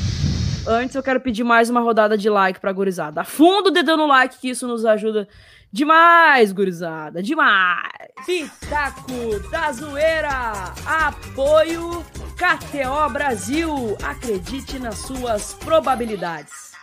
Antes 0.70 0.96
eu 0.96 1.02
quero 1.02 1.22
pedir 1.22 1.46
mais 1.46 1.70
uma 1.70 1.80
rodada 1.80 2.18
de 2.18 2.30
like 2.30 2.60
pra 2.60 2.74
gurizada. 2.74 3.22
Afunda 3.22 3.70
o 3.70 3.72
dedo 3.72 3.96
no 3.96 4.06
like 4.06 4.38
que 4.38 4.50
isso 4.50 4.68
nos 4.68 4.84
ajuda 4.86 5.26
demais, 5.72 6.52
gurizada. 6.52 7.24
Demais. 7.24 8.26
Pitaco 8.26 9.50
da 9.50 9.72
Zoeira. 9.72 10.74
Apoio 10.86 12.06
KTO 12.36 13.10
Brasil. 13.14 13.98
Acredite 14.04 14.78
nas 14.78 14.98
suas 14.98 15.54
probabilidades. 15.54 16.74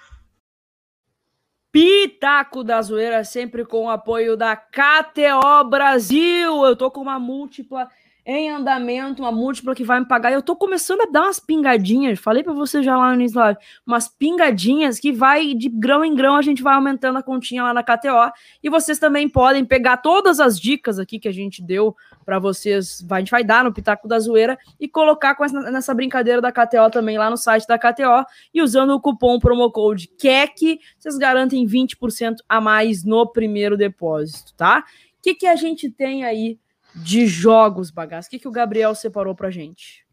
Pitaco 1.71 2.65
da 2.65 2.81
Zoeira 2.81 3.23
sempre 3.23 3.67
com 3.67 3.85
o 3.85 3.91
apoio 3.91 4.35
da 4.35 4.57
KTO 4.57 5.69
Brasil. 5.69 6.65
Eu 6.65 6.75
tô 6.75 6.91
com 6.91 7.03
uma 7.03 7.19
múltipla 7.19 7.91
em 8.27 8.51
andamento, 8.51 9.23
uma 9.23 9.31
múltipla 9.31 9.75
que 9.75 9.85
vai 9.85 10.01
me 10.01 10.09
pagar. 10.09 10.33
Eu 10.33 10.41
tô 10.41 10.57
começando 10.57 11.03
a 11.03 11.07
dar 11.07 11.23
umas 11.25 11.39
pingadinhas, 11.39 12.19
falei 12.19 12.43
para 12.43 12.55
você 12.55 12.83
já 12.83 12.97
lá 12.97 13.09
no 13.09 13.21
início 13.21 13.39
umas 13.87 14.09
pingadinhas 14.09 14.99
que 14.99 15.13
vai 15.13 15.53
de 15.53 15.69
grão 15.69 16.05
em 16.05 16.15
grão, 16.15 16.35
a 16.35 16.43
gente 16.43 16.63
vai 16.63 16.75
aumentando 16.75 17.19
a 17.19 17.23
continha 17.23 17.63
lá 17.65 17.75
na 17.75 17.83
KTO. 17.83 18.33
E 18.63 18.71
vocês 18.71 18.99
também 18.99 19.29
podem 19.29 19.65
pegar 19.65 19.99
todas 19.99 20.41
as 20.41 20.59
dicas 20.59 20.99
aqui 20.99 21.19
que 21.19 21.29
a 21.29 21.33
gente 21.33 21.63
deu 21.63 21.95
para 22.25 22.39
vocês, 22.39 23.05
a 23.11 23.19
gente 23.19 23.31
vai 23.31 23.45
dar 23.45 23.63
no 23.63 23.73
Pitaco 23.73 24.09
da 24.09 24.19
Zoeira 24.19 24.59
e 24.81 24.89
colocar 24.89 25.37
essa, 25.41 25.71
nessa 25.71 25.95
brincadeira 25.95 26.41
da 26.41 26.51
KTO 26.51 26.91
também 26.91 27.19
lá 27.19 27.29
no 27.29 27.37
site 27.37 27.67
da 27.67 27.79
KTO 27.79 28.25
e 28.55 28.63
usando 28.63 28.95
o 28.95 29.01
cupom 29.01 29.39
promocode 29.39 30.09
KEC, 30.19 30.81
vocês 30.99 31.19
garantem 31.19 31.67
20% 31.67 32.37
a 32.49 32.61
mais 32.61 33.05
no 33.05 33.27
primeiro 33.27 33.77
depósito, 33.77 34.55
tá? 34.55 34.83
O 35.19 35.23
que, 35.23 35.35
que 35.35 35.47
a 35.47 35.57
gente 35.57 35.91
tem 35.91 36.25
aí 36.25 36.59
de 36.95 37.27
jogos, 37.27 37.91
bagaço. 37.91 38.29
O 38.29 38.31
que, 38.31 38.39
que 38.39 38.49
o 38.49 38.53
Gabriel 38.53 38.95
separou 38.95 39.35
pra 39.35 39.51
gente? 39.51 40.05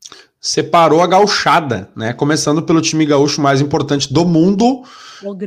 separou 0.42 1.04
a 1.04 1.08
gauchada, 1.08 1.90
né? 1.96 2.14
Começando 2.14 2.64
pelo 2.64 2.82
time 2.82 3.06
gaúcho 3.06 3.40
mais 3.40 3.62
importante 3.62 4.12
do 4.12 4.26
mundo, 4.26 4.82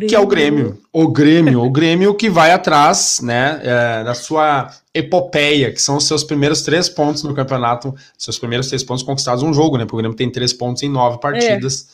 que 0.07 0.15
é 0.15 0.21
o 0.21 0.27
Grêmio. 0.27 0.79
O 0.93 1.09
Grêmio, 1.09 1.65
o 1.65 1.69
Grêmio 1.71 2.15
que 2.15 2.31
vai 2.31 2.53
atrás, 2.53 3.21
né, 3.21 3.61
é, 3.65 4.05
da 4.05 4.15
sua 4.15 4.71
epopeia, 4.95 5.73
que 5.73 5.83
são 5.83 5.97
os 5.97 6.07
seus 6.07 6.23
primeiros 6.23 6.63
três 6.63 6.89
pontos 6.89 7.25
no 7.25 7.35
campeonato, 7.35 7.93
seus 8.17 8.39
primeiros 8.39 8.69
três 8.69 8.85
pontos 8.85 9.03
conquistados 9.03 9.43
um 9.43 9.53
jogo, 9.53 9.77
né? 9.77 9.85
Porque 9.85 9.97
o 9.97 9.99
Grêmio 9.99 10.17
tem 10.17 10.31
três 10.31 10.53
pontos 10.53 10.85
em 10.85 10.89
nove 10.89 11.19
partidas. 11.19 11.89
É. 11.91 11.94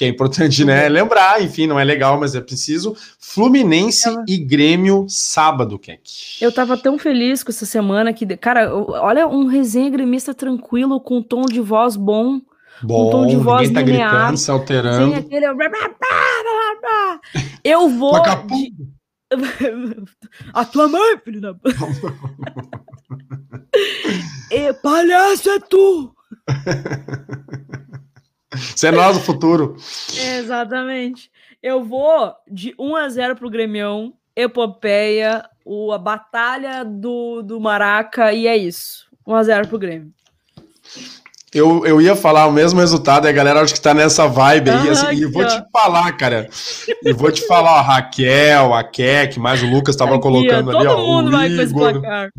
Que 0.00 0.06
é 0.06 0.08
importante, 0.08 0.64
né? 0.64 0.86
Uhum. 0.86 0.92
Lembrar, 0.94 1.42
enfim, 1.42 1.66
não 1.66 1.78
é 1.78 1.84
legal, 1.84 2.18
mas 2.18 2.34
é 2.34 2.40
preciso. 2.40 2.96
Fluminense 3.18 4.08
e 4.26 4.38
Grêmio 4.38 5.04
sábado, 5.10 5.78
Keck. 5.78 6.00
Eu 6.40 6.50
tava 6.50 6.78
tão 6.78 6.98
feliz 6.98 7.42
com 7.42 7.50
essa 7.50 7.66
semana 7.66 8.10
que, 8.10 8.24
cara, 8.38 8.74
olha 8.74 9.28
um 9.28 9.44
resenha 9.44 9.90
gremista 9.90 10.32
tranquilo, 10.32 10.98
com 11.02 11.20
tom 11.20 11.42
de 11.42 11.60
voz 11.60 11.96
bom. 11.96 12.40
Bom, 12.82 13.08
um 13.08 13.10
tom 13.10 13.26
de 13.26 13.36
voz 13.36 13.68
tá 13.68 13.82
linear, 13.82 14.10
gritando, 14.10 14.38
se 14.38 14.50
alterando. 14.50 15.04
Sem 15.04 15.16
aquele... 15.16 15.44
Eu 17.62 17.90
vou. 17.92 18.22
De... 18.46 18.72
A 20.54 20.64
tua 20.64 20.88
mãe, 20.88 21.18
filho 21.22 21.42
da. 21.42 21.52
e, 24.50 24.72
palhaço 24.72 25.50
é 25.50 25.60
tu! 25.60 26.14
Você 28.54 28.88
é 28.88 28.92
nós 28.92 29.16
o 29.16 29.20
futuro. 29.20 29.76
Exatamente. 30.12 31.30
Eu 31.62 31.84
vou 31.84 32.34
de 32.50 32.74
1 32.78 32.96
a 32.96 33.08
0 33.08 33.36
pro 33.36 33.50
Grêmio, 33.50 34.12
Epopeia, 34.34 35.44
o, 35.64 35.92
a 35.92 35.98
batalha 35.98 36.84
do, 36.84 37.42
do 37.42 37.60
Maraca, 37.60 38.32
e 38.32 38.46
é 38.46 38.56
isso. 38.56 39.06
1 39.26 39.34
a 39.34 39.42
0 39.42 39.68
pro 39.68 39.78
Grêmio. 39.78 40.10
Eu, 41.52 41.84
eu 41.84 42.00
ia 42.00 42.14
falar 42.14 42.46
o 42.46 42.52
mesmo 42.52 42.78
resultado, 42.78 43.26
e 43.26 43.28
a 43.28 43.32
galera 43.32 43.60
acho 43.60 43.74
que 43.74 43.80
tá 43.80 43.92
nessa 43.92 44.26
vibe 44.28 44.70
aí, 44.70 44.88
assim, 44.88 45.16
e 45.16 45.26
vou 45.26 45.44
te 45.44 45.60
falar, 45.72 46.12
cara. 46.12 46.48
E 47.04 47.12
vou 47.12 47.30
te 47.30 47.44
falar, 47.46 47.78
a 47.78 47.82
Raquel, 47.82 48.72
a 48.72 48.84
Keck, 48.84 49.38
mais 49.38 49.60
o 49.60 49.66
Lucas 49.66 49.96
tava 49.96 50.12
aqui, 50.12 50.22
colocando 50.22 50.70
ó, 50.70 50.78
ali, 50.78 50.86
ó. 50.86 50.94
Todo 50.94 51.06
mundo 51.06 51.30
vai 51.32 51.48
Igor, 51.48 51.56
com 51.56 51.62
esse 51.62 51.74
placar. 51.74 52.30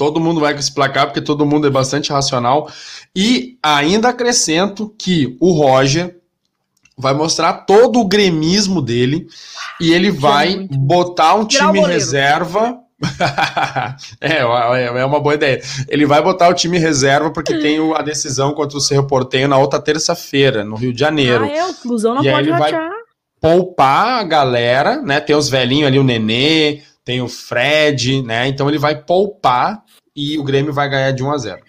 Todo 0.00 0.18
mundo 0.18 0.40
vai 0.40 0.54
com 0.54 0.60
esse 0.60 0.72
placar, 0.72 1.04
porque 1.04 1.20
todo 1.20 1.44
mundo 1.44 1.66
é 1.66 1.70
bastante 1.70 2.10
racional. 2.10 2.72
E 3.14 3.58
ainda 3.62 4.08
acrescento 4.08 4.88
que 4.98 5.36
o 5.38 5.52
Roger 5.52 6.16
vai 6.96 7.12
mostrar 7.12 7.52
todo 7.52 8.00
o 8.00 8.08
gremismo 8.08 8.80
dele 8.80 9.26
e 9.78 9.92
ele 9.92 10.10
vai 10.10 10.66
botar 10.70 11.34
um 11.34 11.44
time 11.44 11.80
reserva 11.80 12.78
é, 14.22 14.38
é, 14.38 14.84
é 14.86 15.04
uma 15.04 15.20
boa 15.20 15.34
ideia. 15.34 15.60
Ele 15.86 16.06
vai 16.06 16.22
botar 16.22 16.48
o 16.48 16.54
time 16.54 16.78
reserva 16.78 17.30
porque 17.30 17.58
tem 17.58 17.78
a 17.94 18.00
decisão 18.00 18.54
contra 18.54 18.78
o 18.78 18.80
Cerro 18.80 19.06
Porteio 19.06 19.48
na 19.48 19.58
outra 19.58 19.78
terça-feira, 19.78 20.64
no 20.64 20.76
Rio 20.76 20.94
de 20.94 21.00
Janeiro. 21.00 21.44
Ah, 21.44 21.56
é, 21.56 21.66
o 21.66 21.74
Flusão 21.74 22.14
não 22.14 22.24
e 22.24 22.30
pode 22.30 22.48
ele 22.48 22.58
vai 22.58 22.72
poupar 23.38 24.20
a 24.20 24.24
galera, 24.24 25.02
né? 25.02 25.20
Tem 25.20 25.36
os 25.36 25.50
velhinhos 25.50 25.88
ali, 25.88 25.98
o 25.98 26.04
Nenê, 26.04 26.80
tem 27.10 27.20
o 27.20 27.26
Fred, 27.26 28.22
né? 28.22 28.46
Então 28.46 28.68
ele 28.68 28.78
vai 28.78 28.94
poupar 28.94 29.82
e 30.14 30.38
o 30.38 30.44
Grêmio 30.44 30.72
vai 30.72 30.88
ganhar 30.88 31.10
de 31.10 31.24
1 31.24 31.32
a 31.32 31.38
0. 31.38 31.60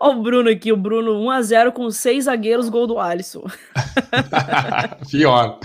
Olha 0.00 0.16
o 0.16 0.22
Bruno 0.22 0.48
aqui, 0.48 0.72
o 0.72 0.76
Bruno 0.76 1.20
1x0 1.20 1.70
com 1.72 1.90
seis 1.90 2.24
zagueiros, 2.24 2.70
gol 2.70 2.86
do 2.86 2.98
Alisson. 2.98 3.44
Pior, 5.10 5.58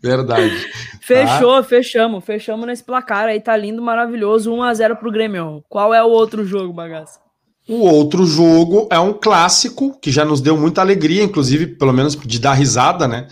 verdade. 0.00 0.54
Fechou, 1.00 1.56
tá? 1.56 1.64
fechamos, 1.64 2.24
fechamos 2.24 2.64
nesse 2.64 2.84
placar 2.84 3.26
aí, 3.26 3.40
tá 3.40 3.56
lindo, 3.56 3.82
maravilhoso, 3.82 4.52
1x0 4.52 4.94
pro 4.94 5.10
Grêmio. 5.10 5.64
Qual 5.68 5.92
é 5.92 6.00
o 6.00 6.08
outro 6.08 6.44
jogo, 6.44 6.72
bagaça? 6.72 7.18
O 7.68 7.80
outro 7.80 8.24
jogo 8.24 8.86
é 8.88 9.00
um 9.00 9.12
clássico 9.12 9.98
que 10.00 10.12
já 10.12 10.24
nos 10.24 10.40
deu 10.40 10.56
muita 10.56 10.80
alegria, 10.80 11.24
inclusive, 11.24 11.66
pelo 11.66 11.92
menos 11.92 12.14
de 12.14 12.38
dar 12.38 12.52
risada, 12.52 13.08
né? 13.08 13.26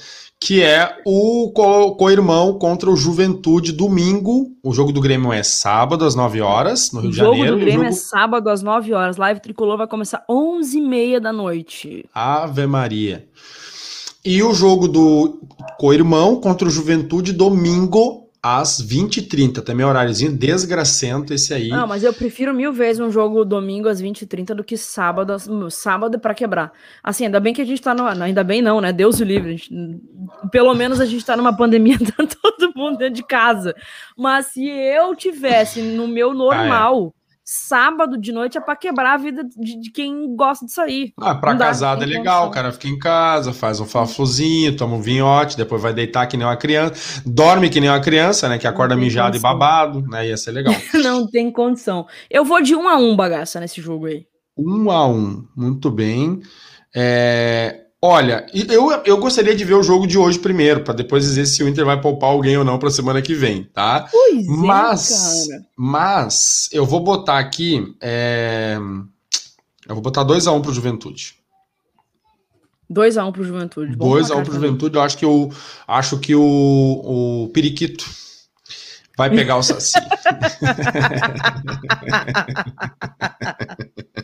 Que 0.45 0.62
é 0.62 1.01
o 1.07 1.51
co-irmão 1.97 2.59
contra 2.59 2.90
o 2.90 2.97
Juventude 2.97 3.72
domingo. 3.72 4.55
O 4.62 4.74
jogo 4.74 4.92
do 4.92 5.01
Grêmio 5.01 5.32
é 5.32 5.42
sábado 5.42 6.05
às 6.05 6.14
9 6.14 6.42
horas, 6.42 6.92
no 6.92 7.01
Rio 7.01 7.11
de 7.12 7.16
Janeiro. 7.16 7.34
O 7.34 7.47
jogo 7.47 7.59
do 7.59 7.64
Grêmio 7.64 7.86
é 7.86 7.90
jogo... 7.90 7.97
é 7.97 7.99
sábado 7.99 8.51
às 8.51 8.62
9 8.62 8.92
horas. 8.92 9.16
Live 9.16 9.40
Tricolor 9.40 9.78
vai 9.78 9.86
começar 9.86 10.22
11h30 10.28 11.18
da 11.18 11.32
noite. 11.32 12.05
Ave 12.14 12.66
Maria. 12.66 13.26
E 14.22 14.42
o 14.42 14.53
jogo 14.53 14.86
do 14.86 15.40
co-irmão 15.78 16.38
contra 16.38 16.68
o 16.68 16.70
Juventude 16.70 17.32
domingo 17.32 18.23
às 18.45 18.78
20h30. 18.78 19.62
Também 19.62 19.86
é 19.86 19.88
horáriozinho 19.88 20.36
desgracento 20.36 21.32
esse 21.32 21.55
aí. 21.55 21.68
Não, 21.68 21.86
mas 21.86 22.05
eu 22.05 22.12
prefiro 22.12 22.53
mil 22.53 22.74
vezes 22.74 23.01
um 23.01 23.11
jogo 23.11 23.42
domingo 23.42 23.88
às 23.88 24.03
20h30 24.03 24.55
do 24.55 24.62
que 24.62 24.76
sábado, 24.76 25.34
sábado 25.70 26.18
para 26.18 26.34
quebrar. 26.34 26.70
Assim, 27.03 27.24
ainda 27.24 27.40
bem 27.40 27.55
que 27.55 27.62
a 27.62 27.64
gente 27.64 27.80
tá 27.80 27.95
no. 27.95 28.05
Ainda 28.05 28.45
bem 28.45 28.61
não, 28.61 28.82
né? 28.82 28.92
Deus 28.92 29.18
o 29.18 29.24
livre. 29.24 29.57
Gente, 29.57 29.99
pelo 30.53 30.74
menos 30.74 31.01
a 31.01 31.07
gente 31.07 31.24
tá 31.24 31.38
numa 31.38 31.57
pandemia, 31.57 31.97
tá 32.05 32.26
todo 32.26 32.74
mundo 32.76 32.99
dentro 32.99 33.14
de 33.14 33.26
casa. 33.26 33.74
Mas 34.14 34.49
se 34.49 34.68
eu 34.68 35.16
tivesse 35.16 35.80
no 35.80 36.07
meu 36.07 36.34
normal. 36.34 37.14
Ah, 37.16 37.20
é 37.20 37.23
sábado 37.45 38.16
de 38.16 38.32
noite 38.32 38.57
é 38.57 38.61
para 38.61 38.74
quebrar 38.74 39.14
a 39.14 39.16
vida 39.18 39.45
de, 39.45 39.78
de, 39.78 39.90
quem 39.90 40.34
gosta 40.34 40.64
de 40.64 40.72
sair. 40.72 41.12
Ah, 41.20 41.34
para 41.34 41.55
casado 41.57 42.03
é 42.03 42.07
legal, 42.07 42.49
o 42.49 42.51
cara 42.51 42.72
fica 42.72 42.88
em 42.88 42.99
casa, 42.99 43.53
faz 43.53 43.80
um 43.80 43.84
fafluzinho, 43.84 44.74
toma 44.76 44.97
um 44.97 45.03
vinhote, 45.03 45.57
depois 45.57 45.82
vai 45.82 45.92
deitar 45.92 46.26
que 46.26 46.36
nem 46.38 46.47
uma 46.47 46.57
criança, 46.57 47.22
dorme 47.26 47.68
que 47.68 47.80
nem 47.80 47.90
uma 47.90 48.01
criança, 48.01 48.49
né, 48.49 48.59
que 48.59 48.66
acorda 48.66 48.97
mijado 48.97 49.32
condição. 49.32 49.51
e 49.51 49.53
babado, 49.53 50.03
né, 50.09 50.28
ia 50.28 50.36
ser 50.36 50.53
legal. 50.53 50.74
Não 51.03 51.26
tem 51.26 51.53
condição. 51.53 52.07
Eu 52.30 52.45
vou 52.45 52.62
de 52.62 52.74
um 52.74 52.88
a 52.88 52.97
um 52.97 53.14
bagaça 53.14 53.61
nesse 53.61 53.80
jogo 53.82 54.07
aí. 54.07 54.26
Um 54.57 54.90
a 54.90 55.07
um, 55.07 55.47
muito 55.55 55.90
bem. 55.90 56.40
É, 56.97 57.84
Olha, 58.07 58.44
eu, 58.52 58.90
eu 59.07 59.16
gostaria 59.16 59.57
de 59.57 59.64
ver 59.64 59.72
o 59.72 59.82
jogo 59.82 60.07
de 60.07 60.18
hoje 60.18 60.38
primeiro, 60.38 60.84
para 60.84 60.92
depois 60.92 61.24
dizer 61.24 61.46
se 61.46 61.62
o 61.62 61.68
Inter 61.68 61.86
vai 61.86 61.98
poupar 61.98 62.28
alguém 62.28 62.55
ou 62.55 62.62
não 62.62 62.78
para 62.78 62.90
semana 62.90 63.22
que 63.22 63.32
vem, 63.34 63.64
tá? 63.64 64.07
Pois 64.12 64.46
mas, 64.46 65.48
é. 65.48 65.61
Mas 65.74 66.68
eu 66.70 66.84
vou 66.84 67.00
botar 67.00 67.38
aqui. 67.38 67.96
É... 68.02 68.76
Eu 69.88 69.94
vou 69.94 70.02
botar 70.02 70.22
2x1 70.22 70.55
um 70.55 70.61
pro 70.61 70.70
Juventude. 70.70 71.36
2x1 72.92 73.26
um 73.26 73.32
pro 73.32 73.42
Juventude. 73.42 73.96
2x1 73.96 74.36
um 74.36 74.42
pro 74.42 74.52
Juventude. 74.52 74.96
Eu 74.96 75.02
acho 75.02 75.16
que 75.16 75.24
o, 75.24 75.50
acho 75.88 76.18
que 76.18 76.34
o, 76.34 76.42
o 76.42 77.48
Periquito 77.55 78.05
vai 79.16 79.30
pegar 79.30 79.57
o 79.57 79.62
Saci. 79.62 79.94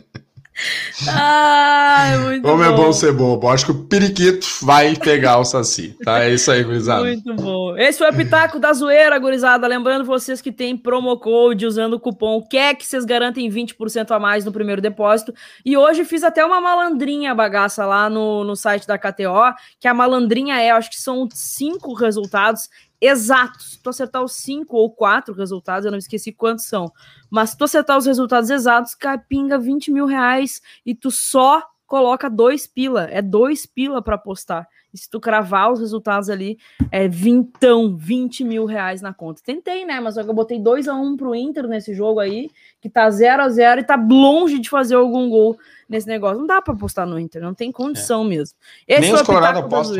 Ai, 1.07 2.17
muito 2.17 2.41
Como 2.43 2.57
bom. 2.57 2.63
é 2.63 2.71
bom 2.71 2.93
ser 2.93 3.11
bobo. 3.11 3.47
Acho 3.47 3.65
que 3.65 3.71
o 3.71 3.83
periquito 3.85 4.45
vai 4.61 4.95
pegar 4.95 5.39
o 5.39 5.45
Saci. 5.45 5.95
Tá? 6.03 6.23
É 6.23 6.33
isso 6.33 6.51
aí, 6.51 6.63
gurizada. 6.63 7.03
Muito 7.03 7.33
bom. 7.35 7.77
Esse 7.77 7.99
foi 7.99 8.09
o 8.09 8.13
Pitaco 8.13 8.59
da 8.59 8.73
Zoeira, 8.73 9.17
gurizada. 9.17 9.67
Lembrando 9.67 10.05
vocês 10.05 10.41
que 10.41 10.51
tem 10.51 10.77
promo 10.77 11.17
code 11.17 11.65
usando 11.65 11.93
o 11.93 11.99
cupom 11.99 12.41
QUEC, 12.41 12.85
vocês 12.85 13.05
garantem 13.05 13.49
20% 13.49 14.11
a 14.11 14.19
mais 14.19 14.45
no 14.45 14.51
primeiro 14.51 14.81
depósito. 14.81 15.33
E 15.65 15.75
hoje 15.75 16.03
fiz 16.05 16.23
até 16.23 16.45
uma 16.45 16.61
malandrinha 16.61 17.33
bagaça 17.33 17.85
lá 17.85 18.09
no, 18.09 18.43
no 18.43 18.55
site 18.55 18.85
da 18.85 18.97
KTO, 18.97 19.53
que 19.79 19.87
a 19.87 19.93
malandrinha 19.93 20.59
é, 20.61 20.71
acho 20.71 20.89
que 20.89 21.01
são 21.01 21.27
cinco 21.31 21.93
resultados 21.93 22.69
exatos. 23.01 23.73
Se 23.73 23.81
tu 23.81 23.89
acertar 23.89 24.23
os 24.23 24.33
cinco 24.33 24.77
ou 24.77 24.91
quatro 24.91 25.33
resultados, 25.33 25.85
eu 25.85 25.91
não 25.91 25.97
esqueci 25.97 26.31
quantos 26.31 26.65
são. 26.65 26.91
Mas 27.29 27.49
se 27.49 27.57
tu 27.57 27.63
acertar 27.63 27.97
os 27.97 28.05
resultados 28.05 28.49
exatos, 28.49 28.95
pinga 29.27 29.57
20 29.57 29.91
mil 29.91 30.05
reais 30.05 30.61
e 30.85 30.93
tu 30.93 31.09
só 31.09 31.63
coloca 31.87 32.29
dois 32.29 32.67
pila. 32.67 33.09
É 33.11 33.21
dois 33.21 33.65
pila 33.65 34.01
para 34.01 34.15
apostar. 34.15 34.67
E 34.93 34.97
se 34.97 35.09
tu 35.09 35.19
cravar 35.19 35.71
os 35.71 35.79
resultados 35.79 36.29
ali, 36.29 36.57
é 36.91 37.07
vintão, 37.07 37.95
20 37.97 38.43
mil 38.43 38.65
reais 38.65 39.01
na 39.01 39.13
conta. 39.13 39.41
Tentei, 39.43 39.85
né? 39.85 39.99
Mas 40.01 40.17
eu 40.17 40.33
botei 40.33 40.59
2 40.59 40.87
a 40.87 40.93
1 40.93 41.01
um 41.01 41.17
pro 41.17 41.33
Inter 41.33 41.67
nesse 41.67 41.93
jogo 41.93 42.19
aí, 42.19 42.49
que 42.81 42.89
tá 42.89 43.09
0 43.09 43.43
a 43.43 43.49
0 43.49 43.81
e 43.81 43.83
tá 43.85 43.95
longe 43.95 44.59
de 44.59 44.69
fazer 44.69 44.95
algum 44.95 45.29
gol 45.29 45.57
nesse 45.87 46.07
negócio. 46.07 46.39
Não 46.39 46.47
dá 46.47 46.61
para 46.61 46.73
apostar 46.73 47.07
no 47.07 47.17
Inter, 47.17 47.41
não 47.41 47.53
tem 47.53 47.71
condição 47.71 48.25
é. 48.25 48.27
mesmo. 48.27 48.57
Esse 48.85 49.01
Nem 49.01 49.13
os 49.13 49.21
Colorado 49.21 49.59
apostam. 49.59 49.95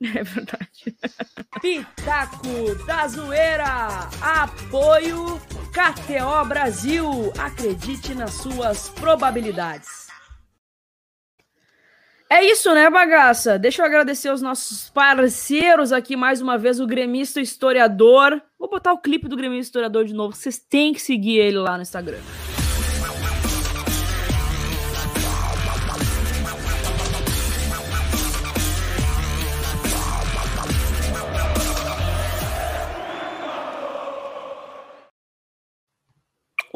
É 0.16 0.22
verdade. 0.22 0.96
Pitaco 1.60 2.86
da 2.86 3.08
Zoeira. 3.08 4.08
Apoio 4.20 5.40
KTO 5.72 6.48
Brasil. 6.48 7.32
Acredite 7.36 8.14
nas 8.14 8.34
suas 8.34 8.88
probabilidades. 8.90 10.06
É 12.30 12.44
isso, 12.44 12.72
né, 12.74 12.90
bagaça? 12.90 13.58
Deixa 13.58 13.80
eu 13.80 13.86
agradecer 13.86 14.28
aos 14.28 14.42
nossos 14.42 14.90
parceiros 14.90 15.92
aqui 15.92 16.14
mais 16.14 16.42
uma 16.42 16.58
vez, 16.58 16.78
o 16.78 16.86
Gremista 16.86 17.40
Historiador. 17.40 18.40
Vou 18.58 18.68
botar 18.68 18.92
o 18.92 18.98
clipe 18.98 19.28
do 19.28 19.36
Gremista 19.36 19.70
Historiador 19.70 20.04
de 20.04 20.12
novo. 20.12 20.36
Vocês 20.36 20.58
têm 20.58 20.92
que 20.92 21.00
seguir 21.00 21.38
ele 21.38 21.56
lá 21.56 21.76
no 21.76 21.82
Instagram. 21.82 22.18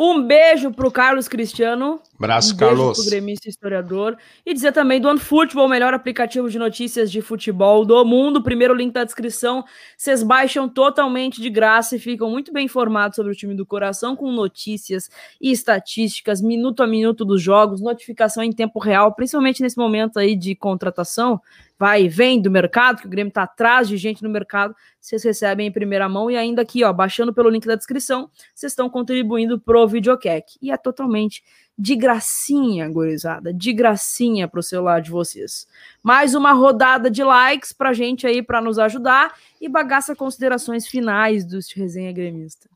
Um 0.05 0.21
beijo 0.21 0.73
pro 0.73 0.91
Carlos 0.91 1.29
Cristiano. 1.29 2.01
Abraço, 2.23 2.55
um 2.55 2.57
Carlos. 2.57 3.01
Pro 3.01 3.11
gremista 3.11 3.49
historiador. 3.49 4.17
E 4.47 4.55
dizer 4.55 4.73
também 4.73 5.01
do 5.01 5.09
OneFootball, 5.09 5.67
o 5.67 5.69
melhor 5.69 5.93
aplicativo 5.93 6.49
de 6.49 6.57
notícias 6.57 7.11
de 7.11 7.21
futebol 7.21 7.85
do 7.85 8.05
mundo. 8.05 8.43
Primeiro 8.43 8.75
link 8.75 8.93
da 8.93 9.03
descrição. 9.03 9.65
Vocês 9.97 10.23
baixam 10.23 10.69
totalmente 10.69 11.41
de 11.41 11.51
graça 11.51 11.97
e 11.97 11.99
ficam 11.99 12.31
muito 12.31 12.53
bem 12.53 12.67
informados 12.67 13.17
sobre 13.17 13.33
o 13.33 13.35
time 13.35 13.57
do 13.57 13.67
coração, 13.67 14.15
com 14.15 14.31
notícias 14.31 15.11
e 15.41 15.51
estatísticas, 15.51 16.41
minuto 16.41 16.83
a 16.83 16.87
minuto 16.87 17.25
dos 17.25 17.43
jogos, 17.43 17.81
notificação 17.81 18.45
em 18.45 18.53
tempo 18.53 18.79
real, 18.79 19.13
principalmente 19.15 19.61
nesse 19.61 19.77
momento 19.77 20.19
aí 20.19 20.37
de 20.37 20.55
contratação 20.55 21.41
vai 21.83 22.05
e 22.05 22.09
vem 22.09 22.41
do 22.41 22.49
mercado, 22.49 23.01
que 23.01 23.09
o 23.09 23.11
Grêmio 23.11 23.31
está 23.31 23.43
atrás 23.43 23.89
de 23.89 23.97
gente 23.97 24.23
no 24.23 24.31
mercado, 24.31 24.73
vocês 25.01 25.25
recebem 25.25 25.67
em 25.67 25.73
primeira 25.73 26.09
mão 26.09 26.31
e 26.31 26.37
ainda 26.37 26.63
aqui, 26.63 26.85
ó, 26.85 26.93
baixando 26.93 27.35
pelo 27.35 27.51
link 27.51 27.67
da 27.67 27.75
descrição, 27.75 28.31
vocês 28.55 28.71
estão 28.71 28.89
contribuindo 28.89 29.59
pro 29.59 29.85
Videocac. 29.89 30.57
E 30.63 30.71
é 30.71 30.77
totalmente 30.77 31.43
de 31.79 31.97
gracinha, 31.97 32.89
gorizada, 32.89 33.53
de 33.53 33.73
gracinha 33.73 34.47
pro 34.47 34.63
celular 34.63 35.01
de 35.01 35.11
vocês. 35.11 35.67
Mais 36.03 36.35
uma 36.35 36.53
rodada 36.53 37.11
de 37.11 37.25
likes 37.25 37.73
pra 37.73 37.93
gente 37.93 38.27
aí 38.27 38.43
para 38.43 38.61
nos 38.61 38.79
ajudar 38.79 39.35
e 39.61 39.69
bagaça 39.69 40.15
considerações 40.15 40.87
finais 40.87 41.45
do 41.45 41.59
Resenha 41.75 42.13
Gremista. 42.13 42.69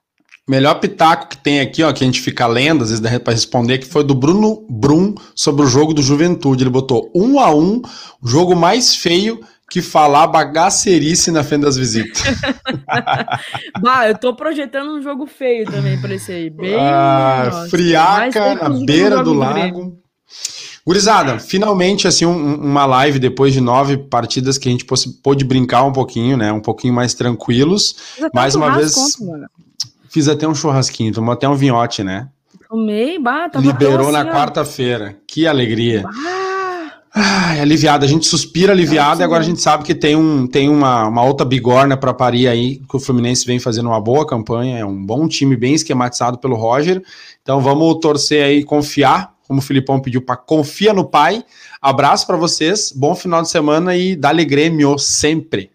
Melhor 0.48 0.74
pitaco 0.76 1.28
que 1.28 1.38
tem 1.38 1.60
aqui, 1.60 1.82
ó, 1.82 1.92
que 1.92 2.04
a 2.04 2.06
gente 2.06 2.20
fica 2.20 2.46
lendo, 2.46 2.84
às 2.84 2.90
vezes 2.90 3.00
dá 3.00 3.18
pra 3.18 3.32
responder, 3.32 3.78
que 3.78 3.86
foi 3.86 4.04
do 4.04 4.14
Bruno 4.14 4.64
Brum 4.70 5.12
sobre 5.34 5.64
o 5.64 5.68
jogo 5.68 5.92
do 5.92 6.00
Juventude. 6.00 6.62
Ele 6.62 6.70
botou 6.70 7.10
um 7.12 7.40
a 7.40 7.52
um, 7.52 7.82
o 8.22 8.28
jogo 8.28 8.54
mais 8.54 8.94
feio 8.94 9.40
que 9.70 9.82
falar 9.82 10.26
bagacerice 10.28 11.30
na 11.30 11.42
frente 11.42 11.62
das 11.62 11.76
visitas. 11.76 12.22
bah, 13.82 14.08
eu 14.08 14.16
tô 14.16 14.34
projetando 14.34 14.92
um 14.92 15.02
jogo 15.02 15.26
feio 15.26 15.66
também 15.66 16.00
pra 16.00 16.14
esse 16.14 16.32
aí. 16.32 16.50
Bem. 16.50 16.76
Ah, 16.76 17.48
nossa, 17.50 17.68
friaca 17.68 18.54
na 18.54 18.68
beira 18.68 19.22
do 19.22 19.32
lago. 19.32 19.98
Gurizada, 20.86 21.40
finalmente, 21.40 22.06
assim, 22.06 22.24
um, 22.24 22.54
uma 22.54 22.86
live 22.86 23.18
depois 23.18 23.52
de 23.52 23.60
nove 23.60 23.96
partidas 23.96 24.56
que 24.56 24.68
a 24.68 24.72
gente 24.72 24.86
pôde 25.20 25.44
brincar 25.44 25.82
um 25.82 25.92
pouquinho, 25.92 26.36
né? 26.36 26.52
Um 26.52 26.60
pouquinho 26.60 26.94
mais 26.94 27.12
tranquilos. 27.12 27.96
Mais 28.32 28.54
uma 28.54 28.70
vez. 28.70 28.94
Fiz 30.08 30.28
até 30.28 30.46
um 30.46 30.54
churrasquinho, 30.54 31.12
tomou 31.12 31.32
até 31.32 31.48
um 31.48 31.56
vinhote, 31.56 32.04
né? 32.04 32.28
Tomei, 32.68 33.18
bah, 33.18 33.50
Liberou 33.56 34.12
na 34.12 34.24
quarta-feira. 34.24 35.16
Que 35.26 35.46
alegria. 35.46 36.02
Bah. 36.02 36.45
Ai, 37.18 37.60
aliviada. 37.60 38.04
A 38.04 38.08
gente 38.08 38.26
suspira 38.26 38.74
aliviada 38.74 39.22
e 39.22 39.24
agora 39.24 39.40
a 39.40 39.46
gente 39.46 39.58
sabe 39.58 39.84
que 39.84 39.94
tem, 39.94 40.14
um, 40.14 40.46
tem 40.46 40.68
uma, 40.68 41.08
uma 41.08 41.24
outra 41.24 41.46
bigorna 41.46 41.96
para 41.96 42.12
parir 42.12 42.46
aí, 42.46 42.82
que 42.86 42.94
o 42.94 43.00
Fluminense 43.00 43.46
vem 43.46 43.58
fazendo 43.58 43.86
uma 43.86 43.98
boa 43.98 44.26
campanha. 44.26 44.76
É 44.76 44.84
um 44.84 45.02
bom 45.02 45.26
time, 45.26 45.56
bem 45.56 45.72
esquematizado 45.72 46.36
pelo 46.36 46.56
Roger. 46.56 47.02
Então 47.40 47.58
vamos 47.62 48.00
torcer 48.02 48.44
aí, 48.44 48.62
confiar, 48.62 49.32
como 49.48 49.60
o 49.60 49.62
Filipão 49.62 49.98
pediu, 49.98 50.20
para 50.20 50.36
confia 50.36 50.92
no 50.92 51.06
pai. 51.06 51.42
Abraço 51.80 52.26
para 52.26 52.36
vocês, 52.36 52.92
bom 52.94 53.14
final 53.14 53.40
de 53.40 53.48
semana 53.48 53.96
e 53.96 54.14
dale 54.14 54.44
Grêmio 54.44 54.98
sempre. 54.98 55.70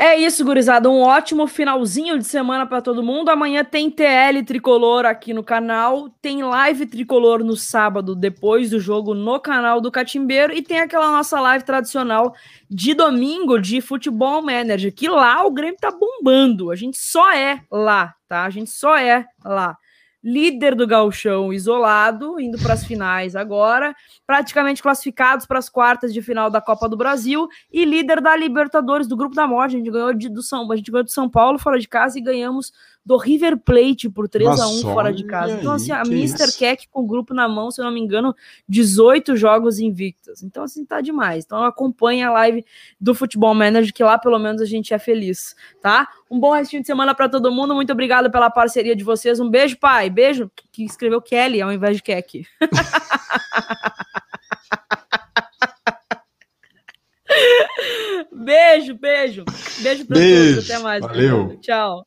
É 0.00 0.16
isso, 0.16 0.44
gurizada. 0.44 0.88
Um 0.88 1.00
ótimo 1.00 1.48
finalzinho 1.48 2.16
de 2.18 2.24
semana 2.24 2.64
para 2.64 2.80
todo 2.80 3.02
mundo. 3.02 3.30
Amanhã 3.30 3.64
tem 3.64 3.90
TL 3.90 4.44
Tricolor 4.46 5.04
aqui 5.04 5.34
no 5.34 5.42
canal. 5.42 6.08
Tem 6.22 6.40
live 6.40 6.86
Tricolor 6.86 7.42
no 7.42 7.56
sábado, 7.56 8.14
depois 8.14 8.70
do 8.70 8.78
jogo, 8.78 9.12
no 9.12 9.40
canal 9.40 9.80
do 9.80 9.90
Catimbeiro. 9.90 10.52
E 10.52 10.62
tem 10.62 10.78
aquela 10.78 11.10
nossa 11.10 11.40
live 11.40 11.64
tradicional 11.64 12.32
de 12.70 12.94
domingo 12.94 13.58
de 13.58 13.80
Futebol 13.80 14.40
Manager, 14.40 14.94
que 14.94 15.08
lá 15.08 15.44
o 15.44 15.50
Grêmio 15.50 15.80
tá 15.80 15.90
bombando. 15.90 16.70
A 16.70 16.76
gente 16.76 16.96
só 16.96 17.32
é 17.32 17.60
lá, 17.68 18.14
tá? 18.28 18.44
A 18.44 18.50
gente 18.50 18.70
só 18.70 18.96
é 18.96 19.26
lá 19.44 19.76
líder 20.22 20.74
do 20.74 20.86
gauchão 20.86 21.52
isolado, 21.52 22.40
indo 22.40 22.58
para 22.58 22.74
as 22.74 22.84
finais 22.84 23.36
agora, 23.36 23.94
praticamente 24.26 24.82
classificados 24.82 25.46
para 25.46 25.58
as 25.58 25.68
quartas 25.68 26.12
de 26.12 26.20
final 26.20 26.50
da 26.50 26.60
Copa 26.60 26.88
do 26.88 26.96
Brasil 26.96 27.48
e 27.72 27.84
líder 27.84 28.20
da 28.20 28.36
Libertadores 28.36 29.06
do 29.06 29.16
grupo 29.16 29.34
da 29.34 29.46
morte. 29.46 29.76
A 29.76 29.78
gente 29.78 29.90
ganhou 29.90 30.12
de, 30.12 30.28
do 30.28 30.42
São, 30.42 30.70
a 30.70 30.76
gente 30.76 30.90
ganhou 30.90 31.04
do 31.04 31.10
São 31.10 31.28
Paulo 31.30 31.58
fora 31.58 31.78
de 31.78 31.88
casa 31.88 32.18
e 32.18 32.22
ganhamos 32.22 32.72
do 33.08 33.16
River 33.16 33.56
Plate 33.56 34.10
por 34.10 34.28
3 34.28 34.50
Nossa, 34.50 34.64
a 34.64 34.68
1 34.68 34.82
fora 34.82 35.10
de 35.10 35.24
casa. 35.24 35.54
Então 35.54 35.72
assim, 35.72 35.90
a 35.90 36.02
Mr. 36.02 36.52
Keck 36.58 36.86
com 36.90 37.00
o 37.00 37.06
grupo 37.06 37.32
na 37.32 37.48
mão, 37.48 37.70
se 37.70 37.80
eu 37.80 37.86
não 37.86 37.90
me 37.90 37.98
engano, 37.98 38.36
18 38.68 39.34
jogos 39.34 39.78
invictos. 39.78 40.42
Então 40.42 40.62
assim 40.62 40.84
tá 40.84 41.00
demais. 41.00 41.42
Então 41.42 41.64
acompanha 41.64 42.28
a 42.28 42.32
live 42.32 42.62
do 43.00 43.14
Futebol 43.14 43.54
Manager 43.54 43.94
que 43.94 44.04
lá 44.04 44.18
pelo 44.18 44.38
menos 44.38 44.60
a 44.60 44.66
gente 44.66 44.92
é 44.92 44.98
feliz, 44.98 45.56
tá? 45.80 46.06
Um 46.30 46.38
bom 46.38 46.52
restinho 46.52 46.82
de 46.82 46.86
semana 46.86 47.14
para 47.14 47.30
todo 47.30 47.50
mundo. 47.50 47.74
Muito 47.74 47.90
obrigado 47.90 48.30
pela 48.30 48.50
parceria 48.50 48.94
de 48.94 49.02
vocês. 49.02 49.40
Um 49.40 49.48
beijo, 49.48 49.78
pai. 49.78 50.10
Beijo. 50.10 50.50
Que 50.70 50.84
escreveu 50.84 51.22
Kelly 51.22 51.62
ao 51.62 51.72
invés 51.72 51.96
de 51.96 52.02
Keck. 52.02 52.46
beijo, 58.30 58.94
beijo. 58.98 59.46
Beijo 59.78 60.04
para 60.04 60.18
todos. 60.18 60.70
Até 60.70 60.82
mais. 60.82 61.00
Valeu. 61.00 61.58
Tchau. 61.62 62.06